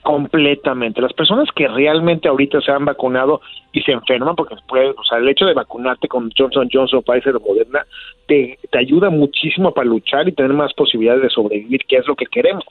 Completamente. 0.02 1.02
Las 1.02 1.12
personas 1.12 1.48
que 1.54 1.68
realmente 1.68 2.28
ahorita 2.28 2.60
se 2.60 2.70
han 2.70 2.84
vacunado 2.84 3.40
y 3.72 3.82
se 3.82 3.92
enferman, 3.92 4.36
porque 4.36 4.54
puede, 4.66 4.90
o 4.90 5.04
sea, 5.04 5.18
el 5.18 5.28
hecho 5.28 5.44
de 5.44 5.54
vacunarte 5.54 6.08
con 6.08 6.30
Johnson 6.36 6.68
Johnson, 6.72 7.02
Pfizer 7.02 7.36
o 7.36 7.40
Moderna, 7.40 7.84
te, 8.26 8.58
te 8.70 8.78
ayuda 8.78 9.10
muchísimo 9.10 9.72
para 9.72 9.88
luchar 9.88 10.28
y 10.28 10.32
tener 10.32 10.52
más 10.52 10.72
posibilidades 10.74 11.22
de 11.22 11.30
sobrevivir, 11.30 11.84
que 11.86 11.96
es 11.96 12.06
lo 12.06 12.14
que 12.14 12.26
queremos. 12.26 12.64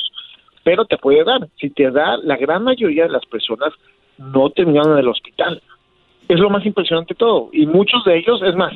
Pero 0.63 0.85
te 0.85 0.97
puede 0.97 1.23
dar. 1.23 1.47
Si 1.59 1.69
te 1.69 1.91
da, 1.91 2.17
la 2.17 2.37
gran 2.37 2.63
mayoría 2.63 3.03
de 3.03 3.11
las 3.11 3.25
personas 3.25 3.73
no 4.17 4.49
terminaron 4.49 4.93
en 4.93 4.99
el 4.99 5.07
hospital. 5.07 5.61
Es 6.27 6.39
lo 6.39 6.49
más 6.49 6.65
impresionante 6.65 7.13
de 7.13 7.19
todo. 7.19 7.49
Y 7.53 7.65
muchos 7.67 8.03
de 8.03 8.17
ellos, 8.17 8.41
es 8.41 8.55
más, 8.55 8.73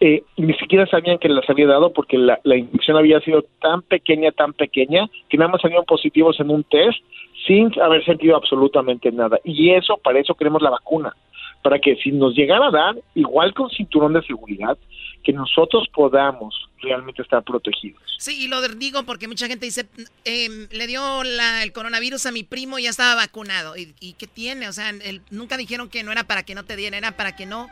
eh, 0.00 0.22
ni 0.36 0.54
siquiera 0.54 0.86
sabían 0.86 1.18
que 1.18 1.28
les 1.28 1.48
había 1.50 1.66
dado 1.66 1.92
porque 1.92 2.16
la, 2.18 2.38
la 2.44 2.56
inyección 2.56 2.96
había 2.96 3.20
sido 3.20 3.42
tan 3.60 3.82
pequeña, 3.82 4.30
tan 4.32 4.52
pequeña, 4.52 5.08
que 5.28 5.36
nada 5.36 5.50
más 5.50 5.60
salieron 5.60 5.84
positivos 5.84 6.38
en 6.40 6.50
un 6.50 6.64
test 6.64 6.98
sin 7.46 7.70
haber 7.80 8.04
sentido 8.04 8.36
absolutamente 8.36 9.10
nada. 9.12 9.38
Y 9.44 9.70
eso, 9.70 9.96
para 9.98 10.20
eso 10.20 10.34
queremos 10.34 10.62
la 10.62 10.70
vacuna, 10.70 11.14
para 11.62 11.78
que 11.78 11.96
si 11.96 12.12
nos 12.12 12.34
llegara 12.34 12.68
a 12.68 12.70
dar, 12.70 12.96
igual 13.14 13.54
con 13.54 13.70
cinturón 13.70 14.12
de 14.12 14.22
seguridad, 14.22 14.76
que 15.24 15.32
nosotros 15.32 15.86
podamos 15.92 16.54
realmente 16.80 17.22
estar 17.22 17.42
protegidos. 17.42 18.00
Sí, 18.18 18.44
y 18.44 18.48
lo 18.48 18.60
digo 18.68 19.02
porque 19.04 19.26
mucha 19.28 19.48
gente 19.48 19.66
dice, 19.66 19.86
em, 20.24 20.68
le 20.70 20.86
dio 20.86 21.24
la- 21.24 21.64
el 21.64 21.72
coronavirus 21.72 22.26
a 22.26 22.32
mi 22.32 22.44
primo 22.44 22.78
y 22.78 22.84
ya 22.84 22.90
estaba 22.90 23.16
vacunado. 23.16 23.76
¿Y, 23.76 23.94
y 24.00 24.12
qué 24.14 24.26
tiene? 24.28 24.68
O 24.68 24.72
sea, 24.72 24.92
nunca 25.30 25.56
dijeron 25.56 25.88
que 25.88 26.04
no 26.04 26.12
era 26.12 26.24
para 26.24 26.44
que 26.44 26.54
no 26.54 26.64
te 26.64 26.76
diera, 26.76 26.96
era 26.96 27.12
para 27.16 27.34
que 27.34 27.46
no 27.46 27.68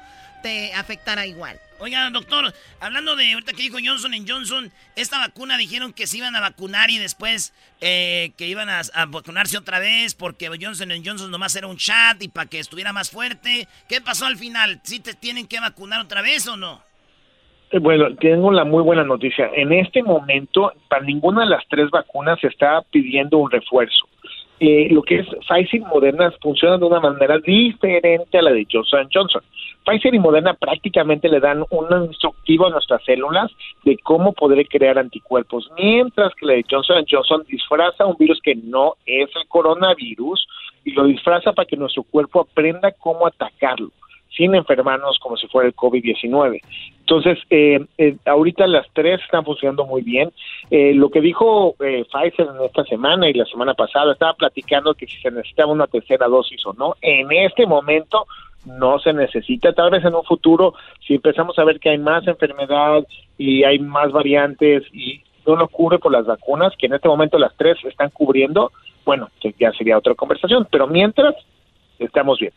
te 0.47 0.73
afectara 0.75 1.27
igual. 1.27 1.57
Oiga, 1.81 2.09
doctor, 2.11 2.55
hablando 2.81 3.17
de 3.17 3.33
ahorita 3.33 3.53
que 3.53 3.63
dijo 3.65 3.79
Johnson 3.85 4.13
Johnson, 4.27 4.71
esta 4.95 5.19
vacuna 5.19 5.59
dijeron 5.59 5.93
que 5.93 6.07
se 6.07 6.19
iban 6.19 6.37
a 6.37 6.41
vacunar 6.41 6.89
y 6.89 6.99
después 6.99 7.53
eh, 7.81 8.31
que 8.39 8.47
iban 8.47 8.69
a, 8.69 8.83
a 8.95 9.07
vacunarse 9.07 9.59
otra 9.59 9.81
vez 9.81 10.15
porque 10.15 10.47
Johnson 10.47 10.89
Johnson 11.05 11.33
nomás 11.33 11.57
era 11.57 11.67
un 11.67 11.79
chat 11.79 12.23
y 12.23 12.29
para 12.29 12.49
que 12.49 12.61
estuviera 12.61 12.93
más 12.93 13.11
fuerte. 13.11 13.67
¿Qué 13.89 14.01
pasó 14.01 14.27
al 14.27 14.37
final? 14.37 14.79
¿Sí 14.85 15.01
te 15.01 15.15
tienen 15.15 15.49
que 15.49 15.59
vacunar 15.59 16.01
otra 16.01 16.23
vez 16.23 16.47
o 16.47 16.57
no? 16.57 16.81
Eh, 17.73 17.81
Bueno, 17.81 18.15
tengo 18.15 18.53
la 18.53 18.65
muy 18.65 18.85
buena 18.85 19.03
noticia. 19.03 19.51
En 19.53 19.73
este 19.73 20.05
momento, 20.05 20.73
para 20.89 21.05
ninguna 21.05 21.43
de 21.43 21.51
las 21.51 21.67
tres 21.69 21.91
vacunas 21.91 22.39
se 22.39 22.47
está 22.47 22.83
pidiendo 22.93 23.39
un 23.39 23.51
refuerzo. 23.51 24.07
Eh, 24.61 24.89
lo 24.93 25.03
que 25.03 25.17
es 25.17 25.27
Pfizer 25.49 25.81
y 25.81 25.85
Moderna 25.85 26.33
funcionan 26.41 26.79
de 26.79 26.87
una 26.87 27.01
manera 27.01 27.37
diferente 27.41 28.39
a 28.39 28.43
la 28.43 28.53
de 28.53 28.65
Johnson 28.71 29.09
Johnson. 29.13 29.43
Pfizer 29.87 30.15
y 30.15 30.19
Moderna 30.19 30.55
prácticamente 30.55 31.29
le 31.29 31.39
dan 31.39 31.65
un 31.71 32.05
instructivo 32.05 32.67
a 32.67 32.71
nuestras 32.71 33.05
células 33.05 33.51
de 33.85 33.97
cómo 33.99 34.33
poder 34.33 34.67
crear 34.69 34.99
anticuerpos, 34.99 35.71
mientras 35.79 36.35
que 36.35 36.47
la 36.47 36.55
de 36.55 36.65
Johnson 36.69 37.05
Johnson 37.09 37.45
disfraza 37.49 38.05
un 38.05 38.17
virus 38.19 38.41
que 38.43 38.57
no 38.57 38.95
es 39.07 39.31
el 39.37 39.47
coronavirus 39.49 40.47
y 40.85 40.91
lo 40.91 41.05
disfraza 41.05 41.53
para 41.53 41.67
que 41.67 41.77
nuestro 41.77 42.03
cuerpo 42.03 42.41
aprenda 42.41 42.91
cómo 42.93 43.27
atacarlo 43.27 43.91
sin 44.37 44.55
enfermarnos 44.55 45.19
como 45.19 45.37
si 45.37 45.47
fuera 45.49 45.69
el 45.69 45.75
COVID-19. 45.75 46.61
Entonces, 47.01 47.39
eh, 47.51 47.81
eh, 47.99 48.17
ahorita 48.27 48.67
las 48.67 48.87
tres 48.93 49.21
están 49.23 49.45
funcionando 49.45 49.87
muy 49.87 50.03
bien. 50.03 50.31
Eh, 50.71 50.93
lo 50.95 51.09
que 51.09 51.21
dijo 51.21 51.75
eh, 51.81 52.05
Pfizer 52.13 52.49
en 52.49 52.65
esta 52.65 52.85
semana 52.85 53.29
y 53.31 53.33
la 53.33 53.47
semana 53.47 53.75
pasada, 53.75 54.13
estaba 54.13 54.35
platicando 54.35 54.95
que 54.95 55.07
si 55.07 55.17
se 55.19 55.31
necesitaba 55.31 55.73
una 55.73 55.87
tercera 55.87 56.27
dosis 56.27 56.65
o 56.67 56.73
no. 56.75 56.97
En 57.01 57.33
este 57.33 57.67
momento 57.67 58.27
no 58.67 58.99
se 58.99 59.13
necesita. 59.13 59.73
Tal 59.73 59.91
vez 59.91 60.05
en 60.05 60.15
un 60.15 60.25
futuro, 60.25 60.75
si 61.07 61.15
empezamos 61.15 61.59
a 61.59 61.65
ver 61.65 61.81
que 61.81 61.91
hay 61.91 61.99
más 61.99 62.27
enfermedad 62.27 63.07
y 63.39 63.65
hay 63.65 63.79
más 63.79 64.13
variantes 64.13 64.83
y 64.93 65.23
no 65.47 65.57
lo 65.57 65.69
cubre 65.69 65.99
por 65.99 66.13
las 66.13 66.27
vacunas, 66.27 66.73
que 66.77 66.87
en 66.87 66.95
este 66.95 67.09
momento 67.09 67.39
las 67.39 67.57
tres 67.57 67.79
están 67.85 68.11
cubriendo, 68.11 68.73
bueno, 69.05 69.31
ya 69.59 69.73
sería 69.73 69.97
otra 69.97 70.15
conversación. 70.15 70.67
Pero 70.71 70.89
mientras, 70.89 71.35
estamos 71.99 72.39
bien. 72.41 72.53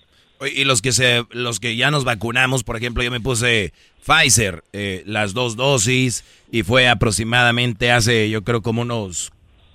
Y 0.55 0.63
los 0.63 0.81
que 0.81 0.91
se, 0.93 1.23
los 1.31 1.59
que 1.59 1.75
ya 1.75 1.91
nos 1.91 2.05
vacunamos, 2.05 2.63
por 2.63 2.77
ejemplo, 2.77 3.03
yo 3.03 3.11
me 3.11 3.19
puse 3.19 3.73
Pfizer, 4.05 4.63
eh, 4.73 5.03
las 5.05 5.33
dos 5.33 5.57
dosis, 5.57 6.23
y 6.51 6.63
fue 6.63 6.87
aproximadamente 6.87 7.91
hace, 7.91 8.29
yo 8.29 8.43
creo, 8.43 8.61
como 8.61 8.81
unos 8.81 9.31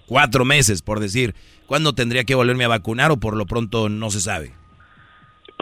cuatro 0.07 0.45
meses, 0.45 0.83
por 0.83 1.01
decir. 1.01 1.35
¿Cuándo 1.67 1.95
tendría 1.95 2.25
que 2.25 2.35
volverme 2.35 2.65
a 2.65 2.69
vacunar 2.69 3.11
o 3.11 3.17
por 3.17 3.37
lo 3.37 3.47
pronto 3.47 3.89
no 3.89 4.11
se 4.11 4.21
sabe? 4.21 4.53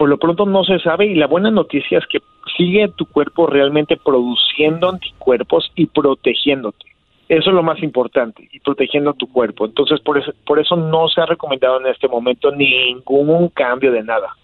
Por 0.02 0.08
lo 0.08 0.18
pronto 0.18 0.46
no 0.46 0.64
se 0.64 0.80
sabe 0.80 1.06
y 1.06 1.14
la 1.14 1.28
buena 1.28 1.52
noticia 1.52 1.98
es 1.98 2.04
que 2.08 2.18
sigue 2.56 2.88
tu 2.88 3.06
cuerpo 3.06 3.46
realmente 3.46 3.96
produciendo 3.96 4.88
anticuerpos 4.88 5.70
y 5.76 5.86
protegiéndote. 5.86 6.86
Eso 7.28 7.50
es 7.50 7.54
lo 7.54 7.62
más 7.62 7.80
importante, 7.84 8.48
y 8.50 8.58
protegiendo 8.58 9.14
tu 9.14 9.30
cuerpo. 9.30 9.64
Entonces, 9.64 10.00
por 10.00 10.18
eso, 10.18 10.32
por 10.44 10.58
eso 10.58 10.74
no 10.74 11.06
se 11.06 11.20
ha 11.20 11.26
recomendado 11.26 11.78
en 11.78 11.86
este 11.86 12.08
momento 12.08 12.50
ningún 12.50 13.48
cambio 13.50 13.92
de 13.92 14.02
nada. 14.02 14.36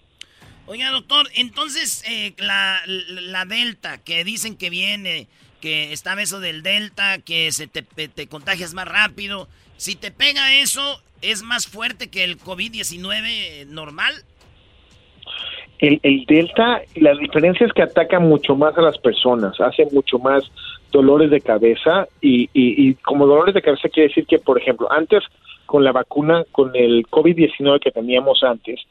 Oiga, 0.65 0.91
doctor, 0.91 1.27
entonces 1.35 2.05
eh, 2.09 2.33
la, 2.37 3.43
Delta, 3.43 4.01
que 4.01 4.23
dicen 4.23 4.57
que 4.57 4.69
viene, 4.69 5.27
que 5.59 5.91
está 5.91 6.13
eso 6.21 6.39
del 6.39 6.63
Delta, 6.63 7.17
que 7.19 7.51
se 7.51 7.67
te, 7.67 7.81
te 7.81 8.27
contagias 8.27 8.73
más 8.73 8.87
rápido, 8.87 9.49
si 9.75 9.97
te 9.97 10.11
pega 10.11 10.55
eso, 10.55 11.01
¿es 11.21 11.43
más 11.43 11.67
fuerte 11.67 12.09
que 12.09 12.23
el 12.23 12.39
COVID-19 12.39 13.65
normal? 13.65 14.23
El, 15.79 15.99
el 16.03 16.25
Delta, 16.25 16.81
la 16.95 17.15
diferencia 17.15 17.65
es 17.65 17.73
que 17.73 17.83
ataca 17.83 18.19
mucho 18.19 18.55
más 18.55 18.77
a 18.77 18.81
las 18.81 18.97
personas, 18.97 19.59
hace 19.61 19.87
mucho 19.93 20.19
más 20.19 20.43
dolores 20.91 21.29
de 21.31 21.39
cabeza 21.41 22.07
y, 22.21 22.49
y, 22.53 22.89
y 22.89 22.93
como 22.95 23.25
dolores 23.25 23.53
de 23.53 23.61
cabeza 23.61 23.87
quiere 23.89 24.09
decir 24.09 24.25
que, 24.25 24.39
por 24.39 24.59
ejemplo, 24.59 24.91
antes 24.91 25.23
con 25.65 25.83
la 25.83 25.91
vacuna, 25.91 26.43
con 26.51 26.75
el 26.75 27.05
COVID-19 27.07 27.79
que 27.79 27.91
teníamos 27.91 28.43
antes, 28.43 28.81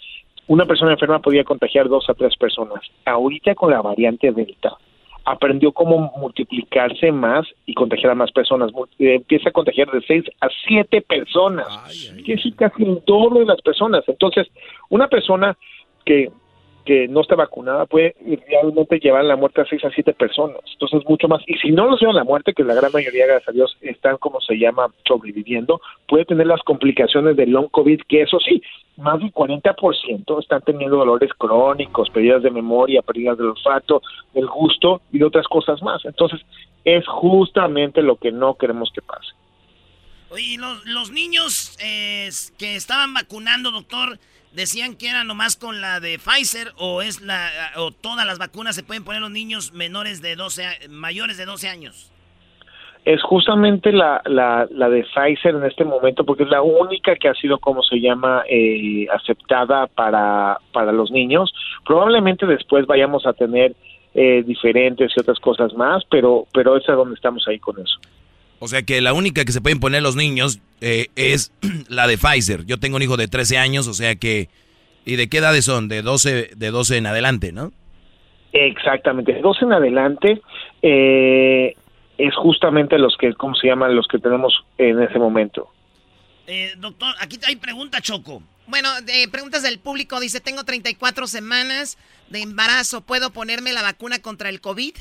una 0.46 0.64
persona 0.64 0.92
enferma 0.92 1.18
podía 1.18 1.44
contagiar 1.44 1.88
dos 1.88 2.08
a 2.08 2.14
tres 2.14 2.36
personas. 2.36 2.80
Ahorita 3.04 3.54
con 3.54 3.70
la 3.70 3.82
variante 3.82 4.32
Delta, 4.32 4.76
aprendió 5.26 5.72
cómo 5.72 6.12
multiplicarse 6.16 7.12
más 7.12 7.46
y 7.66 7.74
contagiar 7.74 8.12
a 8.12 8.14
más 8.14 8.32
personas. 8.32 8.70
Eh, 8.98 9.16
Empieza 9.16 9.50
a 9.50 9.52
contagiar 9.52 9.90
de 9.90 10.00
seis 10.06 10.24
a 10.40 10.48
siete 10.66 11.02
personas. 11.02 11.66
Quiere 12.24 12.36
decir 12.36 12.56
casi 12.56 12.82
el 12.82 13.02
doble 13.06 13.40
de 13.40 13.46
las 13.46 13.60
personas. 13.60 14.04
Entonces, 14.06 14.46
una 14.88 15.08
persona 15.08 15.56
que 16.06 16.30
que 16.88 17.06
no 17.06 17.20
está 17.20 17.34
vacunada 17.34 17.84
puede 17.84 18.16
realmente 18.48 18.98
llevar 18.98 19.22
la 19.22 19.36
muerte 19.36 19.60
a 19.60 19.66
seis 19.66 19.84
a 19.84 19.90
siete 19.90 20.14
personas. 20.14 20.62
Entonces, 20.72 21.06
mucho 21.06 21.28
más. 21.28 21.42
Y 21.46 21.58
si 21.58 21.70
no 21.70 21.84
los 21.84 22.00
llevan 22.00 22.16
la 22.16 22.24
muerte, 22.24 22.54
que 22.54 22.64
la 22.64 22.74
gran 22.74 22.90
mayoría, 22.90 23.26
gracias 23.26 23.50
a 23.50 23.52
Dios, 23.52 23.76
están, 23.82 24.16
como 24.16 24.40
se 24.40 24.54
llama, 24.54 24.86
sobreviviendo, 25.06 25.82
puede 26.06 26.24
tener 26.24 26.46
las 26.46 26.62
complicaciones 26.62 27.36
del 27.36 27.50
long 27.50 27.68
COVID, 27.70 28.00
que 28.08 28.22
eso 28.22 28.40
sí, 28.40 28.62
más 28.96 29.18
del 29.18 29.34
40% 29.34 30.40
están 30.40 30.62
teniendo 30.62 30.96
dolores 30.96 31.30
crónicos, 31.36 32.08
pérdidas 32.08 32.42
de 32.42 32.50
memoria, 32.50 33.02
pérdidas 33.02 33.36
del 33.36 33.48
olfato, 33.48 34.00
del 34.32 34.46
gusto 34.46 35.02
y 35.12 35.18
de 35.18 35.26
otras 35.26 35.46
cosas 35.46 35.82
más. 35.82 36.02
Entonces, 36.06 36.40
es 36.86 37.06
justamente 37.06 38.00
lo 38.00 38.16
que 38.16 38.32
no 38.32 38.54
queremos 38.54 38.90
que 38.94 39.02
pase. 39.02 39.37
Oye, 40.30 40.42
¿y 40.42 40.56
los, 40.58 40.84
los 40.86 41.10
niños 41.10 41.76
eh, 41.82 42.28
que 42.58 42.76
estaban 42.76 43.14
vacunando, 43.14 43.70
doctor, 43.70 44.18
decían 44.52 44.96
que 44.96 45.08
era 45.08 45.24
nomás 45.24 45.56
con 45.56 45.80
la 45.80 46.00
de 46.00 46.18
Pfizer 46.18 46.72
o 46.76 47.00
es 47.02 47.20
la 47.22 47.50
o 47.76 47.90
todas 47.92 48.26
las 48.26 48.38
vacunas 48.38 48.74
se 48.74 48.82
pueden 48.82 49.04
poner 49.04 49.20
los 49.20 49.30
niños 49.30 49.72
menores 49.72 50.20
de 50.22 50.36
12 50.36 50.66
a- 50.66 50.74
mayores 50.88 51.36
de 51.38 51.44
12 51.46 51.68
años. 51.68 52.10
es 53.04 53.22
justamente 53.22 53.90
la, 53.92 54.20
la, 54.26 54.66
la 54.70 54.88
de 54.90 55.02
Pfizer 55.04 55.54
en 55.54 55.64
este 55.64 55.84
momento 55.84 56.24
porque 56.24 56.42
es 56.42 56.50
la 56.50 56.60
única 56.60 57.16
que 57.16 57.28
ha 57.28 57.34
sido, 57.34 57.58
como 57.58 57.82
se 57.82 57.98
llama, 58.00 58.42
eh, 58.50 59.06
aceptada 59.10 59.86
para, 59.86 60.58
para 60.72 60.92
los 60.92 61.10
niños. 61.10 61.54
Probablemente 61.86 62.44
después 62.44 62.84
vayamos 62.86 63.24
a 63.26 63.32
tener 63.32 63.74
eh, 64.14 64.42
diferentes 64.46 65.10
y 65.16 65.20
otras 65.20 65.38
cosas 65.40 65.72
más, 65.74 66.04
pero, 66.10 66.46
pero 66.52 66.76
es 66.76 66.86
a 66.88 66.92
donde 66.92 67.14
estamos 67.14 67.46
ahí 67.48 67.58
con 67.58 67.78
eso. 67.80 67.98
O 68.60 68.68
sea 68.68 68.82
que 68.82 69.00
la 69.00 69.12
única 69.12 69.44
que 69.44 69.52
se 69.52 69.60
pueden 69.60 69.80
poner 69.80 70.02
los 70.02 70.16
niños 70.16 70.60
eh, 70.80 71.08
es 71.16 71.52
la 71.88 72.06
de 72.06 72.18
Pfizer. 72.18 72.64
Yo 72.66 72.78
tengo 72.78 72.96
un 72.96 73.02
hijo 73.02 73.16
de 73.16 73.28
13 73.28 73.58
años, 73.58 73.86
o 73.88 73.94
sea 73.94 74.16
que... 74.16 74.48
¿Y 75.04 75.16
de 75.16 75.28
qué 75.28 75.38
edades 75.38 75.64
son? 75.64 75.88
De 75.88 76.02
12, 76.02 76.50
de 76.54 76.70
12 76.70 76.98
en 76.98 77.06
adelante, 77.06 77.50
¿no? 77.50 77.72
Exactamente, 78.52 79.32
de 79.32 79.40
12 79.40 79.64
en 79.64 79.72
adelante 79.72 80.42
eh, 80.82 81.74
es 82.18 82.34
justamente 82.34 82.98
los 82.98 83.16
que, 83.16 83.32
¿cómo 83.34 83.54
se 83.54 83.68
llaman? 83.68 83.94
Los 83.94 84.06
que 84.08 84.18
tenemos 84.18 84.52
en 84.76 85.02
ese 85.02 85.18
momento. 85.18 85.70
Eh, 86.46 86.72
doctor, 86.78 87.14
aquí 87.20 87.38
hay 87.46 87.56
pregunta, 87.56 88.00
Choco. 88.00 88.42
Bueno, 88.66 88.88
de 89.02 89.28
preguntas 89.30 89.62
del 89.62 89.78
público. 89.78 90.20
Dice, 90.20 90.40
tengo 90.40 90.64
34 90.64 91.26
semanas 91.26 91.98
de 92.28 92.42
embarazo. 92.42 93.02
¿Puedo 93.02 93.30
ponerme 93.30 93.72
la 93.72 93.82
vacuna 93.82 94.20
contra 94.20 94.48
el 94.48 94.60
COVID? 94.60 94.94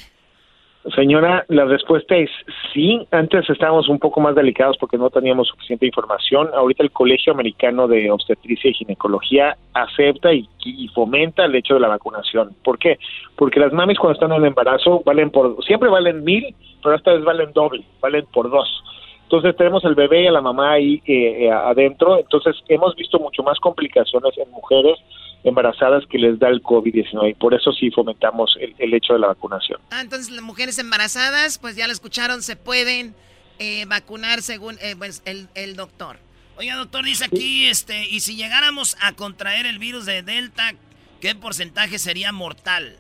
Señora, 0.96 1.44
la 1.50 1.66
respuesta 1.66 2.16
es 2.16 2.30
sí. 2.74 3.06
Antes 3.12 3.50
estábamos 3.50 3.90
un 3.90 4.00
poco 4.00 4.22
más 4.22 4.36
delicados 4.36 4.78
porque 4.78 4.98
no 4.98 5.10
teníamos 5.10 5.48
suficiente 5.50 5.86
información. 5.86 6.50
Ahorita 6.54 6.84
el 6.84 6.92
Colegio 6.92 7.34
Americano 7.34 7.88
de 7.88 8.10
Obstetricia 8.10 8.70
y 8.70 8.74
Ginecología 8.74 9.58
acepta 9.74 10.34
y, 10.34 10.48
fomenta 10.94 11.46
el 11.46 11.56
hecho 11.56 11.76
de 11.76 11.82
la 11.82 11.90
vacunación. 11.90 12.56
¿Por 12.64 12.80
qué? 12.80 12.98
Porque 13.36 13.60
las 13.60 13.74
mamis 13.74 14.00
cuando 14.00 14.14
están 14.14 14.32
en 14.32 14.46
embarazo 14.46 15.02
valen 15.06 15.30
por, 15.30 15.64
siempre 15.64 15.90
valen 15.90 16.24
mil, 16.24 16.56
pero 16.82 16.96
esta 16.96 17.14
vez 17.14 17.24
valen 17.24 17.52
doble, 17.54 17.84
valen 18.02 18.26
por 18.34 18.50
dos. 18.50 18.84
Entonces 19.24 19.56
tenemos 19.58 19.84
el 19.84 19.96
bebé 19.96 20.24
y 20.24 20.28
a 20.28 20.32
la 20.32 20.42
mamá 20.42 20.74
ahí 20.74 21.02
eh, 21.06 21.46
eh, 21.46 21.52
adentro. 21.52 22.18
Entonces 22.18 22.56
hemos 22.70 22.96
visto 22.96 23.20
mucho 23.20 23.44
más 23.44 23.60
complicaciones 23.60 24.38
en 24.38 24.50
mujeres 24.52 24.98
embarazadas 25.44 26.06
que 26.08 26.18
les 26.18 26.40
da 26.40 26.50
el 26.50 26.62
COVID-19 26.62 27.32
y 27.32 27.34
por 27.34 27.54
eso 27.54 27.72
sí 27.72 27.90
fomentamos 27.92 28.58
el, 28.60 28.76
el, 28.78 28.94
hecho 28.94 29.14
de 29.14 29.20
la 29.20 29.28
vacunación. 29.28 29.80
Ah, 29.92 30.02
entonces 30.02 30.30
las 30.32 30.44
mujeres 30.44 30.78
embarazadas, 30.80 31.58
pues 31.58 31.76
ya 31.76 31.88
lo 31.88 31.94
escucharon, 31.94 32.42
se 32.42 32.56
pueden 32.56 33.16
eh, 33.60 33.86
vacunar 33.88 34.42
según 34.42 34.76
eh, 34.82 34.96
pues, 34.98 35.22
el, 35.26 35.48
el, 35.56 35.76
doctor. 35.76 36.18
Oiga, 36.58 36.76
doctor, 36.76 37.06
dice 37.06 37.26
aquí, 37.26 37.68
este, 37.68 38.08
y 38.08 38.20
si 38.20 38.36
llegáramos 38.36 38.98
a 39.02 39.14
contraer 39.14 39.66
el 39.66 39.80
virus 39.80 40.06
de 40.06 40.24
Delta, 40.24 40.74
¿qué 41.22 41.36
porcentaje 41.36 42.00
sería 42.00 42.32
mortal? 42.32 42.98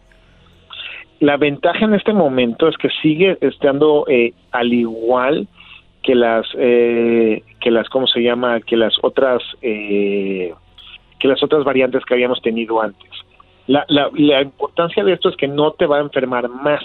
La 1.19 1.37
ventaja 1.37 1.85
en 1.85 1.95
este 1.95 2.13
momento 2.13 2.67
es 2.67 2.77
que 2.77 2.89
sigue 3.01 3.37
estando 3.41 4.05
eh, 4.07 4.33
al 4.51 4.71
igual 4.71 5.47
que 6.03 6.13
las, 6.13 6.45
eh, 6.55 7.41
que 7.59 7.71
las, 7.71 7.89
¿cómo 7.89 8.07
se 8.07 8.21
llama? 8.21 8.61
Que 8.61 8.77
las 8.77 8.95
otras 9.01 9.41
eh, 9.61 10.53
que 11.19 11.27
las 11.27 11.41
otras 11.43 11.63
variantes 11.63 12.03
que 12.05 12.13
habíamos 12.13 12.41
tenido 12.41 12.81
antes. 12.81 13.09
La, 13.67 13.85
la, 13.89 14.09
la, 14.13 14.41
importancia 14.41 15.03
de 15.03 15.13
esto 15.13 15.29
es 15.29 15.35
que 15.35 15.47
no 15.47 15.71
te 15.71 15.85
va 15.85 15.97
a 15.97 16.01
enfermar 16.01 16.47
más, 16.47 16.81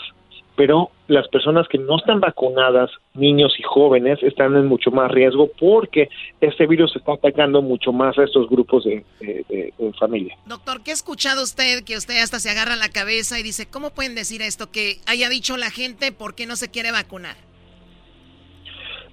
pero 0.56 0.90
las 1.06 1.28
personas 1.28 1.68
que 1.68 1.78
no 1.78 1.96
están 1.96 2.20
vacunadas, 2.20 2.90
niños 3.14 3.54
y 3.58 3.62
jóvenes, 3.62 4.20
están 4.22 4.56
en 4.56 4.66
mucho 4.66 4.90
más 4.90 5.10
riesgo 5.10 5.48
porque 5.58 6.08
este 6.40 6.66
virus 6.66 6.94
está 6.96 7.12
atacando 7.12 7.62
mucho 7.62 7.92
más 7.92 8.18
a 8.18 8.24
estos 8.24 8.48
grupos 8.48 8.84
de, 8.84 9.04
de, 9.20 9.44
de, 9.48 9.72
de 9.78 9.92
familia. 9.94 10.36
Doctor, 10.46 10.82
¿qué 10.82 10.90
ha 10.90 10.94
escuchado 10.94 11.42
usted 11.42 11.84
que 11.84 11.96
usted 11.96 12.20
hasta 12.20 12.40
se 12.40 12.50
agarra 12.50 12.74
la 12.74 12.88
cabeza 12.88 13.38
y 13.38 13.42
dice, 13.44 13.68
¿cómo 13.70 13.90
pueden 13.90 14.14
decir 14.14 14.42
esto? 14.42 14.70
Que 14.72 14.96
haya 15.06 15.28
dicho 15.28 15.56
la 15.56 15.70
gente 15.70 16.10
por 16.10 16.34
qué 16.34 16.46
no 16.46 16.56
se 16.56 16.70
quiere 16.70 16.90
vacunar. 16.90 17.36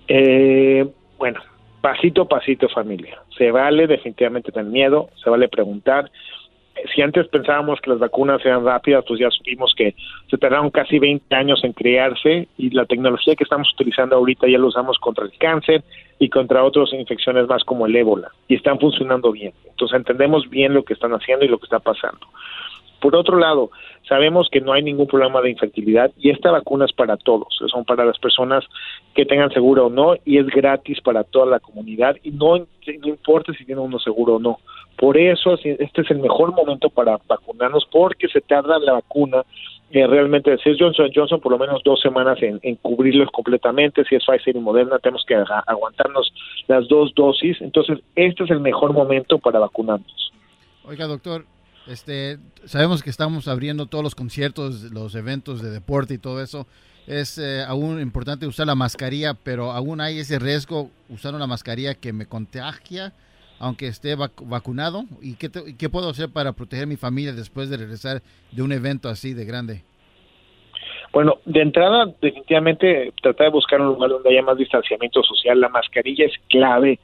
Eh, 0.07 0.87
bueno, 1.19 1.39
pasito 1.81 2.23
a 2.23 2.27
pasito 2.27 2.67
familia. 2.69 3.21
Se 3.40 3.52
vale 3.52 3.88
definitivamente 3.88 4.52
tener 4.52 4.70
miedo, 4.70 5.10
se 5.24 5.30
vale 5.30 5.48
preguntar. 5.48 6.11
Si 6.94 7.02
antes 7.02 7.28
pensábamos 7.30 7.80
que 7.80 7.90
las 7.90 7.99
vacunas 7.99 8.45
eran 8.45 8.66
rápidas, 8.66 9.03
pues 9.07 9.20
ya 9.20 9.32
supimos 9.32 9.74
que 9.76 9.95
se 10.30 10.38
tardaron 10.38 10.70
casi 10.70 10.99
20 10.99 11.34
años 11.36 11.64
en 11.64 11.72
crearse 11.72 12.49
y 12.57 12.70
la 12.72 12.86
tecnología 12.86 13.36
que 13.36 13.45
estamos 13.45 13.72
utilizando 13.74 14.18
ahorita 14.18 14.48
ya 14.48 14.57
la 14.57 14.66
usamos 14.66 14.98
contra 14.99 15.26
el 15.26 15.32
cáncer 15.38 15.84
y 16.20 16.30
contra 16.30 16.64
otras 16.64 16.91
infecciones 16.91 17.48
más 17.48 17.64
como 17.64 17.86
el 17.86 17.95
ébola 17.95 18.30
y 18.49 18.56
están 18.56 18.78
funcionando 18.78 19.32
bien. 19.32 19.53
Entonces 19.70 19.98
entendemos 19.98 20.49
bien 20.49 20.74
lo 20.74 20.84
que 20.84 20.94
están 20.94 21.14
haciendo 21.14 21.45
y 21.45 21.48
lo 21.48 21.57
que 21.60 21.66
está 21.66 21.80
pasando. 21.80 22.28
Por 23.01 23.15
otro 23.15 23.38
lado, 23.38 23.71
sabemos 24.07 24.49
que 24.51 24.61
no 24.61 24.73
hay 24.73 24.84
ningún 24.84 25.07
problema 25.07 25.41
de 25.41 25.51
infertilidad 25.51 26.11
y 26.17 26.30
esta 26.30 26.51
vacuna 26.51 26.85
es 26.85 26.93
para 26.93 27.17
todos, 27.17 27.47
son 27.71 27.85
para 27.85 28.05
las 28.05 28.17
personas 28.19 28.65
que 29.13 29.26
tengan 29.26 29.51
seguro 29.51 29.88
o 29.88 29.89
no 29.89 30.15
y 30.26 30.38
es 30.38 30.47
gratis 30.47 30.99
para 31.01 31.23
toda 31.23 31.45
la 31.45 31.59
comunidad 31.59 32.17
y 32.23 32.31
no, 32.31 32.57
no 32.57 33.07
importa 33.07 33.53
si 33.53 33.65
tiene 33.65 33.81
uno 33.81 33.99
seguro 33.99 34.35
o 34.35 34.39
no. 34.39 34.59
Por 34.97 35.17
eso 35.17 35.53
este 35.53 36.01
es 36.01 36.11
el 36.11 36.19
mejor 36.19 36.53
momento 36.53 36.89
para 36.89 37.17
vacunarnos 37.27 37.88
porque 37.89 38.27
se 38.27 38.41
tarda 38.41 38.80
la 38.80 38.93
vacuna 38.93 39.43
eh, 39.91 40.05
realmente 40.05 40.55
si 40.59 40.69
es 40.69 40.77
Johnson 40.80 41.09
Johnson 41.15 41.39
por 41.39 41.51
lo 41.51 41.57
menos 41.57 41.81
dos 41.84 41.99
semanas 41.99 42.38
en, 42.43 42.59
en, 42.61 42.76
cubrirlos 42.76 43.30
completamente 43.31 44.03
si 44.05 44.15
es 44.15 44.23
Pfizer 44.23 44.55
y 44.55 44.59
Moderna 44.59 44.99
tenemos 44.99 45.26
que 45.26 45.34
aguantarnos 45.65 46.31
las 46.67 46.88
dos 46.88 47.11
dosis 47.15 47.59
entonces 47.59 47.97
este 48.15 48.43
es 48.43 48.51
el 48.51 48.59
mejor 48.59 48.93
momento 48.93 49.39
para 49.39 49.57
vacunarnos 49.57 50.31
oiga 50.85 51.07
doctor 51.07 51.43
este, 51.90 52.38
sabemos 52.66 53.02
que 53.02 53.10
estamos 53.10 53.48
abriendo 53.48 53.88
todos 53.88 54.03
los 54.03 54.14
conciertos, 54.14 54.91
los 54.91 55.16
eventos 55.16 55.61
de 55.61 55.72
deporte 55.72 56.14
y 56.14 56.18
todo 56.20 56.41
eso. 56.41 56.68
Es 57.07 57.40
eh, 57.40 57.64
aún 57.68 57.99
importante 57.99 58.45
usar 58.45 58.68
la 58.68 58.76
mascarilla, 58.76 59.34
pero 59.34 59.72
aún 59.72 59.99
hay 59.99 60.20
ese 60.20 60.38
riesgo 60.38 60.91
usar 61.10 61.34
una 61.34 61.48
mascarilla 61.48 61.95
que 61.95 62.14
me 62.14 62.28
contagia, 62.28 63.14
aunque 63.57 63.88
esté 63.88 64.14
vac 64.14 64.32
vacunado. 64.45 65.06
¿Y 65.20 65.34
qué, 65.36 65.49
te, 65.49 65.90
puedo 65.90 66.10
hacer 66.10 66.30
para 66.30 66.53
proteger 66.53 66.84
a 66.84 66.88
mi 66.88 66.98
familia 66.98 67.34
después 67.34 67.72
de 67.72 67.78
regresar 67.78 68.22
de 68.52 68.61
un 68.61 68.72
evento 68.72 69.10
así 69.10 69.34
de 69.34 69.45
grande? 69.45 69.84
Bueno, 71.11 71.40
de 71.45 71.61
entrada, 71.61 72.06
definitivamente 72.22 73.11
tratar 73.20 73.48
de 73.48 73.52
buscar 73.52 73.82
un 73.82 73.88
lugar 73.88 74.11
donde 74.11 74.30
haya 74.30 74.44
más 74.44 74.57
distanciamiento 74.57 75.24
social. 75.24 75.60
La 75.60 75.70
mascarilla 75.70 76.28
es 76.28 76.34
clave 76.49 76.99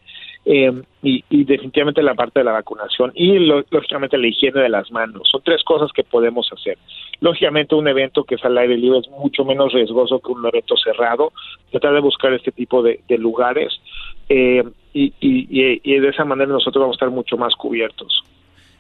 eh, 0.45 0.71
y, 1.01 1.43
definitivamente 1.43 2.03
la 2.03 2.13
parte 2.15 2.39
de 2.39 2.43
la 2.43 2.51
vacunación 2.51 3.11
y 3.15 3.39
lo, 3.39 3.63
lógicamente 3.69 4.17
la 4.17 4.27
higiene 4.27 4.61
de 4.61 4.69
las 4.69 4.91
manos. 4.91 5.27
Son 5.31 5.41
tres 5.43 5.63
cosas 5.63 5.91
que 5.91 6.03
podemos 6.03 6.47
hacer. 6.51 6.77
Lógicamente 7.19 7.75
un 7.75 7.87
evento 7.87 8.23
que 8.23 8.35
es 8.35 8.45
al 8.45 8.57
aire 8.57 8.77
libre 8.77 8.99
es 8.99 9.09
mucho 9.09 9.43
menos 9.43 9.73
riesgoso 9.73 10.19
que 10.19 10.31
un 10.31 10.45
evento 10.45 10.75
cerrado. 10.77 11.31
Tratar 11.71 11.93
de 11.93 11.99
buscar 11.99 12.33
este 12.33 12.51
tipo 12.51 12.83
de, 12.83 13.01
de 13.07 13.17
lugares 13.17 13.73
eh, 14.29 14.63
y, 14.93 15.13
y, 15.19 15.81
y 15.83 15.99
de 15.99 16.09
esa 16.09 16.25
manera 16.25 16.51
nosotros 16.51 16.81
vamos 16.81 16.95
a 16.95 16.97
estar 16.97 17.09
mucho 17.09 17.37
más 17.37 17.55
cubiertos. 17.55 18.23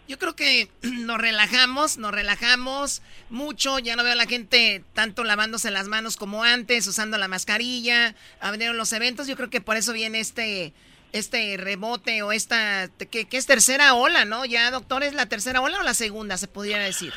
Yo 0.07 0.19
creo 0.19 0.35
que 0.35 0.69
nos 1.05 1.17
relajamos, 1.17 1.97
nos 1.97 2.11
relajamos 2.11 3.01
mucho. 3.29 3.79
Ya 3.79 3.95
no 3.95 4.03
veo 4.03 4.13
a 4.13 4.17
la 4.17 4.27
gente 4.27 4.83
tanto 4.93 5.23
lavándose 5.23 5.71
las 5.71 5.87
manos 5.87 6.17
como 6.17 6.43
antes, 6.43 6.87
usando 6.87 7.17
la 7.17 7.27
mascarilla, 7.27 8.15
abrieron 8.39 8.77
los 8.77 8.93
eventos. 8.93 9.27
Yo 9.27 9.35
creo 9.35 9.49
que 9.49 9.61
por 9.61 9.77
eso 9.77 9.93
viene 9.93 10.19
este 10.19 10.73
este 11.15 11.55
rebote 11.57 12.21
o 12.23 12.31
esta, 12.33 12.89
que, 13.09 13.27
que, 13.27 13.37
es 13.37 13.47
tercera 13.47 13.95
ola, 13.95 14.25
¿no? 14.25 14.43
Ya, 14.45 14.69
doctor, 14.69 15.03
¿es 15.03 15.13
la 15.13 15.27
tercera 15.27 15.61
ola 15.61 15.79
o 15.79 15.83
la 15.83 15.93
segunda, 15.93 16.35
se 16.35 16.47
pudiera 16.47 16.83
decir? 16.83 17.13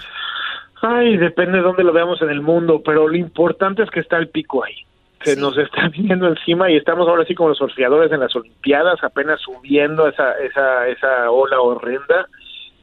Ay, 0.80 1.16
depende 1.16 1.58
de 1.58 1.64
dónde 1.64 1.82
lo 1.82 1.92
veamos 1.92 2.22
en 2.22 2.30
el 2.30 2.40
mundo, 2.40 2.80
pero 2.84 3.08
lo 3.08 3.16
importante 3.16 3.82
es 3.82 3.90
que 3.90 4.00
está 4.00 4.16
el 4.16 4.28
pico 4.28 4.64
ahí. 4.64 4.76
Se 5.24 5.34
sí. 5.34 5.40
nos 5.40 5.58
está 5.58 5.88
viniendo 5.92 6.28
encima 6.28 6.70
y 6.70 6.76
estamos 6.76 7.08
ahora 7.08 7.24
sí 7.24 7.34
como 7.34 7.48
los 7.48 7.58
surfeadores 7.58 8.12
en 8.12 8.20
las 8.20 8.34
Olimpiadas, 8.36 9.02
apenas 9.02 9.40
subiendo 9.40 10.06
esa, 10.06 10.38
esa, 10.38 10.86
esa 10.86 11.30
ola 11.30 11.60
horrenda. 11.60 12.28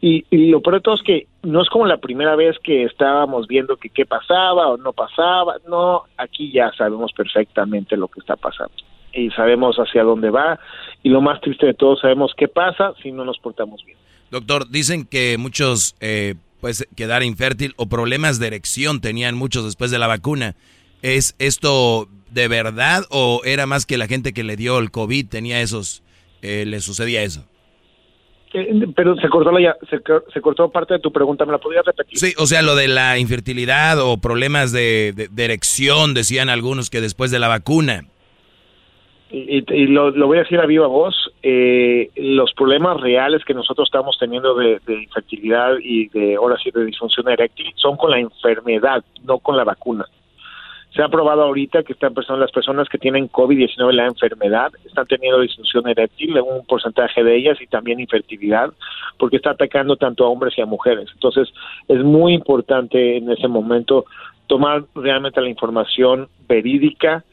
Y, 0.01 0.25
y, 0.29 0.49
lo 0.49 0.61
peor 0.61 0.75
de 0.75 0.81
todo 0.81 0.95
es 0.95 1.01
que 1.01 1.27
no 1.43 1.61
es 1.61 1.69
como 1.69 1.85
la 1.85 1.97
primera 1.97 2.35
vez 2.35 2.59
que 2.59 2.83
estábamos 2.83 3.47
viendo 3.47 3.77
que 3.77 3.89
qué 3.89 4.05
pasaba 4.05 4.67
o 4.67 4.77
no 4.77 4.91
pasaba. 4.91 5.55
No, 5.67 6.03
aquí 6.17 6.51
ya 6.51 6.71
sabemos 6.73 7.13
perfectamente 7.13 7.95
lo 7.95 8.09
que 8.09 8.19
está 8.19 8.35
pasando 8.35 8.75
y 9.15 9.29
sabemos 9.31 9.77
hacia 9.77 10.03
dónde 10.03 10.29
va 10.29 10.59
y 11.01 11.09
lo 11.09 11.21
más 11.21 11.41
triste 11.41 11.65
de 11.65 11.73
todo 11.73 11.95
sabemos 11.95 12.33
qué 12.37 12.47
pasa 12.47 12.93
si 13.01 13.11
no 13.11 13.23
nos 13.23 13.39
portamos 13.39 13.83
bien. 13.85 13.97
Doctor, 14.31 14.69
dicen 14.69 15.05
que 15.05 15.37
muchos 15.37 15.95
eh, 16.01 16.35
pues 16.59 16.87
quedar 16.95 17.23
infértil 17.23 17.73
o 17.77 17.87
problemas 17.87 18.39
de 18.39 18.47
erección 18.47 19.01
tenían 19.01 19.35
muchos 19.35 19.65
después 19.65 19.91
de 19.91 19.99
la 19.99 20.07
vacuna. 20.07 20.55
¿Es 21.01 21.35
esto 21.39 22.07
de 22.31 22.47
verdad 22.47 23.03
o 23.09 23.41
era 23.45 23.65
más 23.65 23.85
que 23.85 23.97
la 23.97 24.07
gente 24.07 24.33
que 24.33 24.43
le 24.43 24.55
dio 24.55 24.79
el 24.79 24.91
COVID 24.91 25.27
tenía 25.29 25.61
esos, 25.61 26.03
eh, 26.41 26.65
le 26.65 26.79
sucedía 26.81 27.21
eso? 27.21 27.45
Eh, 28.53 28.87
pero 28.95 29.15
se 29.17 29.29
cortó, 29.29 29.51
la, 29.51 29.75
se, 29.89 29.99
se, 30.33 30.41
cortó 30.41 30.71
parte 30.71 30.95
de 30.95 30.99
tu 30.99 31.11
pregunta, 31.11 31.45
¿me 31.45 31.51
la 31.51 31.57
podías 31.57 31.85
repetir? 31.85 32.17
Sí, 32.17 32.33
o 32.37 32.47
sea, 32.47 32.61
lo 32.61 32.75
de 32.75 32.87
la 32.87 33.19
infertilidad 33.19 33.99
o 33.99 34.17
problemas 34.17 34.71
de, 34.71 35.13
de, 35.15 35.27
de 35.27 35.45
erección, 35.45 36.13
decían 36.13 36.49
algunos 36.49 36.89
que 36.89 37.01
después 37.01 37.31
de 37.31 37.39
la 37.39 37.47
vacuna 37.47 38.05
y, 39.31 39.73
y 39.73 39.87
lo, 39.87 40.11
lo, 40.11 40.27
voy 40.27 40.37
a 40.37 40.43
decir 40.43 40.59
a 40.59 40.65
viva 40.65 40.87
voz, 40.87 41.31
eh, 41.41 42.11
los 42.15 42.53
problemas 42.53 43.01
reales 43.01 43.43
que 43.43 43.55
nosotros 43.55 43.87
estamos 43.87 44.17
teniendo 44.19 44.53
de, 44.55 44.79
infertilidad 44.87 45.77
y 45.81 46.09
de 46.09 46.35
ahora 46.35 46.57
sí 46.57 46.69
de 46.71 46.85
disfunción 46.85 47.27
eréctil 47.29 47.71
son 47.75 47.97
con 47.97 48.11
la 48.11 48.19
enfermedad, 48.19 49.03
no 49.23 49.39
con 49.39 49.57
la 49.57 49.63
vacuna. 49.63 50.05
Se 50.95 51.01
ha 51.01 51.09
probado 51.09 51.41
ahorita 51.41 51.83
que 51.83 51.93
están 51.93 52.13
personas, 52.13 52.39
las 52.39 52.51
personas 52.51 52.87
que 52.87 52.97
tienen 52.97 53.29
COVID-19, 53.29 53.91
la 53.91 54.05
enfermedad, 54.05 54.71
están 54.85 55.05
teniendo 55.07 55.41
disfunción 55.41 55.89
eréctil, 55.89 56.39
un 56.39 56.65
porcentaje 56.65 57.21
de 57.21 57.35
ellas, 57.35 57.59
y 57.59 57.67
también 57.67 57.99
infertilidad, 57.99 58.71
porque 59.17 59.35
está 59.35 59.49
atacando 59.51 59.97
tanto 59.97 60.23
a 60.23 60.29
hombres 60.29 60.57
y 60.57 60.61
a 60.61 60.65
mujeres. 60.65 61.09
Entonces, 61.13 61.49
es 61.89 62.01
muy 62.01 62.33
importante 62.33 63.17
en 63.17 63.29
ese 63.29 63.49
momento 63.49 64.05
tomar 64.47 64.85
realmente 64.95 65.41
la 65.41 65.49
información 65.49 66.29
verídica, 66.47 67.25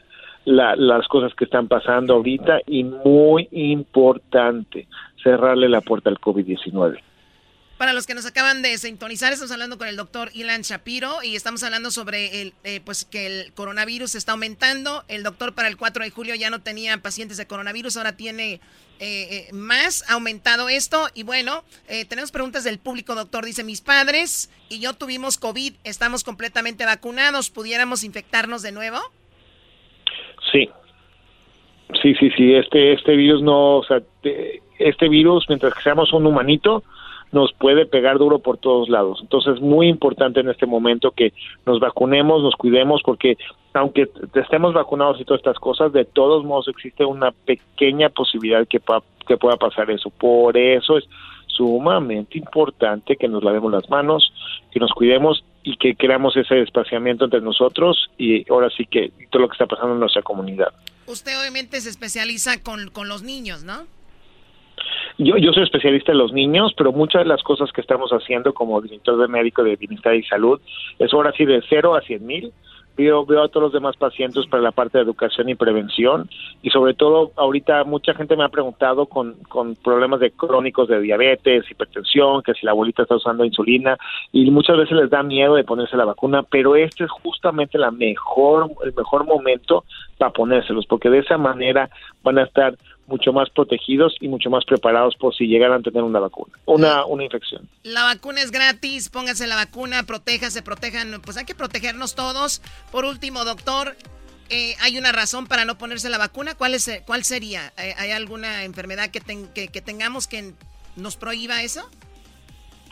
la, 0.45 0.75
las 0.75 1.07
cosas 1.07 1.33
que 1.35 1.45
están 1.45 1.67
pasando 1.67 2.15
ahorita 2.15 2.59
y 2.67 2.83
muy 2.83 3.47
importante, 3.51 4.87
cerrarle 5.21 5.69
la 5.69 5.81
puerta 5.81 6.09
al 6.09 6.19
COVID-19. 6.19 6.99
Para 7.77 7.91
los 7.91 8.05
que 8.05 8.13
nos 8.13 8.25
acaban 8.25 8.61
de 8.61 8.77
sintonizar, 8.77 9.33
estamos 9.33 9.51
hablando 9.51 9.77
con 9.77 9.87
el 9.87 9.97
doctor 9.97 10.29
Ilan 10.33 10.61
Shapiro 10.61 11.23
y 11.23 11.35
estamos 11.35 11.63
hablando 11.63 11.91
sobre 11.91 12.41
el, 12.41 12.53
eh, 12.63 12.79
pues 12.85 13.03
que 13.03 13.25
el 13.25 13.51
coronavirus 13.53 14.15
está 14.15 14.33
aumentando. 14.33 15.03
El 15.09 15.23
doctor 15.23 15.53
para 15.53 15.67
el 15.67 15.75
4 15.75 16.03
de 16.03 16.09
julio 16.11 16.35
ya 16.35 16.49
no 16.49 16.61
tenía 16.61 16.97
pacientes 17.01 17.35
de 17.37 17.47
coronavirus, 17.47 17.97
ahora 17.97 18.15
tiene 18.15 18.53
eh, 18.53 18.59
eh, 18.99 19.47
más, 19.51 20.05
aumentado 20.07 20.69
esto. 20.69 21.09
Y 21.13 21.23
bueno, 21.23 21.65
tenemos 22.07 22.31
preguntas 22.31 22.63
del 22.63 22.77
público, 22.77 23.15
doctor. 23.15 23.43
Dice, 23.43 23.65
mis 23.65 23.81
padres 23.81 24.49
y 24.69 24.79
yo 24.79 24.93
tuvimos 24.93 25.37
COVID, 25.37 25.73
estamos 25.83 26.23
completamente 26.23 26.85
vacunados, 26.85 27.49
¿pudiéramos 27.49 28.05
infectarnos 28.05 28.61
de 28.61 28.71
nuevo? 28.71 28.99
Sí. 30.51 30.69
Sí, 32.01 32.15
sí, 32.15 32.31
sí, 32.31 32.55
este, 32.55 32.93
este 32.93 33.15
virus 33.15 33.41
no, 33.41 33.77
o 33.77 33.83
sea, 33.83 34.01
este 34.79 35.09
virus, 35.09 35.45
mientras 35.47 35.73
que 35.73 35.81
seamos 35.81 36.11
un 36.11 36.25
humanito, 36.25 36.83
nos 37.31 37.51
puede 37.53 37.85
pegar 37.85 38.19
duro 38.19 38.39
por 38.39 38.57
todos 38.57 38.89
lados. 38.89 39.19
Entonces 39.21 39.55
es 39.55 39.61
muy 39.61 39.87
importante 39.87 40.39
en 40.39 40.49
este 40.49 40.65
momento 40.65 41.11
que 41.11 41.33
nos 41.65 41.79
vacunemos, 41.79 42.43
nos 42.43 42.55
cuidemos, 42.55 43.01
porque 43.03 43.37
aunque 43.73 44.07
estemos 44.35 44.73
vacunados 44.73 45.19
y 45.19 45.25
todas 45.25 45.39
estas 45.39 45.59
cosas, 45.59 45.91
de 45.93 46.05
todos 46.05 46.45
modos 46.45 46.67
existe 46.67 47.03
una 47.03 47.31
pequeña 47.31 48.09
posibilidad 48.09 48.67
que, 48.67 48.79
que 49.27 49.37
pueda 49.37 49.57
pasar 49.57 49.89
eso. 49.89 50.11
Por 50.11 50.57
eso 50.57 50.97
es 50.97 51.05
sumamente 51.47 52.37
importante 52.37 53.15
que 53.15 53.27
nos 53.27 53.43
lavemos 53.43 53.71
las 53.71 53.89
manos, 53.89 54.31
que 54.71 54.79
nos 54.79 54.91
cuidemos 54.91 55.43
y 55.63 55.77
que 55.77 55.95
creamos 55.95 56.35
ese 56.35 56.61
espaciamiento 56.61 57.25
entre 57.25 57.41
nosotros 57.41 58.09
y 58.17 58.49
ahora 58.51 58.69
sí 58.69 58.85
que 58.85 59.11
todo 59.31 59.43
lo 59.43 59.47
que 59.47 59.53
está 59.53 59.65
pasando 59.65 59.93
en 59.93 59.99
nuestra 59.99 60.21
comunidad. 60.21 60.73
Usted 61.07 61.39
obviamente 61.39 61.79
se 61.81 61.89
especializa 61.89 62.61
con, 62.61 62.89
con 62.89 63.07
los 63.07 63.23
niños, 63.23 63.63
¿no? 63.63 63.85
Yo, 65.17 65.37
yo 65.37 65.53
soy 65.53 65.63
especialista 65.63 66.11
en 66.11 66.17
los 66.17 66.33
niños, 66.33 66.73
pero 66.75 66.91
muchas 66.91 67.23
de 67.23 67.29
las 67.29 67.43
cosas 67.43 67.71
que 67.71 67.81
estamos 67.81 68.11
haciendo 68.11 68.53
como 68.53 68.81
director 68.81 69.17
de 69.17 69.27
médico 69.27 69.63
de 69.63 69.75
bienestar 69.75 70.15
y 70.15 70.23
salud 70.23 70.59
es 70.99 71.13
ahora 71.13 71.31
sí 71.37 71.45
de 71.45 71.61
cero 71.69 71.95
a 71.95 72.01
cien 72.01 72.25
mil. 72.25 72.51
Veo, 72.95 73.25
veo 73.25 73.43
a 73.43 73.47
todos 73.47 73.63
los 73.63 73.73
demás 73.73 73.97
pacientes 73.97 74.45
para 74.47 74.61
la 74.61 74.71
parte 74.71 74.97
de 74.97 75.03
educación 75.03 75.49
y 75.49 75.55
prevención. 75.55 76.29
Y 76.61 76.69
sobre 76.69 76.93
todo 76.93 77.31
ahorita 77.35 77.83
mucha 77.85 78.13
gente 78.13 78.35
me 78.35 78.43
ha 78.43 78.49
preguntado 78.49 79.07
con, 79.07 79.33
con 79.49 79.75
problemas 79.75 80.19
de 80.19 80.31
crónicos 80.31 80.87
de 80.87 81.01
diabetes, 81.01 81.69
hipertensión, 81.69 82.43
que 82.43 82.53
si 82.53 82.65
la 82.65 82.71
abuelita 82.71 83.03
está 83.03 83.15
usando 83.15 83.45
insulina 83.45 83.97
y 84.31 84.49
muchas 84.51 84.77
veces 84.77 84.97
les 84.97 85.09
da 85.09 85.23
miedo 85.23 85.55
de 85.55 85.63
ponerse 85.63 85.97
la 85.97 86.05
vacuna, 86.05 86.43
pero 86.43 86.75
este 86.75 87.05
es 87.05 87.11
justamente 87.11 87.77
la 87.77 87.91
mejor, 87.91 88.69
el 88.83 88.93
mejor 88.93 89.25
momento 89.25 89.83
para 90.17 90.31
ponérselos 90.31 90.85
porque 90.85 91.09
de 91.09 91.19
esa 91.19 91.37
manera 91.37 91.89
van 92.23 92.37
a 92.37 92.43
estar 92.43 92.75
mucho 93.07 93.33
más 93.33 93.49
protegidos 93.49 94.15
y 94.19 94.27
mucho 94.27 94.49
más 94.49 94.63
preparados 94.65 95.15
por 95.15 95.35
si 95.35 95.45
llegaran 95.45 95.81
a 95.81 95.83
tener 95.83 96.03
una 96.03 96.19
vacuna, 96.19 96.53
una, 96.65 97.05
una 97.05 97.23
infección. 97.23 97.67
La 97.83 98.03
vacuna 98.03 98.41
es 98.41 98.51
gratis, 98.51 99.09
póngase 99.09 99.47
la 99.47 99.55
vacuna, 99.55 100.03
protéjase, 100.03 100.61
protejan, 100.61 101.21
pues 101.23 101.37
hay 101.37 101.45
que 101.45 101.55
protegernos 101.55 102.15
todos. 102.15 102.61
Por 102.91 103.05
último, 103.05 103.43
doctor, 103.43 103.95
eh, 104.49 104.75
¿hay 104.81 104.97
una 104.97 105.11
razón 105.11 105.47
para 105.47 105.65
no 105.65 105.77
ponerse 105.77 106.09
la 106.09 106.17
vacuna? 106.17 106.55
¿Cuál, 106.55 106.75
es, 106.75 106.89
cuál 107.05 107.23
sería? 107.23 107.73
Eh, 107.77 107.93
¿Hay 107.97 108.11
alguna 108.11 108.63
enfermedad 108.63 109.09
que, 109.09 109.21
que, 109.53 109.67
que 109.67 109.81
tengamos 109.81 110.27
que 110.27 110.53
nos 110.95 111.17
prohíba 111.17 111.63
eso? 111.63 111.89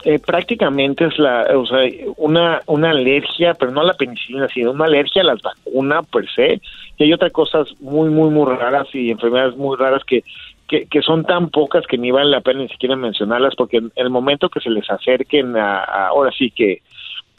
Eh, 0.03 0.19
prácticamente 0.19 1.05
es 1.05 1.19
la, 1.19 1.45
o 1.55 1.65
sea, 1.65 1.79
una, 2.17 2.61
una 2.65 2.89
alergia, 2.89 3.53
pero 3.53 3.71
no 3.71 3.81
a 3.81 3.85
la 3.85 3.93
penicilina, 3.93 4.47
sino 4.47 4.71
una 4.71 4.85
alergia 4.85 5.21
a 5.21 5.25
las 5.25 5.41
vacunas 5.41 6.05
per 6.07 6.27
se. 6.29 6.61
Y 6.97 7.03
hay 7.03 7.13
otras 7.13 7.31
cosas 7.31 7.67
muy, 7.79 8.09
muy, 8.09 8.29
muy 8.29 8.45
raras 8.55 8.87
y 8.93 9.11
enfermedades 9.11 9.55
muy 9.57 9.77
raras 9.77 10.03
que, 10.03 10.23
que, 10.67 11.01
son 11.01 11.25
tan 11.25 11.49
pocas 11.49 11.85
que 11.85 11.97
ni 11.97 12.11
vale 12.11 12.31
la 12.31 12.41
pena 12.41 12.61
ni 12.61 12.69
siquiera 12.69 12.95
mencionarlas, 12.95 13.55
porque 13.55 13.77
en 13.77 13.91
el 13.95 14.09
momento 14.09 14.49
que 14.49 14.61
se 14.61 14.69
les 14.69 14.89
acerquen 14.89 15.57
a, 15.57 15.83
ahora 16.07 16.31
sí 16.31 16.49
que, 16.49 16.81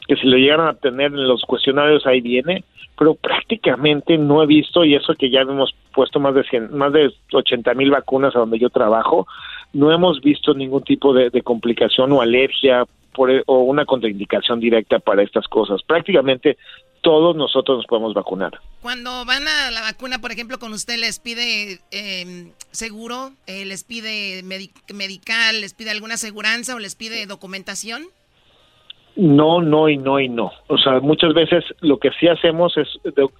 que 0.07 0.15
se 0.15 0.27
le 0.27 0.39
llegaron 0.39 0.67
a 0.67 0.73
tener 0.73 1.07
en 1.07 1.27
los 1.27 1.41
cuestionarios, 1.41 2.05
ahí 2.05 2.21
viene, 2.21 2.63
pero 2.97 3.15
prácticamente 3.15 4.17
no 4.17 4.43
he 4.43 4.45
visto, 4.45 4.85
y 4.85 4.95
eso 4.95 5.15
que 5.15 5.31
ya 5.31 5.41
hemos 5.41 5.73
puesto 5.93 6.19
más 6.19 6.35
de 6.35 6.43
100, 6.43 6.77
más 6.77 6.93
de 6.93 7.11
80 7.31 7.73
mil 7.73 7.89
vacunas 7.89 8.35
a 8.35 8.39
donde 8.39 8.59
yo 8.59 8.69
trabajo, 8.69 9.27
no 9.73 9.91
hemos 9.91 10.21
visto 10.21 10.53
ningún 10.53 10.83
tipo 10.83 11.13
de, 11.13 11.41
complicación 11.41 12.11
o 12.11 12.21
alergia 12.21 12.85
por, 13.13 13.31
e, 13.31 13.43
o 13.47 13.59
una 13.63 13.85
contraindicación 13.85 14.59
directa 14.59 14.99
para 14.99 15.23
estas 15.23 15.47
cosas. 15.47 15.81
Prácticamente 15.83 16.57
todos 17.01 17.35
nosotros 17.35 17.79
nos 17.79 17.85
podemos 17.85 18.13
vacunar. 18.13 18.59
Cuando 18.81 19.25
van 19.25 19.47
a 19.47 19.71
la 19.71 19.81
vacuna, 19.81 20.19
por 20.19 20.31
ejemplo, 20.31 20.57
con 20.57 20.71
usted 20.71 20.97
les 20.97 21.19
pide 21.19 21.79
eh, 21.91 22.51
seguro, 22.71 23.31
eh, 23.45 23.65
les 23.65 23.83
pide 23.83 24.41
medical, 24.43 25.59
les 25.59 25.73
pide 25.73 25.91
alguna 25.91 26.13
aseguranza 26.13 26.75
o 26.75 26.79
les 26.79 26.95
pide 26.95 27.25
documentación. 27.25 28.03
No, 29.15 29.61
no 29.61 29.89
y 29.89 29.97
no 29.97 30.19
y 30.19 30.29
no. 30.29 30.51
O 30.67 30.77
sea, 30.77 30.99
muchas 30.99 31.33
veces 31.33 31.63
lo 31.81 31.97
que 31.97 32.09
sí 32.19 32.27
hacemos 32.27 32.75
es, 32.77 32.87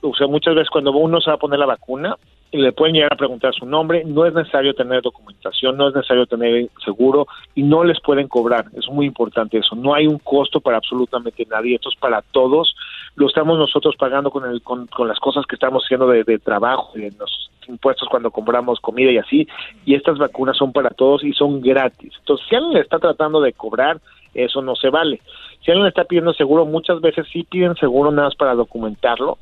o 0.02 0.14
sea, 0.16 0.28
muchas 0.28 0.56
veces 0.56 0.70
cuando 0.70 0.92
uno 0.92 1.20
se 1.22 1.32
va 1.32 1.36
a 1.36 1.40
poner 1.40 1.58
la 1.58 1.66
vacuna, 1.66 2.18
le 2.58 2.72
pueden 2.72 2.96
llegar 2.96 3.14
a 3.14 3.18
preguntar 3.18 3.54
su 3.54 3.66
nombre, 3.66 4.04
no 4.06 4.26
es 4.26 4.34
necesario 4.34 4.74
tener 4.74 5.02
documentación, 5.02 5.76
no 5.76 5.90
es 5.90 5.96
necesario 5.96 6.26
tener 6.26 6.70
seguro 6.84 7.28
y 7.56 7.64
no 7.64 7.84
les 7.84 8.00
pueden 8.02 8.28
cobrar. 8.28 8.66
Es 8.76 8.88
muy 8.90 9.06
importante 9.06 9.58
eso. 9.58 9.76
No 9.76 9.94
hay 9.94 10.08
un 10.08 10.20
costo 10.20 10.62
para 10.62 10.78
absolutamente 10.78 11.46
nadie. 11.50 11.76
Esto 11.76 11.90
es 11.90 11.96
para 11.96 12.22
todos. 12.22 12.76
Lo 13.16 13.28
estamos 13.28 13.58
nosotros 13.58 13.96
pagando 13.98 14.32
con, 14.32 14.50
el, 14.50 14.62
con, 14.62 14.88
las 15.08 15.20
cosas 15.20 15.46
que 15.46 15.56
estamos 15.56 15.84
haciendo 15.84 16.08
de, 16.08 16.24
de 16.24 16.40
trabajo, 16.40 16.92
de 16.96 17.12
los 17.18 17.50
impuestos 17.68 18.08
cuando 18.10 18.32
compramos 18.32 18.80
comida 18.80 19.12
y 19.12 19.18
así. 19.18 19.48
Y 19.86 19.96
estas 19.96 20.18
vacunas 20.18 20.58
son 20.58 20.72
para 20.72 20.90
todos 20.90 21.24
y 21.24 21.34
son 21.34 21.62
gratis. 21.62 22.14
Entonces, 22.20 22.46
si 22.48 22.56
alguien 22.56 22.74
le 22.74 22.82
está 22.82 23.00
tratando 23.00 23.42
de 23.42 23.54
cobrar, 23.54 24.00
eso 24.34 24.62
no 24.62 24.76
se 24.76 24.90
vale. 24.90 25.22
Si 25.64 25.72
alguien 25.72 25.88
está 25.88 26.04
pidiendo 26.04 26.34
seguro, 26.34 26.66
muchas 26.66 27.00
veces 27.02 27.26
sí 27.32 27.44
piden 27.44 27.76
seguro 27.76 28.12
nada 28.12 28.28
más 28.28 28.36
para 28.36 28.56
documentarlo, 28.56 29.38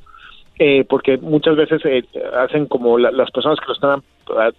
eh, 0.60 0.86
porque 0.88 1.18
muchas 1.18 1.56
veces 1.56 1.82
eh, 1.86 2.04
hacen 2.38 2.68
como 2.68 2.98
las 2.98 3.32
personas 3.32 3.60
que 3.60 3.68
lo 3.68 3.74
están 3.74 4.04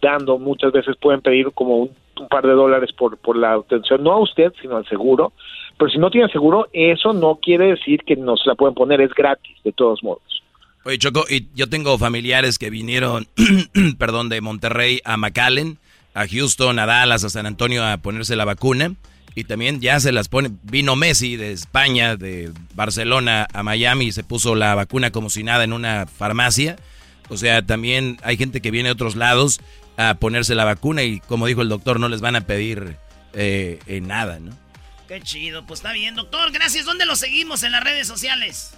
dando, 0.00 0.38
muchas 0.38 0.72
veces 0.72 0.96
pueden 1.00 1.20
pedir 1.20 1.52
como 1.52 1.78
un, 1.78 1.90
par 2.28 2.46
de 2.46 2.52
dólares 2.52 2.90
por, 2.92 3.16
por 3.18 3.36
la 3.36 3.54
atención, 3.54 4.02
no 4.04 4.12
a 4.12 4.20
usted, 4.20 4.52
sino 4.60 4.76
al 4.76 4.86
seguro. 4.86 5.32
Pero 5.76 5.90
si 5.90 5.98
no 5.98 6.10
tiene 6.10 6.28
seguro, 6.28 6.68
eso 6.72 7.12
no 7.12 7.36
quiere 7.42 7.66
decir 7.68 8.00
que 8.06 8.14
no 8.14 8.36
se 8.36 8.48
la 8.48 8.54
pueden 8.54 8.74
poner, 8.74 9.00
es 9.00 9.12
gratis, 9.12 9.56
de 9.64 9.72
todos 9.72 10.04
modos. 10.04 10.22
Oye, 10.84 10.98
Choco, 10.98 11.24
y 11.28 11.48
yo 11.54 11.68
tengo 11.68 11.98
familiares 11.98 12.58
que 12.58 12.70
vinieron, 12.70 13.26
perdón, 13.98 14.28
de 14.28 14.40
Monterrey 14.40 15.00
a 15.04 15.16
McAllen, 15.16 15.78
a 16.14 16.26
Houston, 16.28 16.78
a 16.78 16.86
Dallas, 16.86 17.24
a 17.24 17.30
San 17.30 17.46
Antonio 17.46 17.84
a 17.84 17.96
ponerse 17.98 18.36
la 18.36 18.44
vacuna 18.44 18.94
y 19.34 19.44
también 19.44 19.80
ya 19.80 19.98
se 20.00 20.12
las 20.12 20.28
pone. 20.28 20.50
Vino 20.62 20.96
Messi 20.96 21.36
de 21.36 21.52
España, 21.52 22.16
de 22.16 22.52
Barcelona 22.74 23.46
a 23.52 23.62
Miami 23.62 24.06
y 24.06 24.12
se 24.12 24.24
puso 24.24 24.54
la 24.54 24.74
vacuna 24.74 25.10
como 25.10 25.30
si 25.30 25.42
nada 25.42 25.64
en 25.64 25.72
una 25.72 26.06
farmacia. 26.06 26.76
O 27.28 27.36
sea, 27.36 27.62
también 27.62 28.18
hay 28.22 28.36
gente 28.36 28.60
que 28.60 28.70
viene 28.70 28.88
de 28.88 28.94
otros 28.94 29.16
lados 29.16 29.60
a 29.96 30.14
ponerse 30.14 30.54
la 30.54 30.64
vacuna 30.64 31.02
y 31.02 31.20
como 31.20 31.46
dijo 31.46 31.62
el 31.62 31.68
doctor, 31.68 32.00
no 32.00 32.08
les 32.08 32.20
van 32.20 32.36
a 32.36 32.42
pedir 32.42 32.96
eh, 33.32 33.78
nada, 34.02 34.38
¿no? 34.38 34.52
Qué 35.08 35.20
chido, 35.20 35.64
pues 35.66 35.80
está 35.80 35.92
bien, 35.92 36.14
doctor. 36.14 36.52
Gracias. 36.52 36.84
¿Dónde 36.86 37.06
lo 37.06 37.16
seguimos 37.16 37.62
en 37.62 37.72
las 37.72 37.84
redes 37.84 38.06
sociales? 38.06 38.74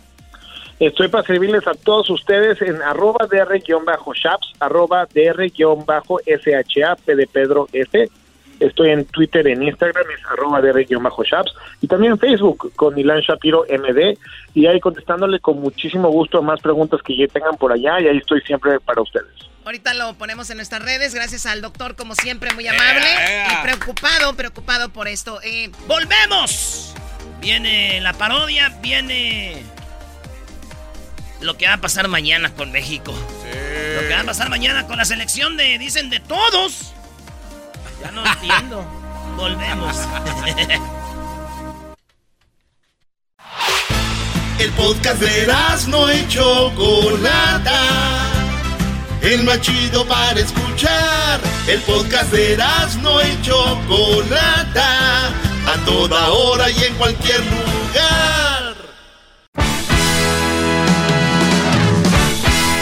Estoy 0.80 1.08
para 1.08 1.24
servirles 1.24 1.66
a 1.68 1.74
todos 1.74 2.10
ustedes 2.10 2.60
en 2.60 2.82
arroba 2.82 3.26
dr-shaps, 3.26 4.52
arroba 4.58 5.06
dr-sha, 5.06 6.96
P 6.96 7.14
de 7.14 7.26
Pedro 7.28 7.68
F 7.72 8.10
Estoy 8.60 8.90
en 8.90 9.04
Twitter, 9.06 9.46
en 9.46 9.62
Instagram, 9.62 10.04
es 10.16 10.24
arroba 10.26 10.60
de 10.60 10.96
bajo 10.96 11.24
shaps 11.24 11.52
y 11.80 11.86
también 11.86 12.12
en 12.12 12.18
Facebook 12.18 12.72
con 12.76 12.98
Ilan 12.98 13.20
Shapiro 13.20 13.64
MD 13.68 14.16
y 14.54 14.66
ahí 14.66 14.80
contestándole 14.80 15.40
con 15.40 15.60
muchísimo 15.60 16.08
gusto 16.08 16.42
más 16.42 16.60
preguntas 16.60 17.00
que 17.02 17.16
ya 17.16 17.26
tengan 17.26 17.56
por 17.56 17.72
allá 17.72 18.00
y 18.00 18.08
ahí 18.08 18.18
estoy 18.18 18.40
siempre 18.42 18.78
para 18.80 19.02
ustedes. 19.02 19.32
Ahorita 19.64 19.94
lo 19.94 20.14
ponemos 20.14 20.50
en 20.50 20.58
nuestras 20.58 20.84
redes, 20.84 21.14
gracias 21.14 21.46
al 21.46 21.62
doctor 21.62 21.96
como 21.96 22.14
siempre, 22.14 22.52
muy 22.54 22.66
amable 22.68 23.06
y 23.50 23.62
preocupado, 23.62 24.34
preocupado 24.34 24.90
por 24.90 25.08
esto. 25.08 25.40
Eh, 25.42 25.70
¡Volvemos! 25.86 26.94
Viene 27.40 28.00
la 28.00 28.12
parodia, 28.12 28.70
viene 28.80 29.62
lo 31.40 31.56
que 31.56 31.66
va 31.66 31.74
a 31.74 31.80
pasar 31.80 32.08
mañana 32.08 32.54
con 32.54 32.72
México. 32.72 33.12
Lo 33.12 34.00
que 34.00 34.14
va 34.14 34.20
a 34.20 34.24
pasar 34.24 34.48
mañana 34.48 34.86
con 34.86 34.96
la 34.96 35.04
selección 35.04 35.56
de, 35.56 35.78
dicen, 35.78 36.10
de 36.10 36.20
todos. 36.20 36.93
Ya 38.00 38.10
no 38.10 38.24
entiendo. 38.26 38.84
Volvemos. 39.36 39.96
El 44.58 44.70
podcast 44.72 45.20
de 45.20 45.52
no 45.88 46.12
y 46.12 46.28
Chocolata. 46.28 47.80
El 49.20 49.42
más 49.44 49.60
chido 49.60 50.06
para 50.06 50.38
escuchar. 50.38 51.40
El 51.66 51.80
podcast 51.80 52.30
de 52.32 52.56
no 53.02 53.20
y 53.22 53.42
Chocolata. 53.42 55.28
A 55.66 55.84
toda 55.84 56.30
hora 56.30 56.70
y 56.70 56.84
en 56.84 56.94
cualquier 56.94 57.40
lugar. 57.40 58.74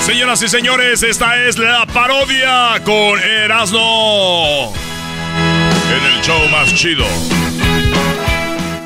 Señoras 0.05 0.43
y 0.43 0.48
señores, 0.48 1.02
esta 1.02 1.36
es 1.39 1.59
la 1.59 1.86
parodia 1.86 2.80
con 2.84 3.18
Erasmo. 3.20 4.72
En 5.93 6.02
el 6.06 6.23
show 6.23 6.48
más 6.48 6.74
chido. 6.74 7.06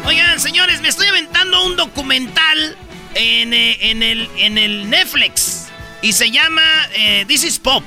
Oigan, 0.04 0.40
señores, 0.40 0.80
me 0.80 0.88
estoy 0.88 1.06
aventando 1.06 1.64
un 1.64 1.76
documental 1.76 2.76
en, 3.14 3.54
eh, 3.54 3.78
en, 3.90 4.02
el, 4.02 4.28
en 4.36 4.58
el 4.58 4.90
Netflix. 4.90 5.68
Y 6.02 6.14
se 6.14 6.32
llama 6.32 6.64
eh, 6.96 7.24
This 7.28 7.44
is 7.44 7.58
Pop. 7.60 7.84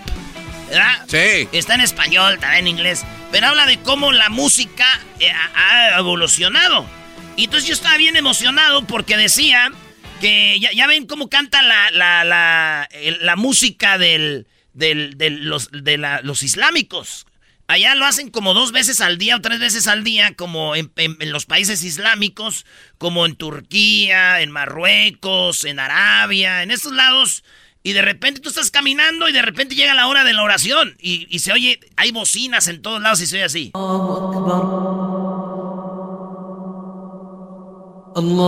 ¿Verdad? 0.70 1.06
Sí. 1.08 1.50
Está 1.52 1.76
en 1.76 1.82
español, 1.82 2.36
está 2.36 2.60
en 2.60 2.68
inglés. 2.68 3.04
Pero 3.30 3.48
habla 3.48 3.66
de 3.66 3.78
cómo 3.80 4.14
la 4.14 4.30
música 4.30 4.88
eh, 5.20 5.30
ha 5.30 5.98
evolucionado. 5.98 6.86
Y 7.36 7.44
entonces 7.44 7.68
yo 7.68 7.74
estaba 7.74 7.98
bien 7.98 8.16
emocionado 8.16 8.88
porque 8.88 9.18
decía 9.18 9.70
que 10.22 10.62
ya, 10.62 10.88
ven 10.88 11.08
cómo 11.08 11.30
canta 11.30 11.62
la, 11.62 11.92
la, 11.92 12.24
la, 12.24 12.88
la 13.20 13.36
música 13.36 13.98
del, 13.98 14.48
del, 14.74 15.18
los, 15.44 15.70
de 15.72 15.98
los 16.24 16.42
islámicos. 16.42 17.26
Allá 17.70 17.94
lo 17.94 18.08
hacen 18.08 18.32
como 18.32 18.56
dos 18.56 18.72
veces 18.72 19.00
al 19.00 19.20
día 19.20 19.36
o 19.36 19.42
tres 19.42 19.60
veces 19.60 19.88
al 19.88 20.04
día, 20.04 20.34
como 20.36 20.76
en, 20.76 20.90
los 21.20 21.46
países 21.46 21.84
islámicos, 21.84 22.66
como 22.98 23.28
en 23.28 23.36
Turquía, 23.36 24.42
en 24.42 24.50
Marruecos, 24.50 25.66
en 25.66 25.80
Arabia, 25.80 26.64
en 26.64 26.72
estos 26.72 26.94
lados. 26.94 27.44
Y 27.84 27.94
de 27.94 28.02
repente 28.02 28.42
tú 28.42 28.50
estás 28.50 28.72
caminando 28.72 29.30
y 29.30 29.34
de 29.34 29.44
repente 29.44 29.76
llega 29.76 29.94
la 29.94 30.08
hora 30.08 30.24
de 30.24 30.34
la 30.34 30.42
oración 30.42 30.98
y, 31.00 31.28
y 31.30 31.40
se 31.40 31.52
oye, 31.52 31.80
hay 31.96 32.12
bocinas 32.12 32.68
en 32.70 32.82
todos 32.82 33.04
lados 33.04 33.22
y 33.22 33.28
se 33.28 33.36
oye 33.36 33.46
así. 33.46 33.72
Entonces, 38.16 38.40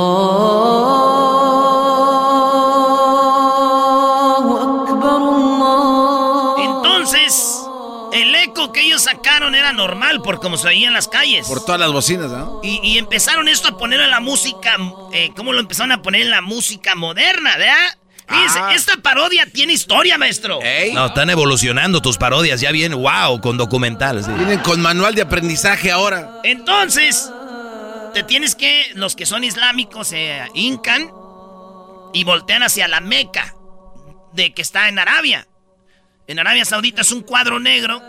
que 8.71 8.81
ellos 8.81 9.03
sacaron 9.03 9.55
era 9.55 9.73
normal 9.73 10.21
por 10.21 10.39
como 10.39 10.57
se 10.57 10.67
oía 10.67 10.87
en 10.87 10.93
las 10.93 11.07
calles. 11.07 11.47
Por 11.47 11.63
todas 11.63 11.79
las 11.79 11.91
bocinas, 11.91 12.31
¿no? 12.31 12.59
Y, 12.63 12.97
empezaron 12.97 13.47
esto 13.47 13.69
a 13.69 13.77
poner 13.77 13.99
en 13.99 14.09
la 14.09 14.19
música, 14.19 14.77
eh, 15.13 15.31
¿cómo 15.35 15.53
lo 15.53 15.59
empezaron 15.59 15.91
a 15.91 16.01
poner 16.01 16.21
en 16.21 16.31
la 16.31 16.41
música 16.41 16.95
moderna, 16.95 17.57
verdad? 17.57 17.97
Fíjense, 18.27 18.59
Ah. 18.59 18.73
esta 18.73 18.97
parodia 18.97 19.45
tiene 19.45 19.73
historia, 19.73 20.17
maestro. 20.17 20.59
No, 20.93 21.07
están 21.07 21.29
evolucionando 21.29 22.01
tus 22.01 22.17
parodias, 22.17 22.61
ya 22.61 22.71
bien, 22.71 22.93
wow, 22.95 23.41
con 23.41 23.57
documentales. 23.57 24.25
sí. 24.25 24.31
Vienen 24.31 24.59
con 24.59 24.79
manual 24.81 25.15
de 25.15 25.23
aprendizaje 25.23 25.91
ahora. 25.91 26.39
Entonces, 26.43 27.29
te 28.13 28.23
tienes 28.23 28.55
que, 28.55 28.91
los 28.93 29.15
que 29.15 29.25
son 29.25 29.43
islámicos 29.43 30.07
se 30.09 30.43
hincan 30.53 31.11
y 32.13 32.23
voltean 32.23 32.63
hacia 32.63 32.87
la 32.87 33.01
Meca, 33.01 33.53
de 34.33 34.53
que 34.53 34.61
está 34.61 34.87
en 34.87 34.99
Arabia. 34.99 35.47
En 36.27 36.39
Arabia 36.39 36.63
Saudita 36.63 37.01
es 37.01 37.11
un 37.11 37.21
cuadro 37.23 37.59
negro 37.59 38.01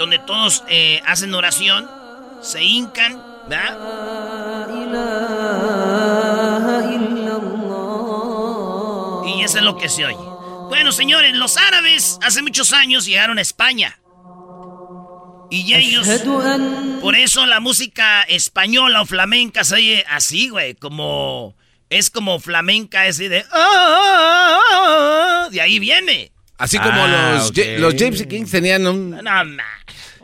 donde 0.00 0.18
todos 0.18 0.64
eh, 0.66 1.02
hacen 1.04 1.34
oración, 1.34 1.92
se 2.40 2.64
hincan, 2.64 3.22
¿verdad? 3.44 3.76
Y 9.26 9.42
eso 9.44 9.58
es 9.58 9.64
lo 9.64 9.76
que 9.76 9.90
se 9.90 10.06
oye. 10.06 10.16
Bueno, 10.68 10.90
señores, 10.92 11.34
los 11.34 11.58
árabes 11.58 12.16
hace 12.22 12.40
muchos 12.42 12.72
años 12.72 13.04
llegaron 13.04 13.36
a 13.38 13.42
España. 13.42 14.00
Y 15.50 15.74
ellos, 15.74 16.06
por 17.02 17.14
eso 17.16 17.44
la 17.44 17.60
música 17.60 18.22
española 18.22 19.02
o 19.02 19.06
flamenca 19.06 19.64
se 19.64 19.74
oye 19.74 20.04
así, 20.08 20.48
güey, 20.48 20.74
como, 20.76 21.54
es 21.90 22.08
como 22.08 22.38
flamenca, 22.40 23.06
ese 23.06 23.28
de, 23.28 23.44
"Ah", 23.52 25.48
de 25.50 25.60
ahí 25.60 25.78
viene. 25.78 26.32
Así 26.60 26.78
como 26.78 27.02
Ah, 27.04 27.32
los, 27.34 27.50
ok. 27.50 27.56
Gy- 27.56 27.76
los 27.78 27.94
Gypsy 27.94 28.26
Kings 28.26 28.50
tenían 28.50 28.86
un... 28.86 29.10
No, 29.10 29.44
ma. 29.44 29.64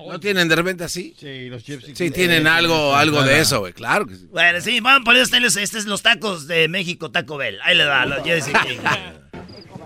¿No 0.06 0.20
tienen 0.20 0.48
de 0.48 0.54
repente 0.54 0.84
así? 0.84 1.16
Sí, 1.18 1.48
los 1.48 1.64
Gypsy 1.64 1.96
Sí, 1.96 2.10
tienen 2.10 2.46
algo, 2.46 2.94
algo 2.94 3.22
de 3.24 3.40
eso, 3.40 3.60
güey. 3.60 3.72
Claro 3.72 4.06
que 4.06 4.14
sí. 4.14 4.26
Bueno, 4.30 4.60
sí, 4.60 4.78
vamos 4.80 5.00
a 5.00 5.04
poner 5.04 5.22
ustedes, 5.22 5.56
este 5.56 5.78
es 5.78 5.86
los 5.86 6.02
tacos 6.02 6.46
de 6.46 6.68
México, 6.68 7.10
Taco 7.10 7.36
Bell. 7.36 7.58
Ahí 7.64 7.76
le 7.76 7.84
da, 7.84 8.06
los 8.06 8.22
Jesse 8.22 8.52
King. 8.66 8.78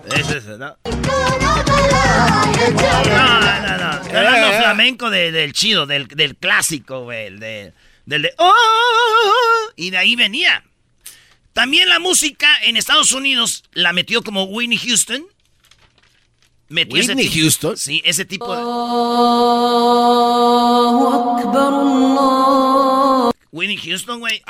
Ese 0.16 0.38
es, 0.38 0.44
¿no? 0.46 0.58
No, 0.58 0.76
no, 3.40 3.78
no. 3.78 3.92
Estoy 4.02 4.16
hablando 4.16 4.48
flamenco 4.58 5.10
de- 5.10 5.32
del 5.32 5.52
chido, 5.52 5.86
del, 5.86 6.06
del 6.08 6.36
clásico, 6.36 7.04
güey. 7.04 7.26
el 7.26 7.40
de- 7.40 7.72
del 8.06 8.22
de. 8.22 8.34
"Oh", 8.38 9.70
y 9.76 9.90
de 9.90 9.98
ahí 9.98 10.16
venía. 10.16 10.64
También 11.52 11.88
la 11.88 11.98
música 11.98 12.48
en 12.62 12.76
Estados 12.76 13.12
Unidos 13.12 13.64
la 13.72 13.92
metió 13.92 14.22
como 14.22 14.44
Whitney 14.44 14.78
Houston. 14.78 15.24
Metió 16.70 16.98
ese 17.00 17.08
¿Whitney 17.12 17.28
tipo- 17.28 17.40
Houston? 17.42 17.76
Sí, 17.76 18.00
ese 18.04 18.24
tipo 18.24 18.46
de. 18.54 18.62
Whitney 23.52 23.76
Houston, 23.76 24.20
güey. 24.20 24.40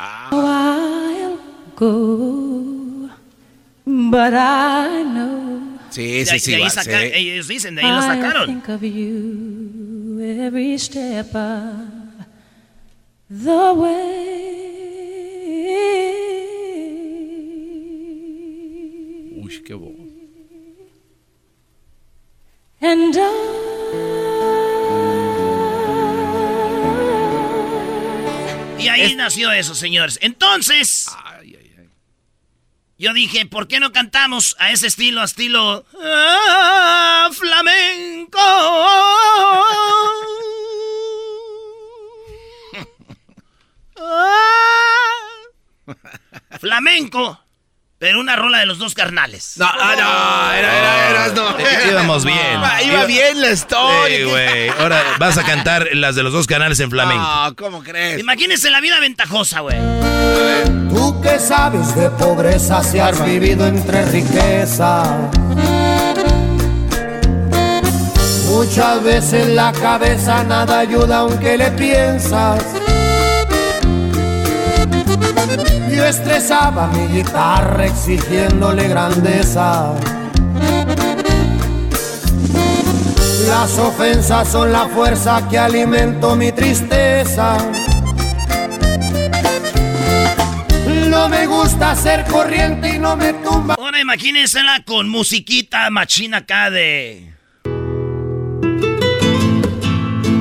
But 3.87 4.35
I 4.35 5.03
know 5.05 5.61
Sí, 5.91 6.25
sí, 6.25 6.31
ahí- 6.31 6.39
sí. 6.41 6.51
de 6.53 6.57
ahí 6.59 6.63
va, 6.63 6.71
saca- 6.71 7.01
sí. 7.01 7.11
ellos 7.15 7.49
dicen, 7.49 7.75
de 7.75 7.83
ahí 7.83 7.91
lo 7.91 7.99
I 7.99 8.03
sacaron. 8.03 8.47
think 8.47 8.69
of 8.69 8.83
you 8.83 10.21
And 22.83 23.15
Y 28.79 28.89
ahí 28.89 29.15
nació 29.15 29.53
eso, 29.53 29.75
señores. 29.75 30.19
Entonces, 30.23 31.11
yo 32.97 33.13
dije, 33.13 33.45
¿por 33.45 33.69
qué 33.69 33.81
no 33.81 33.93
cantamos 33.93 34.57
a 34.59 34.73
ese 34.73 34.87
estilo, 34.87 35.21
a 35.21 35.25
estilo 35.25 35.85
ah, 36.03 37.29
flamenco? 37.33 38.41
Ah, 44.03 45.97
flamenco, 46.59 47.39
pero 48.01 48.19
una 48.19 48.35
rola 48.35 48.61
de 48.61 48.65
los 48.65 48.79
dos 48.79 48.95
carnales. 48.95 49.53
No, 49.59 49.67
ah, 49.67 49.95
no, 49.95 50.53
era, 50.55 50.59
era, 50.59 51.11
era, 51.11 51.29
no. 51.35 51.55
Íbamos 51.91 52.25
bien. 52.25 52.55
Iba, 52.55 52.83
iba 52.83 53.05
bien 53.05 53.39
la 53.43 53.51
historia. 53.51 54.17
Sí, 54.17 54.23
güey. 54.25 54.69
Ahora 54.71 55.03
vas 55.19 55.37
a 55.37 55.45
cantar 55.45 55.87
las 55.93 56.15
de 56.15 56.23
los 56.23 56.33
dos 56.33 56.47
canales 56.47 56.81
en 56.81 56.89
flamenco. 56.89 57.23
No, 57.23 57.55
¿cómo 57.57 57.83
crees? 57.83 58.19
Imagínense 58.19 58.71
la 58.71 58.81
vida 58.81 58.99
ventajosa, 59.01 59.61
güey. 59.61 59.77
Tú 60.89 61.21
que 61.21 61.39
sabes 61.39 61.95
de 61.95 62.09
pobreza 62.13 62.83
si 62.83 62.99
has 62.99 63.23
vivido 63.23 63.67
entre 63.67 64.07
riqueza. 64.07 65.31
Muchas 68.47 69.05
veces 69.05 69.47
la 69.49 69.73
cabeza 69.73 70.43
nada 70.45 70.79
ayuda 70.79 71.19
aunque 71.19 71.59
le 71.59 71.71
piensas. 71.73 72.65
Estresaba 76.09 76.89
mi 76.89 77.07
guitarra 77.07 77.87
exigiéndole 77.87 78.89
grandeza. 78.89 79.95
Las 83.47 83.79
ofensas 83.79 84.49
son 84.49 84.73
la 84.73 84.87
fuerza 84.89 85.47
que 85.49 85.59
alimento 85.59 86.35
mi 86.35 86.51
tristeza. 86.53 87.59
No 91.09 91.29
me 91.29 91.47
gusta 91.47 91.95
ser 91.95 92.25
corriente 92.25 92.95
y 92.95 92.99
no 92.99 93.17
me 93.17 93.33
tumba. 93.35 93.75
Ahora 93.79 94.01
imagínensela 94.01 94.83
con 94.85 95.09
musiquita 95.09 95.89
machina 95.91 96.39
acá. 96.39 96.71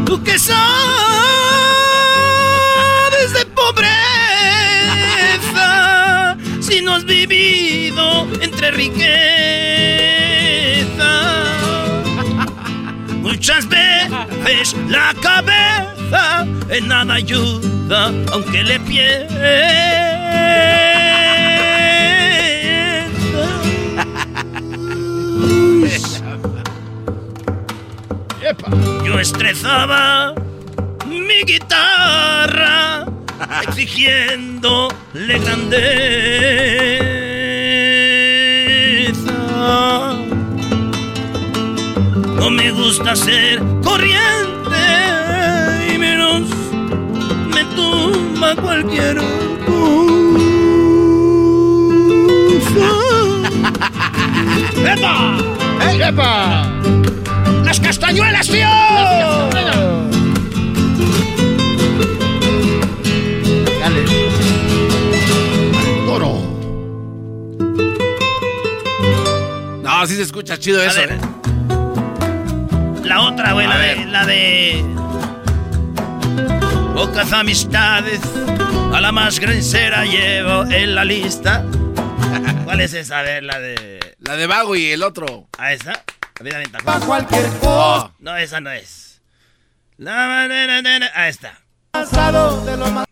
Tú 0.06 0.23
que 0.23 0.40
sabes 0.40 1.09
si 6.70 6.82
no 6.82 6.94
has 6.94 7.04
vivido 7.04 8.28
entre 8.41 8.72
riqueza? 8.72 9.10
Muchas 13.22 13.68
veces 13.68 14.76
la 14.88 15.14
cabeza 15.22 16.46
en 16.70 16.88
nada 16.88 17.16
ayuda, 17.16 18.14
aunque 18.32 18.64
le 18.64 18.80
pierdas. 18.82 19.40
Yo 29.06 29.20
estrezaba 29.20 30.34
mi 31.08 31.44
guitarra 31.44 33.09
exigiéndole 33.63 35.39
grandeza. 35.39 35.80
No 42.35 42.49
me 42.49 42.71
gusta 42.71 43.15
ser 43.15 43.59
corriente 43.84 44.77
y 45.93 45.97
menos 45.97 46.43
me 47.53 47.63
tumba 47.76 48.55
cualquier. 48.55 49.17
¡Epa! 54.85 55.38
¡Epa! 56.07 56.65
¡Las 57.63 57.80
castañuelas, 57.80 58.47
tío! 58.47 58.67
Dale. 59.51 60.09
Toro. 66.05 66.41
No, 69.84 70.07
sí 70.07 70.15
se 70.15 70.21
escucha 70.23 70.57
chido 70.57 70.81
eso. 70.84 70.99
ver. 70.99 71.13
¿eh? 71.13 71.19
La 73.03 73.21
otra, 73.21 73.53
güey, 73.53 73.67
la 73.67 73.77
de, 73.77 74.05
la 74.05 74.26
de. 74.26 74.85
Pocas 76.93 77.31
amistades, 77.34 78.19
a 78.93 79.01
la 79.01 79.11
más 79.11 79.39
grosera 79.39 80.05
llevo 80.05 80.63
en 80.65 80.93
la 80.95 81.05
lista. 81.05 81.65
¿Cuál 82.65 82.81
es 82.81 82.93
esa? 82.93 83.19
A 83.19 83.21
ver, 83.23 83.43
la 83.43 83.59
de. 83.59 84.15
La 84.19 84.35
de 84.35 84.45
Vago 84.47 84.76
y 84.76 84.91
el 84.91 85.01
otro. 85.01 85.47
¿A 85.57 85.73
esa? 85.73 86.03
A 86.39 86.43
ver, 86.43 86.69
cualquier 87.05 87.45
cosa. 87.59 88.11
No, 88.19 88.38
esa 88.38 88.61
no 88.61 88.71
es. 88.71 89.21
La 89.97 90.27
manera 90.27 90.81
de. 90.81 91.09
Ahí 91.13 91.30
está. 91.30 91.59
Pasado 91.91 92.63
de 92.63 92.77
lo 92.77 92.88
más. 92.91 93.09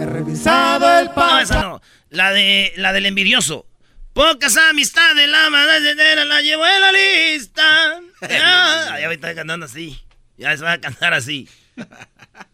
He 0.00 0.06
revisado 0.06 0.98
el 1.00 1.10
No, 1.16 1.38
esa 1.40 1.62
no. 1.62 1.80
La 2.10 2.30
de. 2.32 2.72
La 2.76 2.92
del 2.92 3.06
envidioso. 3.06 3.66
Pocas 4.12 4.56
amistades, 4.56 5.28
la 5.28 5.50
manera 5.50 6.24
la 6.24 6.40
llevo 6.40 6.64
en 6.66 6.80
la 6.80 6.92
lista. 6.92 8.00
Ya, 8.20 8.98
ya 9.00 9.06
voy 9.06 9.12
a 9.12 9.12
estar 9.12 9.34
cantando 9.34 9.66
así. 9.66 10.00
Ya 10.36 10.56
se 10.56 10.62
va 10.62 10.72
a 10.72 10.80
cantar 10.80 11.14
así. 11.14 11.48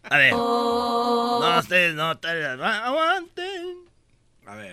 A 0.03 0.17
ver. 0.17 0.33
No, 0.33 1.59
ustedes 1.59 1.93
no, 1.93 2.09
aguanten. 2.09 3.75
A 4.47 4.55
ver. 4.55 4.71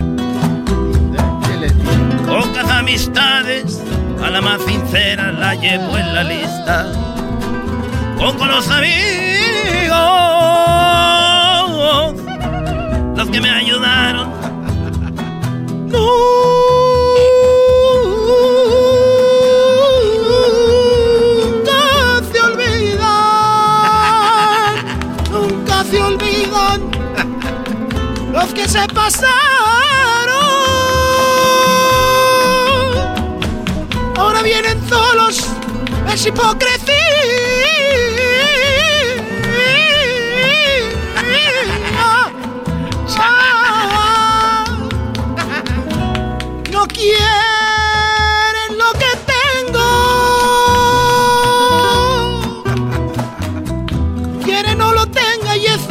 Pocas 2.26 2.70
amistades, 2.70 3.82
a 4.22 4.30
la 4.30 4.40
más 4.40 4.62
sincera 4.64 5.32
la 5.32 5.54
llevo 5.54 5.96
en 5.96 6.14
la 6.14 6.24
lista. 6.24 7.17
Pocos 8.18 8.48
los 8.48 8.68
amigos, 8.68 9.96
los 13.16 13.30
que 13.30 13.40
me 13.40 13.50
ayudaron. 13.50 14.28
Olvidan 26.00 26.90
los 28.32 28.54
que 28.54 28.68
se 28.68 28.86
pasaron. 28.88 29.28
Ahora 34.16 34.42
vienen 34.42 34.78
solos, 34.88 35.48
es 36.12 36.26
hipocresía. 36.26 37.38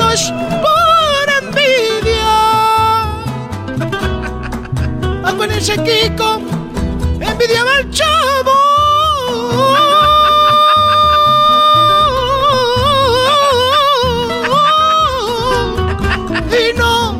Por 0.07 1.27
envidia. 1.43 2.37
Con 5.37 5.51
ese 5.51 5.75
Kiko 5.83 6.39
envidiaba 7.19 7.71
al 7.77 7.89
chavo. 7.91 8.55
Y 16.51 16.77
no, 16.77 17.13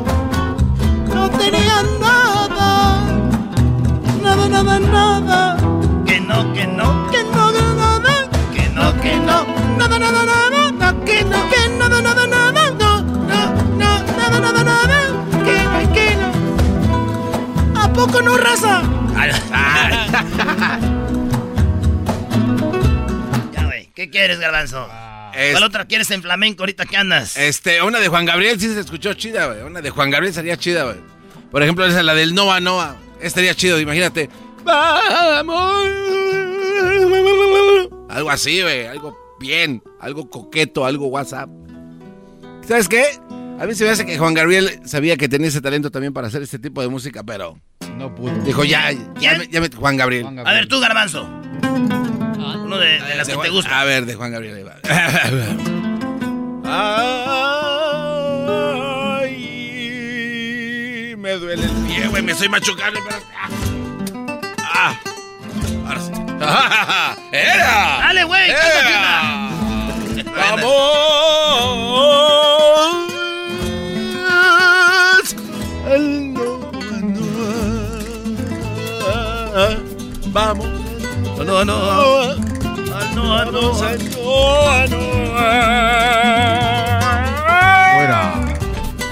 no 1.14 1.30
tenían 1.30 1.86
nada. 2.00 3.04
Nada, 4.22 4.48
nada, 4.48 4.78
nada. 4.80 5.56
Que 6.06 6.20
no, 6.20 6.52
que 6.52 6.66
no, 6.66 7.10
Que 7.10 7.22
no, 7.24 7.52
nada. 7.52 8.28
que 8.54 8.68
no, 8.70 9.00
Que 9.00 9.16
no, 9.16 9.44
nada, 9.78 9.98
nada, 9.98 10.24
nada. 10.24 10.37
Raza? 18.50 18.82
Ya, 23.52 23.64
güey. 23.64 23.88
¿Qué 23.94 24.10
quieres, 24.10 24.38
garbanzo? 24.40 24.88
Es- 25.34 25.52
¿Cuál 25.52 25.64
otra 25.64 25.84
quieres 25.86 26.10
en 26.10 26.22
flamenco 26.22 26.62
ahorita 26.62 26.84
que 26.86 26.96
andas? 26.96 27.36
Este, 27.36 27.82
una 27.82 28.00
de 28.00 28.08
Juan 28.08 28.24
Gabriel 28.24 28.58
sí 28.60 28.72
se 28.72 28.80
escuchó 28.80 29.14
chida, 29.14 29.46
güey. 29.46 29.62
Una 29.62 29.80
de 29.80 29.90
Juan 29.90 30.10
Gabriel 30.10 30.34
sería 30.34 30.56
chida, 30.56 30.84
güey. 30.84 30.96
Por 31.50 31.62
ejemplo, 31.62 31.84
esa 31.86 32.02
la 32.02 32.14
del 32.14 32.34
Noa 32.34 32.60
Noa. 32.60 32.96
Estaría 33.20 33.54
chido, 33.54 33.78
imagínate. 33.80 34.28
Vamos. 34.64 35.88
Algo 38.10 38.30
así, 38.30 38.62
güey. 38.62 38.86
Algo 38.86 39.16
bien. 39.38 39.82
Algo 40.00 40.28
coqueto, 40.28 40.84
algo 40.84 41.06
WhatsApp. 41.06 41.48
¿Sabes 42.66 42.88
qué? 42.88 43.04
A 43.60 43.66
mí 43.66 43.74
se 43.74 43.84
me 43.84 43.90
hace 43.90 44.06
que 44.06 44.16
Juan 44.18 44.34
Gabriel 44.34 44.80
sabía 44.84 45.16
que 45.16 45.28
tenía 45.28 45.48
ese 45.48 45.60
talento 45.60 45.90
también 45.90 46.12
para 46.12 46.28
hacer 46.28 46.42
este 46.42 46.58
tipo 46.58 46.80
de 46.80 46.88
música, 46.88 47.22
pero 47.24 47.58
No 47.96 48.14
pudo. 48.14 48.32
dijo, 48.44 48.64
ya, 48.64 48.92
ya, 49.20 49.36
me- 49.36 49.48
ya 49.48 49.60
me- 49.60 49.68
Juan 49.68 49.96
Gabriel. 49.96 50.26
A 50.44 50.52
ver, 50.52 50.68
tú, 50.68 50.78
garbanzo. 50.80 51.28
Uno 52.64 52.78
de, 52.78 53.00
de 53.02 53.14
las 53.16 53.26
De 53.26 53.34
que 53.34 53.40
te 53.42 53.48
gusta. 53.48 53.80
A 53.80 53.84
ver, 53.84 54.06
de 54.06 54.14
Juan 54.14 54.30
Gabriel. 54.30 54.56
ahí 54.58 54.62
va. 54.62 54.76
Ay, 59.38 61.14
me 61.16 61.32
duele 61.32 61.64
el 61.64 61.70
pie, 61.86 62.06
güey. 62.08 62.22
Me 62.22 62.32
estoy 62.32 62.48
machucando. 62.48 63.00
Pero... 63.04 63.16
Ah. 64.62 64.94
Ahora 65.86 66.00
sí. 66.00 66.12
¡Era! 67.36 67.98
Dale, 68.00 68.24
güey, 68.24 68.50
¡Vamos! 72.18 73.07
Vamos. 80.38 80.68
No, 81.36 81.42
no, 81.44 81.64
Noa. 81.64 82.36
al 82.94 83.14
Noa 83.16 83.44
Noa. 83.46 83.88
Fuera. 87.96 88.22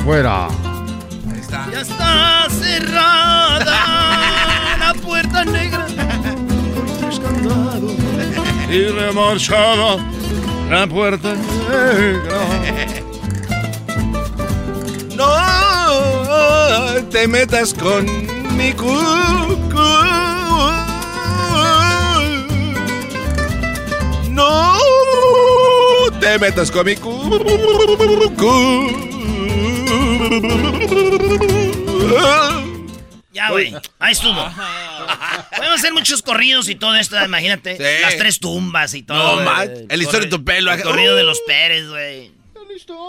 Fuera. 0.05 0.47
Ahí 0.47 1.40
está. 1.40 1.66
Ya 1.73 1.81
está 1.81 2.47
cerrada 2.48 3.59
la 4.78 4.94
puerta 5.05 5.44
negra. 5.44 5.86
Y 8.70 8.85
remarchada 8.86 9.97
la 10.70 10.86
puerta 10.86 11.35
negra. 11.35 12.39
No 15.16 17.03
te 17.11 17.27
metas 17.27 17.74
con 17.74 18.07
mi 18.57 18.73
cucu. 18.73 20.26
No 24.37 24.77
te 26.21 26.39
metas 26.39 26.71
con 26.71 26.85
mi 26.85 26.95
cucu. 26.95 27.39
Ya, 33.33 33.51
güey. 33.51 33.75
Ahí 33.99 34.13
estuvo. 34.13 34.35
Podemos 35.57 35.79
hacer 35.79 35.95
muchos 35.95 36.21
corridos 36.21 36.69
y 36.69 36.75
todo 36.75 36.95
esto, 36.97 37.17
imagínate. 37.25 37.79
Sí. 37.79 38.03
Las 38.03 38.19
tres 38.19 38.39
tumbas 38.39 38.93
y 38.93 39.03
todo. 39.05 39.37
No, 39.37 39.43
man. 39.43 39.71
El 39.89 40.03
historia 40.03 40.29
de 40.29 40.37
tu 40.37 40.45
pelo. 40.45 40.71
El 40.71 40.83
corrido 40.83 41.17
de 41.17 41.23
los 41.23 41.41
Pérez, 41.47 41.89
güey. 41.89 42.31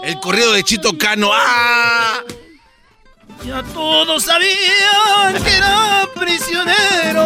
El 0.04 0.18
corrido 0.20 0.52
de 0.54 0.64
Chito 0.64 0.96
Cano. 0.96 1.30
¡Ah! 1.30 2.22
Ya 3.44 3.62
todos 3.74 4.24
sabían 4.24 5.44
que 5.44 5.56
era 5.56 6.08
prisionero. 6.14 7.24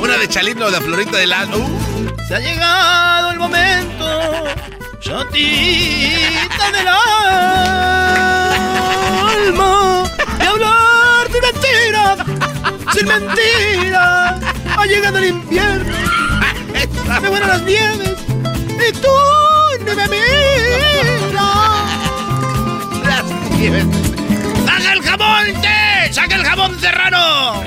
Una 0.00 0.16
de 0.16 0.28
Chalino 0.28 0.70
de 0.70 0.80
Florita 0.80 1.16
del 1.16 1.32
Ano. 1.32 1.58
Uh. 1.58 1.91
Se 2.28 2.34
ha 2.34 2.38
llegado 2.38 3.30
el 3.32 3.38
momento, 3.38 4.44
chatita 5.00 6.70
del 6.72 6.88
alma, 6.88 7.24
de 10.38 10.46
hablar 10.46 11.28
de 11.30 11.40
mentira, 11.40 12.16
sin 12.92 13.06
mentira. 13.06 14.38
Ha 14.76 14.86
llegado 14.86 15.18
el 15.18 15.26
invierno, 15.26 15.92
me 17.20 17.28
van 17.28 17.48
las 17.48 17.62
nieves, 17.62 18.14
y 18.88 18.92
tú 18.92 19.08
no 19.84 19.94
me 19.94 20.08
miras. 20.08 20.62
¡Saca 24.64 24.92
el 24.92 25.02
jabón, 25.02 25.60
té! 25.60 26.12
¡Saca 26.12 26.34
el 26.36 26.44
jabón 26.44 26.80
serrano! 26.80 27.62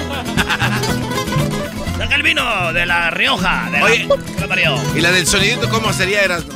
¡Saca 2.06 2.18
el 2.18 2.22
vino 2.22 2.72
de 2.72 2.86
la 2.86 3.10
Rioja! 3.10 3.68
De 3.72 3.82
Oye. 3.82 4.08
la. 4.38 4.78
¿Y 4.96 5.02
la 5.02 5.12
del 5.12 5.26
sonidito 5.26 5.68
cómo 5.70 5.92
sería, 5.92 6.22
Eras? 6.22 6.46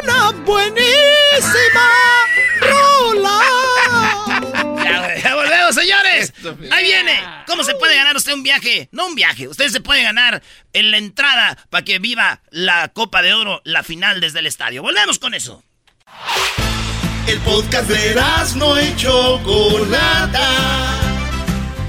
Una 0.00 0.30
buenísima 0.44 1.05
viene. 6.86 7.20
¿Cómo 7.46 7.64
se 7.64 7.74
puede 7.74 7.96
ganar 7.96 8.16
usted 8.16 8.32
un 8.32 8.42
viaje? 8.42 8.88
No 8.92 9.06
un 9.06 9.14
viaje. 9.14 9.48
Usted 9.48 9.68
se 9.68 9.80
puede 9.80 10.02
ganar 10.02 10.42
en 10.72 10.90
la 10.90 10.98
entrada 10.98 11.58
para 11.70 11.84
que 11.84 11.98
viva 11.98 12.40
la 12.50 12.88
Copa 12.88 13.22
de 13.22 13.34
Oro, 13.34 13.60
la 13.64 13.82
final 13.82 14.20
desde 14.20 14.38
el 14.38 14.46
estadio. 14.46 14.82
Volvemos 14.82 15.18
con 15.18 15.34
eso. 15.34 15.62
El 17.26 17.38
podcast 17.40 17.88
de 17.88 18.14
no 18.56 18.80
y 18.80 18.96
Chocolata. 18.96 20.48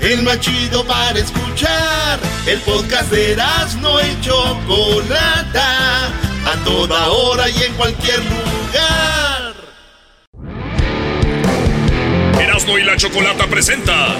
El 0.01 0.23
más 0.23 0.39
chido 0.39 0.85
para 0.85 1.19
escuchar. 1.19 2.19
El 2.45 2.59
podcast 2.61 3.11
de 3.11 3.35
no 3.79 4.01
y 4.01 4.21
Chocolata. 4.21 6.07
A 6.07 6.63
toda 6.63 7.09
hora 7.09 7.49
y 7.49 7.63
en 7.63 7.73
cualquier 7.73 8.19
lugar. 8.19 9.53
Erasmo 12.39 12.77
y 12.77 12.83
la 12.83 12.95
Chocolata 12.95 13.47
presenta 13.47 14.15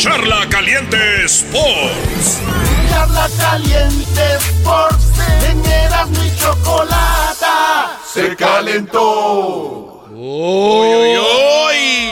Charla 0.00 0.48
Caliente 0.48 1.26
Sports. 1.26 2.40
Charla 2.88 3.28
caliente 3.38 4.36
Sports. 4.36 5.04
En 5.46 5.60
y 5.60 6.36
Chocolata. 6.38 7.98
Se 8.10 8.34
calentó. 8.34 10.06
¡Uy, 10.10 10.88
uy, 10.88 11.18
uy! 11.18 12.10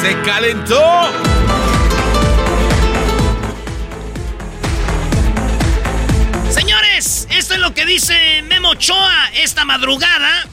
¡Se 0.00 0.18
calentó! 0.22 1.10
Señores, 6.48 7.28
esto 7.32 7.52
es 7.52 7.60
lo 7.60 7.74
que 7.74 7.84
dice 7.84 8.40
Memo 8.48 8.70
Ochoa 8.70 9.30
esta 9.34 9.66
madrugada. 9.66 10.46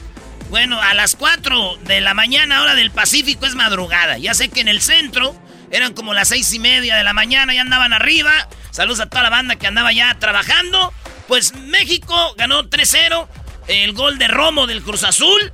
Bueno, 0.50 0.78
a 0.82 0.92
las 0.92 1.16
4 1.16 1.78
de 1.86 2.02
la 2.02 2.12
mañana, 2.12 2.60
hora 2.60 2.74
del 2.74 2.90
Pacífico, 2.90 3.46
es 3.46 3.54
madrugada. 3.54 4.18
Ya 4.18 4.34
sé 4.34 4.50
que 4.50 4.60
en 4.60 4.68
el 4.68 4.82
centro 4.82 5.34
eran 5.72 5.94
como 5.94 6.14
las 6.14 6.28
seis 6.28 6.52
y 6.52 6.58
media 6.58 6.96
de 6.96 7.02
la 7.02 7.12
mañana, 7.12 7.52
ya 7.54 7.62
andaban 7.62 7.92
arriba. 7.92 8.30
Saludos 8.70 9.00
a 9.00 9.06
toda 9.06 9.24
la 9.24 9.30
banda 9.30 9.56
que 9.56 9.66
andaba 9.66 9.92
ya 9.92 10.14
trabajando. 10.18 10.92
Pues 11.26 11.54
México 11.54 12.34
ganó 12.36 12.64
3-0. 12.64 13.26
El 13.66 13.92
gol 13.92 14.18
de 14.18 14.28
Romo 14.28 14.66
del 14.66 14.82
Cruz 14.82 15.02
Azul. 15.02 15.52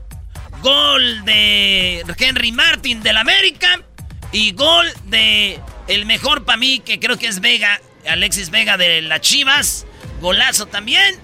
Gol 0.61 1.24
de 1.24 2.05
Henry 2.19 2.53
Martin 2.53 3.03
del 3.03 3.16
América. 3.16 3.81
Y 4.32 4.53
gol 4.53 4.86
de 5.05 5.61
el 5.86 6.05
mejor 6.05 6.45
para 6.45 6.59
mí, 6.59 6.81
que 6.81 7.01
creo 7.01 7.16
que 7.16 7.28
es 7.28 7.40
Vega, 7.40 7.81
Alexis 8.07 8.51
Vega 8.51 8.77
de 8.77 9.01
las 9.03 9.20
Chivas. 9.20 9.86
Golazo 10.20 10.66
también. 10.66 11.16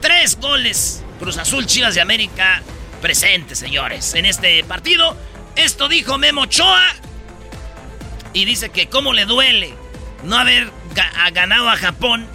Tres 0.00 0.38
goles. 0.40 1.04
Cruz 1.20 1.36
Azul, 1.36 1.66
Chivas 1.66 1.94
de 1.94 2.00
América 2.00 2.62
presentes, 2.98 3.58
señores, 3.58 4.14
en 4.14 4.26
este 4.26 4.62
partido. 4.64 5.16
Esto 5.56 5.88
dijo 5.88 6.18
Memo 6.18 6.42
Ochoa. 6.42 6.94
Y 8.32 8.44
dice 8.44 8.68
que 8.70 8.86
cómo 8.88 9.12
le 9.12 9.24
duele 9.24 9.74
no 10.24 10.36
haber 10.38 10.70
ga- 10.94 11.32
ganado 11.32 11.68
a 11.68 11.76
Japón. 11.76 12.26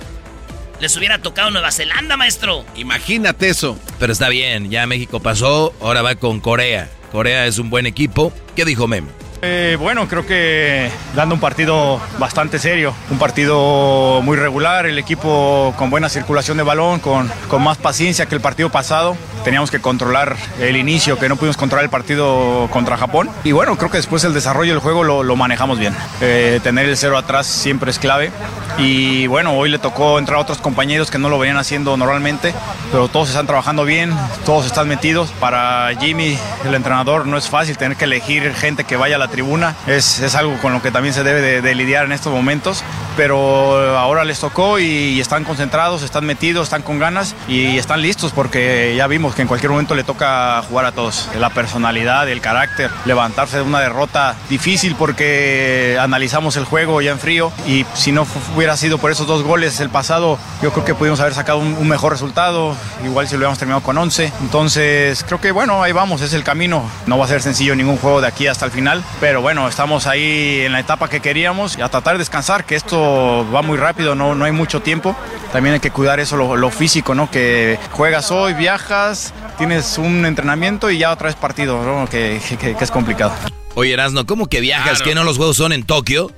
Les 0.79 0.95
hubiera 0.97 1.19
tocado 1.21 1.49
Nueva 1.51 1.71
Zelanda, 1.71 2.17
maestro. 2.17 2.65
Imagínate 2.75 3.47
eso. 3.49 3.77
Pero 3.99 4.11
está 4.11 4.27
bien, 4.29 4.69
ya 4.69 4.85
México 4.85 5.21
pasó, 5.21 5.73
ahora 5.81 6.01
va 6.01 6.15
con 6.15 6.39
Corea. 6.41 6.89
Corea 7.11 7.45
es 7.45 7.57
un 7.59 7.69
buen 7.69 7.85
equipo. 7.85 8.33
¿Qué 8.55 8.65
dijo 8.65 8.87
Memo? 8.87 9.07
Eh, 9.45 9.75
bueno, 9.77 10.07
creo 10.07 10.25
que 10.25 10.89
dando 11.15 11.35
un 11.35 11.41
partido 11.41 11.99
bastante 12.17 12.59
serio, 12.59 12.95
un 13.11 13.19
partido 13.19 14.21
muy 14.21 14.37
regular, 14.37 14.85
el 14.85 14.97
equipo 14.97 15.73
con 15.77 15.89
buena 15.89 16.07
circulación 16.07 16.55
de 16.55 16.63
balón, 16.63 17.01
con, 17.01 17.29
con 17.49 17.61
más 17.61 17.77
paciencia 17.77 18.25
que 18.25 18.35
el 18.35 18.41
partido 18.41 18.69
pasado. 18.69 19.17
Teníamos 19.43 19.69
que 19.69 19.81
controlar 19.81 20.37
el 20.61 20.77
inicio, 20.77 21.19
que 21.19 21.27
no 21.27 21.35
pudimos 21.35 21.57
controlar 21.57 21.83
el 21.83 21.89
partido 21.89 22.69
contra 22.71 22.95
Japón. 22.95 23.29
Y 23.43 23.51
bueno, 23.51 23.75
creo 23.77 23.91
que 23.91 23.97
después 23.97 24.23
el 24.23 24.33
desarrollo 24.33 24.71
del 24.71 24.79
juego 24.79 25.03
lo, 25.03 25.35
manejamos 25.35 25.77
bien. 25.77 25.93
Eh, 26.21 26.61
tener 26.63 26.87
el 26.87 26.95
cero 26.95 27.17
atrás 27.17 27.45
siempre 27.45 27.91
es 27.91 27.99
clave. 27.99 28.31
Y 28.77 29.27
bueno, 29.27 29.57
hoy 29.57 29.69
le 29.69 29.77
tocó 29.77 30.19
entrar 30.19 30.37
a 30.37 30.41
otros 30.41 30.59
compañeros 30.59 31.11
que 31.11 31.19
no 31.19 31.27
lo 31.27 31.37
venían 31.37 31.57
haciendo 31.57 31.97
normalmente, 31.97 32.53
pero 32.91 33.09
todos 33.09 33.27
están 33.27 33.45
trabajando 33.45 33.83
bien, 33.83 34.13
todos 34.45 34.65
están 34.65 34.87
metidos. 34.87 35.31
Para 35.41 35.89
Jimmy, 35.99 36.37
el 36.65 36.73
entrenador, 36.73 37.27
no 37.27 37.37
es 37.37 37.49
fácil 37.49 37.77
tener 37.77 37.97
que 37.97 38.05
elegir 38.05 38.53
gente 38.53 38.85
que 38.85 38.95
vaya 38.95 39.17
a 39.17 39.19
la 39.19 39.27
tribuna. 39.33 39.75
Es, 39.87 40.19
es 40.19 40.35
algo 40.35 40.55
con 40.61 40.73
lo 40.73 40.81
que 40.83 40.91
también 40.91 41.15
se 41.15 41.23
debe 41.23 41.61
de, 41.61 41.73
lidiar 41.73 42.05
en 42.05 42.11
estos 42.11 42.31
momentos, 42.31 42.83
pero 43.17 43.97
ahora 43.97 44.23
les 44.25 44.39
tocó 44.39 44.77
y, 44.77 45.19
están 45.19 45.43
concentrados, 45.43 46.03
están 46.03 46.23
metidos, 46.25 46.65
están 46.65 46.83
con 46.83 46.99
ganas 46.99 47.35
y 47.47 47.77
están 47.77 48.03
listos 48.03 48.31
porque 48.31 48.93
ya 48.95 49.07
vimos 49.07 49.33
que 49.33 49.41
en 49.41 49.47
cualquier 49.47 49.71
momento 49.71 49.95
le 49.95 50.03
toca 50.03 50.61
jugar 50.69 50.85
a 50.85 50.91
todos. 50.91 51.29
La 51.39 51.49
personalidad, 51.49 52.29
el 52.29 52.41
carácter, 52.41 52.91
levantarse 53.05 53.57
de 53.57 53.63
una 53.63 53.79
derrota 53.79 54.35
difícil 54.49 54.95
porque 54.95 55.97
analizamos 55.99 56.55
el 56.57 56.65
juego 56.65 57.01
ya 57.01 57.11
en 57.11 57.19
frío 57.19 57.51
y 57.65 57.87
si 57.95 58.11
no 58.11 58.27
hubiera 58.55 58.77
sido 58.77 58.99
por 58.99 59.11
esos 59.11 59.25
dos 59.25 59.41
goles 59.41 59.79
el 59.79 59.89
pasado, 59.89 60.37
yo 60.61 60.71
creo 60.71 60.85
que 60.85 60.93
pudimos 60.93 61.19
haber 61.21 61.33
sacado 61.33 61.57
un, 61.57 61.73
un 61.73 61.87
mejor 61.87 62.11
resultado, 62.11 62.75
igual 63.03 63.27
si 63.27 63.33
lo 63.33 63.39
hubiéramos 63.39 63.57
terminado 63.57 63.81
con 63.81 63.97
11. 63.97 64.31
Entonces 64.41 65.23
creo 65.25 65.41
que 65.41 65.51
bueno, 65.51 65.81
ahí 65.81 65.91
vamos, 65.91 66.21
es 66.21 66.33
el 66.33 66.43
camino. 66.43 66.83
No 67.07 67.17
va 67.17 67.25
a 67.25 67.27
ser 67.27 67.41
sencillo 67.41 67.75
ningún 67.75 67.97
juego 67.97 68.21
de 68.21 68.27
aquí 68.27 68.45
hasta 68.45 68.65
el 68.65 68.71
final, 68.71 69.03
pero 69.23 69.41
bueno, 69.41 69.69
estamos 69.69 70.05
ahí 70.05 70.63
en 70.65 70.73
la 70.73 70.81
etapa 70.81 71.09
que 71.09 71.21
queríamos 71.21 71.77
y 71.77 71.81
a 71.81 71.87
tratar 71.87 72.15
de 72.15 72.19
descansar, 72.19 72.65
que 72.65 72.75
esto 72.75 73.49
va 73.55 73.61
muy 73.61 73.77
rápido, 73.77 74.15
no, 74.15 74.35
no 74.35 74.43
hay 74.43 74.51
mucho 74.51 74.81
tiempo. 74.81 75.15
También 75.53 75.75
hay 75.75 75.79
que 75.79 75.91
cuidar 75.91 76.19
eso, 76.19 76.35
lo, 76.35 76.57
lo 76.57 76.69
físico, 76.69 77.15
¿no? 77.15 77.31
Que 77.31 77.79
juegas 77.91 78.31
hoy, 78.31 78.53
viajas, 78.53 79.33
tienes 79.57 79.97
un 79.97 80.25
entrenamiento 80.25 80.91
y 80.91 80.97
ya 80.97 81.13
otra 81.13 81.27
vez 81.27 81.37
partido, 81.37 81.81
¿no? 81.85 82.05
Que, 82.09 82.41
que- 82.59 82.75
que 82.75 82.83
es 82.83 82.91
complicado. 82.91 83.33
Oye, 83.75 83.93
Erasno, 83.93 84.25
¿cómo 84.25 84.47
que 84.47 84.59
viajas? 84.59 84.89
Claro. 84.97 85.05
¿Que 85.05 85.15
no 85.15 85.23
los 85.23 85.37
juegos 85.37 85.55
son 85.55 85.71
en 85.71 85.85
Tokio? 85.85 86.29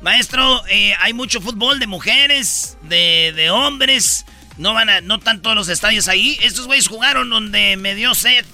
Maestro, 0.00 0.62
eh, 0.68 0.94
hay 1.00 1.12
mucho 1.12 1.40
fútbol 1.40 1.80
de 1.80 1.88
mujeres, 1.88 2.76
de, 2.82 3.32
de 3.34 3.50
hombres. 3.50 4.24
No 4.56 4.72
van 4.72 4.88
a, 4.88 5.00
no 5.00 5.16
están 5.16 5.42
todos 5.42 5.56
los 5.56 5.68
estadios 5.68 6.06
ahí. 6.06 6.38
Estos 6.44 6.66
güeyes 6.66 6.86
jugaron 6.86 7.28
donde 7.28 7.76
me 7.76 7.96
dio 7.96 8.14
sed. 8.14 8.44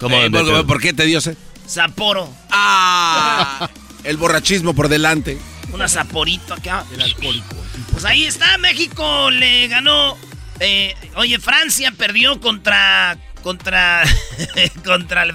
¿Cómo? 0.00 0.16
Eh, 0.16 0.30
¿Dónde 0.30 0.50
¿por, 0.50 0.60
te- 0.62 0.66
por 0.66 0.80
qué 0.80 0.92
te 0.94 1.04
dio 1.04 1.20
sed? 1.20 1.36
Sapporo. 1.66 2.32
¡Ah! 2.50 3.68
El 4.04 4.16
borrachismo 4.16 4.74
por 4.74 4.88
delante. 4.88 5.38
Una 5.72 5.88
saporito 5.88 6.54
acá. 6.54 6.84
El 6.92 7.00
alcohólico. 7.02 7.56
Pues 7.92 8.04
ahí 8.04 8.24
está, 8.24 8.58
México 8.58 9.30
le 9.30 9.66
ganó. 9.68 10.16
eh, 10.60 10.94
oye, 11.16 11.38
Francia 11.38 11.92
perdió 11.96 12.40
contra. 12.40 13.16
Contra. 13.42 14.04
contra. 14.84 15.22
el- 15.24 15.34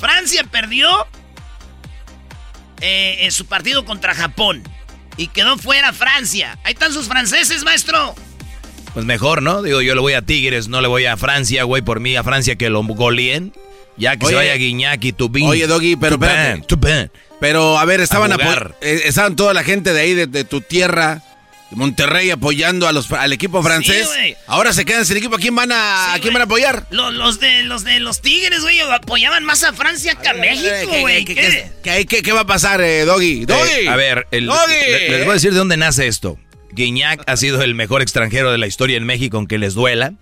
Francia 0.00 0.44
perdió. 0.44 0.88
eh, 2.80 3.18
en 3.20 3.32
su 3.32 3.46
partido 3.46 3.84
contra 3.84 4.14
Japón. 4.14 4.62
Y 5.16 5.28
quedó 5.28 5.56
fuera 5.56 5.92
Francia. 5.92 6.58
Ahí 6.64 6.74
están 6.74 6.92
sus 6.92 7.08
franceses, 7.08 7.64
maestro. 7.64 8.14
Pues 8.92 9.04
mejor, 9.06 9.42
¿no? 9.42 9.62
Digo, 9.62 9.80
yo 9.82 9.94
le 9.94 10.00
voy 10.00 10.12
a 10.12 10.22
Tigres, 10.22 10.68
no 10.68 10.80
le 10.80 10.88
voy 10.88 11.06
a 11.06 11.16
Francia, 11.16 11.64
güey, 11.64 11.82
por 11.82 12.00
mí 12.00 12.16
a 12.16 12.22
Francia 12.24 12.56
que 12.56 12.68
lo 12.70 12.82
goleen. 12.82 13.52
Ya 13.96 14.16
que 14.16 14.26
Oye. 14.26 14.32
se 14.32 14.36
vaya 14.36 14.54
Guiñac 14.54 15.02
y 15.04 15.12
Tubín. 15.12 15.46
Oye, 15.46 15.66
Doggy, 15.66 15.96
pero 15.96 16.14
espérate. 16.16 16.62
Pero, 17.40 17.78
a 17.78 17.84
ver, 17.84 18.00
estaban, 18.00 18.32
A 18.32 18.36
eh, 18.80 19.02
estaban 19.04 19.36
toda 19.36 19.52
la 19.54 19.62
gente 19.62 19.92
de 19.92 20.00
ahí, 20.00 20.14
de, 20.14 20.26
de 20.26 20.44
tu 20.44 20.60
tierra, 20.62 21.22
de 21.70 21.76
Monterrey, 21.76 22.30
apoyando 22.30 22.88
a 22.88 22.92
los, 22.92 23.10
al 23.12 23.32
equipo 23.32 23.62
francés. 23.62 24.08
Ahora 24.46 24.72
se 24.72 24.84
quedan 24.86 25.04
sin 25.04 25.18
equipo. 25.18 25.36
¿A 25.36 25.38
quién 25.38 25.54
van 25.54 25.70
a, 25.72 26.14
¿a 26.14 26.18
quién 26.18 26.32
van 26.32 26.42
a 26.42 26.44
apoyar? 26.44 26.86
Lo- 26.90 27.10
Los, 27.10 27.38
de 27.40 27.62
los 27.64 27.84
de 27.84 28.00
los 28.00 28.22
Tigres, 28.22 28.62
güey, 28.62 28.80
apoyaban 28.80 29.44
más 29.44 29.64
a 29.64 29.72
Francia 29.74 30.14
que 30.14 30.28
a 30.28 30.34
México, 30.34 30.90
¿qué- 30.90 31.00
güey. 31.00 31.24
qué- 31.24 31.34
¿Qué? 31.34 31.70
¿Qué, 31.82 32.06
qué- 32.06 32.22
qué 32.22 32.32
va 32.32 32.40
a 32.42 32.46
pasar, 32.46 32.80
eh, 32.80 33.04
Doggy? 33.04 33.44
Doggy. 33.44 33.70
Eh, 33.84 33.88
a 33.88 33.96
ver, 33.96 34.26
el- 34.30 34.46
Doggy. 34.46 34.72
le- 34.90 35.08
les 35.10 35.20
voy 35.24 35.30
a 35.30 35.34
decir 35.34 35.52
de 35.52 35.58
dónde 35.58 35.76
nace 35.76 36.06
esto. 36.06 36.38
Guiñac 36.72 37.22
ha 37.26 37.36
sido 37.36 37.62
el 37.62 37.74
mejor 37.74 38.00
extranjero 38.02 38.50
de 38.52 38.58
la 38.58 38.66
historia 38.66 38.96
en 38.96 39.04
México, 39.04 39.36
aunque 39.36 39.58
les 39.58 39.74
duela. 39.74 40.14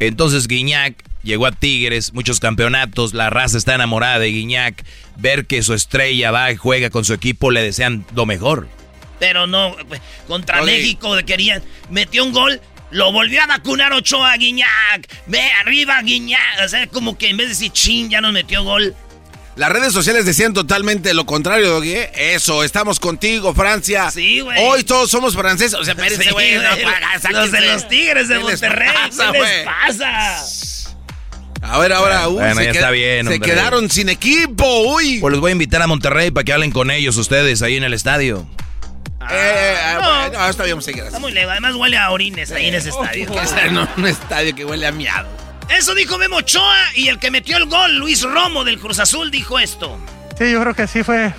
Entonces 0.00 0.48
Guiñac 0.48 1.02
llegó 1.22 1.46
a 1.46 1.52
Tigres, 1.52 2.12
muchos 2.12 2.40
campeonatos, 2.40 3.14
la 3.14 3.30
raza 3.30 3.58
está 3.58 3.74
enamorada 3.74 4.18
de 4.18 4.28
Guiñac. 4.28 4.84
Ver 5.16 5.46
que 5.46 5.62
su 5.62 5.74
estrella 5.74 6.30
va 6.30 6.50
y 6.52 6.56
juega 6.56 6.90
con 6.90 7.04
su 7.04 7.14
equipo, 7.14 7.50
le 7.50 7.62
desean 7.62 8.04
lo 8.14 8.26
mejor. 8.26 8.68
Pero 9.18 9.46
no, 9.46 9.74
pues, 9.88 10.00
contra 10.28 10.62
México 10.62 11.16
querían, 11.24 11.62
metió 11.90 12.24
un 12.24 12.32
gol, 12.32 12.60
lo 12.90 13.12
volvió 13.12 13.42
a 13.42 13.46
vacunar 13.46 13.92
Ochoa 13.92 14.36
Guiñac. 14.36 15.08
Ve 15.26 15.40
arriba 15.60 16.00
Guiñac. 16.02 16.64
O 16.64 16.68
sea, 16.68 16.86
como 16.86 17.16
que 17.16 17.30
en 17.30 17.36
vez 17.36 17.46
de 17.46 17.54
decir 17.54 17.72
chin, 17.72 18.10
ya 18.10 18.20
nos 18.20 18.32
metió 18.32 18.62
gol. 18.62 18.94
Las 19.56 19.70
redes 19.70 19.92
sociales 19.94 20.26
decían 20.26 20.52
totalmente 20.52 21.14
lo 21.14 21.24
contrario, 21.24 21.70
Doggy. 21.70 21.92
¿eh? 21.94 22.10
Eso, 22.34 22.62
estamos 22.62 23.00
contigo, 23.00 23.54
Francia. 23.54 24.10
Sí, 24.10 24.40
güey. 24.40 24.62
Hoy 24.62 24.84
todos 24.84 25.10
somos 25.10 25.34
franceses. 25.34 25.74
O 25.74 25.82
sea, 25.84 25.94
espérense, 25.94 26.24
Sí, 26.24 26.30
güey. 26.30 26.56
no. 26.56 26.62
Los 27.30 27.50
de 27.52 27.60
los 27.62 27.88
Tigres 27.88 28.28
de 28.28 28.34
¿Qué 28.34 28.44
les 28.44 28.60
Monterrey. 28.62 28.88
pasa, 28.92 29.32
¿Qué 29.32 29.38
les 29.40 29.64
pasa? 29.64 30.86
A 31.62 31.78
ver, 31.78 31.92
ahora, 31.94 32.28
uy, 32.28 32.34
Bueno, 32.34 32.54
se, 32.56 32.64
ya 32.66 32.70
qued- 32.70 32.74
está 32.76 32.90
bien, 32.90 33.26
se 33.28 33.40
quedaron 33.40 33.90
sin 33.90 34.08
equipo, 34.10 34.92
uy. 34.94 35.18
Pues 35.20 35.32
los 35.32 35.40
voy 35.40 35.48
a 35.50 35.52
invitar 35.52 35.80
a 35.82 35.86
Monterrey 35.86 36.30
para 36.30 36.44
que 36.44 36.52
hablen 36.52 36.70
con 36.70 36.90
ellos 36.90 37.16
ustedes 37.16 37.62
ahí 37.62 37.76
en 37.76 37.82
el 37.84 37.94
estadio. 37.94 38.46
Eh, 39.28 39.32
eh, 39.32 39.74
eh, 39.74 39.94
bueno, 39.96 40.38
no, 40.38 40.48
está 40.48 40.62
bien, 40.64 40.74
vamos 40.74 40.84
a 40.84 40.86
seguir 40.86 41.00
así. 41.00 41.08
Está 41.08 41.18
muy 41.18 41.32
lejos. 41.32 41.50
Además 41.50 41.74
huele 41.74 41.96
a 41.96 42.10
orines 42.10 42.52
ahí 42.52 42.66
en 42.68 42.74
ese 42.76 42.90
estadio. 42.90 43.32
Que 43.32 43.46
sea 43.46 43.66
en 43.66 43.78
un 43.78 44.06
estadio 44.06 44.54
que 44.54 44.64
huele 44.66 44.86
a 44.86 44.92
miado. 44.92 45.28
Eso 45.68 45.94
dijo 45.94 46.16
Memo 46.18 46.36
Ochoa 46.36 46.76
y 46.94 47.08
el 47.08 47.18
que 47.18 47.30
metió 47.30 47.56
el 47.56 47.66
gol, 47.66 47.96
Luis 47.96 48.22
Romo 48.22 48.64
del 48.64 48.78
Cruz 48.78 48.98
Azul, 48.98 49.30
dijo 49.30 49.58
esto. 49.58 49.98
Sí, 50.38 50.50
yo 50.52 50.60
creo 50.60 50.74
que 50.74 50.86
sí 50.86 51.02
fue, 51.02 51.32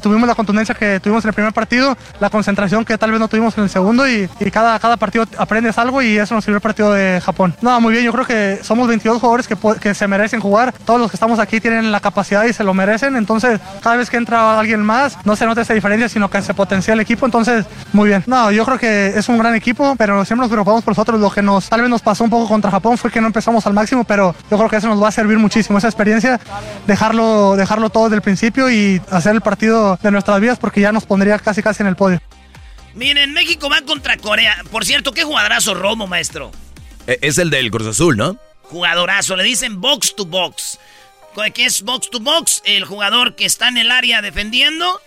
tuvimos 0.00 0.28
la 0.28 0.36
contundencia 0.36 0.72
que 0.72 1.00
tuvimos 1.00 1.24
en 1.24 1.30
el 1.30 1.34
primer 1.34 1.52
partido, 1.52 1.96
la 2.20 2.30
concentración 2.30 2.84
que 2.84 2.96
tal 2.96 3.10
vez 3.10 3.18
no 3.18 3.26
tuvimos 3.26 3.58
en 3.58 3.64
el 3.64 3.70
segundo 3.70 4.08
y, 4.08 4.30
y 4.38 4.50
cada, 4.52 4.78
cada 4.78 4.96
partido 4.96 5.26
aprendes 5.36 5.76
algo 5.76 6.00
y 6.02 6.16
eso 6.16 6.36
nos 6.36 6.44
sirvió 6.44 6.58
el 6.58 6.62
partido 6.62 6.92
de 6.92 7.20
Japón. 7.20 7.56
No, 7.60 7.80
muy 7.80 7.92
bien, 7.92 8.04
yo 8.04 8.12
creo 8.12 8.24
que 8.24 8.60
somos 8.62 8.86
22 8.86 9.20
jugadores 9.20 9.48
que, 9.48 9.56
que 9.80 9.92
se 9.92 10.06
merecen 10.06 10.38
jugar, 10.38 10.72
todos 10.84 11.00
los 11.00 11.10
que 11.10 11.16
estamos 11.16 11.40
aquí 11.40 11.60
tienen 11.60 11.90
la 11.90 11.98
capacidad 11.98 12.44
y 12.44 12.52
se 12.52 12.62
lo 12.62 12.74
merecen, 12.74 13.16
entonces 13.16 13.58
cada 13.82 13.96
vez 13.96 14.08
que 14.08 14.16
entra 14.16 14.60
alguien 14.60 14.82
más 14.82 15.18
no 15.24 15.34
se 15.34 15.44
nota 15.44 15.62
esa 15.62 15.74
diferencia, 15.74 16.08
sino 16.08 16.30
que 16.30 16.40
se 16.40 16.54
potencia 16.54 16.94
el 16.94 17.00
equipo, 17.00 17.26
entonces 17.26 17.66
muy 17.92 18.08
bien. 18.08 18.22
No, 18.28 18.52
yo 18.52 18.64
creo 18.64 18.78
que 18.78 19.18
es 19.18 19.28
un 19.28 19.38
gran 19.38 19.56
equipo, 19.56 19.96
pero 19.98 20.24
siempre 20.24 20.42
nos 20.44 20.50
preocupamos 20.50 20.84
por 20.84 20.92
nosotros, 20.92 21.20
lo 21.20 21.30
que 21.32 21.42
nos 21.42 21.68
tal 21.68 21.80
vez 21.80 21.90
nos 21.90 22.02
pasó 22.02 22.22
un 22.22 22.30
poco 22.30 22.46
contra 22.46 22.70
Japón 22.70 22.98
fue 22.98 23.10
que 23.10 23.20
no 23.20 23.26
empezamos 23.26 23.66
al 23.66 23.72
máximo, 23.72 24.04
pero 24.04 24.32
yo 24.48 24.56
creo 24.56 24.70
que 24.70 24.76
eso 24.76 24.86
nos 24.86 25.02
va 25.02 25.08
a 25.08 25.12
servir 25.12 25.38
muchísimo, 25.38 25.78
esa 25.78 25.88
experiencia, 25.88 26.38
dejarlo, 26.86 27.56
dejarlo 27.56 27.90
todo 27.90 28.04
desde 28.04 28.16
el 28.16 28.22
principio 28.28 28.70
y 28.70 29.00
hacer 29.10 29.34
el 29.34 29.40
partido 29.40 29.98
de 30.02 30.10
nuestras 30.10 30.38
vidas 30.38 30.58
porque 30.58 30.82
ya 30.82 30.92
nos 30.92 31.06
pondría 31.06 31.38
casi 31.38 31.62
casi 31.62 31.82
en 31.82 31.86
el 31.86 31.96
podio. 31.96 32.20
Miren, 32.94 33.32
México 33.32 33.70
va 33.70 33.80
contra 33.82 34.18
Corea. 34.18 34.62
Por 34.70 34.84
cierto, 34.84 35.12
qué 35.12 35.24
jugadorazo 35.24 35.72
Romo, 35.72 36.06
maestro. 36.06 36.52
Eh, 37.06 37.18
Es 37.22 37.38
el 37.38 37.48
del 37.48 37.70
Cruz 37.70 37.86
Azul, 37.88 38.18
¿no? 38.18 38.36
Jugadorazo. 38.64 39.34
Le 39.34 39.44
dicen 39.44 39.80
box 39.80 40.14
to 40.14 40.26
box. 40.26 40.78
¿Qué 41.54 41.64
es 41.64 41.80
box 41.82 42.10
to 42.10 42.20
box? 42.20 42.60
El 42.66 42.84
jugador 42.84 43.34
que 43.34 43.46
está 43.46 43.68
en 43.68 43.78
el 43.78 43.90
área 43.90 44.20
defendiendo 44.20 45.00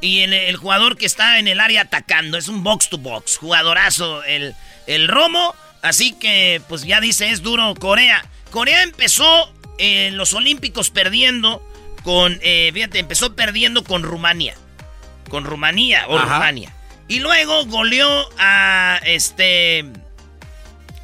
y 0.00 0.20
el, 0.20 0.32
el 0.32 0.56
jugador 0.56 0.96
que 0.96 1.04
está 1.04 1.38
en 1.38 1.46
el 1.46 1.60
área 1.60 1.82
atacando. 1.82 2.38
Es 2.38 2.48
un 2.48 2.62
box 2.62 2.88
to 2.88 2.96
box. 2.96 3.36
Jugadorazo 3.36 4.24
el, 4.24 4.54
el 4.86 5.08
Romo. 5.08 5.54
Así 5.82 6.12
que, 6.12 6.62
pues 6.70 6.84
ya 6.84 7.00
dice, 7.00 7.30
es 7.30 7.42
duro 7.42 7.74
Corea. 7.74 8.24
Corea 8.50 8.82
empezó 8.82 9.52
en 9.78 10.16
los 10.16 10.32
Olímpicos 10.32 10.88
perdiendo 10.90 11.62
con, 12.02 12.38
eh, 12.42 12.70
fíjate, 12.72 12.98
empezó 12.98 13.34
perdiendo 13.34 13.84
con 13.84 14.02
Rumania. 14.02 14.54
Con 15.28 15.44
Rumanía 15.44 16.06
o 16.08 16.18
Ajá. 16.18 16.34
Rumania. 16.34 16.72
Y 17.08 17.18
luego 17.20 17.66
goleó 17.66 18.28
a 18.38 19.00
este... 19.04 19.84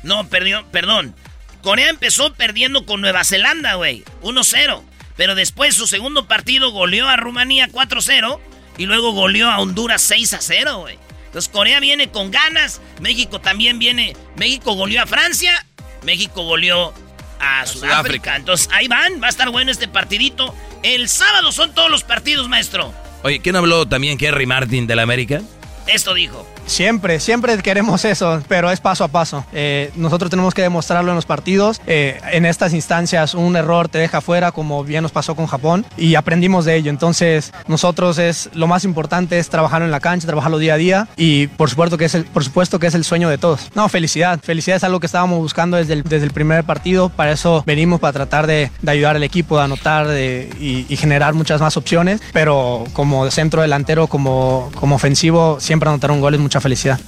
No, 0.03 0.29
perdió, 0.29 0.65
perdón. 0.71 1.15
Corea 1.63 1.89
empezó 1.89 2.33
perdiendo 2.35 2.87
con 2.87 3.01
Nueva 3.01 3.25
Zelanda, 3.25 3.75
güey. 3.75 4.05
1-0. 4.23 4.83
Pero 5.17 5.35
después 5.35 5.75
su 5.75 5.89
segundo 5.89 6.29
partido 6.29 6.71
goleó 6.71 7.09
a 7.09 7.17
Rumanía 7.17 7.69
4-0. 7.69 8.39
Y 8.79 8.87
luego 8.87 9.13
goleó 9.13 9.51
a 9.51 9.59
Honduras 9.59 10.09
6-0, 10.11 10.81
güey. 10.81 10.99
Entonces 11.27 11.51
Corea 11.53 11.81
viene 11.81 12.09
con 12.11 12.31
ganas. 12.31 12.81
México 13.01 13.41
también 13.41 13.79
viene. 13.79 14.17
México 14.37 14.75
goleó 14.75 15.03
a 15.03 15.07
Francia. 15.07 15.67
México 16.05 16.45
goleó 16.45 16.95
a, 17.41 17.67
Sudáfrica. 17.67 17.97
Sudáfrica. 17.97 18.37
Entonces 18.37 18.69
ahí 18.73 18.87
van. 18.87 19.21
Va 19.21 19.27
a 19.27 19.31
estar 19.31 19.51
bueno 19.51 19.73
este 19.73 19.89
partidito. 19.89 20.55
El 20.87 21.09
sábado 21.09 21.51
son 21.51 21.75
todos 21.75 21.91
los 21.91 22.05
partidos, 22.05 22.49
maestro. 22.49 22.95
Oye, 23.25 23.41
¿quién 23.41 23.57
habló 23.57 23.89
también 23.89 24.17
Kerry 24.17 24.47
Martin 24.47 24.87
del 24.87 25.01
América? 25.01 25.43
Esto 25.89 26.15
dijo. 26.15 26.47
Siempre, 26.67 27.21
siempre 27.21 27.57
queremos 27.59 28.05
eso, 28.05 28.43
pero 28.49 28.71
es 28.71 28.81
paso 28.81 29.05
a 29.05 29.09
paso. 29.09 29.45
Eh, 29.53 29.91
nosotros 29.97 30.31
tenemos 30.31 30.53
que 30.53 30.63
demostrarlo 30.63 31.11
en 31.13 31.17
los 31.17 31.25
partidos. 31.27 31.81
Eh, 31.87 32.21
en 32.33 32.45
estas 32.45 32.75
instancias 32.75 33.35
un 33.35 33.57
error 33.57 33.89
te 33.89 33.99
deja 33.99 34.21
fuera, 34.21 34.51
como 34.53 34.83
bien 34.85 35.03
nos 35.03 35.13
pasó 35.13 35.35
con 35.37 35.47
Japón, 35.47 35.87
y 35.97 36.17
aprendimos 36.17 36.65
de 36.65 36.75
ello. 36.77 36.91
Entonces, 36.91 37.53
nosotros 37.69 38.19
es 38.19 38.51
lo 38.53 38.67
más 38.67 38.85
importante 38.85 39.39
es 39.39 39.49
trabajar 39.49 39.83
en 39.83 39.91
la 39.91 40.01
cancha, 40.01 40.27
trabajarlo 40.27 40.59
día 40.59 40.75
a 40.75 40.77
día, 40.77 41.09
y 41.17 41.47
por 41.47 41.71
supuesto 41.71 41.97
que 41.99 42.07
es 42.07 42.15
el, 42.17 42.25
por 42.25 42.43
supuesto 42.45 42.79
que 42.79 42.89
es 42.89 42.95
el 42.95 43.05
sueño 43.05 43.29
de 43.29 43.39
todos. 43.39 43.71
No, 43.75 43.89
felicidad, 43.89 44.41
felicidad 44.43 44.77
es 44.77 44.85
algo 44.85 44.99
que 45.01 45.07
estábamos 45.07 45.39
buscando 45.39 45.77
desde 45.77 45.93
el, 45.95 46.03
desde 46.03 46.27
el 46.27 46.33
primer 46.33 46.65
partido. 46.65 47.09
Para 47.11 47.31
eso 47.33 47.63
venimos 47.65 48.01
para 48.01 48.13
tratar 48.13 48.47
de, 48.49 48.71
de 48.83 48.91
ayudar 48.91 49.15
al 49.17 49.23
equipo, 49.23 49.57
de 49.57 49.65
anotar 49.65 50.09
de- 50.09 50.51
y, 50.61 50.85
y 50.93 50.97
generar 50.97 51.33
muchas 51.35 51.61
más 51.61 51.77
opciones. 51.77 52.21
Pero 52.33 52.85
como 52.93 53.31
centro 53.31 53.63
delantero, 53.63 54.09
como, 54.09 54.71
como 54.75 54.97
ofensivo, 54.97 55.59
siempre 55.61 55.89
anotar 55.89 56.11
un 56.11 56.21
gol 56.21 56.35
es 56.35 56.41
mucha 56.57 56.61
felicidad. 56.61 57.01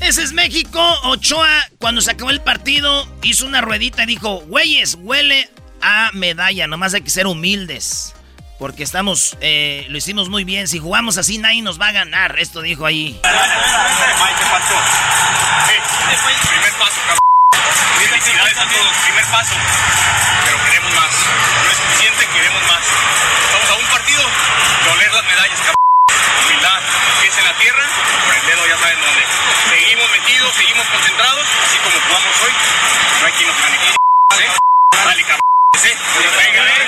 Ese 0.00 0.22
es 0.22 0.32
México. 0.32 0.80
Ochoa, 1.04 1.68
cuando 1.78 2.00
se 2.00 2.10
acabó 2.10 2.30
el 2.30 2.40
partido, 2.40 3.06
hizo 3.22 3.46
una 3.46 3.60
ruedita 3.60 4.04
y 4.04 4.06
dijo, 4.06 4.40
güeyes, 4.46 4.96
huele 5.00 5.50
a 5.82 6.10
medalla. 6.12 6.66
Nomás 6.66 6.94
hay 6.94 7.02
que 7.02 7.10
ser 7.10 7.26
humildes. 7.26 8.14
Porque 8.58 8.82
estamos, 8.82 9.36
eh, 9.40 9.86
lo 9.90 9.98
hicimos 9.98 10.30
muy 10.30 10.44
bien. 10.44 10.66
Si 10.66 10.78
jugamos 10.78 11.18
así, 11.18 11.36
nadie 11.38 11.60
nos 11.60 11.78
va 11.80 11.88
a 11.88 11.92
ganar. 11.92 12.38
Esto 12.38 12.62
dijo 12.62 12.86
ahí. 12.86 13.20
Primer 16.48 16.72
paso, 16.78 17.00
cabrón. 17.06 17.18
Felicidades 18.08 18.56
a 18.56 18.68
todos, 18.68 18.96
primer 19.04 19.24
paso. 19.26 19.54
Pero 20.44 20.64
queremos 20.64 20.94
más. 20.94 21.12
No 21.64 21.70
es 21.70 21.76
suficiente, 21.76 22.26
queremos 22.32 22.62
más. 22.62 22.84
Estamos 23.46 23.70
a 23.70 23.74
un 23.74 23.86
partido 23.90 24.22
de 24.84 24.90
oler 24.90 25.12
las 25.12 25.24
medallas, 25.24 25.58
cabrón. 25.58 25.85
Humildad, 26.44 26.80
pies 27.22 27.38
en 27.38 27.44
la 27.44 27.54
tierra, 27.58 27.86
por 28.24 28.34
el 28.34 28.46
dedo 28.46 28.66
ya 28.66 28.78
saben 28.78 28.98
dónde. 29.00 29.22
Seguimos 29.70 30.10
metidos, 30.10 30.54
seguimos 30.54 30.86
concentrados, 30.86 31.46
así 31.64 31.78
como 31.78 31.96
jugamos 32.06 32.34
hoy. 32.44 32.52
No 33.20 33.26
hay 33.26 33.32
quien 33.32 33.48
nos 33.48 33.58
gane. 33.58 33.76
¿Eh? 33.76 34.50
Dale, 35.04 35.22
cabrón. 35.22 35.40
¿eh? 35.84 35.96
Venga, 36.36 36.62
venga. 36.62 36.86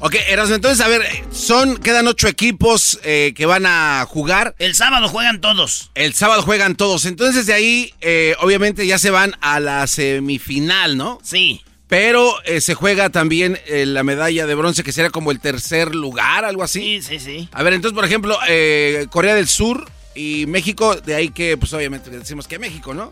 Ok, 0.00 0.14
Erasmo, 0.28 0.54
entonces, 0.54 0.84
a 0.84 0.88
ver, 0.88 1.02
son, 1.32 1.76
quedan 1.76 2.06
ocho 2.06 2.28
equipos 2.28 3.00
eh, 3.02 3.32
que 3.36 3.46
van 3.46 3.66
a 3.66 4.06
jugar. 4.08 4.54
El 4.60 4.76
sábado 4.76 5.08
juegan 5.08 5.40
todos. 5.40 5.90
El 5.96 6.14
sábado 6.14 6.42
juegan 6.42 6.76
todos. 6.76 7.04
Entonces, 7.04 7.46
de 7.46 7.52
ahí, 7.52 7.92
eh, 8.00 8.36
obviamente, 8.38 8.86
ya 8.86 8.98
se 8.98 9.10
van 9.10 9.34
a 9.40 9.58
la 9.58 9.88
semifinal, 9.88 10.96
¿no? 10.96 11.18
Sí. 11.24 11.64
Pero 11.88 12.34
eh, 12.44 12.60
se 12.60 12.74
juega 12.74 13.08
también 13.08 13.58
eh, 13.66 13.86
la 13.86 14.02
medalla 14.04 14.46
de 14.46 14.54
bronce, 14.54 14.82
que 14.84 14.92
será 14.92 15.08
como 15.10 15.30
el 15.30 15.40
tercer 15.40 15.94
lugar, 15.94 16.44
algo 16.44 16.62
así. 16.62 17.00
Sí, 17.00 17.18
sí, 17.18 17.24
sí. 17.24 17.48
A 17.52 17.62
ver, 17.62 17.72
entonces, 17.72 17.94
por 17.94 18.04
ejemplo, 18.04 18.38
eh, 18.46 19.06
Corea 19.10 19.34
del 19.34 19.48
Sur 19.48 19.90
y 20.14 20.44
México, 20.46 20.96
de 20.96 21.14
ahí 21.14 21.30
que, 21.30 21.56
pues 21.56 21.72
obviamente 21.72 22.10
decimos 22.10 22.46
que 22.46 22.58
México, 22.58 22.92
¿no? 22.92 23.10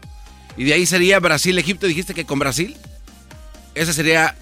Y 0.59 0.65
de 0.65 0.75
ahí 0.75 0.85
sería 0.85 1.19
Brasil, 1.21 1.59
Egipto, 1.59 1.87
dijiste 1.87 2.13
que 2.13 2.27
con 2.27 2.39
Brasil. 2.39 2.77
Esa 3.75 3.93
sería 3.95 4.37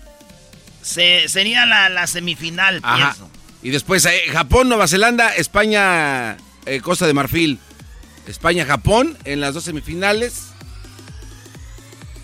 Se- 0.82 1.28
sería 1.28 1.64
la, 1.66 1.88
la 1.88 2.06
semifinal, 2.08 2.80
Ajá. 2.82 3.12
pienso. 3.14 3.30
Y 3.62 3.70
después 3.70 4.04
eh, 4.04 4.22
Japón, 4.32 4.68
Nueva 4.68 4.88
Zelanda, 4.88 5.34
España, 5.36 6.36
Costa 6.82 7.06
de 7.06 7.14
Marfil. 7.14 7.58
España, 8.26 8.64
Japón 8.66 9.16
en 9.24 9.40
las 9.40 9.54
dos 9.54 9.64
semifinales. 9.64 10.42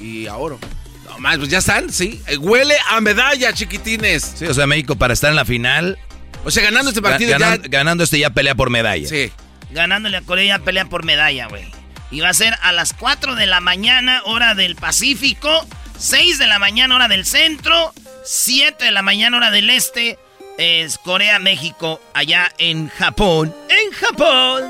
Y 0.00 0.26
a 0.26 0.36
oro. 0.36 0.58
No 0.62 0.79
más, 1.20 1.38
pues 1.38 1.48
ya 1.50 1.58
están, 1.58 1.92
sí. 1.92 2.20
Eh, 2.26 2.36
huele 2.36 2.74
a 2.88 3.00
medalla, 3.00 3.52
chiquitines. 3.52 4.32
Sí, 4.36 4.46
o 4.46 4.54
sea, 4.54 4.66
México 4.66 4.96
para 4.96 5.12
estar 5.14 5.30
en 5.30 5.36
la 5.36 5.44
final. 5.44 5.98
O 6.44 6.50
sea, 6.50 6.62
ganando 6.64 6.90
este 6.90 7.02
partido 7.02 7.32
ganan- 7.38 7.62
ya. 7.62 7.68
Ganando 7.68 8.02
este 8.04 8.18
ya 8.18 8.30
pelea 8.30 8.54
por 8.54 8.70
medalla. 8.70 9.08
Sí. 9.08 9.30
Ganándole 9.70 10.16
a 10.16 10.22
Corea 10.22 10.58
pelea 10.58 10.86
por 10.86 11.04
medalla, 11.04 11.46
güey. 11.48 11.64
Y 12.10 12.20
va 12.20 12.30
a 12.30 12.34
ser 12.34 12.54
a 12.62 12.72
las 12.72 12.92
4 12.92 13.36
de 13.36 13.46
la 13.46 13.60
mañana, 13.60 14.22
hora 14.24 14.54
del 14.54 14.74
Pacífico. 14.74 15.66
6 15.98 16.38
de 16.38 16.46
la 16.46 16.58
mañana, 16.58 16.96
hora 16.96 17.06
del 17.08 17.24
centro. 17.26 17.92
7 18.24 18.86
de 18.86 18.90
la 18.90 19.02
mañana, 19.02 19.36
hora 19.36 19.50
del 19.50 19.70
este. 19.70 20.18
Es 20.58 20.98
Corea, 20.98 21.38
México, 21.38 22.00
allá 22.14 22.52
en 22.58 22.88
Japón. 22.88 23.54
¡En 23.68 23.92
Japón! 23.92 24.64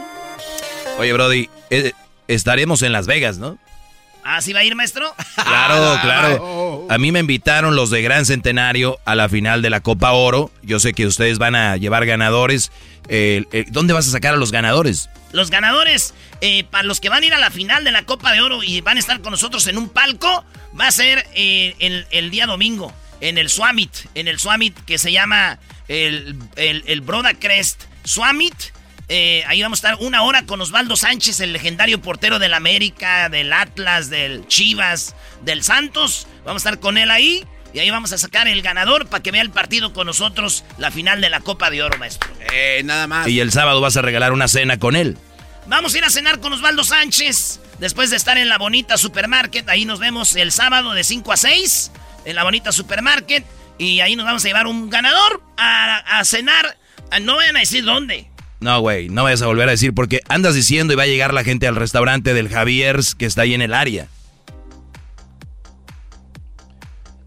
Oye, 0.98 1.12
Brody, 1.12 1.48
eh, 1.70 1.92
estaremos 2.28 2.82
en 2.82 2.92
Las 2.92 3.06
Vegas, 3.06 3.38
¿no? 3.38 3.58
¿Ah, 4.24 4.40
sí 4.42 4.52
va 4.52 4.60
a 4.60 4.64
ir, 4.64 4.74
maestro? 4.74 5.14
Claro, 5.34 5.98
claro. 6.02 6.86
A 6.90 6.98
mí 6.98 7.12
me 7.12 7.20
invitaron 7.20 7.74
los 7.76 7.90
de 7.90 8.02
Gran 8.02 8.26
Centenario 8.26 8.98
a 9.04 9.14
la 9.14 9.28
final 9.28 9.62
de 9.62 9.70
la 9.70 9.80
Copa 9.80 10.12
Oro. 10.12 10.50
Yo 10.62 10.78
sé 10.80 10.92
que 10.92 11.06
ustedes 11.06 11.38
van 11.38 11.54
a 11.54 11.76
llevar 11.76 12.06
ganadores. 12.06 12.70
Eh, 13.08 13.44
eh, 13.52 13.64
¿Dónde 13.68 13.92
vas 13.92 14.06
a 14.08 14.10
sacar 14.10 14.34
a 14.34 14.36
los 14.36 14.52
ganadores? 14.52 15.08
Los 15.32 15.50
ganadores, 15.50 16.14
eh, 16.40 16.64
para 16.64 16.84
los 16.84 17.00
que 17.00 17.08
van 17.08 17.22
a 17.22 17.26
ir 17.26 17.34
a 17.34 17.38
la 17.38 17.50
final 17.50 17.84
de 17.84 17.92
la 17.92 18.02
Copa 18.04 18.32
de 18.32 18.40
Oro 18.40 18.62
y 18.62 18.80
van 18.80 18.96
a 18.96 19.00
estar 19.00 19.20
con 19.20 19.30
nosotros 19.30 19.66
en 19.68 19.78
un 19.78 19.88
palco, 19.88 20.44
va 20.78 20.88
a 20.88 20.92
ser 20.92 21.26
eh, 21.34 21.74
el, 21.78 22.06
el 22.10 22.30
día 22.30 22.46
domingo, 22.46 22.92
en 23.20 23.38
el 23.38 23.48
Swamit, 23.48 23.90
en 24.14 24.28
el 24.28 24.38
Swamit 24.38 24.76
que 24.84 24.98
se 24.98 25.12
llama 25.12 25.58
el, 25.88 26.36
el, 26.56 26.82
el 26.86 27.00
Broda 27.00 27.34
Crest 27.34 27.84
Swamit. 28.04 28.54
Eh, 29.12 29.42
ahí 29.48 29.60
vamos 29.60 29.82
a 29.82 29.88
estar 29.88 30.06
una 30.06 30.22
hora 30.22 30.46
con 30.46 30.60
Osvaldo 30.60 30.94
Sánchez, 30.94 31.40
el 31.40 31.52
legendario 31.52 32.00
portero 32.00 32.38
del 32.38 32.54
América, 32.54 33.28
del 33.28 33.52
Atlas, 33.52 34.08
del 34.08 34.46
Chivas, 34.46 35.16
del 35.42 35.64
Santos. 35.64 36.28
Vamos 36.44 36.64
a 36.64 36.68
estar 36.70 36.80
con 36.80 36.96
él 36.96 37.10
ahí. 37.10 37.44
Y 37.74 37.80
ahí 37.80 37.90
vamos 37.90 38.12
a 38.12 38.18
sacar 38.18 38.46
el 38.46 38.62
ganador 38.62 39.08
para 39.08 39.20
que 39.20 39.32
vea 39.32 39.42
el 39.42 39.50
partido 39.50 39.92
con 39.92 40.06
nosotros, 40.06 40.64
la 40.78 40.92
final 40.92 41.20
de 41.20 41.28
la 41.28 41.40
Copa 41.40 41.70
de 41.70 41.82
Oro, 41.82 41.98
maestro. 41.98 42.30
Eh, 42.52 42.82
nada 42.84 43.08
más. 43.08 43.26
Y 43.26 43.40
el 43.40 43.50
sábado 43.50 43.80
vas 43.80 43.96
a 43.96 44.02
regalar 44.02 44.32
una 44.32 44.46
cena 44.46 44.78
con 44.78 44.94
él. 44.94 45.18
Vamos 45.66 45.92
a 45.94 45.98
ir 45.98 46.04
a 46.04 46.10
cenar 46.10 46.38
con 46.38 46.52
Osvaldo 46.52 46.84
Sánchez. 46.84 47.60
Después 47.80 48.10
de 48.10 48.16
estar 48.16 48.38
en 48.38 48.48
la 48.48 48.58
bonita 48.58 48.96
supermarket, 48.96 49.68
ahí 49.68 49.84
nos 49.86 49.98
vemos 49.98 50.36
el 50.36 50.52
sábado 50.52 50.92
de 50.92 51.02
5 51.02 51.32
a 51.32 51.36
6. 51.36 51.90
En 52.26 52.36
la 52.36 52.44
bonita 52.44 52.70
supermarket. 52.70 53.44
Y 53.76 54.00
ahí 54.02 54.14
nos 54.14 54.26
vamos 54.26 54.44
a 54.44 54.48
llevar 54.48 54.68
un 54.68 54.88
ganador 54.88 55.42
a, 55.56 56.18
a 56.18 56.24
cenar. 56.24 56.76
Ah, 57.10 57.18
No 57.18 57.36
vayan 57.36 57.56
a 57.56 57.60
decir 57.60 57.84
dónde. 57.84 58.29
No, 58.60 58.80
güey, 58.80 59.08
no 59.08 59.22
vayas 59.22 59.40
a 59.40 59.46
volver 59.46 59.68
a 59.68 59.72
decir 59.72 59.94
porque 59.94 60.20
andas 60.28 60.54
diciendo 60.54 60.92
y 60.92 60.96
va 60.96 61.04
a 61.04 61.06
llegar 61.06 61.32
la 61.32 61.44
gente 61.44 61.66
al 61.66 61.76
restaurante 61.76 62.34
del 62.34 62.48
Javier's 62.48 63.14
que 63.14 63.24
está 63.24 63.42
ahí 63.42 63.54
en 63.54 63.62
el 63.62 63.72
área. 63.72 64.06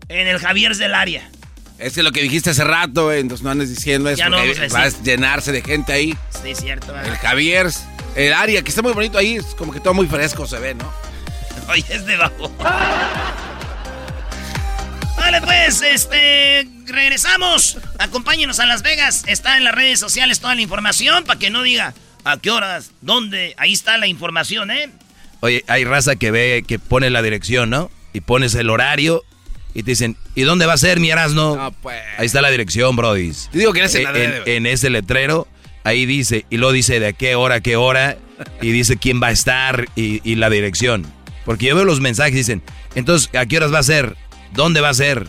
En 0.10 0.28
el 0.28 0.38
Javier's 0.38 0.78
del 0.78 0.94
área. 0.94 1.28
Es 1.80 1.96
que 1.96 2.04
lo 2.04 2.12
que 2.12 2.22
dijiste 2.22 2.52
hace 2.52 2.64
rato, 2.64 3.06
güey, 3.06 3.20
entonces 3.20 3.44
no 3.44 3.50
andes 3.50 3.70
diciendo 3.70 4.10
eso. 4.10 4.20
Ya 4.20 4.30
no 4.30 4.38
vamos 4.38 4.60
a 4.60 4.68
va 4.68 4.84
a 4.84 4.90
llenarse 4.90 5.52
de 5.52 5.62
gente 5.62 5.92
ahí. 5.92 6.16
Sí, 6.30 6.52
es 6.52 6.60
cierto. 6.60 6.98
El 6.98 7.16
Javier, 7.18 7.68
el 8.16 8.34
área, 8.34 8.62
que 8.62 8.70
está 8.70 8.84
muy 8.84 8.94
bonito 8.94 9.18
ahí, 9.18 9.38
es 9.38 9.56
como 9.56 9.74
que 9.74 9.80
todo 9.80 9.96
muy 9.96 10.08
fresco 10.08 10.46
se 10.46 10.60
ve, 10.60 10.76
¿no? 10.76 10.94
Oye, 11.70 11.84
es 11.90 12.06
de 12.06 12.16
bajo. 12.16 12.50
Vale, 15.18 15.42
pues, 15.42 15.82
este. 15.82 16.68
Regresamos. 16.86 17.78
Acompáñenos 18.00 18.60
a 18.60 18.66
Las 18.66 18.82
Vegas. 18.82 19.24
Está 19.28 19.58
en 19.58 19.64
las 19.64 19.76
redes 19.76 20.00
sociales 20.00 20.40
toda 20.40 20.56
la 20.56 20.62
información 20.62 21.24
para 21.24 21.40
que 21.40 21.50
no 21.50 21.64
diga 21.64 21.94
a 22.24 22.38
qué 22.38 22.52
horas, 22.52 22.92
dónde. 23.02 23.54
Ahí 23.58 23.74
está 23.74 23.98
la 23.98 24.08
información, 24.08 24.72
¿eh? 24.72 24.90
Oye, 25.42 25.64
hay 25.68 25.84
raza 25.84 26.16
que 26.16 26.32
ve, 26.32 26.64
que 26.68 26.80
pone 26.80 27.10
la 27.10 27.22
dirección, 27.22 27.70
¿no? 27.70 27.92
Y 28.14 28.22
pones 28.22 28.56
el 28.56 28.70
horario 28.70 29.24
y 29.74 29.84
te 29.84 29.92
dicen, 29.92 30.18
¿y 30.36 30.44
dónde 30.44 30.66
va 30.66 30.74
a 30.74 30.78
ser 30.78 31.00
mi 31.00 31.10
Erasmo? 31.10 31.74
Ahí 32.18 32.26
está 32.26 32.42
la 32.42 32.52
dirección, 32.52 32.96
Brody. 32.96 33.32
Te 33.52 33.58
digo 33.58 33.74
que 33.74 33.80
eres 33.80 33.96
en, 33.96 34.08
en, 34.16 34.34
en 34.46 34.66
ese 34.68 34.90
letrero, 34.90 35.48
ahí 35.84 36.06
dice, 36.06 36.46
y 36.50 36.58
luego 36.58 36.74
dice 36.74 37.00
de 37.00 37.08
a 37.08 37.14
qué 37.14 37.36
hora, 37.36 37.56
a 37.56 37.62
qué 37.62 37.76
hora, 37.76 38.18
y 38.62 38.72
dice 38.72 38.98
quién 38.98 39.22
va 39.22 39.28
a 39.28 39.32
estar 39.32 39.88
y, 39.96 40.22
y 40.30 40.36
la 40.36 40.50
dirección. 40.50 41.06
Porque 41.44 41.66
yo 41.66 41.76
veo 41.76 41.86
los 41.86 42.00
mensajes 42.00 42.34
y 42.34 42.38
dicen, 42.38 42.64
entonces, 42.96 43.30
¿a 43.36 43.46
qué 43.46 43.58
horas 43.58 43.74
va 43.74 43.80
a 43.80 43.84
ser? 43.84 44.16
¿Dónde 44.54 44.80
va 44.80 44.90
a 44.90 44.94
ser? 44.94 45.28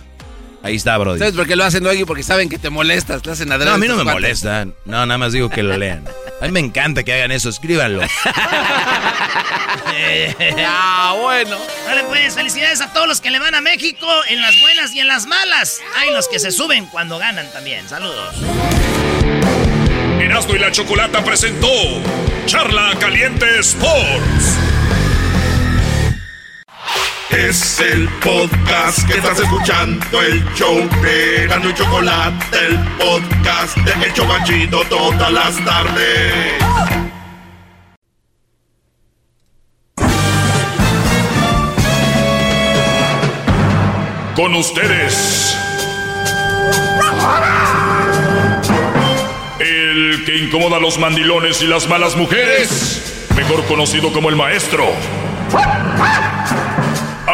Ahí 0.64 0.76
está, 0.76 0.96
Brody. 0.96 1.18
¿Sabes 1.18 1.34
por 1.34 1.46
qué 1.46 1.56
lo 1.56 1.64
hacen, 1.64 1.84
Doggy? 1.84 2.06
Porque 2.06 2.22
saben 2.22 2.48
que 2.48 2.58
te 2.58 2.70
molestas, 2.70 3.20
te 3.20 3.30
hacen 3.30 3.52
adrede 3.52 3.68
No, 3.68 3.74
a 3.74 3.78
mí 3.78 3.86
no 3.86 3.96
me 3.96 4.02
cuates. 4.02 4.22
molestan. 4.22 4.74
No, 4.86 5.04
nada 5.04 5.18
más 5.18 5.34
digo 5.34 5.50
que 5.50 5.62
lo 5.62 5.76
lean. 5.76 6.04
A 6.40 6.46
mí 6.46 6.52
me 6.52 6.60
encanta 6.60 7.02
que 7.04 7.12
hagan 7.12 7.30
eso, 7.32 7.50
escríbanlo. 7.50 8.00
ah, 10.66 11.14
bueno. 11.20 11.58
Vale, 11.86 12.04
pues, 12.04 12.34
felicidades 12.34 12.80
a 12.80 12.92
todos 12.94 13.06
los 13.06 13.20
que 13.20 13.30
le 13.30 13.40
van 13.40 13.54
a 13.54 13.60
México 13.60 14.06
en 14.28 14.40
las 14.40 14.58
buenas 14.60 14.94
y 14.94 15.00
en 15.00 15.08
las 15.08 15.26
malas. 15.26 15.82
Hay 15.98 16.10
los 16.12 16.28
que 16.28 16.38
se 16.38 16.50
suben 16.50 16.86
cuando 16.86 17.18
ganan 17.18 17.46
también. 17.52 17.86
Saludos. 17.86 18.34
Erasmo 20.18 20.54
y 20.54 20.58
la 20.58 20.72
Chocolata 20.72 21.22
presentó 21.22 21.68
Charla 22.46 22.94
Caliente 22.98 23.58
Sports. 23.58 24.56
Es 27.36 27.80
el 27.80 28.08
podcast 28.22 29.08
que 29.08 29.14
estás 29.14 29.40
escuchando, 29.40 30.22
el 30.22 30.44
show 30.54 30.88
de 31.02 31.44
Erasmo 31.44 31.70
y 31.70 31.74
Chocolate, 31.74 32.58
el 32.64 32.78
podcast 32.96 33.76
de 33.78 34.06
El 34.06 34.12
Chobachito 34.12 34.84
todas 34.88 35.32
las 35.32 35.64
tardes. 35.64 36.54
Con 44.36 44.54
ustedes. 44.54 45.56
El 49.58 50.22
que 50.24 50.36
incomoda 50.36 50.76
a 50.76 50.80
los 50.80 50.98
mandilones 51.00 51.62
y 51.62 51.66
las 51.66 51.88
malas 51.88 52.16
mujeres. 52.16 53.26
Mejor 53.36 53.64
conocido 53.66 54.12
como 54.12 54.28
el 54.28 54.36
maestro. 54.36 54.84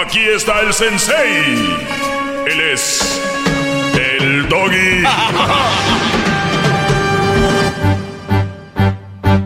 Aquí 0.02 0.20
está 0.20 0.60
el 0.60 0.72
sensei. 0.72 1.78
Él 2.46 2.60
es. 2.72 3.20
El 3.94 4.48
doggy. 4.48 5.04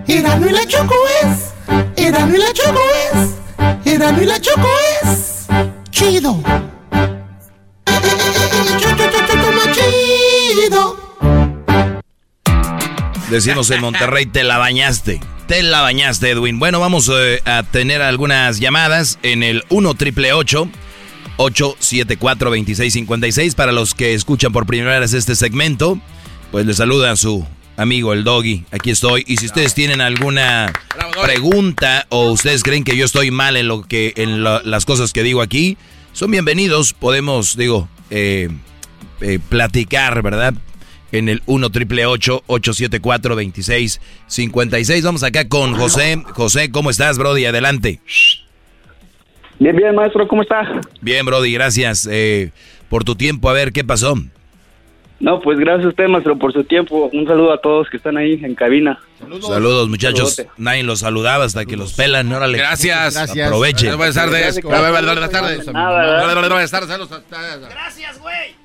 Erasmo 0.06 0.46
y 0.48 0.52
la 0.52 0.66
Choco 0.66 0.94
es. 1.22 1.52
Erasmo 1.96 2.36
y 2.36 2.38
la 2.38 2.52
Choco 2.52 2.80
es. 3.12 3.92
Erasmo 3.92 4.22
y 4.22 4.26
la 4.26 4.40
Choco 4.40 4.68
es. 5.02 5.46
Chido. 5.90 6.40
Decimos 13.34 13.68
en 13.72 13.80
Monterrey, 13.80 14.26
te 14.26 14.44
la 14.44 14.58
bañaste. 14.58 15.18
Te 15.48 15.64
la 15.64 15.80
bañaste, 15.80 16.30
Edwin. 16.30 16.60
Bueno, 16.60 16.78
vamos 16.78 17.10
eh, 17.12 17.40
a 17.44 17.64
tener 17.64 18.00
algunas 18.00 18.60
llamadas 18.60 19.18
en 19.24 19.42
el 19.42 19.64
1 19.70 19.94
triple 19.94 20.32
874 20.32 22.50
2656 22.50 23.56
para 23.56 23.72
los 23.72 23.94
que 23.94 24.14
escuchan 24.14 24.52
por 24.52 24.66
primera 24.66 25.00
vez 25.00 25.14
este 25.14 25.34
segmento. 25.34 25.98
Pues 26.52 26.64
le 26.64 26.74
saluda 26.74 27.10
a 27.10 27.16
su 27.16 27.44
amigo 27.76 28.12
el 28.12 28.22
Doggy. 28.22 28.66
Aquí 28.70 28.90
estoy. 28.90 29.24
Y 29.26 29.38
si 29.38 29.46
ustedes 29.46 29.74
tienen 29.74 30.00
alguna 30.00 30.72
pregunta 31.20 32.06
o 32.10 32.30
ustedes 32.30 32.62
creen 32.62 32.84
que 32.84 32.96
yo 32.96 33.04
estoy 33.04 33.32
mal 33.32 33.56
en 33.56 33.66
lo 33.66 33.82
que 33.82 34.12
en 34.14 34.44
las 34.44 34.84
cosas 34.84 35.12
que 35.12 35.24
digo 35.24 35.42
aquí, 35.42 35.76
son 36.12 36.30
bienvenidos. 36.30 36.92
Podemos, 36.92 37.56
digo, 37.56 37.88
eh, 38.10 38.48
eh, 39.20 39.40
platicar, 39.48 40.22
¿verdad? 40.22 40.54
En 41.14 41.28
el 41.28 41.42
1 41.46 41.70
triple 41.70 42.06
874 42.06 43.36
2656 43.36 45.04
Vamos 45.04 45.22
acá 45.22 45.48
con 45.48 45.74
José. 45.74 46.20
José, 46.32 46.72
¿cómo 46.72 46.90
estás, 46.90 47.18
Brody? 47.18 47.44
Adelante. 47.46 48.00
Bien, 49.60 49.76
bien, 49.76 49.94
maestro, 49.94 50.26
¿cómo 50.26 50.42
está? 50.42 50.80
Bien, 51.00 51.24
Brody, 51.24 51.52
gracias 51.52 52.08
eh, 52.10 52.50
por 52.88 53.04
tu 53.04 53.14
tiempo. 53.14 53.48
A 53.48 53.52
ver, 53.52 53.72
¿qué 53.72 53.84
pasó? 53.84 54.16
No, 55.20 55.40
pues 55.40 55.56
gracias 55.60 55.86
a 55.86 55.88
usted, 55.90 56.08
maestro, 56.08 56.36
por 56.36 56.52
su 56.52 56.64
tiempo. 56.64 57.08
Un 57.12 57.28
saludo 57.28 57.52
a 57.52 57.58
todos 57.58 57.88
que 57.88 57.96
están 57.96 58.16
ahí 58.16 58.40
en 58.42 58.56
cabina. 58.56 58.98
Saludos, 59.20 59.88
muchachos. 59.88 60.34
Saludote. 60.34 60.60
Nadie 60.60 60.82
los 60.82 60.98
saludaba 60.98 61.44
hasta 61.44 61.64
que 61.64 61.76
los 61.76 61.92
pelan. 61.92 62.32
Órale. 62.32 62.58
Gracias. 62.58 63.16
Aprovechen. 63.16 63.96
Buenas 63.96 64.16
tardes. 64.16 64.60
Buenas 64.60 65.30
tardes. 65.30 65.64
Buenas 65.64 66.10
tardes. 67.30 67.68
Gracias, 67.70 68.18
güey. 68.20 68.63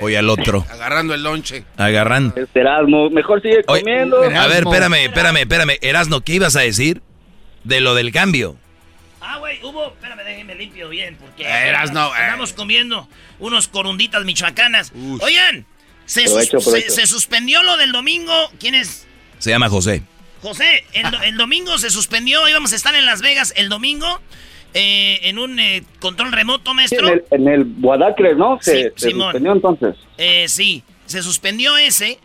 Hoy 0.00 0.14
al 0.16 0.28
otro. 0.30 0.66
Agarrando 0.70 1.14
el 1.14 1.22
lonche. 1.22 1.64
Agarrando. 1.76 2.34
Este 2.36 2.60
Erasmo, 2.60 3.10
mejor 3.10 3.42
sigue 3.42 3.62
Oye, 3.66 3.82
comiendo. 3.82 4.22
a 4.22 4.46
ver, 4.46 4.64
espérame, 4.64 4.94
espérame, 5.04 5.36
espérame. 5.38 5.78
Erasno, 5.82 6.20
¿qué 6.22 6.34
ibas 6.34 6.56
a 6.56 6.60
decir? 6.60 7.02
De 7.64 7.80
lo 7.80 7.94
del 7.94 8.10
cambio. 8.12 8.56
Ah, 9.20 9.38
güey, 9.38 9.58
hubo. 9.62 9.88
Espérame, 9.88 10.24
déjenme 10.24 10.54
limpio 10.54 10.88
bien, 10.88 11.16
porque. 11.20 11.42
Eh. 11.44 11.74
Andamos 11.74 12.52
comiendo 12.54 13.08
unos 13.38 13.68
corunditas 13.68 14.24
michoacanas. 14.24 14.92
Oigan, 15.20 15.66
se, 16.06 16.22
sus- 16.22 16.32
Provecho, 16.32 16.60
se- 16.60 16.64
provecho. 16.70 16.90
se 16.92 17.06
suspendió 17.06 17.62
lo 17.62 17.76
del 17.76 17.92
domingo. 17.92 18.32
¿Quién 18.58 18.74
es? 18.74 19.06
Se 19.38 19.50
llama 19.50 19.68
José. 19.68 20.02
José, 20.42 20.84
el, 20.94 21.06
el 21.24 21.36
domingo 21.36 21.76
se 21.78 21.90
suspendió. 21.90 22.48
Íbamos 22.48 22.72
a 22.72 22.76
estar 22.76 22.94
en 22.94 23.04
Las 23.04 23.20
Vegas 23.20 23.52
el 23.56 23.68
domingo. 23.68 24.20
Eh, 24.74 25.20
en 25.24 25.38
un 25.38 25.58
eh, 25.58 25.82
control 26.00 26.32
remoto, 26.32 26.74
maestro. 26.74 27.08
el, 27.08 27.24
en 27.30 27.48
el 27.48 27.64
Guadacre, 27.78 28.34
¿no? 28.34 28.58
Se, 28.60 28.84
Sí, 28.84 28.88
se 28.96 29.08
Simón. 29.10 29.26
suspendió 29.32 29.52
entonces. 29.52 29.96
Eh, 30.18 30.46
sí, 30.48 30.82
se 31.06 31.22
suspendió 31.22 31.76
ese, 31.76 32.18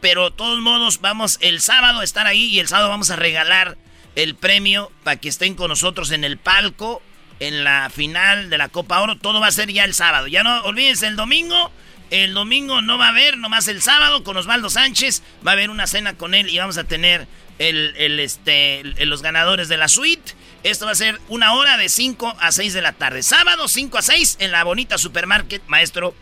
pero 0.00 0.30
de 0.30 0.36
todos 0.36 0.60
modos 0.60 1.00
vamos 1.00 1.38
el 1.40 1.60
sábado 1.60 2.00
a 2.00 2.04
estar 2.04 2.26
ahí 2.26 2.44
y 2.46 2.60
el 2.60 2.68
sábado 2.68 2.88
vamos 2.88 3.10
a 3.10 3.16
regalar 3.16 3.76
el 4.14 4.34
premio 4.34 4.90
para 5.04 5.16
que 5.16 5.28
estén 5.28 5.54
con 5.54 5.68
nosotros 5.68 6.10
en 6.10 6.22
el 6.24 6.36
palco, 6.38 7.02
en 7.40 7.64
la 7.64 7.90
final 7.90 8.50
de 8.50 8.58
la 8.58 8.68
Copa 8.68 9.00
Oro. 9.00 9.16
Todo 9.18 9.40
va 9.40 9.46
a 9.48 9.52
ser 9.52 9.72
ya 9.72 9.84
el 9.84 9.94
sábado. 9.94 10.26
Ya 10.28 10.42
no 10.42 10.62
olvídense 10.64 11.06
el 11.06 11.16
domingo. 11.16 11.70
El 12.10 12.34
domingo 12.34 12.82
no 12.82 12.98
va 12.98 13.06
a 13.06 13.08
haber, 13.08 13.38
nomás 13.38 13.68
el 13.68 13.80
sábado 13.80 14.22
con 14.22 14.36
Osvaldo 14.36 14.68
Sánchez. 14.68 15.22
Va 15.46 15.52
a 15.52 15.54
haber 15.54 15.70
una 15.70 15.86
cena 15.86 16.14
con 16.14 16.34
él 16.34 16.50
y 16.50 16.58
vamos 16.58 16.76
a 16.76 16.84
tener 16.84 17.26
el, 17.58 17.94
el, 17.96 18.20
este, 18.20 18.80
el- 18.80 19.08
los 19.08 19.22
ganadores 19.22 19.68
de 19.68 19.78
la 19.78 19.88
suite. 19.88 20.34
Esto 20.64 20.86
va 20.86 20.92
a 20.92 20.94
ser 20.94 21.16
una 21.28 21.54
hora 21.54 21.76
de 21.76 21.88
5 21.88 22.34
a 22.38 22.52
6 22.52 22.74
de 22.74 22.82
la 22.82 22.92
tarde. 22.92 23.22
Sábado 23.22 23.66
5 23.66 23.98
a 23.98 24.02
6 24.02 24.38
en 24.40 24.52
la 24.52 24.62
bonita 24.62 24.96
supermarket, 24.96 25.62
maestro. 25.66 26.14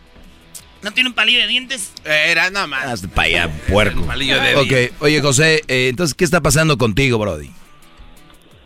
¿No 0.83 0.91
tiene 0.91 1.09
un 1.09 1.15
palillo 1.15 1.39
de 1.39 1.47
dientes? 1.47 1.93
Era 2.05 2.49
nada 2.49 2.65
más. 2.65 2.85
Hazte 2.85 3.07
para 3.07 3.27
allá, 3.27 3.49
puerco. 3.69 4.01
palillo 4.01 4.41
de 4.41 4.55
Ok, 4.55 5.01
oye 5.01 5.21
José, 5.21 5.61
eh, 5.67 5.89
entonces, 5.89 6.15
¿qué 6.15 6.23
está 6.23 6.41
pasando 6.41 6.77
contigo, 6.77 7.19
Brody? 7.19 7.51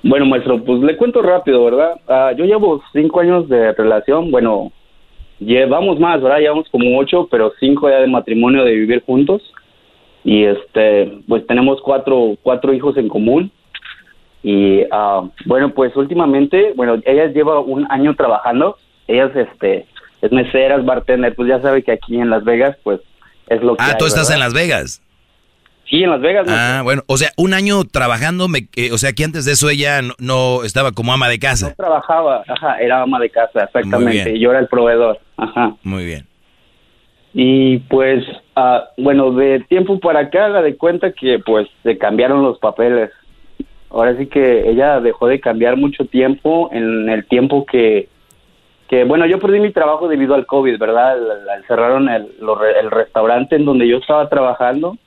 Bueno, 0.02 0.26
maestro, 0.26 0.64
pues 0.64 0.82
le 0.82 0.96
cuento 0.96 1.22
rápido, 1.22 1.66
¿verdad? 1.66 2.00
Ah, 2.08 2.32
yo 2.38 2.46
llevo 2.46 2.82
cinco 2.94 3.20
años 3.20 3.50
de 3.50 3.74
relación, 3.74 4.32
bueno, 4.32 4.72
llevamos 5.40 6.00
más, 6.00 6.22
¿verdad? 6.22 6.40
Llevamos 6.40 6.70
como 6.70 6.98
ocho, 6.98 7.28
pero 7.30 7.52
cinco 7.60 7.90
ya 7.90 7.98
de 7.98 8.08
matrimonio, 8.08 8.64
de 8.64 8.76
vivir 8.76 9.04
juntos. 9.06 9.42
Y 10.24 10.46
este, 10.46 11.22
pues 11.28 11.46
tenemos 11.48 11.82
cuatro, 11.82 12.38
cuatro 12.42 12.74
hijos 12.74 12.96
en 12.98 13.10
común. 13.10 13.52
Y 14.48 14.84
ah, 14.92 15.24
bueno, 15.48 15.72
pues 15.74 15.96
últimamente, 15.96 16.74
bueno, 16.76 17.02
ella 17.04 17.26
lleva 17.34 17.60
un 17.62 17.88
año 17.90 18.14
trabajando. 18.16 18.78
Ellas, 19.08 19.32
este, 19.36 19.88
es 20.22 20.32
meseras, 20.32 20.86
bartender, 20.86 21.34
pues 21.34 21.50
ya 21.50 21.60
sabe 21.62 21.82
que 21.82 21.94
aquí 21.94 22.16
en 22.20 22.30
Las 22.30 22.44
Vegas, 22.44 22.78
pues 22.84 23.00
es 23.48 23.64
lo 23.64 23.76
que 23.76 23.84
Ah, 23.84 23.88
hay, 23.94 23.98
tú 23.98 24.06
estás 24.06 24.30
¿verdad? 24.30 24.34
en 24.36 24.40
Las 24.42 24.54
Vegas. 24.54 25.02
Sí, 25.90 26.04
en 26.04 26.12
Las 26.12 26.22
Vegas. 26.22 26.46
Ah, 26.48 26.82
bueno, 26.84 27.02
o 27.08 27.18
sea, 27.18 27.30
un 27.38 27.56
año 27.56 27.86
trabajando, 27.86 28.48
me- 28.48 28.68
eh, 28.76 28.92
o 28.92 29.00
sea, 29.00 29.14
que 29.14 29.24
antes 29.24 29.46
de 29.46 29.54
eso 29.54 29.68
ella 29.68 30.04
no, 30.04 30.14
no 30.20 30.64
estaba 30.64 30.92
como 30.92 31.12
ama 31.12 31.28
de 31.28 31.40
casa. 31.40 31.74
trabajaba, 31.76 32.44
ajá, 32.48 32.80
era 32.80 33.02
ama 33.02 33.20
de 33.20 33.32
casa, 33.32 33.64
exactamente. 33.64 34.36
Y 34.36 34.40
yo 34.40 34.52
era 34.52 34.60
el 34.60 34.68
proveedor, 34.68 35.20
ajá. 35.38 35.76
Muy 35.84 36.06
bien. 36.06 36.28
Y 37.34 37.80
pues, 37.90 38.24
ah, 38.56 38.86
bueno, 38.98 39.32
de 39.32 39.60
tiempo 39.70 40.00
para 40.00 40.22
acá, 40.22 40.46
haga 40.46 40.62
de 40.62 40.78
cuenta 40.78 41.12
que 41.12 41.40
pues 41.46 41.68
se 41.84 41.98
cambiaron 41.98 42.44
los 42.44 42.60
papeles. 42.60 43.10
Ahora 43.96 44.18
sí 44.18 44.28
que 44.28 44.70
ella 44.70 45.00
dejó 45.00 45.28
de 45.28 45.40
cambiar 45.40 45.78
mucho 45.78 46.04
tiempo 46.04 46.70
en 46.74 47.08
el 47.08 47.26
tiempo 47.28 47.66
que, 47.66 48.10
que 48.90 49.06
bueno, 49.06 49.26
yo 49.26 49.40
perdí 49.40 49.62
mi 49.62 49.72
trabajo 49.72 50.10
debido 50.10 50.36
al 50.36 50.46
COVID, 50.46 50.78
¿verdad? 50.78 51.16
Cerraron 51.66 52.10
el, 52.10 52.28
el 52.82 52.92
restaurante 52.92 53.56
en 53.56 53.64
donde 53.64 53.88
yo 53.88 54.00
estaba 54.00 54.28
trabajando. 54.28 54.98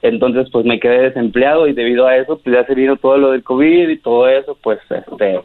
Entonces, 0.00 0.48
pues 0.50 0.64
me 0.64 0.80
quedé 0.80 1.02
desempleado 1.02 1.66
y 1.66 1.74
debido 1.74 2.06
a 2.06 2.16
eso, 2.16 2.38
pues 2.38 2.56
ya 2.56 2.64
se 2.64 2.74
vino 2.74 2.96
todo 2.96 3.18
lo 3.18 3.32
del 3.32 3.44
COVID 3.44 3.90
y 3.90 3.98
todo 3.98 4.28
eso, 4.28 4.56
pues 4.62 4.78
este, 4.88 5.42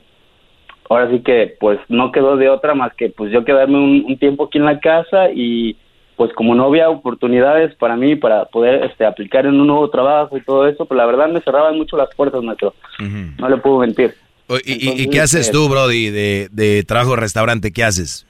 ahora 0.90 1.10
sí 1.10 1.20
que 1.20 1.58
pues 1.60 1.78
no 1.90 2.14
quedó 2.14 2.38
de 2.38 2.50
otra 2.50 2.74
más 2.74 2.94
que 2.94 3.10
pues 3.10 3.34
yo 3.34 3.44
quedarme 3.44 3.80
un, 3.80 4.06
un 4.08 4.18
tiempo 4.18 4.46
aquí 4.46 4.60
en 4.60 4.66
la 4.66 4.80
casa 4.80 5.30
y 5.30 5.76
pues 6.22 6.34
como 6.34 6.54
no 6.54 6.66
había 6.66 6.88
oportunidades 6.88 7.74
para 7.78 7.96
mí 7.96 8.16
para 8.16 8.46
poder 8.46 8.84
este 8.84 9.08
aplicar 9.08 9.48
en 9.48 9.60
un 9.60 9.66
nuevo 9.66 9.90
trabajo 9.90 10.38
y 10.38 10.42
todo 10.42 10.68
eso, 10.68 10.86
pues 10.86 10.96
la 10.96 11.08
verdad 11.08 11.28
me 11.30 11.42
cerraban 11.42 11.76
mucho 11.76 11.98
las 11.98 12.14
puertas, 12.16 12.44
maestro. 12.44 12.76
No 13.40 13.50
le 13.50 13.58
puedo 13.58 13.80
mentir. 13.80 14.14
¿Y, 14.64 15.02
y- 15.02 15.10
qué 15.10 15.20
haces 15.20 15.48
eh, 15.50 15.52
tú, 15.52 15.68
Brody, 15.68 16.12
de, 16.12 16.48
de 16.52 16.84
trabajo 16.84 17.16
restaurante? 17.16 17.72
¿Qué 17.72 17.84
haces? 17.84 18.28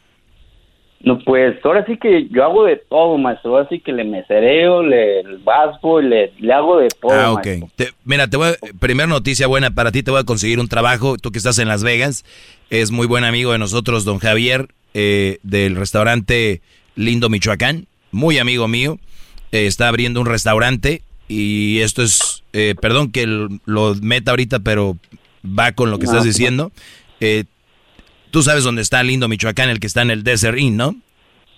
No, 1.01 1.19
pues 1.19 1.57
ahora 1.65 1.85
sí 1.85 1.97
que 1.97 2.29
yo 2.29 2.45
hago 2.45 2.63
de 2.63 2.77
todo, 2.77 3.17
maestro. 3.17 3.57
Ahora 3.57 3.67
sí 3.67 3.81
que 3.81 3.91
le 3.91 4.05
mesereo, 4.05 4.83
le 4.83 5.23
vasco, 5.43 5.99
le, 5.99 6.31
le 6.39 6.53
hago 6.53 6.77
de 6.77 6.87
todo. 7.01 7.11
Ah, 7.11 7.33
ok. 7.33 7.47
Te- 7.75 7.89
mira, 8.05 8.29
te 8.29 8.37
voy 8.37 8.51
a- 8.51 8.79
primera 8.79 9.07
noticia 9.07 9.47
buena 9.47 9.71
para 9.71 9.91
ti, 9.91 10.01
te 10.01 10.11
voy 10.11 10.21
a 10.21 10.23
conseguir 10.23 10.61
un 10.61 10.69
trabajo. 10.69 11.17
Tú 11.17 11.31
que 11.33 11.39
estás 11.39 11.59
en 11.59 11.67
Las 11.67 11.83
Vegas, 11.83 12.23
es 12.69 12.89
muy 12.91 13.05
buen 13.05 13.25
amigo 13.25 13.51
de 13.51 13.57
nosotros, 13.57 14.05
don 14.05 14.19
Javier, 14.19 14.67
eh, 14.93 15.39
del 15.43 15.75
restaurante 15.75 16.61
Lindo 16.95 17.29
Michoacán, 17.29 17.87
muy 18.11 18.37
amigo 18.37 18.67
mío. 18.67 18.99
Eh, 19.51 19.65
está 19.67 19.87
abriendo 19.87 20.19
un 20.21 20.27
restaurante 20.27 21.01
y 21.27 21.79
esto 21.79 22.03
es, 22.03 22.43
eh, 22.53 22.75
perdón 22.81 23.11
que 23.11 23.25
lo 23.65 23.95
meta 24.01 24.31
ahorita, 24.31 24.59
pero 24.59 24.97
va 25.45 25.71
con 25.73 25.91
lo 25.91 25.99
que 25.99 26.05
No, 26.05 26.11
estás 26.11 26.25
diciendo. 26.25 26.71
Eh, 27.19 27.45
tú 28.31 28.43
sabes 28.43 28.63
dónde 28.63 28.81
está 28.81 29.03
Lindo 29.03 29.27
Michoacán, 29.27 29.69
el 29.69 29.79
que 29.79 29.87
está 29.87 30.01
en 30.01 30.11
el 30.11 30.23
Desert 30.23 30.57
Inn, 30.57 30.77
¿no? 30.77 30.95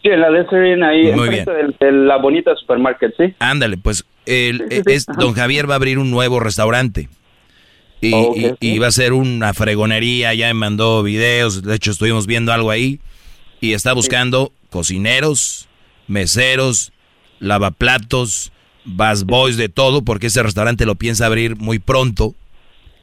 Sí, 0.02 0.10
en 0.10 0.20
la 0.22 0.30
Desert 0.32 0.84
ahí, 0.84 1.12
Muy 1.14 1.30
del- 1.30 1.76
de 1.80 1.92
la 1.92 2.18
bonita 2.18 2.56
supermarket, 2.56 3.14
¿sí? 3.18 3.34
Ándale, 3.40 3.78
pues 3.78 4.06
el, 4.26 4.64
es, 4.70 5.06
don 5.06 5.34
Javier 5.34 5.70
va 5.70 5.76
a 5.76 5.78
abrir 5.78 5.98
un 5.98 6.12
nuevo 6.12 6.40
restaurante. 6.40 7.10
Y, 8.02 8.14
ok. 8.14 8.58
y 8.60 8.80
va 8.80 8.88
a 8.88 8.92
ser 8.92 9.14
una 9.14 9.54
fregonería, 9.54 10.34
ya 10.34 10.48
me 10.48 10.56
mandó 10.56 11.04
videos, 11.04 11.62
de 11.64 11.74
hecho 11.76 11.92
estuvimos 11.92 12.28
viendo 12.28 12.52
algo 12.52 12.70
ahí. 12.70 13.00
Y 13.62 13.72
está 13.72 13.94
buscando 13.94 14.52
cocineros, 14.74 15.68
meseros, 16.08 16.92
lavaplatos, 17.40 18.52
bus 18.84 19.24
boys, 19.24 19.56
de 19.56 19.70
todo, 19.70 20.02
porque 20.04 20.28
ese 20.28 20.42
restaurante 20.44 20.86
lo 20.88 20.96
piensa 20.96 21.28
abrir 21.28 21.56
muy 21.56 21.78
pronto. 21.80 22.36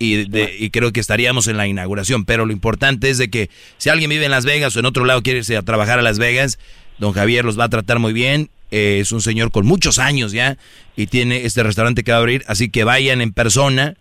Y, 0.00 0.24
de- 0.28 0.56
y 0.58 0.70
creo 0.70 0.92
que 0.92 1.00
estaríamos 1.00 1.46
en 1.46 1.56
la 1.56 1.66
inauguración. 1.68 2.24
Pero 2.24 2.44
lo 2.46 2.52
importante 2.52 3.08
es 3.10 3.18
de 3.18 3.30
que 3.30 3.48
si 3.78 3.88
alguien 3.90 4.10
vive 4.10 4.24
en 4.24 4.30
Las 4.30 4.44
Vegas 4.44 4.74
o 4.74 4.80
en 4.80 4.86
otro 4.86 5.04
lado 5.04 5.22
quiere 5.22 5.38
irse 5.40 5.56
a 5.56 5.62
trabajar 5.62 5.98
a 5.98 6.02
Las 6.02 6.18
Vegas, 6.18 6.58
don 6.98 7.12
Javier 7.12 7.44
los 7.44 7.58
va 7.58 7.64
a 7.64 7.68
tratar 7.68 7.98
muy 8.00 8.12
bien. 8.12 8.50
Eh, 8.72 8.98
es 9.00 9.12
un 9.12 9.20
señor 9.20 9.50
con 9.50 9.66
muchos 9.66 9.98
años 9.98 10.32
ya 10.32 10.56
y 10.96 11.06
tiene 11.06 11.44
este 11.44 11.62
restaurante 11.62 12.02
que 12.02 12.12
va 12.12 12.16
a 12.18 12.20
abrir. 12.20 12.44
Así 12.48 12.68
que 12.70 12.82
vayan 12.84 13.20
en 13.20 13.32
persona 13.32 13.94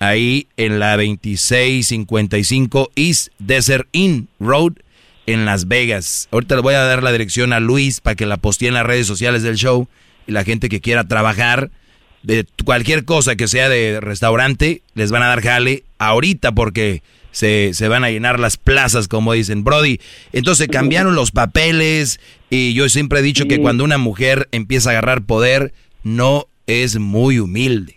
ahí 0.00 0.46
en 0.56 0.78
la 0.80 0.96
2655 0.96 2.90
East 2.96 3.28
Desert 3.38 3.88
Inn 3.92 4.28
Road 4.40 4.72
en 5.32 5.44
Las 5.44 5.68
Vegas. 5.68 6.28
Ahorita 6.30 6.54
le 6.54 6.62
voy 6.62 6.74
a 6.74 6.82
dar 6.82 7.02
la 7.02 7.12
dirección 7.12 7.52
a 7.52 7.60
Luis 7.60 8.00
para 8.00 8.14
que 8.14 8.26
la 8.26 8.36
postee 8.36 8.68
en 8.68 8.74
las 8.74 8.86
redes 8.86 9.06
sociales 9.06 9.42
del 9.42 9.56
show 9.56 9.88
y 10.26 10.32
la 10.32 10.44
gente 10.44 10.68
que 10.68 10.80
quiera 10.80 11.04
trabajar 11.04 11.70
de 12.22 12.46
cualquier 12.64 13.04
cosa 13.04 13.36
que 13.36 13.48
sea 13.48 13.68
de 13.68 14.00
restaurante, 14.00 14.82
les 14.94 15.10
van 15.10 15.22
a 15.22 15.28
dar 15.28 15.42
jale 15.42 15.82
ahorita 15.98 16.52
porque 16.52 17.02
se, 17.32 17.74
se 17.74 17.88
van 17.88 18.04
a 18.04 18.10
llenar 18.10 18.38
las 18.38 18.56
plazas, 18.56 19.08
como 19.08 19.32
dicen. 19.32 19.64
Brody, 19.64 19.98
entonces 20.32 20.68
cambiaron 20.68 21.14
los 21.14 21.32
papeles 21.32 22.20
y 22.50 22.74
yo 22.74 22.88
siempre 22.88 23.20
he 23.20 23.22
dicho 23.22 23.46
que 23.46 23.60
cuando 23.60 23.84
una 23.84 23.98
mujer 23.98 24.48
empieza 24.52 24.90
a 24.90 24.92
agarrar 24.92 25.22
poder, 25.22 25.72
no 26.04 26.46
es 26.66 26.98
muy 26.98 27.38
humilde. 27.38 27.96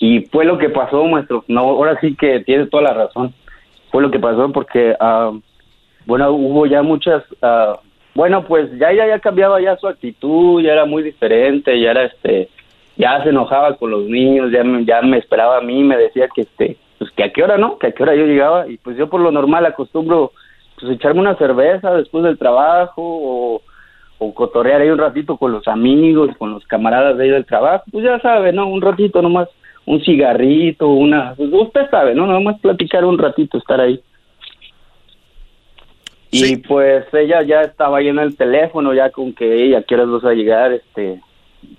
Y 0.00 0.20
fue 0.26 0.44
lo 0.44 0.58
que 0.58 0.68
pasó, 0.68 1.04
maestro. 1.06 1.44
No, 1.48 1.60
ahora 1.60 1.98
sí 2.00 2.16
que 2.18 2.40
tiene 2.40 2.66
toda 2.66 2.82
la 2.82 2.94
razón. 2.94 3.34
Fue 3.90 4.02
lo 4.02 4.10
que 4.10 4.18
pasó 4.18 4.50
porque, 4.52 4.94
ah, 5.00 5.32
bueno, 6.06 6.30
hubo 6.32 6.66
ya 6.66 6.82
muchas, 6.82 7.22
ah, 7.42 7.78
bueno, 8.14 8.44
pues 8.44 8.70
ya 8.78 8.92
ya 8.92 9.06
ya 9.06 9.18
cambiaba 9.18 9.60
ya 9.60 9.76
su 9.76 9.88
actitud, 9.88 10.62
ya 10.62 10.72
era 10.72 10.84
muy 10.84 11.02
diferente, 11.02 11.78
ya 11.80 11.90
era 11.90 12.04
este, 12.04 12.48
ya 12.96 13.22
se 13.22 13.30
enojaba 13.30 13.76
con 13.76 13.90
los 13.90 14.04
niños, 14.04 14.52
ya 14.52 14.62
me, 14.64 14.84
ya 14.84 15.02
me 15.02 15.18
esperaba 15.18 15.58
a 15.58 15.62
mí, 15.62 15.82
me 15.82 15.96
decía 15.96 16.28
que 16.34 16.42
este, 16.42 16.76
pues 16.98 17.10
que 17.12 17.24
a 17.24 17.32
qué 17.32 17.42
hora 17.42 17.58
no, 17.58 17.78
que 17.78 17.88
a 17.88 17.92
qué 17.92 18.02
hora 18.02 18.14
yo 18.14 18.26
llegaba 18.26 18.68
y 18.68 18.76
pues 18.78 18.96
yo 18.96 19.08
por 19.08 19.20
lo 19.20 19.30
normal 19.30 19.66
acostumbro 19.66 20.32
pues 20.78 20.92
echarme 20.92 21.20
una 21.20 21.36
cerveza 21.36 21.94
después 21.94 22.24
del 22.24 22.38
trabajo 22.38 23.02
o 23.02 23.62
o 24.18 24.34
cotorrear 24.34 24.80
ahí 24.80 24.90
un 24.90 24.98
ratito 24.98 25.36
con 25.36 25.52
los 25.52 25.66
amigos, 25.68 26.30
con 26.38 26.52
los 26.52 26.64
camaradas 26.66 27.16
de 27.16 27.24
ahí 27.24 27.30
del 27.30 27.46
trabajo, 27.46 27.84
pues 27.90 28.04
ya 28.04 28.18
sabe, 28.20 28.52
¿no? 28.52 28.68
Un 28.68 28.80
ratito 28.80 29.20
nomás, 29.20 29.48
un 29.86 30.00
cigarrito, 30.02 30.88
una... 30.88 31.34
pues 31.36 31.50
usted 31.52 31.90
sabe, 31.90 32.14
¿no? 32.14 32.26
Nomás 32.26 32.60
platicar 32.60 33.04
un 33.04 33.18
ratito, 33.18 33.58
estar 33.58 33.80
ahí. 33.80 34.00
Y 36.36 36.56
pues 36.56 37.04
ella 37.12 37.42
ya 37.42 37.62
estaba 37.62 37.98
ahí 37.98 38.08
en 38.08 38.18
el 38.18 38.36
teléfono, 38.36 38.92
ya 38.92 39.10
con 39.10 39.32
que 39.32 39.66
ella 39.66 39.82
quiere 39.82 40.04
vas 40.04 40.24
a 40.24 40.32
llegar, 40.32 40.72
este, 40.72 41.20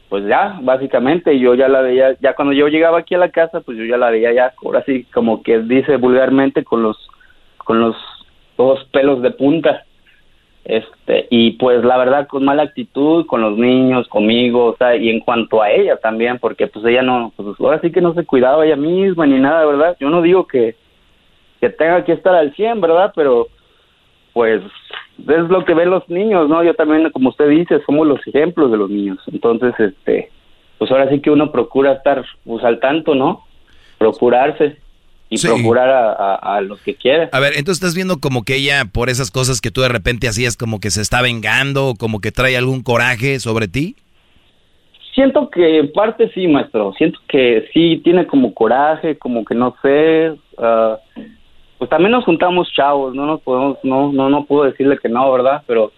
pues 0.07 0.26
ya, 0.27 0.60
básicamente, 0.61 1.38
yo 1.38 1.56
ya 1.56 1.68
la 1.68 1.82
veía, 1.82 2.15
ya 2.22 2.36
cuando 2.36 2.53
yo 2.53 2.69
llegaba 2.69 2.99
aquí 2.99 3.15
a 3.15 3.19
la 3.19 3.30
casa, 3.30 3.60
pues 3.60 3.77
yo 3.77 3.84
ya 3.84 3.98
la 3.98 4.11
veía 4.11 4.32
ya, 4.34 4.53
ahora 4.64 4.82
sí, 4.86 5.06
como 5.14 5.44
que 5.44 5.60
dice 5.60 5.98
vulgarmente, 5.98 6.64
con 6.64 6.84
los, 6.84 6.98
con 7.57 7.82
los 7.82 7.98
dos 8.57 8.84
pelos 8.94 9.22
de 9.22 9.32
punta. 9.32 9.84
Este 10.64 11.27
y 11.30 11.52
pues 11.52 11.84
la 11.84 11.95
verdad 11.95 12.27
con 12.27 12.44
mala 12.44 12.64
actitud 12.64 13.27
con 13.27 13.40
los 13.40 13.56
niños 13.56 14.07
conmigo 14.07 14.65
o 14.65 14.76
sea 14.76 14.95
y 14.95 15.11
en 15.11 15.19
cuanto 15.19 15.61
a 15.61 15.69
ella 15.69 15.98
también 15.98 16.40
porque 16.40 16.65
pues 16.65 16.84
ella 16.86 17.03
no 17.03 17.32
pues 17.36 17.56
ahora 17.60 17.80
sí 17.82 17.91
que 17.91 18.02
no 18.02 18.15
se 18.15 18.26
cuidaba 18.26 18.65
ella 18.65 18.76
misma 18.76 19.27
ni 19.27 19.40
nada 19.40 19.64
verdad 19.64 19.95
yo 19.99 20.10
no 20.10 20.23
digo 20.23 20.48
que 20.48 20.76
que 21.61 21.69
tenga 21.69 22.03
que 22.03 22.14
estar 22.14 22.34
al 22.34 22.52
100 22.56 22.82
verdad 22.82 23.14
pero 23.15 23.48
pues 24.35 24.61
es 25.17 25.49
lo 25.49 25.63
que 25.63 25.73
ven 25.73 25.89
los 25.89 26.07
niños 26.09 26.49
no 26.49 26.61
yo 26.61 26.73
también 26.73 27.09
como 27.11 27.29
usted 27.29 27.47
dice 27.49 27.81
somos 27.85 28.05
los 28.05 28.19
ejemplos 28.27 28.69
de 28.69 28.77
los 28.77 28.89
niños 28.89 29.17
entonces 29.31 29.73
este 29.79 30.29
pues 30.77 30.91
ahora 30.91 31.09
sí 31.09 31.21
que 31.21 31.31
uno 31.31 31.51
procura 31.53 31.93
estar 31.93 32.23
pues 32.43 32.61
al 32.65 32.79
tanto 32.81 33.15
no 33.15 33.45
procurarse 33.97 34.77
y 35.29 35.37
Sí. 35.37 35.47
procurar 35.47 35.89
a, 35.89 36.11
a, 36.11 36.57
a 36.57 36.61
los 36.61 36.79
que 36.81 36.95
quiera 36.95 37.29
A 37.31 37.39
ver, 37.39 37.53
entonces 37.55 37.81
estás 37.81 37.95
viendo 37.95 38.19
como 38.19 38.43
que 38.43 38.57
ella, 38.57 38.83
por 38.93 39.09
esas 39.09 39.31
cosas 39.31 39.59
que 39.61 39.71
tú 39.71 39.81
de 39.81 39.89
repente 39.89 40.27
hacías, 40.27 40.55
como 40.57 40.79
que 40.79 40.91
se 40.91 41.01
está 41.01 41.21
vengando, 41.23 41.87
o 41.87 41.95
como 41.95 42.19
que 42.19 42.31
trae 42.31 42.55
algún 42.55 42.83
coraje 42.83 43.39
sobre 43.39 43.67
ti. 43.67 43.95
Siento 45.15 45.49
que 45.49 45.79
en 45.79 45.91
parte 45.93 46.29
sí, 46.33 46.47
maestro. 46.47 46.93
Siento 46.97 47.19
que 47.27 47.67
sí 47.73 48.01
tiene 48.03 48.27
como 48.27 48.53
coraje, 48.53 49.17
como 49.17 49.43
que 49.45 49.55
no 49.55 49.75
sé. 49.81 50.35
ah, 50.59 50.99
pues 51.85 51.91
también 51.91 52.13
nos 52.13 52.25
juntamos 52.25 52.71
chavos, 52.73 53.13
no 53.13 53.27
nos 53.27 53.41
podemos, 53.41 53.77
no, 53.83 54.11
no, 54.11 54.27
no 54.27 54.45
puedo 54.45 54.63
decirle 54.63 54.97
que 54.97 55.07
no, 55.07 55.31
¿verdad? 55.31 55.61
Pero 55.67 55.91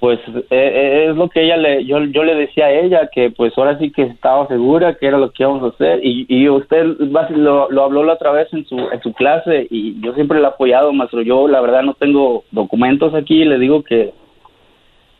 pues 0.00 0.18
eh, 0.26 0.46
eh, 0.50 1.06
es 1.10 1.16
lo 1.16 1.28
que 1.28 1.42
ella 1.42 1.58
le, 1.58 1.84
yo, 1.84 2.02
yo 2.04 2.24
le 2.24 2.34
decía 2.34 2.64
a 2.64 2.70
ella, 2.70 3.10
que 3.12 3.30
pues 3.30 3.52
ahora 3.58 3.78
sí 3.78 3.92
que 3.92 4.04
estaba 4.04 4.46
segura 4.46 4.94
que 4.94 5.06
era 5.06 5.18
lo 5.18 5.32
que 5.32 5.42
íbamos 5.42 5.64
a 5.64 5.74
hacer 5.74 6.00
y, 6.02 6.24
y 6.30 6.48
usted 6.48 6.96
lo, 7.28 7.70
lo 7.70 7.84
habló 7.84 8.04
la 8.04 8.14
otra 8.14 8.32
vez 8.32 8.48
en 8.54 8.64
su, 8.64 8.78
en 8.78 9.02
su 9.02 9.12
clase 9.12 9.66
y 9.68 10.00
yo 10.00 10.14
siempre 10.14 10.38
le 10.38 10.44
he 10.44 10.48
apoyado, 10.48 10.94
maestro, 10.94 11.20
yo 11.20 11.46
la 11.46 11.60
verdad 11.60 11.82
no 11.82 11.92
tengo 11.92 12.44
documentos 12.50 13.12
aquí, 13.12 13.44
le 13.44 13.58
digo 13.58 13.82
que 13.82 14.14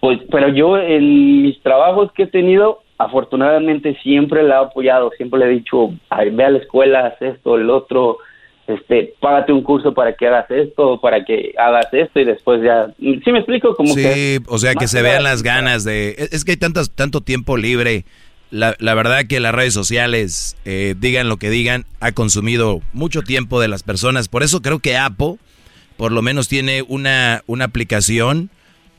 pues, 0.00 0.20
pero 0.30 0.48
yo 0.48 0.78
en 0.78 1.42
mis 1.42 1.60
trabajos 1.60 2.12
que 2.12 2.22
he 2.22 2.28
tenido, 2.28 2.78
afortunadamente 2.96 3.94
siempre 4.02 4.42
la 4.42 4.54
he 4.54 4.64
apoyado, 4.64 5.10
siempre 5.18 5.40
le 5.40 5.46
he 5.46 5.50
dicho, 5.50 5.90
"Ay, 6.08 6.30
ve 6.30 6.44
a 6.44 6.50
la 6.50 6.58
escuela, 6.58 7.06
haz 7.08 7.20
esto, 7.20 7.56
el 7.56 7.68
otro, 7.68 8.18
este, 8.68 9.14
págate 9.20 9.52
un 9.52 9.62
curso 9.62 9.94
para 9.94 10.14
que 10.14 10.26
hagas 10.26 10.50
esto, 10.50 11.00
para 11.00 11.24
que 11.24 11.52
hagas 11.58 11.86
esto 11.92 12.20
y 12.20 12.24
después 12.24 12.60
ya, 12.62 12.88
¿sí 12.98 13.32
me 13.32 13.38
explico? 13.38 13.74
Como 13.74 13.94
sí, 13.94 14.02
que 14.02 14.40
o 14.48 14.58
sea, 14.58 14.74
que 14.74 14.88
se 14.88 15.02
vean 15.02 15.22
las 15.22 15.42
ganas 15.42 15.84
de... 15.84 16.28
Es 16.32 16.44
que 16.44 16.52
hay 16.52 16.56
tantas, 16.56 16.90
tanto 16.90 17.20
tiempo 17.20 17.56
libre. 17.56 18.04
La, 18.50 18.76
la 18.78 18.94
verdad 18.94 19.24
que 19.28 19.40
las 19.40 19.54
redes 19.54 19.74
sociales, 19.74 20.56
eh, 20.64 20.94
digan 20.98 21.28
lo 21.28 21.36
que 21.36 21.50
digan, 21.50 21.84
ha 22.00 22.12
consumido 22.12 22.80
mucho 22.92 23.22
tiempo 23.22 23.60
de 23.60 23.68
las 23.68 23.82
personas. 23.82 24.28
Por 24.28 24.42
eso 24.44 24.62
creo 24.62 24.78
que 24.78 24.96
Apple, 24.96 25.36
por 25.96 26.12
lo 26.12 26.22
menos, 26.22 26.46
tiene 26.48 26.82
una, 26.86 27.42
una 27.46 27.64
aplicación 27.64 28.50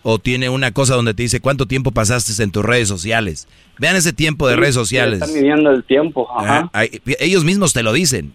o 0.03 0.19
tiene 0.19 0.49
una 0.49 0.71
cosa 0.71 0.95
donde 0.95 1.13
te 1.13 1.23
dice 1.23 1.39
cuánto 1.39 1.65
tiempo 1.65 1.91
pasaste 1.91 2.41
en 2.43 2.51
tus 2.51 2.63
redes 2.63 2.87
sociales. 2.87 3.47
Vean 3.77 3.95
ese 3.95 4.13
tiempo 4.13 4.47
de 4.47 4.55
Sí, 4.55 4.59
redes 4.61 4.75
sociales. 4.75 5.21
Están 5.21 5.33
midiendo 5.35 5.71
el 5.71 5.83
tiempo, 5.83 6.27
ajá. 6.37 6.69
Hay- 6.73 7.01
ellos 7.19 7.43
mismos 7.43 7.73
te 7.73 7.83
lo 7.83 7.93
dicen. 7.93 8.33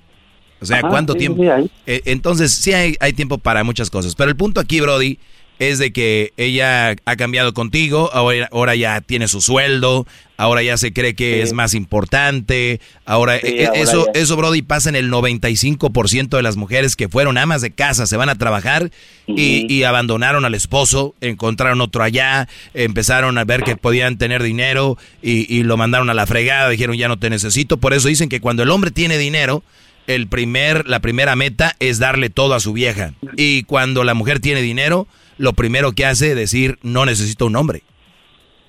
O 0.62 0.66
sea, 0.66 0.78
Ajá, 0.78 0.88
¿cuánto 0.88 1.12
sí, 1.14 1.18
tiempo? 1.18 1.42
sí. 1.42 1.70
Eh, 1.86 2.02
entonces, 2.06 2.52
sí 2.52 2.72
hay, 2.72 2.96
hay 3.00 3.12
tiempo 3.12 3.38
para 3.38 3.64
muchas 3.64 3.90
cosas. 3.90 4.14
Pero 4.14 4.30
el 4.30 4.36
punto 4.36 4.60
aquí, 4.60 4.80
Brody, 4.80 5.18
es 5.58 5.78
de 5.78 5.92
que 5.92 6.32
ella 6.38 6.96
ha 7.04 7.16
cambiado 7.16 7.52
contigo, 7.52 8.10
ahora, 8.12 8.48
ahora 8.50 8.74
ya 8.74 9.00
tiene 9.00 9.28
su 9.28 9.40
sueldo, 9.40 10.06
ahora 10.36 10.62
ya 10.62 10.76
se 10.76 10.92
cree 10.92 11.14
que 11.14 11.34
Sí. 11.34 11.40
es 11.40 11.52
más 11.52 11.74
importante, 11.74 12.80
ahora, 13.04 13.36
eh, 13.36 13.66
ahora 13.68 13.78
eso, 13.80 14.06
ya. 14.12 14.20
eso, 14.20 14.36
Brody, 14.36 14.62
pasa 14.62 14.88
en 14.88 14.96
el 14.96 15.08
95% 15.10 16.36
de 16.36 16.42
las 16.42 16.56
mujeres 16.56 16.96
que 16.96 17.08
fueron 17.08 17.38
amas 17.38 17.62
de 17.62 17.70
casa, 17.70 18.06
se 18.06 18.16
van 18.16 18.28
a 18.28 18.34
trabajar 18.36 18.90
y, 19.28 19.72
y 19.72 19.84
abandonaron 19.84 20.44
al 20.44 20.54
esposo, 20.54 21.14
encontraron 21.20 21.80
otro 21.80 22.02
allá, 22.02 22.48
empezaron 22.74 23.38
a 23.38 23.44
ver 23.44 23.62
que 23.62 23.76
podían 23.76 24.18
tener 24.18 24.42
dinero 24.42 24.98
y, 25.22 25.52
y 25.54 25.62
lo 25.62 25.76
mandaron 25.76 26.10
a 26.10 26.14
la 26.14 26.26
fregada, 26.26 26.70
dijeron 26.70 26.96
ya 26.96 27.06
no 27.08 27.18
te 27.18 27.30
necesito, 27.30 27.76
por 27.76 27.92
eso 27.94 28.08
dicen 28.08 28.28
que 28.28 28.40
cuando 28.40 28.64
el 28.64 28.70
hombre 28.70 28.90
tiene 28.90 29.16
dinero, 29.16 29.62
el 30.06 30.26
primer, 30.28 30.88
la 30.88 31.00
primera 31.00 31.36
meta 31.36 31.72
es 31.80 31.98
darle 31.98 32.30
todo 32.30 32.54
a 32.54 32.60
su 32.60 32.72
vieja. 32.72 33.12
Y 33.36 33.62
cuando 33.64 34.04
la 34.04 34.14
mujer 34.14 34.40
tiene 34.40 34.60
dinero, 34.62 35.06
lo 35.38 35.52
primero 35.52 35.92
que 35.92 36.06
hace 36.06 36.30
es 36.30 36.36
decir, 36.36 36.78
no 36.82 37.06
necesito 37.06 37.46
un 37.46 37.56
hombre. 37.56 37.82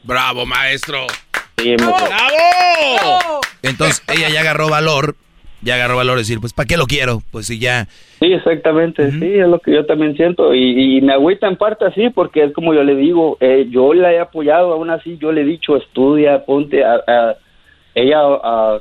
Bravo, 0.04 0.46
maestro. 0.46 1.08
¡Bravo! 1.58 3.42
Entonces 3.62 4.04
ella 4.14 4.30
ya 4.30 4.42
agarró 4.42 4.70
valor, 4.70 5.16
ya 5.62 5.76
agarró 5.76 5.96
valor 5.98 6.16
de 6.16 6.22
decir, 6.22 6.40
pues 6.40 6.54
¿para 6.54 6.68
qué 6.68 6.78
lo 6.78 6.86
quiero? 6.88 7.22
Pues 7.32 7.48
si 7.48 7.60
ya... 7.60 7.88
Sí, 8.20 8.32
exactamente, 8.34 9.12
sí, 9.12 9.34
es 9.40 9.48
lo 9.48 9.60
que 9.60 9.74
yo 9.74 9.86
también 9.86 10.16
siento 10.16 10.54
y, 10.54 10.98
y 10.98 11.02
me 11.02 11.14
agüita 11.14 11.48
en 11.48 11.58
parte 11.58 11.86
así 11.86 12.10
porque 12.10 12.44
es 12.44 12.54
como 12.54 12.74
yo 12.74 12.84
le 12.84 12.96
digo, 12.96 13.38
eh, 13.42 13.68
yo 13.70 13.94
la 13.94 14.14
he 14.14 14.20
apoyado, 14.20 14.74
aún 14.74 14.90
así 14.90 15.18
yo 15.20 15.32
le 15.32 15.42
he 15.42 15.46
dicho 15.46 15.76
estudia, 15.78 16.46
ponte 16.46 16.84
a, 16.84 16.96
a- 17.08 17.36
ella, 17.96 18.20
a- 18.22 18.80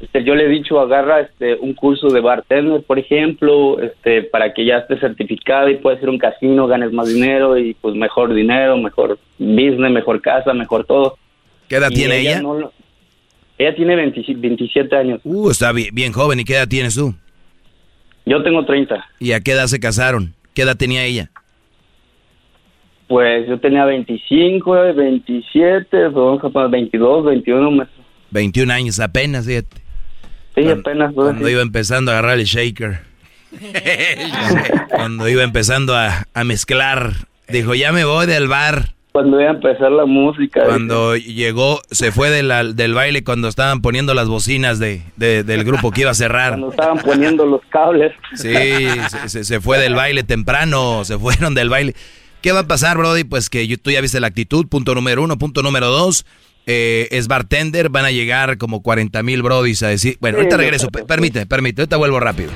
este, 0.00 0.24
yo 0.24 0.34
le 0.34 0.44
he 0.44 0.48
dicho 0.48 0.78
agarra 0.78 1.20
este 1.20 1.54
un 1.54 1.72
curso 1.74 2.08
de 2.08 2.20
bartender, 2.20 2.82
por 2.82 2.98
ejemplo, 2.98 3.80
este 3.80 4.22
para 4.22 4.52
que 4.52 4.66
ya 4.66 4.78
esté 4.78 4.98
certificada 4.98 5.70
y 5.70 5.76
puedas 5.76 6.02
ir 6.02 6.08
a 6.08 6.12
un 6.12 6.18
casino, 6.18 6.66
ganes 6.66 6.92
más 6.92 7.08
dinero 7.08 7.56
y 7.56 7.74
pues 7.74 7.94
mejor 7.94 8.34
dinero, 8.34 8.76
mejor 8.76 9.18
business, 9.38 9.90
mejor 9.90 10.20
casa, 10.20 10.52
mejor 10.52 10.84
todo. 10.84 11.16
¿Qué 11.68 11.76
edad 11.76 11.90
Y 11.90 11.94
tiene 11.94 12.18
ella? 12.18 12.42
no 12.42 12.70
ella 13.58 13.74
tiene 13.74 13.96
20 13.96 14.22
27 14.34 14.96
años. 14.96 15.20
Uh, 15.24 15.50
está 15.50 15.72
bien, 15.72 15.94
bien 15.94 16.12
joven. 16.12 16.40
¿Y 16.40 16.44
qué 16.44 16.54
edad 16.54 16.68
tienes 16.68 16.94
tú? 16.94 17.14
Yo 18.26 18.42
tengo 18.42 18.64
30. 18.64 19.02
¿Y 19.18 19.32
a 19.32 19.40
qué 19.40 19.52
edad 19.52 19.66
se 19.66 19.80
casaron? 19.80 20.34
¿Qué 20.54 20.62
edad 20.62 20.76
tenía 20.76 21.04
ella? 21.04 21.30
Pues 23.08 23.48
yo 23.48 23.58
tenía 23.58 23.84
25, 23.84 24.94
27, 24.94 26.08
vamos 26.08 26.42
a 26.44 26.50
poner 26.50 26.70
22, 26.70 27.24
21 27.24 27.70
meses. 27.70 27.94
21 28.30 28.72
años 28.72 29.00
apenas, 29.00 29.46
fíjate. 29.46 29.85
Sí, 30.56 30.68
apenas. 30.68 31.12
pues, 31.14 31.26
Cuando 31.28 31.48
iba 31.48 31.62
empezando 31.62 32.10
a 32.10 32.14
agarrar 32.14 32.38
el 32.38 32.44
shaker. 32.46 33.00
Cuando 34.90 35.28
iba 35.28 35.42
empezando 35.42 35.94
a, 35.96 36.24
a 36.34 36.44
mezclar. 36.44 37.12
Dijo, 37.48 37.74
ya 37.74 37.92
me 37.92 38.04
voy 38.04 38.26
del 38.26 38.48
bar. 38.48 38.94
Cuando 39.12 39.40
iba 39.40 39.50
a 39.50 39.54
empezar 39.54 39.90
la 39.92 40.04
música. 40.04 40.64
Cuando 40.64 41.16
llegó, 41.16 41.80
se 41.90 42.12
fue 42.12 42.28
de 42.28 42.42
la- 42.42 42.64
del 42.64 42.92
baile 42.92 43.24
cuando 43.24 43.48
estaban 43.48 43.80
poniendo 43.80 44.12
las 44.12 44.28
bocinas 44.28 44.78
de, 44.78 45.02
de- 45.16 45.42
del 45.42 45.64
grupo 45.64 45.90
que 45.90 46.02
iba 46.02 46.10
a 46.10 46.14
cerrar. 46.14 46.50
Cuando 46.50 46.70
estaban 46.70 46.98
poniendo 46.98 47.46
los 47.46 47.62
cables. 47.70 48.12
Sí, 48.34 48.52
se, 49.26 49.44
se- 49.44 49.60
fue 49.60 49.78
del 49.78 49.94
baile 49.94 50.22
temprano, 50.22 51.04
se 51.04 51.18
fueron 51.18 51.54
del 51.54 51.70
baile. 51.70 51.94
¿Qué 52.42 52.52
va 52.52 52.60
a 52.60 52.66
pasar, 52.66 52.98
Brody? 52.98 53.24
Pues 53.24 53.48
que 53.48 53.66
tú 53.78 53.90
ya 53.90 54.00
viste 54.02 54.20
la 54.20 54.26
actitud, 54.26 54.66
punto 54.68 54.94
número 54.94 55.22
uno. 55.22 55.38
Punto 55.38 55.62
número 55.62 55.86
dos, 55.88 56.26
eh, 56.66 57.08
es 57.12 57.28
bartender, 57.28 57.88
van 57.88 58.04
a 58.04 58.10
llegar 58.10 58.58
como 58.58 58.82
40 58.82 59.22
mil 59.22 59.42
Brodis 59.42 59.82
a 59.82 59.88
decir... 59.88 60.18
Bueno, 60.20 60.36
Sí, 60.36 60.40
ahorita 60.40 60.56
regreso, 60.56 60.88
permíteme, 60.88 61.46
permíteme, 61.46 61.82
ahorita 61.82 61.96
vuelvo 61.96 62.20
rápido. 62.20 62.50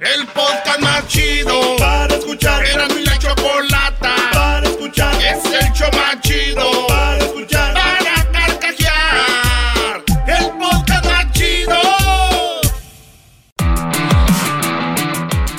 El 0.00 0.26
podcast 0.26 0.80
más 0.80 1.08
chido 1.08 1.76
para 1.78 2.14
escuchar. 2.14 2.64
Era 2.64 2.86
mi 2.88 3.02
la 3.04 3.18
chocolata 3.18 4.14
para 4.32 4.68
escuchar. 4.68 5.14
Es 5.14 5.44
el 5.44 5.72
show 5.72 5.88
más 5.94 6.20
chido 6.20 6.86
para 6.86 7.18
escuchar. 7.18 7.74
Para 7.74 8.30
carcajear. 8.30 10.04
El 10.28 10.44
podcast 10.58 11.04
más 11.06 11.32
chido. 11.32 11.80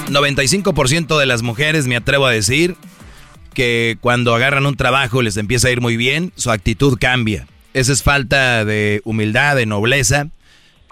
95% 0.09 1.19
de 1.19 1.25
las 1.25 1.41
mujeres, 1.41 1.87
me 1.87 1.95
atrevo 1.95 2.25
a 2.25 2.31
decir, 2.31 2.75
que 3.57 3.97
cuando 4.01 4.35
agarran 4.35 4.67
un 4.67 4.75
trabajo 4.77 5.19
y 5.19 5.25
les 5.25 5.35
empieza 5.37 5.67
a 5.67 5.71
ir 5.71 5.81
muy 5.81 5.97
bien, 5.97 6.31
su 6.35 6.51
actitud 6.51 6.95
cambia. 6.99 7.47
Esa 7.73 7.91
es 7.91 8.03
falta 8.03 8.63
de 8.65 9.01
humildad, 9.03 9.55
de 9.55 9.65
nobleza 9.65 10.27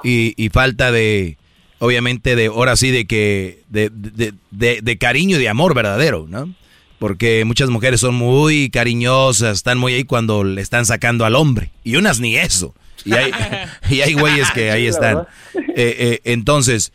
y, 0.04 0.34
y 0.36 0.50
falta 0.50 0.92
de, 0.92 1.38
obviamente, 1.78 2.36
de, 2.36 2.48
ahora 2.48 2.76
sí, 2.76 2.90
de 2.90 3.06
que, 3.06 3.62
de, 3.70 3.92
de- 3.94 4.34
de- 4.50 4.80
de 4.82 4.98
cariño 4.98 5.38
y 5.38 5.40
de 5.40 5.48
amor 5.48 5.76
verdadero, 5.76 6.26
¿no? 6.28 6.56
Porque 6.98 7.46
muchas 7.46 7.70
mujeres 7.70 8.00
son 8.00 8.16
muy 8.16 8.72
cariñosas, 8.72 9.58
están 9.58 9.78
muy 9.78 9.94
ahí 9.94 10.04
cuando 10.06 10.44
le 10.44 10.60
están 10.62 10.88
sacando 10.88 11.24
al 11.26 11.36
hombre. 11.36 11.70
Y 11.84 11.98
unas 11.98 12.20
ni 12.20 12.36
eso. 12.36 12.74
Y 13.06 13.14
hay, 13.14 13.32
y 13.92 14.02
hay 14.02 14.14
güeyes 14.16 14.50
que 14.52 14.72
ahí 14.72 14.88
están. 14.88 15.28
Eh, 15.54 15.62
eh, 15.76 16.22
entonces, 16.24 16.94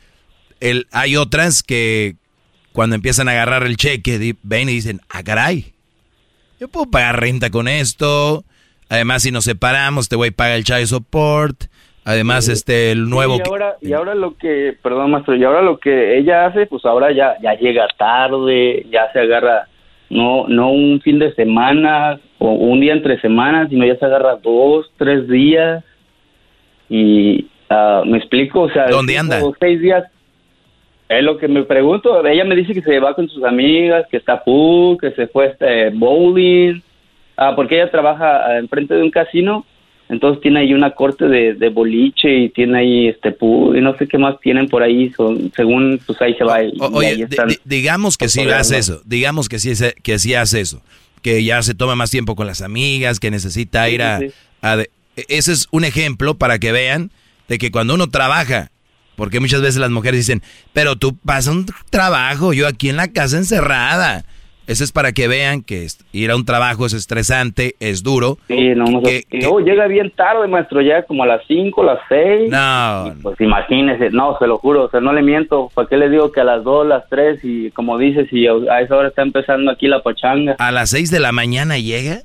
el, 0.59 0.89
hay 0.91 1.17
otras 1.17 1.63
que 1.63 2.17
cuando 2.73 2.97
empiezan 2.97 3.29
a 3.29 3.33
agarrar 3.33 3.65
el 3.65 3.77
cheque, 3.77 4.35
ven 4.43 4.69
y 4.69 4.73
dicen, 4.73 5.01
ah, 5.09 5.23
caray, 5.23 5.73
yo 6.59 6.69
puedo 6.69 6.91
pagar 6.91 7.21
renta 7.21 7.51
con 7.51 7.69
esto. 7.69 8.45
Además, 8.89 9.23
si 9.23 9.31
nos 9.31 9.45
separamos, 9.45 10.09
te 10.09 10.17
voy 10.17 10.29
a 10.29 10.33
pagar 10.33 10.57
el 10.57 10.65
child 10.65 10.87
support. 10.87 11.65
Además, 12.05 12.49
este, 12.49 12.93
el 12.93 13.09
nuevo... 13.09 13.37
Y 13.37 13.49
ahora, 13.49 13.77
y 13.81 13.93
ahora 13.93 14.15
lo 14.15 14.37
que, 14.37 14.77
perdón, 14.83 15.11
maestro, 15.11 15.37
y 15.37 15.45
ahora 15.45 15.63
lo 15.63 15.79
que 15.79 16.19
ella 16.19 16.47
hace, 16.47 16.67
pues 16.67 16.85
ahora 16.85 17.13
ya, 17.13 17.37
ya 17.43 17.55
llega 17.55 17.87
tarde, 17.99 18.87
ya 18.91 19.13
se 19.13 19.21
agarra, 19.21 19.69
no, 20.09 20.49
no 20.49 20.71
un 20.71 21.01
fin 21.03 21.19
de 21.19 21.35
semana 21.35 22.19
o 22.39 22.53
un 22.53 22.81
día 22.81 22.95
entre 22.95 23.21
semanas, 23.21 23.69
sino 23.69 23.87
ya 23.87 23.97
se 23.97 24.05
agarra 24.05 24.37
dos, 24.37 24.91
tres 24.97 25.29
días. 25.29 25.85
Y 26.89 27.49
ah, 27.69 28.03
me 28.05 28.19
explico, 28.19 28.63
o 28.63 28.71
sea, 28.71 28.89
¿Dónde 28.89 29.17
anda? 29.17 29.41
seis 29.61 29.81
días. 29.81 30.05
Es 31.11 31.25
lo 31.25 31.37
que 31.39 31.49
me 31.49 31.65
pregunto. 31.65 32.25
Ella 32.25 32.45
me 32.45 32.55
dice 32.55 32.73
que 32.73 32.83
se 32.83 33.01
va 33.01 33.15
con 33.17 33.29
sus 33.29 33.43
amigas, 33.43 34.07
que 34.11 34.17
está 34.17 34.45
pool, 34.45 34.97
que 35.01 35.11
se 35.11 35.27
fue 35.27 35.47
este 35.49 35.91
bowling. 35.91 36.81
Ah, 37.37 37.53
porque 37.57 37.75
ella 37.75 37.91
trabaja 37.91 38.47
ah, 38.47 38.59
enfrente 38.59 38.95
de 38.95 39.03
un 39.03 39.11
casino, 39.11 39.67
entonces 40.09 40.41
tiene 40.43 40.61
ahí 40.61 40.73
una 40.75 40.91
corte 40.93 41.27
de, 41.27 41.55
de 41.55 41.69
boliche 41.71 42.29
y 42.33 42.49
tiene 42.51 42.79
ahí 42.79 43.09
este 43.09 43.33
pool 43.33 43.77
y 43.77 43.81
no 43.81 43.97
sé 43.97 44.07
qué 44.07 44.19
más 44.19 44.39
tienen 44.41 44.69
por 44.69 44.83
ahí, 44.83 45.11
son, 45.17 45.51
según 45.57 45.99
pues 46.07 46.21
ahí 46.23 46.35
se 46.35 46.45
va. 46.45 46.63
y- 46.63 46.73
O- 46.79 46.91
oye, 46.93 47.27
digamos 47.65 48.17
que 48.19 48.29
sí 48.29 48.43
hace 48.43 48.79
eso, 48.79 49.01
digamos 49.05 49.49
que 49.49 49.59
sí, 49.59 49.73
que 50.03 50.19
sí 50.19 50.35
hace 50.35 50.61
eso, 50.61 50.83
que 51.23 51.43
ya 51.43 51.63
se 51.63 51.75
toma 51.75 51.97
más 51.97 52.11
tiempo 52.11 52.37
con 52.37 52.47
las 52.47 52.61
amigas, 52.63 53.19
que 53.21 53.31
necesita 53.31 53.89
ir 53.89 54.03
a... 54.03 54.19
sí, 54.21 54.29
sí. 54.29 54.35
a 54.63 54.77
de- 54.77 54.91
e- 55.17 55.25
ese 55.29 55.53
es 55.53 55.67
un 55.73 55.85
ejemplo 55.85 56.35
para 56.35 56.59
que 56.59 56.73
vean 56.73 57.11
de 57.49 57.57
que 57.59 57.71
cuando 57.71 57.95
uno 57.95 58.09
trabaja, 58.11 58.71
porque 59.21 59.39
muchas 59.39 59.61
veces 59.61 59.77
las 59.77 59.91
mujeres 59.91 60.21
dicen, 60.27 60.41
pero 60.73 60.97
tú 60.97 61.15
pasas 61.15 61.53
un 61.55 61.67
trabajo, 61.91 62.55
yo 62.55 62.67
aquí 62.67 62.89
en 62.89 62.97
la 62.97 63.09
casa 63.09 63.37
encerrada. 63.37 64.25
Eso 64.67 64.83
es 64.83 64.93
para 64.93 65.13
que 65.13 65.29
vean 65.29 65.61
que 65.61 65.87
ir 66.13 66.31
a 66.31 66.37
un 66.37 66.47
trabajo 66.47 66.87
es 66.87 66.95
estresante, 66.95 67.75
es 67.81 68.03
duro. 68.03 68.39
Sí, 68.49 68.71
no, 68.75 68.85
no 68.87 69.03
Que- 69.03 69.27
llega 69.31 69.87
bien 69.89 70.11
tarde, 70.17 70.49
maestro, 70.49 70.81
ya 70.81 71.03
como 71.03 71.25
a 71.25 71.27
las 71.27 71.43
5, 71.47 71.85
las 71.85 71.99
6. 72.09 72.49
No. 72.51 73.15
Pues 73.21 73.39
imagínese, 73.43 74.09
no, 74.09 74.39
se 74.39 74.47
lo 74.47 74.57
juro, 74.57 74.85
o 74.85 74.91
sea, 74.91 75.01
no 75.01 75.13
le 75.13 75.21
miento. 75.21 75.71
¿Para 75.75 75.87
qué 75.87 75.99
le 75.99 76.09
digo 76.09 76.33
que 76.33 76.41
a 76.41 76.45
las 76.45 76.65
2, 76.65 76.87
las 76.87 77.07
3 77.11 77.41
y 77.43 77.71
como 77.73 77.99
dices, 77.99 78.27
y 78.33 78.47
a 78.47 78.81
esa 78.81 78.97
hora 78.97 79.09
está 79.09 79.21
empezando 79.21 79.71
aquí 79.71 79.87
la 79.87 80.03
pachanga? 80.03 80.57
¿A 80.59 80.73
las 80.73 80.89
6 80.89 81.11
de 81.11 81.21
la 81.21 81.33
mañana 81.33 81.77
llega? 81.77 82.21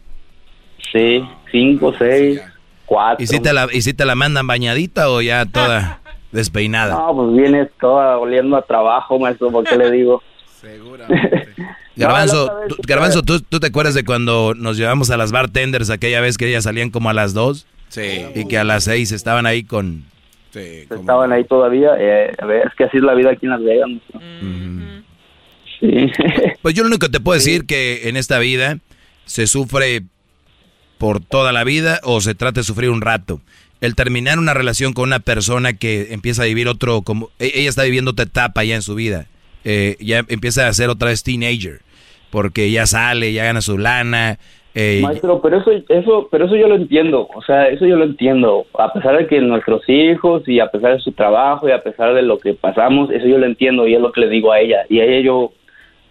Sí, 0.94 1.26
5, 1.52 1.94
6, 1.98 2.42
4. 2.86 3.22
¿Y 3.22 3.28
si 3.28 3.42
te 3.42 3.52
la, 3.52 3.68
y 3.74 3.82
si 3.82 3.94
te 3.94 4.06
la 4.06 4.16
mandan 4.16 4.48
bañadita 4.48 5.10
o 5.10 5.22
ya 5.22 5.46
toda 5.46 6.00
despeinada? 6.36 6.94
No, 6.94 7.16
pues 7.16 7.36
vienes 7.36 7.70
toda 7.80 8.18
oliendo 8.18 8.56
a 8.58 8.62
trabajo, 8.62 9.18
maestro, 9.18 9.50
¿por 9.52 9.64
qué 9.64 9.78
le 9.78 9.92
digo? 9.92 10.22
Garbanzo, 11.96 12.48
No, 12.48 12.60
vez 12.60 12.68
tú, 12.70 12.76
sí 12.76 12.82
Garbanzo 12.88 13.24
¿tú, 13.24 13.40
tú 13.42 13.60
te 13.60 13.68
acuerdas 13.68 13.94
de 13.94 14.04
cuando 14.04 14.54
nos 14.56 14.78
llevamos 14.78 15.10
a 15.12 15.18
las 15.18 15.32
bartenders 15.32 15.90
aquella 15.90 16.22
vez 16.22 16.38
que 16.38 16.48
ellas 16.48 16.66
salían 16.66 16.90
como 16.90 17.10
a 17.10 17.14
las 17.14 17.34
2? 17.34 17.66
Sí. 17.90 18.26
Y 18.36 18.48
que 18.48 18.58
a 18.58 18.64
las 18.64 18.84
6 18.86 19.12
estaban 19.12 19.46
ahí 19.46 19.64
con... 19.64 20.04
Estaban 20.54 21.34
ahí 21.34 21.44
todavía. 21.44 21.92
Eh, 22.00 22.32
a 22.42 22.46
ver, 22.46 22.68
es 22.68 22.74
que 22.76 22.86
así 22.86 22.98
es 22.98 23.04
la 23.04 23.14
vida 23.14 23.32
aquí 23.32 23.46
en 23.46 23.52
Las 23.52 23.64
Vegas. 23.64 23.90
Sí. 25.80 26.12
Pues 26.62 26.74
yo 26.74 26.84
lo 26.84 26.88
único 26.88 27.08
que 27.08 27.12
te 27.12 27.20
puedo 27.20 27.36
decir 27.36 27.66
que 27.66 28.08
en 28.08 28.16
esta 28.16 28.40
vida 28.40 28.80
se 29.26 29.46
sufre 29.46 30.04
por 30.98 31.20
toda 31.20 31.52
la 31.52 31.64
vida 31.64 32.00
o 32.04 32.22
se 32.22 32.36
trata 32.36 32.62
de 32.62 32.64
sufrir 32.64 32.90
un 32.90 33.02
rato. 33.02 33.42
El 33.86 33.96
terminar 33.96 34.40
una 34.40 34.56
relación 34.56 34.94
con 34.94 35.04
una 35.04 35.20
persona 35.20 35.74
que 35.74 36.12
empieza 36.12 36.42
a 36.42 36.46
vivir 36.46 36.68
otro, 36.68 37.04
como 37.04 37.30
e- 37.38 37.52
ella 37.54 37.70
está 37.70 37.84
viviendo 37.84 38.12
otra 38.12 38.26
etapa 38.26 38.64
ya 38.64 38.74
en 38.74 38.82
su 38.82 38.96
vida, 38.96 39.28
eh, 39.64 39.96
ya 40.00 40.24
empieza 40.28 40.68
a 40.68 40.74
ser 40.74 40.90
otra 40.90 41.10
vez 41.10 41.22
teenager, 41.22 41.82
porque 42.32 42.72
ya 42.72 42.88
sale, 42.88 43.32
ya 43.32 43.46
gana 43.46 43.62
su 43.62 43.78
lana. 43.78 44.40
eh, 44.74 45.02
Maestro, 45.04 45.40
pero 45.40 45.60
eso, 45.60 45.72
eso, 45.90 46.28
pero 46.32 46.46
eso 46.46 46.56
yo 46.56 46.68
lo 46.68 46.76
entiendo, 46.76 47.30
o 47.36 47.44
sea, 47.44 47.68
eso 47.68 47.86
yo 47.86 47.96
lo 47.96 48.06
entiendo, 48.06 48.66
a 48.78 48.92
pesar 48.92 49.18
de 49.18 49.28
que 49.28 49.40
nuestros 49.40 49.88
hijos 49.88 50.42
y 50.48 50.60
a 50.60 50.72
pesar 50.72 50.96
de 50.96 51.02
su 51.02 51.12
trabajo 51.12 51.70
y 51.70 51.72
a 51.72 51.84
pesar 51.84 52.16
de 52.16 52.24
lo 52.24 52.40
que 52.40 52.56
pasamos, 52.56 53.12
eso 53.12 53.28
yo 53.28 53.38
lo 53.38 53.46
entiendo 53.46 53.88
y 53.88 53.94
es 53.94 54.02
lo 54.02 54.12
que 54.12 54.22
le 54.22 54.30
digo 54.30 54.52
a 54.52 54.60
ella. 54.60 54.80
Y 54.90 55.00
a 55.00 55.06
ella 55.06 55.20
yo, 55.20 55.54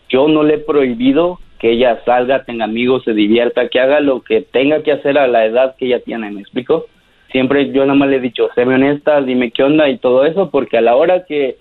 yo 0.09 0.29
no 0.29 0.45
le 0.45 0.55
he 0.55 0.59
prohibido 0.59 1.41
que 1.59 1.73
ella 1.73 2.01
salga, 2.05 2.45
tenga 2.45 2.67
amigos, 2.67 3.03
se 3.05 3.15
divierta, 3.15 3.69
que 3.69 3.81
haga 3.81 3.99
lo 3.99 4.23
que 4.23 4.43
tenga 4.43 4.83
que 4.85 4.93
hacer 4.93 5.19
a 5.19 5.27
la 5.27 5.45
edad 5.45 5.75
que 5.77 5.87
ella 5.87 5.99
tiene, 6.05 6.31
¿me 6.31 6.41
explico? 6.41 6.87
Siempre 7.35 7.73
yo 7.73 7.85
nada 7.85 7.99
más 7.99 8.09
le 8.11 8.19
he 8.19 8.21
dicho, 8.21 8.49
séme 8.55 8.77
honesta, 8.77 9.21
dime 9.21 9.51
qué 9.51 9.65
onda 9.65 9.89
y 9.89 9.99
todo 9.99 10.25
eso, 10.25 10.51
porque 10.51 10.79
a 10.79 10.81
la 10.81 10.95
hora 10.95 11.25
que, 11.25 11.57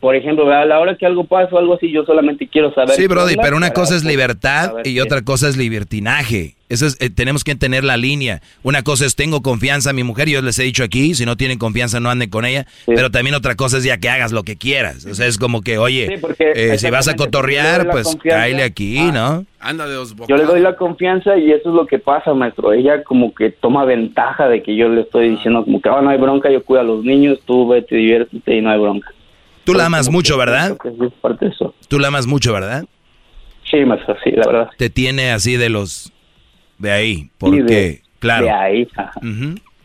por 0.00 0.14
ejemplo, 0.14 0.50
a 0.50 0.64
la 0.64 0.78
hora 0.78 0.96
que 0.96 1.06
algo 1.06 1.24
pasa 1.24 1.54
o 1.54 1.58
algo 1.58 1.74
así, 1.74 1.90
yo 1.90 2.04
solamente 2.04 2.46
quiero 2.48 2.72
saber. 2.74 2.90
Sí, 2.96 3.06
Brody, 3.06 3.36
pero 3.40 3.56
una 3.56 3.70
cosa 3.70 3.96
es 3.96 4.04
libertad 4.04 4.72
y 4.84 4.94
qué- 4.94 5.02
otra 5.02 5.22
cosa 5.22 5.48
es 5.48 5.56
libertinaje. 5.56 6.54
Eso 6.68 6.84
es, 6.86 6.96
eh, 7.00 7.10
tenemos 7.10 7.44
que 7.44 7.54
tener 7.54 7.84
la 7.84 7.96
línea. 7.96 8.42
Una 8.64 8.82
cosa 8.82 9.06
es 9.06 9.14
tengo 9.14 9.40
confianza 9.40 9.90
en 9.90 9.96
mi 9.96 10.02
mujer, 10.02 10.28
yo 10.28 10.42
les 10.42 10.58
he 10.58 10.64
dicho 10.64 10.82
aquí, 10.82 11.14
si 11.14 11.24
no 11.24 11.36
tienen 11.36 11.58
confianza 11.58 12.00
no 12.00 12.10
anden 12.10 12.28
con 12.28 12.44
ella, 12.44 12.66
pero 12.86 13.08
también 13.12 13.36
otra 13.36 13.54
cosa 13.54 13.78
es 13.78 13.84
ya 13.84 13.98
que 13.98 14.08
hagas 14.08 14.32
lo 14.32 14.42
que 14.42 14.56
quieras. 14.56 15.06
O 15.06 15.14
sea, 15.14 15.26
es 15.28 15.38
como 15.38 15.62
que, 15.62 15.78
oye, 15.78 16.08
Sí, 16.12 16.20
porque 16.20 16.50
eh, 16.56 16.76
si 16.78 16.90
vas 16.90 17.06
a 17.06 17.14
cotorrear, 17.14 17.88
pues 17.90 18.16
cáele 18.22 18.64
aquí, 18.64 18.98
Ah. 18.98 19.12
¿no? 19.14 19.46
Anda 19.60 19.86
de 19.86 19.94
dos 19.94 20.14
Yo 20.28 20.36
le 20.36 20.44
doy 20.44 20.60
la 20.60 20.76
confianza 20.76 21.36
y 21.36 21.50
eso 21.52 21.68
es 21.70 21.74
lo 21.74 21.86
que 21.86 21.98
pasa, 22.00 22.34
maestro. 22.34 22.72
Ella 22.72 23.02
como 23.04 23.32
que 23.32 23.50
toma 23.50 23.84
ventaja 23.84 24.48
de 24.48 24.62
que 24.62 24.76
yo 24.76 24.88
le 24.88 25.02
estoy 25.02 25.30
diciendo 25.30 25.64
como 25.64 25.80
que 25.80 25.88
"Ah, 25.88 26.00
no 26.02 26.10
hay 26.10 26.18
bronca, 26.18 26.50
yo 26.50 26.62
cuido 26.64 26.80
a 26.80 26.84
los 26.84 27.04
niños, 27.04 27.38
tú 27.46 27.66
vete, 27.68 27.94
diviértete 27.96 28.56
y 28.56 28.60
no 28.60 28.70
hay 28.70 28.80
bronca. 28.80 29.08
Tú 29.66 29.74
la 29.74 29.86
amas 29.86 30.08
mucho, 30.08 30.38
¿verdad? 30.38 30.76
Tú 31.88 31.98
la 31.98 32.08
amas 32.08 32.26
mucho, 32.26 32.52
¿verdad? 32.52 32.86
Sí, 33.70 33.78
maestro, 33.84 34.16
sí, 34.24 34.30
la 34.30 34.46
verdad. 34.46 34.70
Te 34.78 34.88
tiene 34.90 35.32
así 35.32 35.56
de 35.56 35.68
los 35.68 36.12
de 36.78 36.92
ahí, 36.92 37.30
porque 37.38 37.62
de- 37.64 38.02
claro. 38.20 38.46
de 38.46 38.52
ahí. 38.52 38.88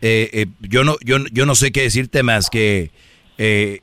Eh, 0.03 0.29
eh, 0.33 0.45
yo 0.61 0.83
no 0.83 0.95
yo 1.03 1.17
yo 1.31 1.45
no 1.45 1.55
sé 1.55 1.71
qué 1.71 1.81
decirte 1.83 2.23
más 2.23 2.49
que 2.49 2.91
eh, 3.37 3.81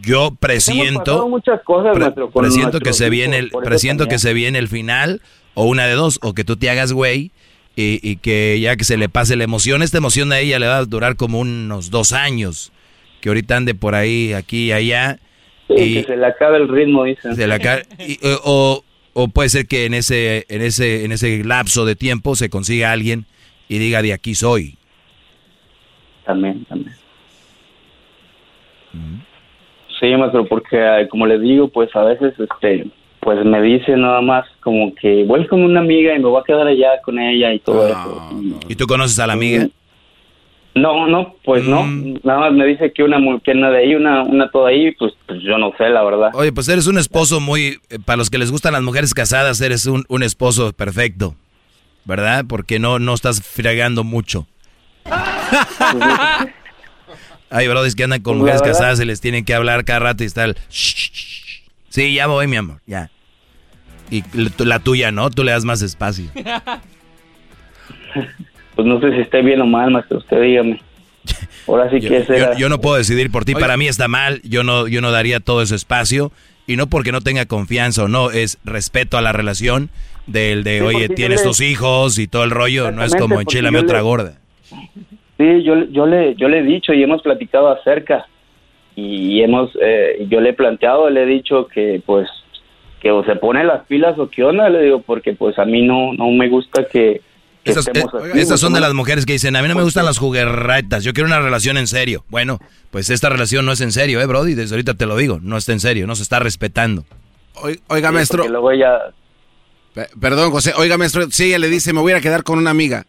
yo 0.00 0.34
presiento 0.38 1.28
muchas 1.28 1.60
cosas, 1.62 1.94
Pre- 1.96 2.12
presiento 2.34 2.80
que 2.80 2.92
se 2.92 3.10
viene 3.10 3.38
el 3.38 3.50
presiento 3.64 4.06
que 4.06 4.18
se 4.18 4.32
viene 4.32 4.58
el 4.58 4.68
final 4.68 5.20
o 5.54 5.64
una 5.64 5.86
de 5.86 5.94
dos 5.94 6.18
o 6.22 6.32
que 6.34 6.44
tú 6.44 6.56
te 6.56 6.70
hagas 6.70 6.92
güey 6.92 7.32
y, 7.76 8.00
y 8.02 8.16
que 8.16 8.58
ya 8.60 8.76
que 8.76 8.84
se 8.84 8.96
le 8.96 9.08
pase 9.08 9.36
la 9.36 9.44
emoción 9.44 9.82
esta 9.82 9.98
emoción 9.98 10.32
a 10.32 10.38
ella 10.40 10.58
le 10.58 10.66
va 10.68 10.78
a 10.78 10.84
durar 10.84 11.16
como 11.16 11.38
unos 11.40 11.90
dos 11.90 12.12
años 12.12 12.72
que 13.20 13.28
ahorita 13.28 13.56
ande 13.56 13.74
por 13.74 13.94
ahí 13.94 14.32
aquí 14.32 14.66
y 14.66 14.72
allá 14.72 15.18
Sí, 15.68 15.74
y 15.76 15.94
que 15.94 16.04
se 16.04 16.16
le 16.16 16.26
acabe 16.26 16.56
el 16.56 16.68
ritmo, 16.68 17.04
dicen. 17.04 17.34
se 17.36 17.46
la 17.46 17.58
ca- 17.58 17.82
y- 17.98 18.18
o, 18.26 18.40
o- 18.44 18.84
o 19.14 19.28
puede 19.28 19.48
ser 19.48 19.66
que 19.66 19.84
en 19.86 19.94
ese 19.94 20.46
en 20.48 20.62
ese 20.62 21.04
en 21.04 21.12
ese 21.12 21.42
lapso 21.44 21.84
de 21.84 21.94
tiempo 21.96 22.34
se 22.36 22.48
consiga 22.50 22.92
alguien 22.92 23.26
y 23.68 23.78
diga 23.78 24.00
de 24.02 24.12
aquí 24.12 24.34
soy 24.34 24.76
También, 26.24 26.64
también. 26.66 26.94
Sí, 30.00 30.06
maestro, 30.16 30.46
porque 30.46 30.76
eh, 30.76 31.08
como 31.08 31.26
le 31.26 31.38
digo, 31.40 31.68
pues 31.68 31.94
a 31.96 32.04
veces, 32.04 32.32
este, 32.38 32.86
pues 33.20 33.44
me 33.44 33.60
dice 33.60 33.96
nada 33.96 34.20
más 34.20 34.46
como 34.60 34.94
que 34.94 35.24
voy 35.24 35.44
con 35.48 35.62
una 35.64 35.80
amiga 35.80 36.14
y 36.14 36.18
me 36.20 36.26
voy 36.28 36.40
a 36.40 36.44
quedar 36.44 36.66
allá 36.68 37.00
con 37.04 37.18
ella 37.18 37.52
y 37.52 37.58
todo 37.58 37.88
eso. 37.88 38.30
y 38.68 38.74
tú 38.76 38.86
conoces 38.86 39.18
a 39.18 39.26
la 39.26 39.32
amiga 39.32 39.68
No, 40.80 41.06
no, 41.06 41.34
pues 41.44 41.64
no. 41.64 41.84
Mm. 41.84 42.20
Nada 42.24 42.40
más 42.40 42.52
me 42.52 42.66
dice 42.66 42.92
que 42.92 43.02
una 43.02 43.18
una 43.18 43.70
de 43.70 43.78
ahí, 43.78 43.94
una, 43.94 44.22
una 44.22 44.50
toda 44.50 44.70
ahí, 44.70 44.92
pues, 44.92 45.12
pues 45.26 45.40
yo 45.42 45.58
no 45.58 45.72
sé, 45.78 45.88
la 45.88 46.02
verdad. 46.04 46.30
Oye, 46.34 46.52
pues 46.52 46.68
eres 46.68 46.86
un 46.86 46.98
esposo 46.98 47.40
muy... 47.40 47.80
eh, 47.90 47.98
Para 48.04 48.16
los 48.18 48.30
que 48.30 48.38
les 48.38 48.50
gustan 48.50 48.72
las 48.72 48.82
mujeres 48.82 49.14
casadas, 49.14 49.60
eres 49.60 49.86
un, 49.86 50.04
un 50.08 50.22
esposo 50.22 50.72
perfecto. 50.72 51.34
¿Verdad? 52.04 52.44
Porque 52.48 52.78
no, 52.78 52.98
no 52.98 53.12
estás 53.14 53.42
fregando 53.42 54.02
mucho. 54.04 54.46
Hay 57.50 57.66
brodis 57.66 57.94
que 57.94 58.04
andan 58.04 58.20
con 58.22 58.38
mujeres 58.38 58.60
casadas 58.62 59.00
y 59.00 59.04
les 59.06 59.20
tienen 59.20 59.44
que 59.44 59.54
hablar 59.54 59.84
cada 59.84 60.00
rato 60.00 60.22
y 60.22 60.26
está 60.26 60.44
el... 60.44 60.56
Sí, 60.68 62.14
ya 62.14 62.26
voy, 62.26 62.46
mi 62.46 62.56
amor, 62.56 62.80
ya. 62.86 63.10
Y 64.10 64.22
la 64.58 64.78
tuya, 64.80 65.10
¿no? 65.12 65.30
Tú 65.30 65.44
le 65.44 65.52
das 65.52 65.64
más 65.64 65.80
espacio. 65.82 66.30
Pues 68.78 68.86
no 68.86 69.00
sé 69.00 69.10
si 69.12 69.18
esté 69.22 69.42
bien 69.42 69.60
o 69.60 69.66
mal, 69.66 69.90
maestro, 69.90 70.18
usted 70.18 70.40
dígame. 70.40 70.80
Ahora 71.66 71.90
sí 71.90 71.98
Yo, 71.98 72.10
que 72.10 72.24
yo- 72.28 72.54
yo 72.56 72.68
no 72.68 72.80
puedo 72.80 72.94
decidir 72.94 73.28
por 73.32 73.44
ti. 73.44 73.54
Oye. 73.54 73.60
Para 73.60 73.76
mí 73.76 73.88
está 73.88 74.06
mal. 74.06 74.40
Yo 74.44 74.62
no, 74.62 74.86
yo 74.86 75.00
no 75.00 75.10
daría 75.10 75.40
todo 75.40 75.62
ese 75.62 75.74
espacio. 75.74 76.30
Y 76.68 76.76
no 76.76 76.86
porque 76.86 77.10
no 77.10 77.20
tenga 77.20 77.44
confianza 77.46 78.04
o 78.04 78.08
no. 78.08 78.30
Es 78.30 78.56
respeto 78.64 79.18
a 79.18 79.20
la 79.20 79.32
relación 79.32 79.90
del 80.28 80.62
de, 80.62 80.78
Sí, 80.78 80.84
oye, 80.84 81.08
tienes 81.08 81.40
le- 81.40 81.48
tus 81.48 81.60
hijos 81.60 82.20
y 82.20 82.28
todo 82.28 82.44
el 82.44 82.52
rollo. 82.52 82.92
No 82.92 83.02
es 83.02 83.16
como 83.16 83.40
enchilame 83.40 83.80
otra 83.80 83.96
le- 83.98 84.04
gorda. 84.04 84.38
Sí, 85.38 85.62
yo, 85.64 85.74
yo, 85.90 86.06
le, 86.06 86.36
yo 86.36 86.48
le 86.48 86.60
he 86.60 86.62
dicho 86.62 86.92
y 86.92 87.02
hemos 87.02 87.20
platicado 87.22 87.70
acerca. 87.72 88.26
Y 88.94 89.42
hemos, 89.42 89.70
eh, 89.82 90.24
yo 90.30 90.40
le 90.40 90.50
he 90.50 90.54
planteado, 90.54 91.10
le 91.10 91.24
he 91.24 91.26
dicho 91.26 91.66
que 91.66 92.00
pues 92.06 92.28
que 93.00 93.10
o 93.10 93.24
se 93.24 93.34
pone 93.34 93.64
las 93.64 93.84
pilas 93.86 94.16
o 94.20 94.30
qué 94.30 94.44
onda, 94.44 94.68
le 94.68 94.82
digo, 94.82 95.00
porque 95.02 95.32
pues 95.32 95.58
a 95.58 95.64
mí 95.64 95.82
no, 95.82 96.12
no 96.14 96.30
me 96.30 96.48
gusta 96.48 96.84
que 96.86 97.22
Esas, 97.70 97.86
estemos 97.86 98.12
eh, 98.14 98.30
así, 98.32 98.40
esas 98.40 98.60
son 98.60 98.72
de 98.72 98.80
las 98.80 98.94
mujeres 98.94 99.26
que 99.26 99.32
dicen, 99.34 99.54
a 99.56 99.62
mí 99.62 99.68
no 99.68 99.74
me 99.74 99.82
gustan 99.82 100.04
las 100.04 100.18
juguerretas, 100.18 101.04
yo 101.04 101.12
quiero 101.12 101.26
una 101.26 101.40
relación 101.40 101.76
en 101.76 101.86
serio. 101.86 102.24
Bueno, 102.28 102.58
pues 102.90 103.10
esta 103.10 103.28
relación 103.28 103.64
no 103.66 103.72
es 103.72 103.80
en 103.80 103.92
serio, 103.92 104.20
¿eh, 104.20 104.26
Brody? 104.26 104.54
Desde 104.54 104.74
ahorita 104.74 104.94
te 104.94 105.06
lo 105.06 105.16
digo, 105.16 105.38
no 105.42 105.56
está 105.56 105.72
en 105.72 105.80
serio, 105.80 106.06
no 106.06 106.16
se 106.16 106.22
está 106.22 106.38
respetando. 106.38 107.04
Oi- 107.54 107.80
Oiga, 107.88 108.08
Sí, 108.10 108.14
maestro. 108.14 108.38
porque 108.38 108.52
luego 108.52 108.70
ella, 108.72 108.98
Pe- 109.94 110.08
Perdón, 110.20 110.50
José. 110.50 110.72
Oiga, 110.76 110.96
maestro, 110.98 111.28
si 111.30 111.44
ella 111.44 111.58
le 111.58 111.68
dice, 111.68 111.92
me 111.92 112.00
voy 112.00 112.12
a 112.12 112.20
quedar 112.20 112.44
con 112.44 112.58
una 112.58 112.70
amiga. 112.70 113.06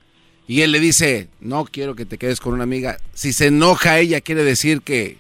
Y 0.47 0.61
él 0.61 0.71
le 0.71 0.79
dice, 0.79 1.27
no 1.39 1.65
quiero 1.65 1.93
que 1.95 2.05
te 2.05 2.17
quedes 2.17 2.39
con 2.39 2.53
una 2.53 2.63
amiga. 2.63 2.97
Si 3.13 3.33
se 3.33 3.47
enoja 3.47 3.99
ella, 3.99 4.21
quiere 4.21 4.43
decir 4.43 4.81
que 4.81 5.17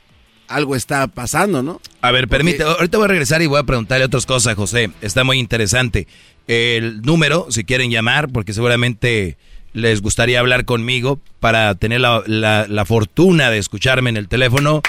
algo 0.47 0.75
está 0.75 1.05
pasando, 1.05 1.61
¿no? 1.61 1.79
A 2.01 2.11
ver, 2.11 2.27
permite, 2.27 2.63
ahorita 2.63 2.97
voy 2.97 3.05
a 3.05 3.09
regresar 3.09 3.39
y 3.43 3.45
voy 3.45 3.59
a 3.59 3.63
preguntarle 3.63 4.05
otras 4.05 4.25
cosas, 4.25 4.55
José. 4.55 4.89
Está 5.01 5.23
muy 5.23 5.37
interesante. 5.37 6.07
El 6.51 7.03
número, 7.03 7.45
si 7.51 7.63
quieren 7.63 7.91
llamar, 7.91 8.29
porque 8.29 8.53
seguramente 8.53 9.37
les 9.73 10.01
gustaría 10.01 10.39
hablar 10.39 10.65
conmigo 10.65 11.19
para 11.39 11.75
tener 11.75 12.01
la, 12.01 12.23
la- 12.25 12.65
la 12.67 12.85
fortuna 12.85 13.51
de 13.51 13.59
escucharme 13.59 14.09
en 14.09 14.17
el 14.17 14.27
teléfono. 14.27 14.81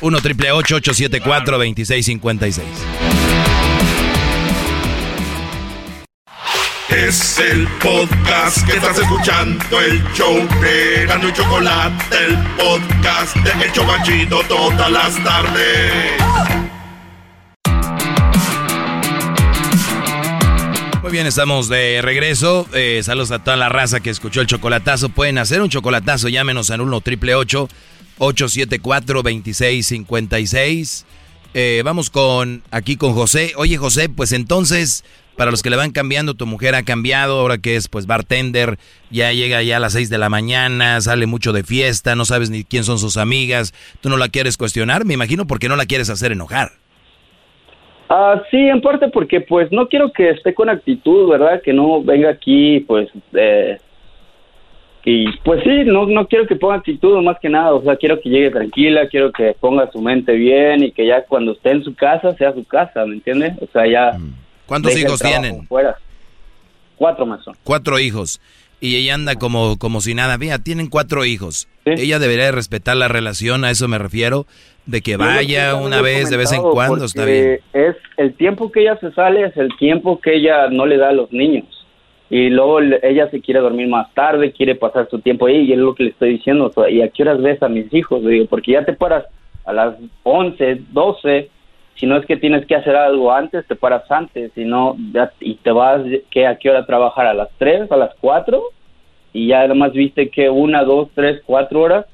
1 0.00 0.20
triple 0.20 0.50
874 0.50 1.58
2656 1.58 2.66
Es 6.90 7.38
el 7.38 7.68
podcast 7.80 8.66
que 8.66 8.76
estás 8.76 8.98
escuchando, 8.98 9.80
el 9.80 10.02
show 10.12 10.36
de 10.60 11.06
Gano 11.06 11.28
y 11.28 11.32
Chocolate, 11.32 12.04
el 12.26 12.36
podcast 12.56 13.36
de 13.36 13.64
El 13.64 13.72
Chocachito 13.72 14.40
todas 14.48 14.90
las 14.90 15.14
tardes. 15.22 16.12
Muy 21.06 21.12
bien, 21.12 21.28
estamos 21.28 21.68
de 21.68 22.02
regreso. 22.02 22.66
Eh, 22.74 23.00
saludos 23.04 23.30
a 23.30 23.38
toda 23.38 23.56
la 23.56 23.68
raza 23.68 24.00
que 24.00 24.10
escuchó 24.10 24.40
el 24.40 24.48
chocolatazo. 24.48 25.08
Pueden 25.08 25.38
hacer 25.38 25.62
un 25.62 25.68
chocolatazo, 25.68 26.28
llámenos 26.28 26.68
al 26.70 26.80
1 26.80 27.00
triple 27.00 27.36
874 27.36 29.22
2656 29.22 31.06
Eh, 31.54 31.82
vamos 31.84 32.10
con 32.10 32.64
aquí 32.72 32.96
con 32.96 33.12
José. 33.12 33.52
Oye, 33.54 33.76
José, 33.76 34.08
pues 34.08 34.32
entonces 34.32 35.04
para 35.36 35.52
los 35.52 35.62
que 35.62 35.70
le 35.70 35.76
van 35.76 35.92
cambiando, 35.92 36.34
tu 36.34 36.44
mujer 36.44 36.74
ha 36.74 36.82
cambiado, 36.82 37.38
ahora 37.38 37.58
que 37.58 37.76
es 37.76 37.86
pues 37.86 38.06
bartender, 38.06 38.76
ya 39.08 39.32
llega 39.32 39.62
ya 39.62 39.76
a 39.76 39.80
las 39.80 39.92
6 39.92 40.10
de 40.10 40.18
la 40.18 40.28
mañana, 40.28 41.00
sale 41.00 41.26
mucho 41.26 41.52
de 41.52 41.62
fiesta, 41.62 42.16
no 42.16 42.24
sabes 42.24 42.50
ni 42.50 42.64
quién 42.64 42.82
son 42.82 42.98
sus 42.98 43.16
amigas, 43.16 43.74
tú 44.00 44.08
no 44.08 44.16
la 44.16 44.28
quieres 44.28 44.56
cuestionar, 44.56 45.04
me 45.04 45.14
imagino 45.14 45.46
porque 45.46 45.68
no 45.68 45.76
la 45.76 45.86
quieres 45.86 46.10
hacer 46.10 46.32
enojar. 46.32 46.72
Ah, 48.08 48.42
sí, 48.50 48.56
en 48.56 48.80
parte 48.80 49.08
porque 49.08 49.40
pues 49.40 49.70
no 49.72 49.88
quiero 49.88 50.12
que 50.12 50.30
esté 50.30 50.54
con 50.54 50.68
actitud, 50.68 51.28
¿verdad? 51.28 51.60
Que 51.62 51.72
no 51.72 52.02
venga 52.02 52.30
aquí 52.30 52.80
pues 52.80 53.08
eh, 53.32 53.78
y 55.08 55.30
pues 55.44 55.62
sí, 55.62 55.84
no, 55.84 56.04
no 56.06 56.26
quiero 56.26 56.48
que 56.48 56.56
ponga 56.56 56.74
actitud 56.74 57.22
más 57.22 57.38
que 57.40 57.48
nada, 57.48 57.72
o 57.72 57.82
sea, 57.84 57.94
quiero 57.94 58.20
que 58.20 58.28
llegue 58.28 58.50
tranquila, 58.50 59.06
quiero 59.08 59.30
que 59.30 59.54
ponga 59.60 59.88
su 59.92 60.00
mente 60.00 60.32
bien 60.32 60.82
y 60.82 60.90
que 60.90 61.06
ya 61.06 61.22
cuando 61.22 61.52
esté 61.52 61.70
en 61.70 61.84
su 61.84 61.94
casa 61.94 62.34
sea 62.34 62.52
su 62.52 62.64
casa, 62.64 63.06
¿me 63.06 63.14
entiendes? 63.14 63.52
O 63.60 63.68
sea, 63.72 63.86
ya... 63.86 64.18
¿Cuántos 64.66 64.90
deje 64.90 65.04
el 65.04 65.08
hijos 65.08 65.20
tienen? 65.20 65.64
Fuera. 65.68 65.96
Cuatro 66.96 67.24
más 67.24 67.44
son. 67.44 67.54
Cuatro 67.62 68.00
hijos. 68.00 68.40
Y 68.80 68.96
ella 68.96 69.14
anda 69.14 69.36
como, 69.36 69.78
como 69.78 70.00
si 70.00 70.12
nada. 70.12 70.38
Mira, 70.38 70.58
tienen 70.58 70.88
cuatro 70.88 71.24
hijos. 71.24 71.68
Ella 71.84 72.18
debería 72.18 72.46
de 72.46 72.52
respetar 72.52 72.96
la 72.96 73.06
relación, 73.06 73.64
a 73.64 73.70
eso 73.70 73.86
me 73.86 73.98
refiero, 73.98 74.46
de 74.86 75.00
que 75.02 75.16
vaya 75.16 75.70
que 75.72 75.84
una 75.84 76.00
vez, 76.02 76.30
de 76.30 76.36
vez 76.36 76.52
en 76.52 76.62
cuando, 76.62 77.04
está 77.04 77.24
bien. 77.24 77.60
Es 77.72 77.96
el 78.16 78.34
tiempo 78.34 78.70
que 78.70 78.80
ella 78.82 78.96
se 78.98 79.12
sale, 79.12 79.42
es 79.44 79.56
el 79.56 79.76
tiempo 79.76 80.20
que 80.20 80.34
ella 80.36 80.68
no 80.70 80.86
le 80.86 80.96
da 80.96 81.08
a 81.10 81.12
los 81.12 81.32
niños. 81.32 81.64
Y 82.28 82.50
luego 82.50 82.80
ella 82.80 83.28
se 83.30 83.40
quiere 83.40 83.60
dormir 83.60 83.86
más 83.88 84.12
tarde, 84.14 84.50
quiere 84.52 84.74
pasar 84.74 85.08
su 85.08 85.20
tiempo 85.20 85.46
ahí, 85.46 85.58
y 85.62 85.72
es 85.72 85.78
lo 85.78 85.94
que 85.94 86.04
le 86.04 86.10
estoy 86.10 86.30
diciendo. 86.30 86.72
¿Y 86.88 87.00
a 87.02 87.08
qué 87.08 87.22
horas 87.22 87.40
ves 87.40 87.62
a 87.62 87.68
mis 87.68 87.92
hijos? 87.94 88.24
Digo, 88.24 88.46
porque 88.46 88.72
ya 88.72 88.84
te 88.84 88.92
paras 88.94 89.24
a 89.64 89.72
las 89.72 89.94
11, 90.24 90.80
12, 90.90 91.50
si 91.94 92.06
no 92.06 92.16
es 92.16 92.26
que 92.26 92.36
tienes 92.36 92.66
que 92.66 92.74
hacer 92.76 92.94
algo 92.96 93.32
antes, 93.32 93.64
te 93.66 93.74
paras 93.76 94.10
antes, 94.10 94.50
si 94.54 94.64
no, 94.64 94.96
ya- 95.12 95.32
y 95.40 95.54
te 95.56 95.70
vas, 95.70 96.02
que 96.30 96.46
¿a 96.46 96.56
qué 96.58 96.70
hora 96.70 96.84
trabajar? 96.84 97.26
¿A 97.26 97.34
las 97.34 97.48
3, 97.58 97.90
a 97.90 97.96
las 97.96 98.10
4? 98.20 98.62
Y 99.32 99.48
ya 99.48 99.60
además 99.60 99.92
viste 99.92 100.28
que 100.28 100.48
una, 100.50 100.82
dos, 100.82 101.08
tres, 101.14 101.42
cuatro 101.44 101.80
horas. 101.82 102.06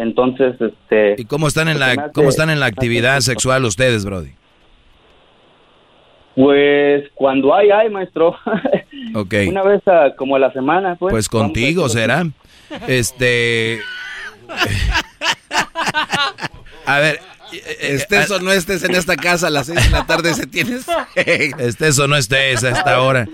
Entonces, 0.00 0.54
este... 0.60 1.16
¿Y 1.18 1.26
cómo 1.26 1.46
están 1.46 1.68
en 1.68 1.74
me 1.74 1.80
la, 1.80 1.86
hace- 1.92 2.12
cómo 2.14 2.30
están 2.30 2.48
en 2.48 2.58
la 2.58 2.66
actividad 2.66 3.20
sexual 3.20 3.64
ustedes, 3.66 4.04
Brody? 4.06 4.30
Pues 6.34 7.04
cuando 7.14 7.54
hay, 7.54 7.70
hay, 7.70 7.90
maestro. 7.90 8.34
Ok. 9.14 9.34
Una 9.48 9.62
vez 9.62 9.86
a- 9.88 10.14
como 10.16 10.36
a 10.36 10.38
la 10.38 10.52
semana, 10.52 10.94
pues. 10.96 11.12
Pues 11.12 11.28
contigo 11.28 11.88
será. 11.88 12.24
Este. 12.86 13.80
A 16.86 16.98
ver. 17.00 17.20
Estés 17.80 18.30
o 18.30 18.38
no 18.38 18.52
estés 18.52 18.84
en 18.84 18.94
esta 18.94 19.16
casa 19.16 19.48
a 19.48 19.50
las 19.50 19.66
seis 19.66 19.82
de 19.84 19.90
la 19.90 20.06
tarde, 20.06 20.32
se 20.34 20.46
tienes. 20.46 20.86
Estés 21.58 21.98
o 21.98 22.06
no 22.06 22.14
estés 22.16 22.62
a 22.62 22.70
esta 22.70 23.00
hora. 23.02 23.26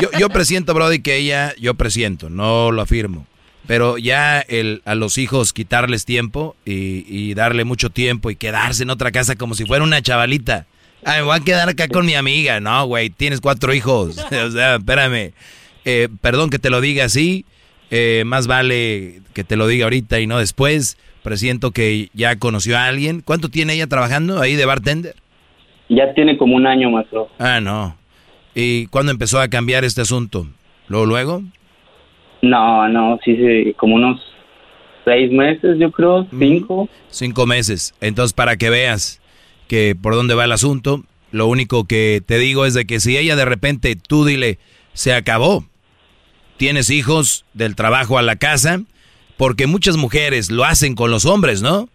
Yo, 0.00 0.08
yo 0.18 0.30
presiento, 0.30 0.72
Brody, 0.72 1.02
que 1.02 1.16
ella, 1.16 1.52
yo 1.60 1.74
presiento, 1.74 2.30
no 2.30 2.72
lo 2.72 2.80
afirmo. 2.80 3.26
Pero 3.66 3.96
ya 3.98 4.40
el, 4.40 4.82
a 4.84 4.94
los 4.94 5.16
hijos 5.16 5.52
quitarles 5.52 6.04
tiempo 6.04 6.54
y, 6.66 7.04
y 7.08 7.32
darle 7.34 7.64
mucho 7.64 7.88
tiempo 7.90 8.30
y 8.30 8.36
quedarse 8.36 8.82
en 8.82 8.90
otra 8.90 9.10
casa 9.10 9.36
como 9.36 9.54
si 9.54 9.64
fuera 9.64 9.82
una 9.84 10.02
chavalita. 10.02 10.66
Ay, 11.06 11.20
me 11.20 11.26
voy 11.26 11.36
a 11.36 11.40
quedar 11.40 11.68
acá 11.68 11.88
con 11.88 12.04
mi 12.06 12.14
amiga. 12.14 12.60
No, 12.60 12.84
güey, 12.86 13.10
tienes 13.10 13.40
cuatro 13.40 13.72
hijos. 13.74 14.16
O 14.46 14.50
sea, 14.50 14.76
espérame. 14.76 15.32
Eh, 15.86 16.08
perdón 16.20 16.50
que 16.50 16.58
te 16.58 16.70
lo 16.70 16.80
diga 16.80 17.04
así. 17.04 17.44
eh, 17.90 18.22
más 18.26 18.46
vale 18.46 19.20
que 19.34 19.44
te 19.44 19.56
lo 19.56 19.66
diga 19.66 19.84
ahorita 19.84 20.20
y 20.20 20.26
no 20.26 20.38
después. 20.38 20.96
Presiento 21.22 21.70
que 21.70 22.10
ya 22.12 22.36
conoció 22.36 22.76
a 22.76 22.84
alguien. 22.86 23.22
¿Cuánto 23.22 23.48
tiene 23.48 23.72
ella 23.74 23.86
trabajando 23.86 24.42
ahí 24.42 24.56
de 24.56 24.66
bartender? 24.66 25.16
Ya 25.88 26.12
tiene 26.14 26.36
como 26.36 26.54
un 26.56 26.66
año, 26.66 26.90
maestro. 26.90 27.30
Ah, 27.38 27.60
no. 27.60 27.96
¿Y 28.54 28.86
cuándo 28.88 29.10
empezó 29.10 29.40
a 29.40 29.48
cambiar 29.48 29.84
este 29.84 30.02
asunto? 30.02 30.46
¿Luego, 30.88 31.06
luego? 31.06 31.42
No, 32.44 32.88
no, 32.88 33.18
sí, 33.24 33.36
sí, 33.36 33.74
como 33.74 33.94
unos 33.94 34.20
seis 35.04 35.30
meses, 35.30 35.76
yo 35.78 35.90
creo, 35.90 36.26
cinco. 36.38 36.88
Cinco 37.08 37.46
meses. 37.46 37.94
Entonces, 38.00 38.32
para 38.32 38.56
que 38.56 38.70
veas 38.70 39.20
que 39.66 39.96
por 40.00 40.14
dónde 40.14 40.34
va 40.34 40.44
el 40.44 40.52
asunto, 40.52 41.04
lo 41.30 41.46
único 41.46 41.84
que 41.84 42.22
te 42.24 42.38
digo 42.38 42.66
es 42.66 42.74
de 42.74 42.84
que 42.84 43.00
si 43.00 43.16
ella 43.16 43.34
de 43.34 43.44
repente, 43.44 43.96
tú 43.96 44.24
dile, 44.24 44.58
se 44.92 45.14
acabó, 45.14 45.64
tienes 46.56 46.90
hijos 46.90 47.44
del 47.54 47.76
trabajo 47.76 48.18
a 48.18 48.22
la 48.22 48.36
casa, 48.36 48.82
porque 49.36 49.66
muchas 49.66 49.96
mujeres 49.96 50.50
lo 50.50 50.64
hacen 50.64 50.94
con 50.94 51.10
los 51.10 51.24
hombres, 51.24 51.62
¿no? 51.62 51.88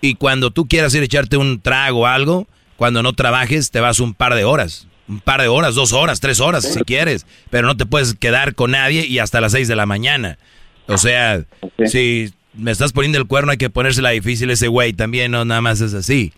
Y 0.00 0.16
cuando 0.16 0.50
tú 0.50 0.66
quieras 0.66 0.94
ir 0.94 1.00
a 1.00 1.06
echarte 1.06 1.36
un 1.36 1.60
trago 1.60 2.00
o 2.00 2.06
algo, 2.06 2.46
cuando 2.76 3.02
no 3.02 3.14
trabajes, 3.14 3.70
te 3.70 3.80
vas 3.80 4.00
un 4.00 4.12
par 4.12 4.34
de 4.34 4.44
horas. 4.44 4.86
Un 5.08 5.20
par 5.20 5.40
de 5.42 5.48
horas, 5.48 5.74
dos 5.74 5.92
horas, 5.92 6.20
tres 6.20 6.40
horas, 6.40 6.64
si 6.64 6.80
quieres. 6.84 7.26
Pero 7.50 7.66
no 7.66 7.76
te 7.76 7.84
puedes 7.86 8.14
quedar 8.14 8.54
con 8.54 8.70
nadie 8.70 9.06
y 9.06 9.18
hasta 9.18 9.40
las 9.40 9.52
seis 9.52 9.68
de 9.68 9.76
la 9.76 9.84
mañana. 9.86 10.38
O 10.86 10.96
sea, 10.98 11.44
si 11.86 12.32
me 12.54 12.70
estás 12.70 12.92
poniendo 12.92 13.18
el 13.18 13.26
cuerno, 13.26 13.52
hay 13.52 13.58
que 13.58 13.68
ponérsela 13.70 14.10
difícil 14.10 14.50
ese 14.50 14.68
güey 14.68 14.92
también, 14.92 15.30
no 15.32 15.44
nada 15.44 15.60
más 15.60 15.80
es 15.80 15.92
así. 15.94 16.32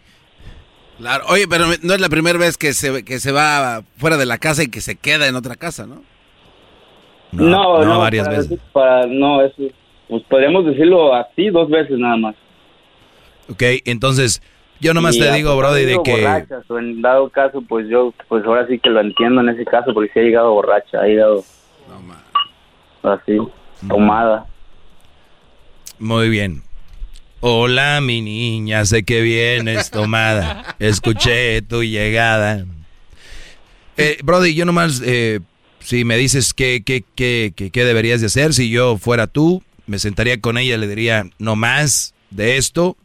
Claro, 0.98 1.24
oye, 1.28 1.46
pero 1.46 1.66
no 1.82 1.94
es 1.94 2.00
la 2.00 2.08
primera 2.08 2.38
vez 2.38 2.56
que 2.56 2.72
se, 2.72 3.04
que 3.04 3.20
se 3.20 3.30
va 3.30 3.82
fuera 3.98 4.16
de 4.16 4.24
la 4.26 4.38
casa 4.38 4.62
y 4.62 4.68
que 4.68 4.80
se 4.80 4.96
queda 4.96 5.26
en 5.28 5.36
otra 5.36 5.54
casa, 5.56 5.86
¿no? 5.86 6.02
No, 7.32 7.44
no, 7.80 7.84
no, 7.84 7.98
varias 7.98 8.26
para 8.26 8.38
veces. 8.38 8.50
decir- 8.50 8.64
para- 8.72 9.06
no, 9.06 9.42
eso, 9.42 9.54
pues 10.08 10.22
podríamos 10.28 10.64
decirlo 10.64 11.14
así 11.14 11.50
dos 11.50 11.68
veces 11.68 11.98
nada 11.98 12.16
más. 12.16 12.34
Ok, 13.48 13.62
entonces, 13.84 14.40
yo 14.80 14.94
nomás 14.94 15.16
Y 15.16 15.20
te 15.20 15.32
digo, 15.32 15.50
ha 15.50 15.56
Brody, 15.56 15.84
de 15.84 15.98
que... 16.04 16.22
borrachas, 16.22 16.70
o 16.70 16.78
en 16.78 17.02
dado 17.02 17.28
caso, 17.30 17.62
pues 17.62 17.88
yo, 17.88 18.12
pues 18.28 18.44
ahora 18.44 18.66
sí 18.66 18.78
que 18.78 18.90
lo 18.90 19.00
entiendo 19.00 19.40
en 19.40 19.48
ese 19.50 19.64
caso, 19.64 19.92
porque 19.94 20.10
sí 20.12 20.20
ha 20.20 20.22
llegado 20.22 20.52
borracha, 20.52 21.00
ha 21.00 21.06
llegado 21.06 21.44
así, 23.02 23.38
tomada. 23.88 24.46
Muy 25.98 26.28
bien. 26.28 26.62
Hola, 27.40 28.00
mi 28.00 28.22
niña, 28.22 28.84
sé 28.84 29.04
que 29.04 29.20
vienes 29.20 29.90
tomada. 29.90 30.76
Escuché 30.78 31.62
tu 31.62 31.82
llegada. 31.82 32.64
Eh, 33.96 34.18
Brody, 34.22 34.54
yo 34.54 34.64
nomás, 34.64 35.02
eh, 35.04 35.40
si 35.80 36.04
me 36.04 36.16
dices 36.16 36.52
qué, 36.52 36.82
qué, 36.84 37.04
qué, 37.14 37.52
qué, 37.54 37.70
qué 37.70 37.84
deberías 37.84 38.20
de 38.20 38.26
hacer, 38.26 38.52
si 38.52 38.70
yo 38.70 38.98
fuera 38.98 39.26
tú, 39.26 39.62
me 39.86 39.98
sentaría 39.98 40.40
con 40.40 40.58
ella, 40.58 40.76
le 40.76 40.88
diría, 40.88 41.30
no 41.38 41.56
más 41.56 42.14
de 42.30 42.56
esto. 42.56 42.96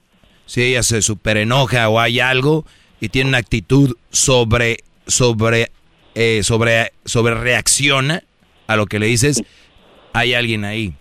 Si 0.51 0.61
ella 0.61 0.83
se 0.83 1.01
super 1.01 1.37
enoja 1.37 1.87
o 1.87 1.97
hay 1.97 2.19
algo 2.19 2.65
y 2.99 3.07
tiene 3.07 3.29
una 3.29 3.37
actitud 3.37 3.95
sobre, 4.09 4.79
sobre, 5.07 5.71
eh, 6.13 6.41
sobre, 6.43 6.91
sobre 7.05 7.35
reacciona 7.35 8.23
a 8.67 8.75
lo 8.75 8.85
que 8.85 8.99
le 8.99 9.05
dices, 9.05 9.41
hay 10.11 10.33
alguien 10.33 10.65
ahí. 10.65 10.91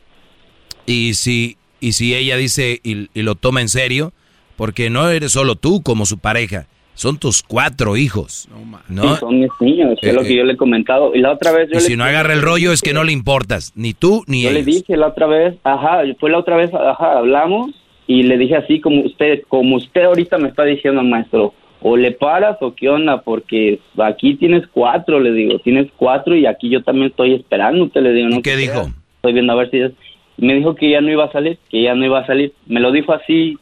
Y 0.86 1.14
si, 1.14 1.56
y 1.80 1.94
si 1.94 2.14
ella 2.14 2.36
dice 2.36 2.78
y, 2.84 3.08
y 3.12 3.22
lo 3.22 3.34
toma 3.34 3.60
en 3.60 3.68
serio, 3.68 4.12
porque 4.54 4.88
no 4.88 5.10
eres 5.10 5.32
solo 5.32 5.56
tú 5.56 5.82
como 5.82 6.06
su 6.06 6.18
pareja, 6.18 6.68
son 6.94 7.18
tus 7.18 7.42
cuatro 7.42 7.96
hijos. 7.96 8.48
¿no? 8.88 9.02
Sí, 9.02 9.18
son 9.18 9.40
mis 9.40 9.50
niños, 9.58 9.98
es 10.00 10.10
Eh, 10.10 10.12
lo 10.12 10.22
que 10.22 10.36
yo 10.36 10.44
le 10.44 10.52
he 10.52 10.56
comentado. 10.56 11.12
Y 11.12 11.22
la 11.22 11.32
otra 11.32 11.50
vez 11.50 11.68
yo 11.72 11.80
Y 11.80 11.82
le 11.82 11.88
si 11.88 11.96
no 11.96 12.04
agarra 12.04 12.34
el 12.34 12.42
rollo 12.42 12.70
es 12.70 12.82
que 12.82 12.92
no 12.94 13.02
le 13.02 13.10
importas, 13.10 13.72
ni 13.74 13.94
tú 13.94 14.22
ni 14.28 14.42
Yo 14.44 14.52
le 14.52 14.62
dije 14.62 14.96
la 14.96 15.08
otra 15.08 15.26
vez, 15.26 15.56
ajá, 15.64 16.02
fue 16.20 16.30
la 16.30 16.38
otra 16.38 16.54
vez, 16.54 16.70
ajá, 16.72 17.18
hablamos 17.18 17.72
y 18.06 18.22
le 18.24 18.38
dije 18.38 18.56
así 18.56 18.80
como 18.80 19.02
usted, 19.02 19.42
como 19.48 19.76
usted 19.76 20.04
ahorita 20.04 20.38
me 20.38 20.48
está 20.48 20.64
diciendo, 20.64 21.02
maestro, 21.02 21.54
o 21.82 21.96
le 21.96 22.12
paras 22.12 22.56
o 22.60 22.74
qué 22.74 22.88
onda, 22.88 23.22
porque 23.22 23.80
aquí 23.98 24.34
tienes 24.34 24.66
cuatro, 24.66 25.18
le 25.20 25.32
digo, 25.32 25.58
tienes 25.60 25.88
cuatro 25.96 26.34
y 26.36 26.44
aquí 26.46 26.68
yo 26.68 26.82
también 26.82 27.06
estoy 27.08 27.34
esperándote, 27.34 28.00
le 28.00 28.12
digo. 28.12 28.28
¿no? 28.28 28.42
¿Qué 28.42 28.56
dijo? 28.56 28.90
Estoy 29.16 29.32
viendo 29.32 29.52
a 29.52 29.56
ver 29.56 29.70
si 29.70 29.78
es... 29.80 29.92
Me 30.36 30.54
dijo 30.54 30.74
que 30.74 30.90
ya 30.90 31.00
no 31.00 31.10
iba 31.10 31.24
a 31.24 31.32
salir, 31.32 31.58
que 31.70 31.82
ya 31.82 31.94
no 31.94 32.04
iba 32.04 32.18
a 32.20 32.26
salir. 32.26 32.52
Me 32.66 32.80
lo 32.80 32.92
dijo 32.92 33.12
así, 33.12 33.58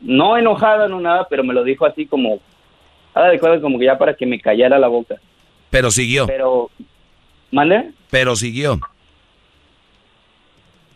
no 0.00 0.36
enojada, 0.36 0.88
no 0.88 1.00
nada, 1.00 1.26
pero 1.28 1.42
me 1.44 1.54
lo 1.54 1.64
dijo 1.64 1.84
así 1.84 2.06
como, 2.06 2.38
haga 3.14 3.28
de 3.30 3.38
cuenta 3.40 3.60
como 3.60 3.78
que 3.78 3.86
ya 3.86 3.98
para 3.98 4.14
que 4.14 4.26
me 4.26 4.40
callara 4.40 4.78
la 4.78 4.88
boca. 4.88 5.16
Pero 5.70 5.90
siguió, 5.90 6.26
Pero, 6.26 6.70
¿mande? 7.50 7.90
pero 8.10 8.36
siguió. 8.36 8.78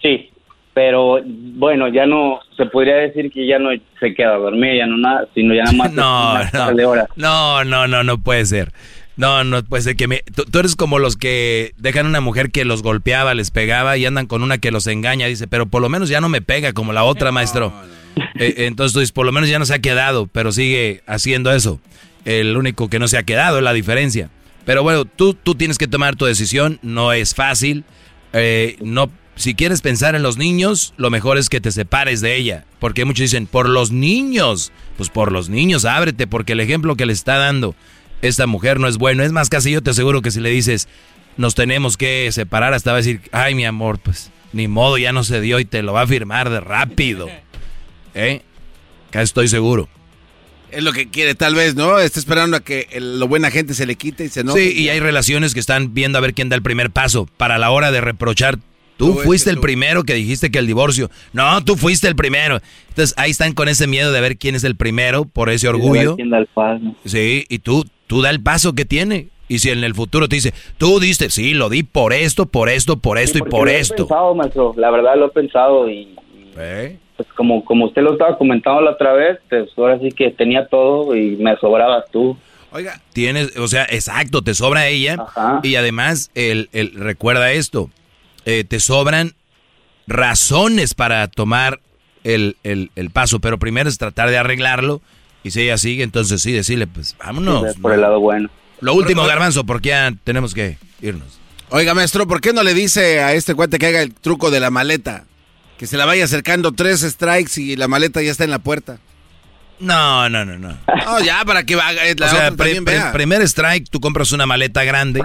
Sí, 0.03 0.31
pero 0.77 1.23
bueno, 1.25 1.89
ya 1.89 2.05
no 2.05 2.41
se 2.55 2.67
podría 2.67 2.97
decir 2.97 3.31
que 3.33 3.47
ya 3.47 3.59
no 3.59 3.71
se 3.99 4.13
queda 4.13 4.35
a 4.35 4.37
dormir, 4.37 4.77
ya 4.77 4.87
no 4.87 4.99
nada, 4.99 5.27
sino 5.35 5.55
ya 5.55 5.63
nada 5.63 5.73
más 5.73 5.93
No, 5.95 6.33
una 6.33 6.51
no, 6.53 6.75
de 6.75 6.85
horas. 6.85 7.09
no, 7.17 7.65
no, 7.65 7.89
no, 7.89 8.05
no 8.05 8.19
puede 8.19 8.45
ser. 8.45 8.75
No, 9.17 9.43
no 9.43 9.63
puede 9.65 9.85
ser 9.85 9.97
que 9.97 10.07
me... 10.07 10.23
Tú, 10.35 10.45
tú 10.45 10.59
eres 10.59 10.77
como 10.77 10.99
los 10.99 11.17
que 11.17 11.73
dejan 11.79 12.05
una 12.05 12.21
mujer 12.21 12.51
que 12.51 12.67
los 12.67 12.83
golpeaba, 12.83 13.33
les 13.33 13.51
pegaba 13.51 13.97
y 13.97 14.05
andan 14.05 14.27
con 14.27 14.43
una 14.43 14.59
que 14.59 14.71
los 14.71 14.87
engaña. 14.87 15.27
Dice, 15.29 15.49
pero 15.49 15.65
por 15.65 15.81
lo 15.81 15.89
menos 15.89 16.11
ya 16.11 16.21
no 16.21 16.29
me 16.29 16.43
pega 16.43 16.75
como 16.75 16.93
la 16.93 17.05
otra, 17.05 17.33
maestro. 17.33 17.73
Eh, 18.39 18.67
entonces 18.67 18.93
tú 18.95 19.01
dices, 19.01 19.13
por 19.13 19.27
lo 19.27 19.33
menos 19.33 19.49
ya 19.49 19.59
no 19.59 19.67
se 19.67 19.75
ha 19.75 19.79
quedado, 19.79 20.27
pero 20.27 20.51
sigue 20.53 21.03
haciendo 21.07 21.53
eso. 21.53 21.81
El 22.27 22.57
único 22.57 22.89
que 22.89 22.99
no 22.99 23.09
se 23.09 23.17
ha 23.19 23.23
quedado 23.23 23.59
es 23.59 23.65
la 23.65 23.75
diferencia. 23.75 24.31
Pero 24.67 24.83
bueno, 24.83 25.05
tú, 25.05 25.33
tú 25.35 25.55
tienes 25.55 25.77
que 25.77 25.87
tomar 25.87 26.17
tu 26.17 26.25
decisión, 26.25 26.79
no 26.83 27.13
es 27.13 27.35
fácil. 27.35 27.85
Eh, 28.33 28.77
no, 28.81 29.11
si 29.37 29.55
quieres 29.55 29.81
pensar 29.83 30.15
en 30.15 30.23
los 30.23 30.37
niños, 30.39 30.93
lo 30.97 31.11
mejor 31.11 31.39
es 31.39 31.49
que 31.49 31.61
te 31.61 31.71
separes 31.71 32.21
de 32.21 32.37
ella. 32.37 32.65
Porque 32.81 33.05
muchos 33.05 33.21
dicen, 33.23 33.47
por 33.47 33.69
los 33.69 33.91
niños. 33.93 34.73
Pues 34.97 35.11
por 35.11 35.31
los 35.31 35.49
niños, 35.49 35.85
ábrete, 35.85 36.27
porque 36.27 36.55
el 36.55 36.61
ejemplo 36.61 36.97
que 36.97 37.07
le 37.07 37.13
está 37.13 37.37
dando 37.37 37.75
esta 38.23 38.47
mujer 38.47 38.81
no 38.81 38.89
es 38.89 38.97
bueno. 38.97 39.23
Es 39.23 39.33
más, 39.33 39.49
casi 39.51 39.71
yo 39.71 39.83
te 39.83 39.91
aseguro 39.91 40.23
que 40.23 40.31
si 40.31 40.41
le 40.41 40.49
dices, 40.51 40.89
nos 41.37 41.55
tenemos 41.55 41.97
que 41.99 42.33
separar, 42.33 42.73
hasta 42.75 42.93
va 42.93 42.97
a 42.97 43.01
decir, 43.03 43.21
ay, 43.31 43.55
mi 43.55 43.67
amor, 43.67 43.99
pues 43.99 44.31
ni 44.55 44.69
modo, 44.69 44.97
ya 44.97 45.13
no 45.13 45.23
se 45.23 45.41
dio 45.43 45.61
y 45.61 45.67
te 45.67 45.83
lo 45.83 45.93
va 45.93 46.03
a 46.03 46.07
firmar 46.07 46.49
de 46.49 46.61
rápido. 46.61 47.29
¿Eh? 48.15 48.41
Acá 49.11 49.21
estoy 49.23 49.49
seguro. 49.49 49.89
Es 50.71 50.83
lo 50.83 50.93
que 50.93 51.09
quiere, 51.11 51.35
tal 51.35 51.55
vez, 51.55 51.75
¿no? 51.75 51.99
Está 51.99 52.19
esperando 52.19 52.57
a 52.57 52.61
que 52.61 52.89
el- 52.91 53.21
lo 53.21 53.29
buena 53.29 53.51
gente 53.51 53.75
se 53.75 53.85
le 53.87 53.97
quite 53.97 54.25
y 54.25 54.29
se 54.31 54.41
enoje. 54.41 54.61
Sí, 54.73 54.73
y 54.83 54.89
hay 54.89 54.99
relaciones 54.99 55.53
que 55.55 55.61
están 55.61 55.93
viendo 55.95 56.17
a 56.19 56.21
ver 56.23 56.33
quién 56.35 56.49
da 56.49 56.57
el 56.57 56.63
primer 56.63 56.91
paso 56.91 57.29
para 57.37 57.59
la 57.59 57.71
hora 57.71 57.93
de 57.93 58.01
reprochar. 58.01 58.59
Tú 58.97 59.15
fuiste 59.15 59.47
que 59.49 59.51
el 59.51 59.57
tú. 59.57 59.63
primero 59.63 60.05
que 60.05 60.15
dijiste 60.15 60.51
que 60.51 60.59
el 60.59 60.67
divorcio. 60.67 61.11
No, 61.33 61.63
tú 61.65 61.77
fuiste 61.77 62.09
el 62.09 62.17
primero. 62.17 62.61
Entonces 62.89 63.15
ahí 63.19 63.31
están 63.31 63.53
con 63.53 63.69
ese 63.69 63.87
miedo 63.87 64.11
de 64.13 64.21
ver 64.21 64.37
quién 64.39 64.55
es 64.55 64.65
el 64.65 64.77
primero 64.77 65.25
por 65.27 65.51
ese 65.51 65.69
orgullo. 65.69 66.17
¿Quién 66.17 66.31
da 66.31 66.39
el 66.39 66.47
paso? 66.47 66.95
Sí, 67.05 67.45
y 67.49 67.59
tú, 67.59 67.85
tú 68.07 68.23
da 68.23 68.31
el 68.31 68.43
paso 68.43 68.75
que 68.75 68.85
tiene. 68.85 69.29
Y 69.49 69.61
si 69.61 69.71
en 69.71 69.85
el 69.85 69.95
futuro 69.95 70.29
te 70.29 70.37
dice, 70.37 70.53
tú 70.77 70.99
diste, 70.99 71.31
sí, 71.31 71.55
lo 71.55 71.69
di 71.69 71.83
por 71.85 72.13
esto, 72.13 72.47
por 72.47 72.69
esto, 72.69 72.97
por 72.97 73.17
esto 73.19 73.39
y 73.39 73.43
por 73.43 73.67
lo 73.67 73.71
he 73.71 73.79
esto. 73.79 73.95
pensado, 74.09 74.35
maestro. 74.35 74.75
La 74.77 74.91
verdad 74.91 75.15
lo 75.17 75.27
he 75.27 75.31
pensado 75.31 75.89
y, 75.89 75.99
y, 76.35 76.53
pues 77.17 77.29
como, 77.37 77.65
como 77.65 77.85
usted 77.87 78.03
lo 78.03 78.13
estaba 78.15 78.37
comentando 78.39 78.81
la 78.81 78.91
otra 78.93 79.13
vez, 79.13 79.39
pues 79.49 79.69
ahora 79.77 79.99
sí 80.01 80.09
que 80.11 80.31
tenía 80.33 80.67
todo 80.67 81.15
y 81.15 81.37
me 81.37 81.57
sobrabas 81.59 82.05
tú. 82.11 82.37
Oiga, 82.73 83.01
Tienes, 83.13 83.57
o 83.57 83.69
sea, 83.69 83.85
exacto, 83.85 84.43
te 84.43 84.53
sobra 84.53 84.89
ella. 84.89 85.17
Y 85.63 85.77
además, 85.77 86.31
el, 86.35 86.69
el- 86.73 86.93
recuerda 86.95 87.53
esto, 87.53 87.89
eh, 88.47 88.65
te 88.65 88.81
sobran 88.81 89.35
razones 90.07 90.95
para 90.95 91.27
tomar 91.29 91.81
el, 92.25 92.57
el- 92.63 92.91
el 92.97 93.11
paso, 93.11 93.41
pero 93.41 93.59
primero 93.59 93.89
es 93.89 93.99
tratar 93.99 94.31
de 94.31 94.39
arreglarlo. 94.39 95.03
Y 95.43 95.51
si 95.53 95.63
ella 95.63 95.79
sigue, 95.79 96.03
entonces 96.03 96.43
sí, 96.43 96.51
decirle, 96.53 96.87
pues 96.87 97.17
vámonos. 97.19 97.77
Por 97.77 97.93
el 97.93 98.01
lado 98.01 98.19
bueno. 98.21 98.49
Lo 98.81 98.95
último, 98.95 99.25
Garbanzo, 99.25 99.65
porque 99.65 99.91
ya 99.91 100.13
tenemos 100.25 100.55
que 100.55 100.77
irnos. 101.01 101.39
Oiga, 101.71 101.95
maestro, 101.95 102.27
¿por 102.27 102.41
qué 102.41 102.53
no 102.53 102.63
le 102.63 102.75
dice 102.75 103.21
a 103.21 103.33
este 103.33 103.55
cuate 103.55 103.79
que 103.79 103.87
haga 103.87 104.03
el 104.03 104.13
truco 104.15 104.51
de 104.51 104.61
la 104.61 104.71
maleta? 104.71 105.25
Que 105.79 105.87
se 105.87 105.97
la 105.97 106.05
vaya 106.05 106.25
acercando 106.25 106.73
tres 106.73 107.01
strikes 107.03 107.61
y 107.61 107.77
la 107.77 107.87
maleta 107.89 108.23
ya 108.23 108.31
está 108.31 108.45
en 108.45 108.51
la 108.51 108.59
puerta. 108.61 108.99
No, 109.79 110.29
no, 110.29 110.45
no, 110.45 110.59
no. 110.59 110.77
No, 111.07 111.21
ya, 111.21 111.45
para 111.45 111.63
que 111.65 111.75
haga, 111.75 112.05
eh, 112.09 112.17
la 112.19 112.27
o 112.27 112.29
sea, 112.31 112.51
vea. 112.51 113.13
primer 113.13 113.43
strike, 113.43 113.89
tú 113.89 114.01
compras 114.01 114.33
una 114.33 114.45
maleta 114.47 114.83
grande, 114.83 115.23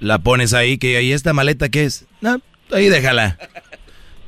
la 0.00 0.18
pones 0.18 0.52
ahí, 0.54 0.78
que 0.78 1.02
¿y 1.02 1.12
esta 1.12 1.32
maleta 1.32 1.68
qué 1.68 1.84
es? 1.84 2.06
No, 2.20 2.40
ahí 2.72 2.88
déjala. 2.88 3.38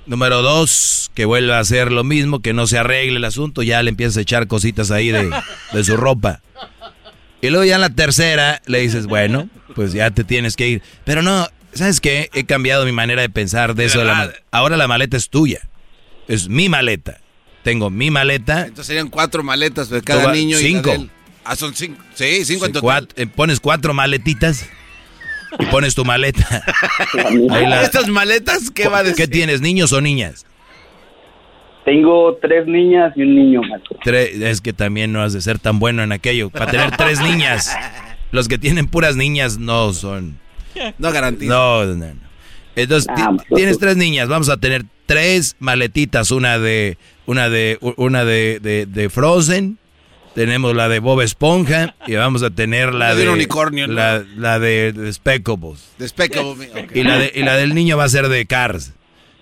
Número 0.07 0.41
dos, 0.41 1.11
que 1.15 1.27
vuelva 1.27 1.59
a 1.59 1.61
hacer 1.61 1.93
lo 1.93 2.03
mismo, 2.03 2.41
que 2.41 2.55
no 2.55 2.67
se 2.67 2.79
arregle 2.79 3.17
el 3.19 3.25
asunto, 3.25 3.63
ya 3.63 3.83
le 3.83 3.91
empiezas 3.91 4.17
a 4.17 4.21
echar 4.23 4.47
cositas 4.47 4.91
ahí 4.91 5.11
de, 5.11 5.31
de 5.73 5.85
su 5.85 5.97
ropa. 5.99 6.41
Y 7.43 7.51
luego 7.51 7.65
ya 7.65 7.75
en 7.75 7.83
la 7.83 7.91
tercera 7.91 8.63
le 8.67 8.81
dices, 8.81 9.07
bueno, 9.07 9.49
pues 9.75 9.93
ya 9.93 10.11
te 10.11 10.25
tienes 10.25 10.57
que 10.57 10.69
ir. 10.69 10.83
Pero 11.05 11.23
no, 11.23 11.47
¿sabes 11.75 12.01
qué? 12.01 12.31
He 12.33 12.45
cambiado 12.45 12.85
mi 12.87 12.93
manera 12.93 13.21
de 13.23 13.29
pensar 13.29 13.75
de 13.75 13.85
eso. 13.85 13.99
de 14.01 14.07
la 14.07 14.15
mal- 14.15 14.35
Ahora 14.51 14.77
la 14.79 14.89
maleta 14.89 15.17
es 15.19 15.29
tuya. 15.29 15.61
Es 16.27 16.49
mi 16.49 16.69
maleta. 16.71 17.21
Tengo 17.63 17.91
mi 17.91 18.11
maleta. 18.11 18.63
Entonces 18.63 18.87
serían 18.87 19.09
cuatro 19.09 19.43
maletas 19.43 19.91
de 19.91 20.01
cada 20.03 20.33
niño 20.33 20.59
y 20.59 20.63
cinco. 20.63 20.91
él. 20.93 21.11
Ah, 21.45 21.55
son 21.55 21.75
cinco. 21.75 22.03
Sí, 22.15 22.45
cinco 22.47 22.65
en 22.67 22.73
Sí, 22.75 22.81
total. 22.81 23.09
eh, 23.17 23.27
pones 23.27 23.61
cuatro 23.61 23.93
maletitas 23.95 24.67
y 25.59 25.67
pones 25.67 25.95
tu 25.95 26.05
maleta. 26.05 26.63
Ahí 27.51 27.67
la- 27.67 27.83
Estas 27.83 28.09
maletas, 28.09 28.71
¿qué 28.71 28.89
va 28.89 28.99
a 28.99 29.03
decir? 29.03 29.17
¿Qué 29.17 29.29
tienes, 29.29 29.61
niños 29.61 29.93
o 29.93 30.01
niñas? 30.01 30.45
Tengo 31.85 32.37
tres 32.43 32.67
niñas 32.67 33.13
y 33.17 33.23
un 33.23 33.35
niño, 33.35 33.61
es 34.05 34.61
que 34.61 34.73
también 34.75 35.11
no 35.13 35.23
has 35.23 35.33
de 35.33 35.41
ser 35.41 35.59
tan 35.59 35.79
bueno 35.79 36.03
en 36.03 36.13
aquello. 36.13 36.51
Para 36.51 36.71
tener 36.71 36.97
tres 36.97 37.21
niñas. 37.21 37.75
Los 38.31 38.47
que 38.47 38.59
tienen 38.59 38.89
puras 38.89 39.17
niñas 39.17 39.57
no 39.59 39.95
son. 39.95 40.39
No 40.99 41.11
garantizo. 41.13 41.51
No, 41.51 41.85
no, 41.87 41.95
no. 41.95 42.21
Entonces, 42.77 43.11
Ah, 43.17 43.35
tienes 43.55 43.79
tres 43.79 43.97
niñas. 43.97 44.29
Vamos 44.29 44.51
a 44.51 44.59
tener 44.59 44.85
tres 45.07 45.57
maletitas. 45.61 46.31
Una 46.31 46.59
de. 46.59 46.99
Una 47.25 47.49
de. 47.49 47.79
Una 47.97 48.25
de, 48.27 48.61
de, 48.61 48.85
de 48.85 49.09
Frozen. 49.09 49.79
Tenemos 50.39 50.77
la 50.77 50.89
de 50.89 51.01
Bob 51.01 51.21
Esponja. 51.21 51.97
Y 52.07 52.15
vamos 52.15 52.45
a 52.45 52.51
tener 52.51 52.93
la 52.95 53.09
La 53.09 53.15
de 53.17 53.23
de. 53.23 53.29
un 53.29 53.35
unicornio, 53.35 53.89
¿no? 53.89 53.95
La, 53.95 54.23
la 54.37 54.59
de, 54.61 54.93
de 54.93 55.13
Speckables. 55.13 55.81
Despecable. 55.99 56.71
ok. 56.71 56.95
Y 56.95 57.03
la, 57.03 57.19
de- 57.19 57.33
y 57.35 57.43
la 57.43 57.57
del 57.57 57.75
niño 57.75 57.97
va 57.97 58.05
a 58.05 58.09
ser 58.09 58.29
de 58.29 58.47
Cars. 58.47 58.93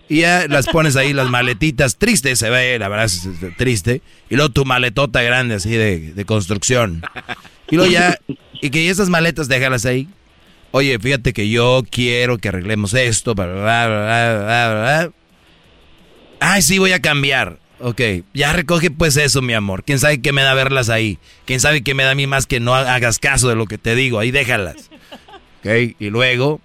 Y 0.09 0.21
ya 0.21 0.47
las 0.49 0.67
pones 0.69 0.97
ahí, 0.97 1.13
las 1.13 1.29
maletitas. 1.29 1.97
Triste 1.97 2.35
se 2.37 2.49
ve, 2.49 2.79
la 2.79 2.89
verdad 2.89 3.05
es 3.07 3.29
triste. 3.59 4.01
Y 4.31 4.37
luego 4.37 4.51
tu 4.53 4.65
maletota 4.65 5.21
grande 5.21 5.57
así 5.57 5.71
de, 5.71 6.13
de 6.15 6.25
construcción. 6.25 7.03
Y 7.71 7.77
luego 7.77 7.91
ya, 7.93 8.19
y 8.63 8.71
que 8.71 8.89
esas 8.89 9.09
maletas 9.11 9.49
déjalas 9.49 9.85
ahí. 9.85 10.09
Oye, 10.71 10.99
fíjate 10.99 11.33
que 11.35 11.49
yo 11.51 11.83
quiero 11.91 12.39
que 12.39 12.49
arreglemos 12.49 12.95
esto. 12.95 13.35
Bla, 13.35 13.47
bla, 13.47 13.57
bla, 13.57 14.39
bla, 14.39 14.71
bla. 14.73 15.11
Ay, 16.41 16.63
sí, 16.63 16.79
voy 16.79 16.93
a 16.93 17.01
cambiar. 17.03 17.59
Ok, 17.79 18.01
ya 18.33 18.53
recoge 18.55 18.91
pues 18.91 19.17
eso, 19.19 19.43
mi 19.43 19.53
amor. 19.53 19.85
¿Quién 19.85 19.99
sabe 19.99 20.21
qué 20.23 20.33
me 20.33 20.43
da 20.43 20.55
verlas 20.55 20.89
ahí? 20.89 21.19
¿Quién 21.45 21.61
sabe 21.61 21.83
qué 21.83 21.93
me 21.95 22.05
da 22.05 22.13
a 22.13 22.15
mí 22.15 22.27
más 22.27 22.47
que 22.47 22.59
no 22.59 22.75
hagas 22.75 23.19
caso 23.19 23.49
de 23.51 23.55
lo 23.55 23.67
que 23.67 23.77
te 23.79 23.95
digo? 23.95 24.19
Ahí 24.19 24.31
déjalas. 24.31 24.91
Ok, 25.65 25.97
y 25.99 26.11
luego, 26.11 26.61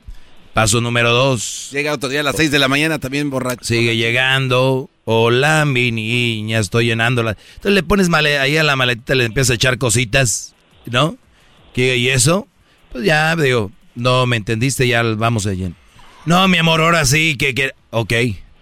paso 0.54 0.80
número 0.80 1.12
dos. 1.12 1.70
Llega 1.72 1.92
otro 1.94 2.08
día 2.08 2.20
a 2.20 2.24
las 2.24 2.36
seis 2.36 2.52
de 2.52 2.60
la 2.60 2.68
mañana 2.68 3.00
también 3.00 3.32
borracho. 3.32 3.64
Sigue 3.64 3.96
llegando. 3.98 4.92
Hola, 5.06 5.66
mi 5.66 5.92
niña, 5.92 6.60
estoy 6.60 6.86
llenándola. 6.86 7.36
Entonces 7.56 7.72
le 7.74 7.82
pones 7.82 8.10
male- 8.10 8.38
ahí 8.38 8.58
a 8.58 8.64
la 8.64 8.76
maletita, 8.76 9.16
le 9.16 9.26
empiezas 9.26 9.52
a 9.52 9.54
echar 9.56 9.80
cositas, 9.80 10.54
¿no? 10.86 11.18
¿Qué, 11.74 11.98
¿Y 11.98 12.10
eso? 12.10 12.48
Pues 12.92 13.04
ya, 13.04 13.36
digo, 13.36 13.72
no 13.96 14.28
me 14.28 14.36
entendiste, 14.38 14.88
ya 14.88 15.02
vamos 15.02 15.48
a 15.48 15.54
llenar. 15.54 15.74
No, 16.28 16.48
mi 16.48 16.60
amor, 16.60 16.82
ahora 16.82 17.04
sí, 17.06 17.38
que, 17.38 17.56
que, 17.56 17.72
ok. 17.90 18.14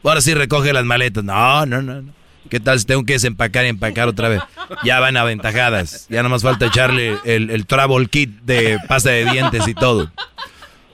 Ahora 0.05 0.21
sí 0.21 0.33
recoge 0.33 0.71
las 0.71 0.85
maletas. 0.85 1.25
No, 1.25 1.65
no, 1.65 1.81
no, 1.81 2.01
no. 2.01 2.13
¿Qué 2.49 2.59
tal 2.59 2.79
si 2.79 2.85
tengo 2.85 3.03
que 3.03 3.13
desempacar 3.13 3.65
y 3.65 3.69
empacar 3.69 4.07
otra 4.07 4.29
vez? 4.29 4.41
Ya 4.83 4.99
van 4.99 5.17
aventajadas. 5.17 6.07
Ya 6.09 6.23
no 6.23 6.29
más 6.29 6.41
falta 6.41 6.67
echarle 6.67 7.17
el, 7.25 7.49
el 7.49 7.65
travel 7.65 8.09
kit 8.09 8.29
de 8.41 8.77
pasta 8.87 9.09
de 9.09 9.25
dientes 9.25 9.67
y 9.67 9.73
todo. 9.73 10.11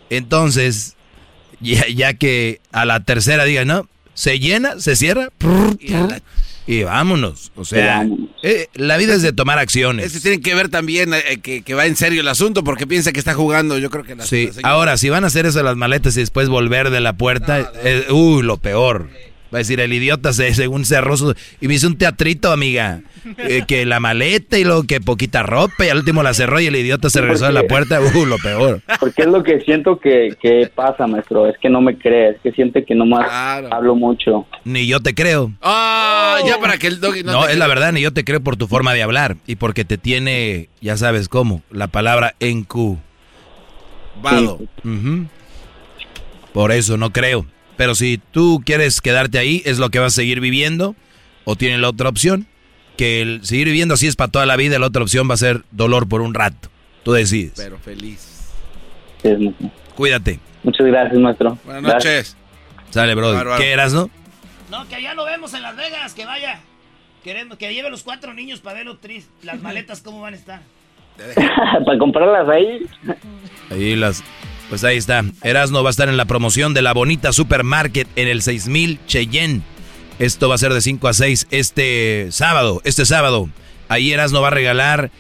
Entonces, 0.10 0.96
ya, 1.60 1.88
ya 1.88 2.14
que 2.14 2.62
a 2.72 2.86
la 2.86 3.02
tercera 3.02 3.46
diga, 3.46 3.66
no, 3.66 3.88
se 4.14 4.40
llena, 4.40 4.80
se 4.80 4.96
cierra, 4.96 5.30
prr, 5.38 5.78
prr, 5.78 6.22
y 6.68 6.84
vámonos. 6.84 7.52
O 7.56 7.64
sea, 7.64 8.08
eh, 8.42 8.68
la 8.74 8.98
vida 8.98 9.14
es 9.14 9.22
de 9.22 9.34
tomar 9.34 9.60
acciones. 9.60 10.08
Es 10.08 10.14
que 10.14 10.20
tienen 10.20 10.42
que 10.42 10.56
ver 10.56 10.70
también 10.70 11.14
eh, 11.14 11.40
que, 11.42 11.62
que 11.62 11.74
va 11.74 11.86
en 11.86 11.96
serio 11.96 12.22
el 12.22 12.28
asunto 12.28 12.64
porque 12.64 12.88
piensa 12.88 13.12
que 13.12 13.20
está 13.20 13.34
jugando. 13.34 13.78
Yo 13.78 13.90
creo 13.90 14.04
que 14.04 14.16
la, 14.16 14.26
Sí, 14.26 14.50
la 14.62 14.70
ahora, 14.70 14.98
si 14.98 15.10
van 15.10 15.24
a 15.24 15.28
hacer 15.28 15.46
eso 15.46 15.60
de 15.60 15.64
las 15.64 15.76
maletas 15.76 16.18
y 16.18 16.22
después 16.22 16.50
volver 16.50 16.90
de 16.90 17.02
la 17.02 17.14
puerta, 17.14 17.72
eh, 17.84 18.08
uy, 18.10 18.42
lo 18.42 18.58
peor. 18.58 19.10
Va 19.54 19.58
a 19.58 19.62
decir, 19.62 19.80
el 19.80 19.94
idiota 19.94 20.34
se, 20.34 20.54
según 20.54 20.86
cerroso. 20.86 21.34
Y 21.62 21.68
me 21.68 21.76
hizo 21.76 21.88
un 21.88 21.98
teatrito, 21.98 22.52
amiga. 22.52 23.02
eh, 23.38 23.64
que 23.68 23.86
la 23.86 24.00
maleta 24.00 24.58
y 24.58 24.64
luego 24.64 24.84
que 24.84 25.00
poquita 25.02 25.44
ropa 25.44 25.86
y 25.86 25.90
al 25.90 25.98
último 26.00 26.24
la 26.24 26.34
cerró 26.34 26.60
y 26.60 26.66
el 26.68 26.76
idiota 26.76 27.10
se 27.10 27.22
regresó 27.22 27.46
a 27.46 27.52
la 27.52 27.64
puerta. 27.64 28.00
Uh, 28.02 28.26
lo 28.26 28.38
peor. 28.40 28.82
Porque 29.00 29.22
es 29.22 29.28
lo 29.28 29.44
que 29.44 29.62
siento 29.62 30.00
que, 30.00 30.36
que 30.42 30.70
pasa, 30.74 31.08
maestro. 31.08 31.48
Es 31.48 31.56
que 31.60 31.70
no 31.70 31.80
me 31.82 31.98
cree. 31.98 32.32
Es 32.32 32.38
que 32.42 32.52
siente 32.52 32.84
que 32.86 32.96
nomás 32.96 33.28
hablo 33.72 33.96
mucho. 33.96 34.46
Ni 34.66 34.88
yo 34.88 35.00
te 35.00 35.14
creo. 35.16 35.52
Ah, 35.62 36.40
ya 36.46 36.60
para 36.60 36.78
que 36.78 36.88
el 36.88 37.00
doggy 37.00 37.24
no. 37.24 37.32
No, 37.34 37.46
te- 37.46 37.54
es 37.54 37.58
la 37.58 37.68
verdad, 37.68 37.92
ni 37.94 38.02
yo 38.02 38.12
te 38.14 38.24
creo 38.26 38.42
por 38.42 38.58
tu 38.58 38.68
forma 38.68 38.94
de 38.94 39.04
hablar 39.04 39.38
y 39.48 39.56
porque 39.56 39.86
te 39.86 39.98
tiene, 39.98 40.70
ya 40.82 40.98
sabes 40.98 41.30
cómo, 41.30 41.62
la 41.72 41.88
palabra 41.88 42.36
encu. 42.40 42.98
Vado. 44.22 44.60
Ujú. 44.84 45.28
Por 46.54 46.72
eso 46.72 46.98
no 46.98 47.12
creo. 47.12 47.46
Pero 47.78 47.96
si 47.96 48.20
tú 48.32 48.62
quieres 48.66 49.02
quedarte 49.02 49.38
ahí, 49.38 49.62
es 49.66 49.80
lo 49.80 49.90
que 49.90 50.00
vas 50.00 50.14
a 50.14 50.16
seguir 50.16 50.40
viviendo. 50.40 50.96
O 51.44 51.56
tiene 51.56 51.78
la 51.78 51.90
otra 51.90 52.10
opción, 52.10 52.48
que 52.98 53.22
el 53.22 53.46
seguir 53.46 53.68
viviendo 53.68 53.94
así 53.94 54.08
es 54.08 54.16
para 54.16 54.32
toda 54.32 54.46
la 54.46 54.56
vida. 54.56 54.80
La 54.80 54.88
otra 54.88 55.04
opción 55.04 55.30
va 55.30 55.36
a 55.36 55.38
ser 55.38 55.64
dolor 55.72 56.08
por 56.08 56.22
un 56.22 56.34
rato. 56.34 56.70
Tú 57.04 57.14
decides. 57.14 57.54
Pero 57.56 57.78
feliz. 57.78 58.52
Sí. 59.22 59.54
Cuídate. 59.96 60.40
Muchas 60.64 60.88
gracias, 60.88 61.20
maestro. 61.20 61.58
Buenas 61.64 61.84
Gracias. 61.84 62.36
noches. 62.36 62.38
Sale, 62.90 63.14
brother. 63.14 63.38
Bárbaro. 63.38 63.62
¿Qué 63.62 63.72
eras, 63.72 63.94
no? 63.94 64.10
No, 64.72 64.88
que 64.88 64.96
allá 64.96 65.14
lo 65.14 65.26
vemos 65.26 65.54
en 65.54 65.62
Las 65.62 65.76
Vegas, 65.76 66.14
que 66.14 66.26
vaya. 66.26 66.60
Queremos 67.24 67.58
que 67.58 67.74
lleve 67.74 67.90
los 67.90 68.04
cuatro 68.04 68.34
niños 68.34 68.62
para 68.62 68.84
ver 68.84 68.88
las 69.44 69.62
maletas 69.62 70.02
cómo 70.02 70.22
van 70.22 70.34
a 70.34 70.38
estar. 70.38 70.62
Para 71.86 71.98
comprarlas 71.98 72.50
ahí. 72.50 72.86
Ahí 73.70 73.96
las. 73.96 74.24
Pues 74.76 74.84
ahí 74.84 74.98
está. 74.98 75.24
Erasno 75.42 75.84
va 75.84 75.90
a 75.90 75.92
estar 75.92 76.10
en 76.10 76.18
la 76.18 76.26
promoción 76.26 76.74
de 76.74 76.82
la 76.82 76.94
bonita 76.94 77.32
supermarket 77.32 78.10
en 78.18 78.28
el 78.28 78.42
6000 78.42 79.00
Cheyenne. 79.08 79.62
Esto 80.20 80.50
va 80.50 80.56
a 80.56 80.58
ser 80.58 80.74
de 80.74 80.82
5 80.82 81.08
a 81.08 81.14
6 81.14 81.48
este 81.50 82.28
sábado. 82.32 82.82
Este 82.84 83.06
sábado. 83.06 83.48
Ahí 83.88 84.12
Erasno 84.12 84.42
va 84.42 84.50
a 84.50 84.52
regalar 84.52 85.12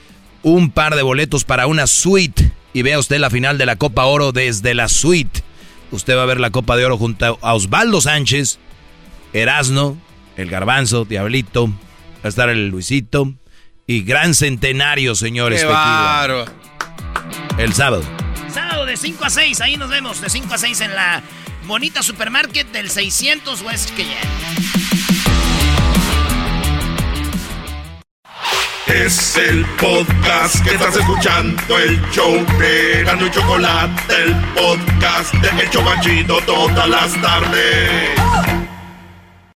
un 0.44 0.72
par 0.72 0.98
de 0.98 1.04
boletos 1.04 1.46
para 1.46 1.68
una 1.68 1.88
suite. 1.88 2.52
Y 2.74 2.82
vea 2.82 3.00
usted 3.00 3.18
la 3.18 3.30
final 3.30 3.58
de 3.58 3.66
la 3.66 3.78
Copa 3.78 4.04
Oro 4.04 4.34
desde 4.34 4.74
la 4.74 4.90
suite. 4.90 5.42
Usted 5.90 6.18
va 6.18 6.24
a 6.24 6.26
ver 6.26 6.42
la 6.42 6.50
Copa 6.50 6.76
de 6.76 6.84
Oro 6.84 6.98
junto 6.98 7.40
a 7.42 7.54
Osvaldo 7.54 8.02
Sánchez, 8.02 8.60
Erasno, 9.32 9.96
el 10.36 10.50
Garbanzo, 10.50 11.06
Diablito. 11.06 11.68
Va 11.68 12.26
a 12.26 12.28
estar 12.28 12.50
el 12.50 12.68
Luisito. 12.68 13.34
Y 13.88 14.02
gran 14.02 14.36
centenario, 14.36 15.16
señores. 15.16 15.64
Qué. 15.64 16.46
El 17.58 17.74
sábado. 17.74 18.04
Sábado 18.56 18.86
de 18.86 18.96
5 18.96 19.26
a 19.26 19.30
6, 19.30 19.60
ahí 19.60 19.76
nos 19.76 19.90
vemos. 19.90 20.22
De 20.22 20.30
5 20.30 20.54
a 20.54 20.58
6 20.58 20.80
en 20.80 20.96
la 20.96 21.22
bonita 21.66 22.02
supermarket 22.02 22.66
del 22.72 22.90
600 22.90 23.62
West 23.64 23.90
Cheyenne. 23.98 24.16
Es 28.88 29.36
el 29.36 29.66
podcast 29.78 30.64
que 30.64 30.70
estás 30.70 30.96
escuchando, 30.96 31.78
el 31.80 32.02
show 32.12 32.34
de 32.58 33.04
Gano 33.04 33.28
y 33.28 33.32
Chocolate, 33.32 34.24
el 34.24 34.34
podcast 34.54 35.34
de 35.34 35.62
El 35.62 35.70
Chobachito 35.70 36.38
todas 36.46 36.88
las 36.88 37.22
tardes. 37.22 38.65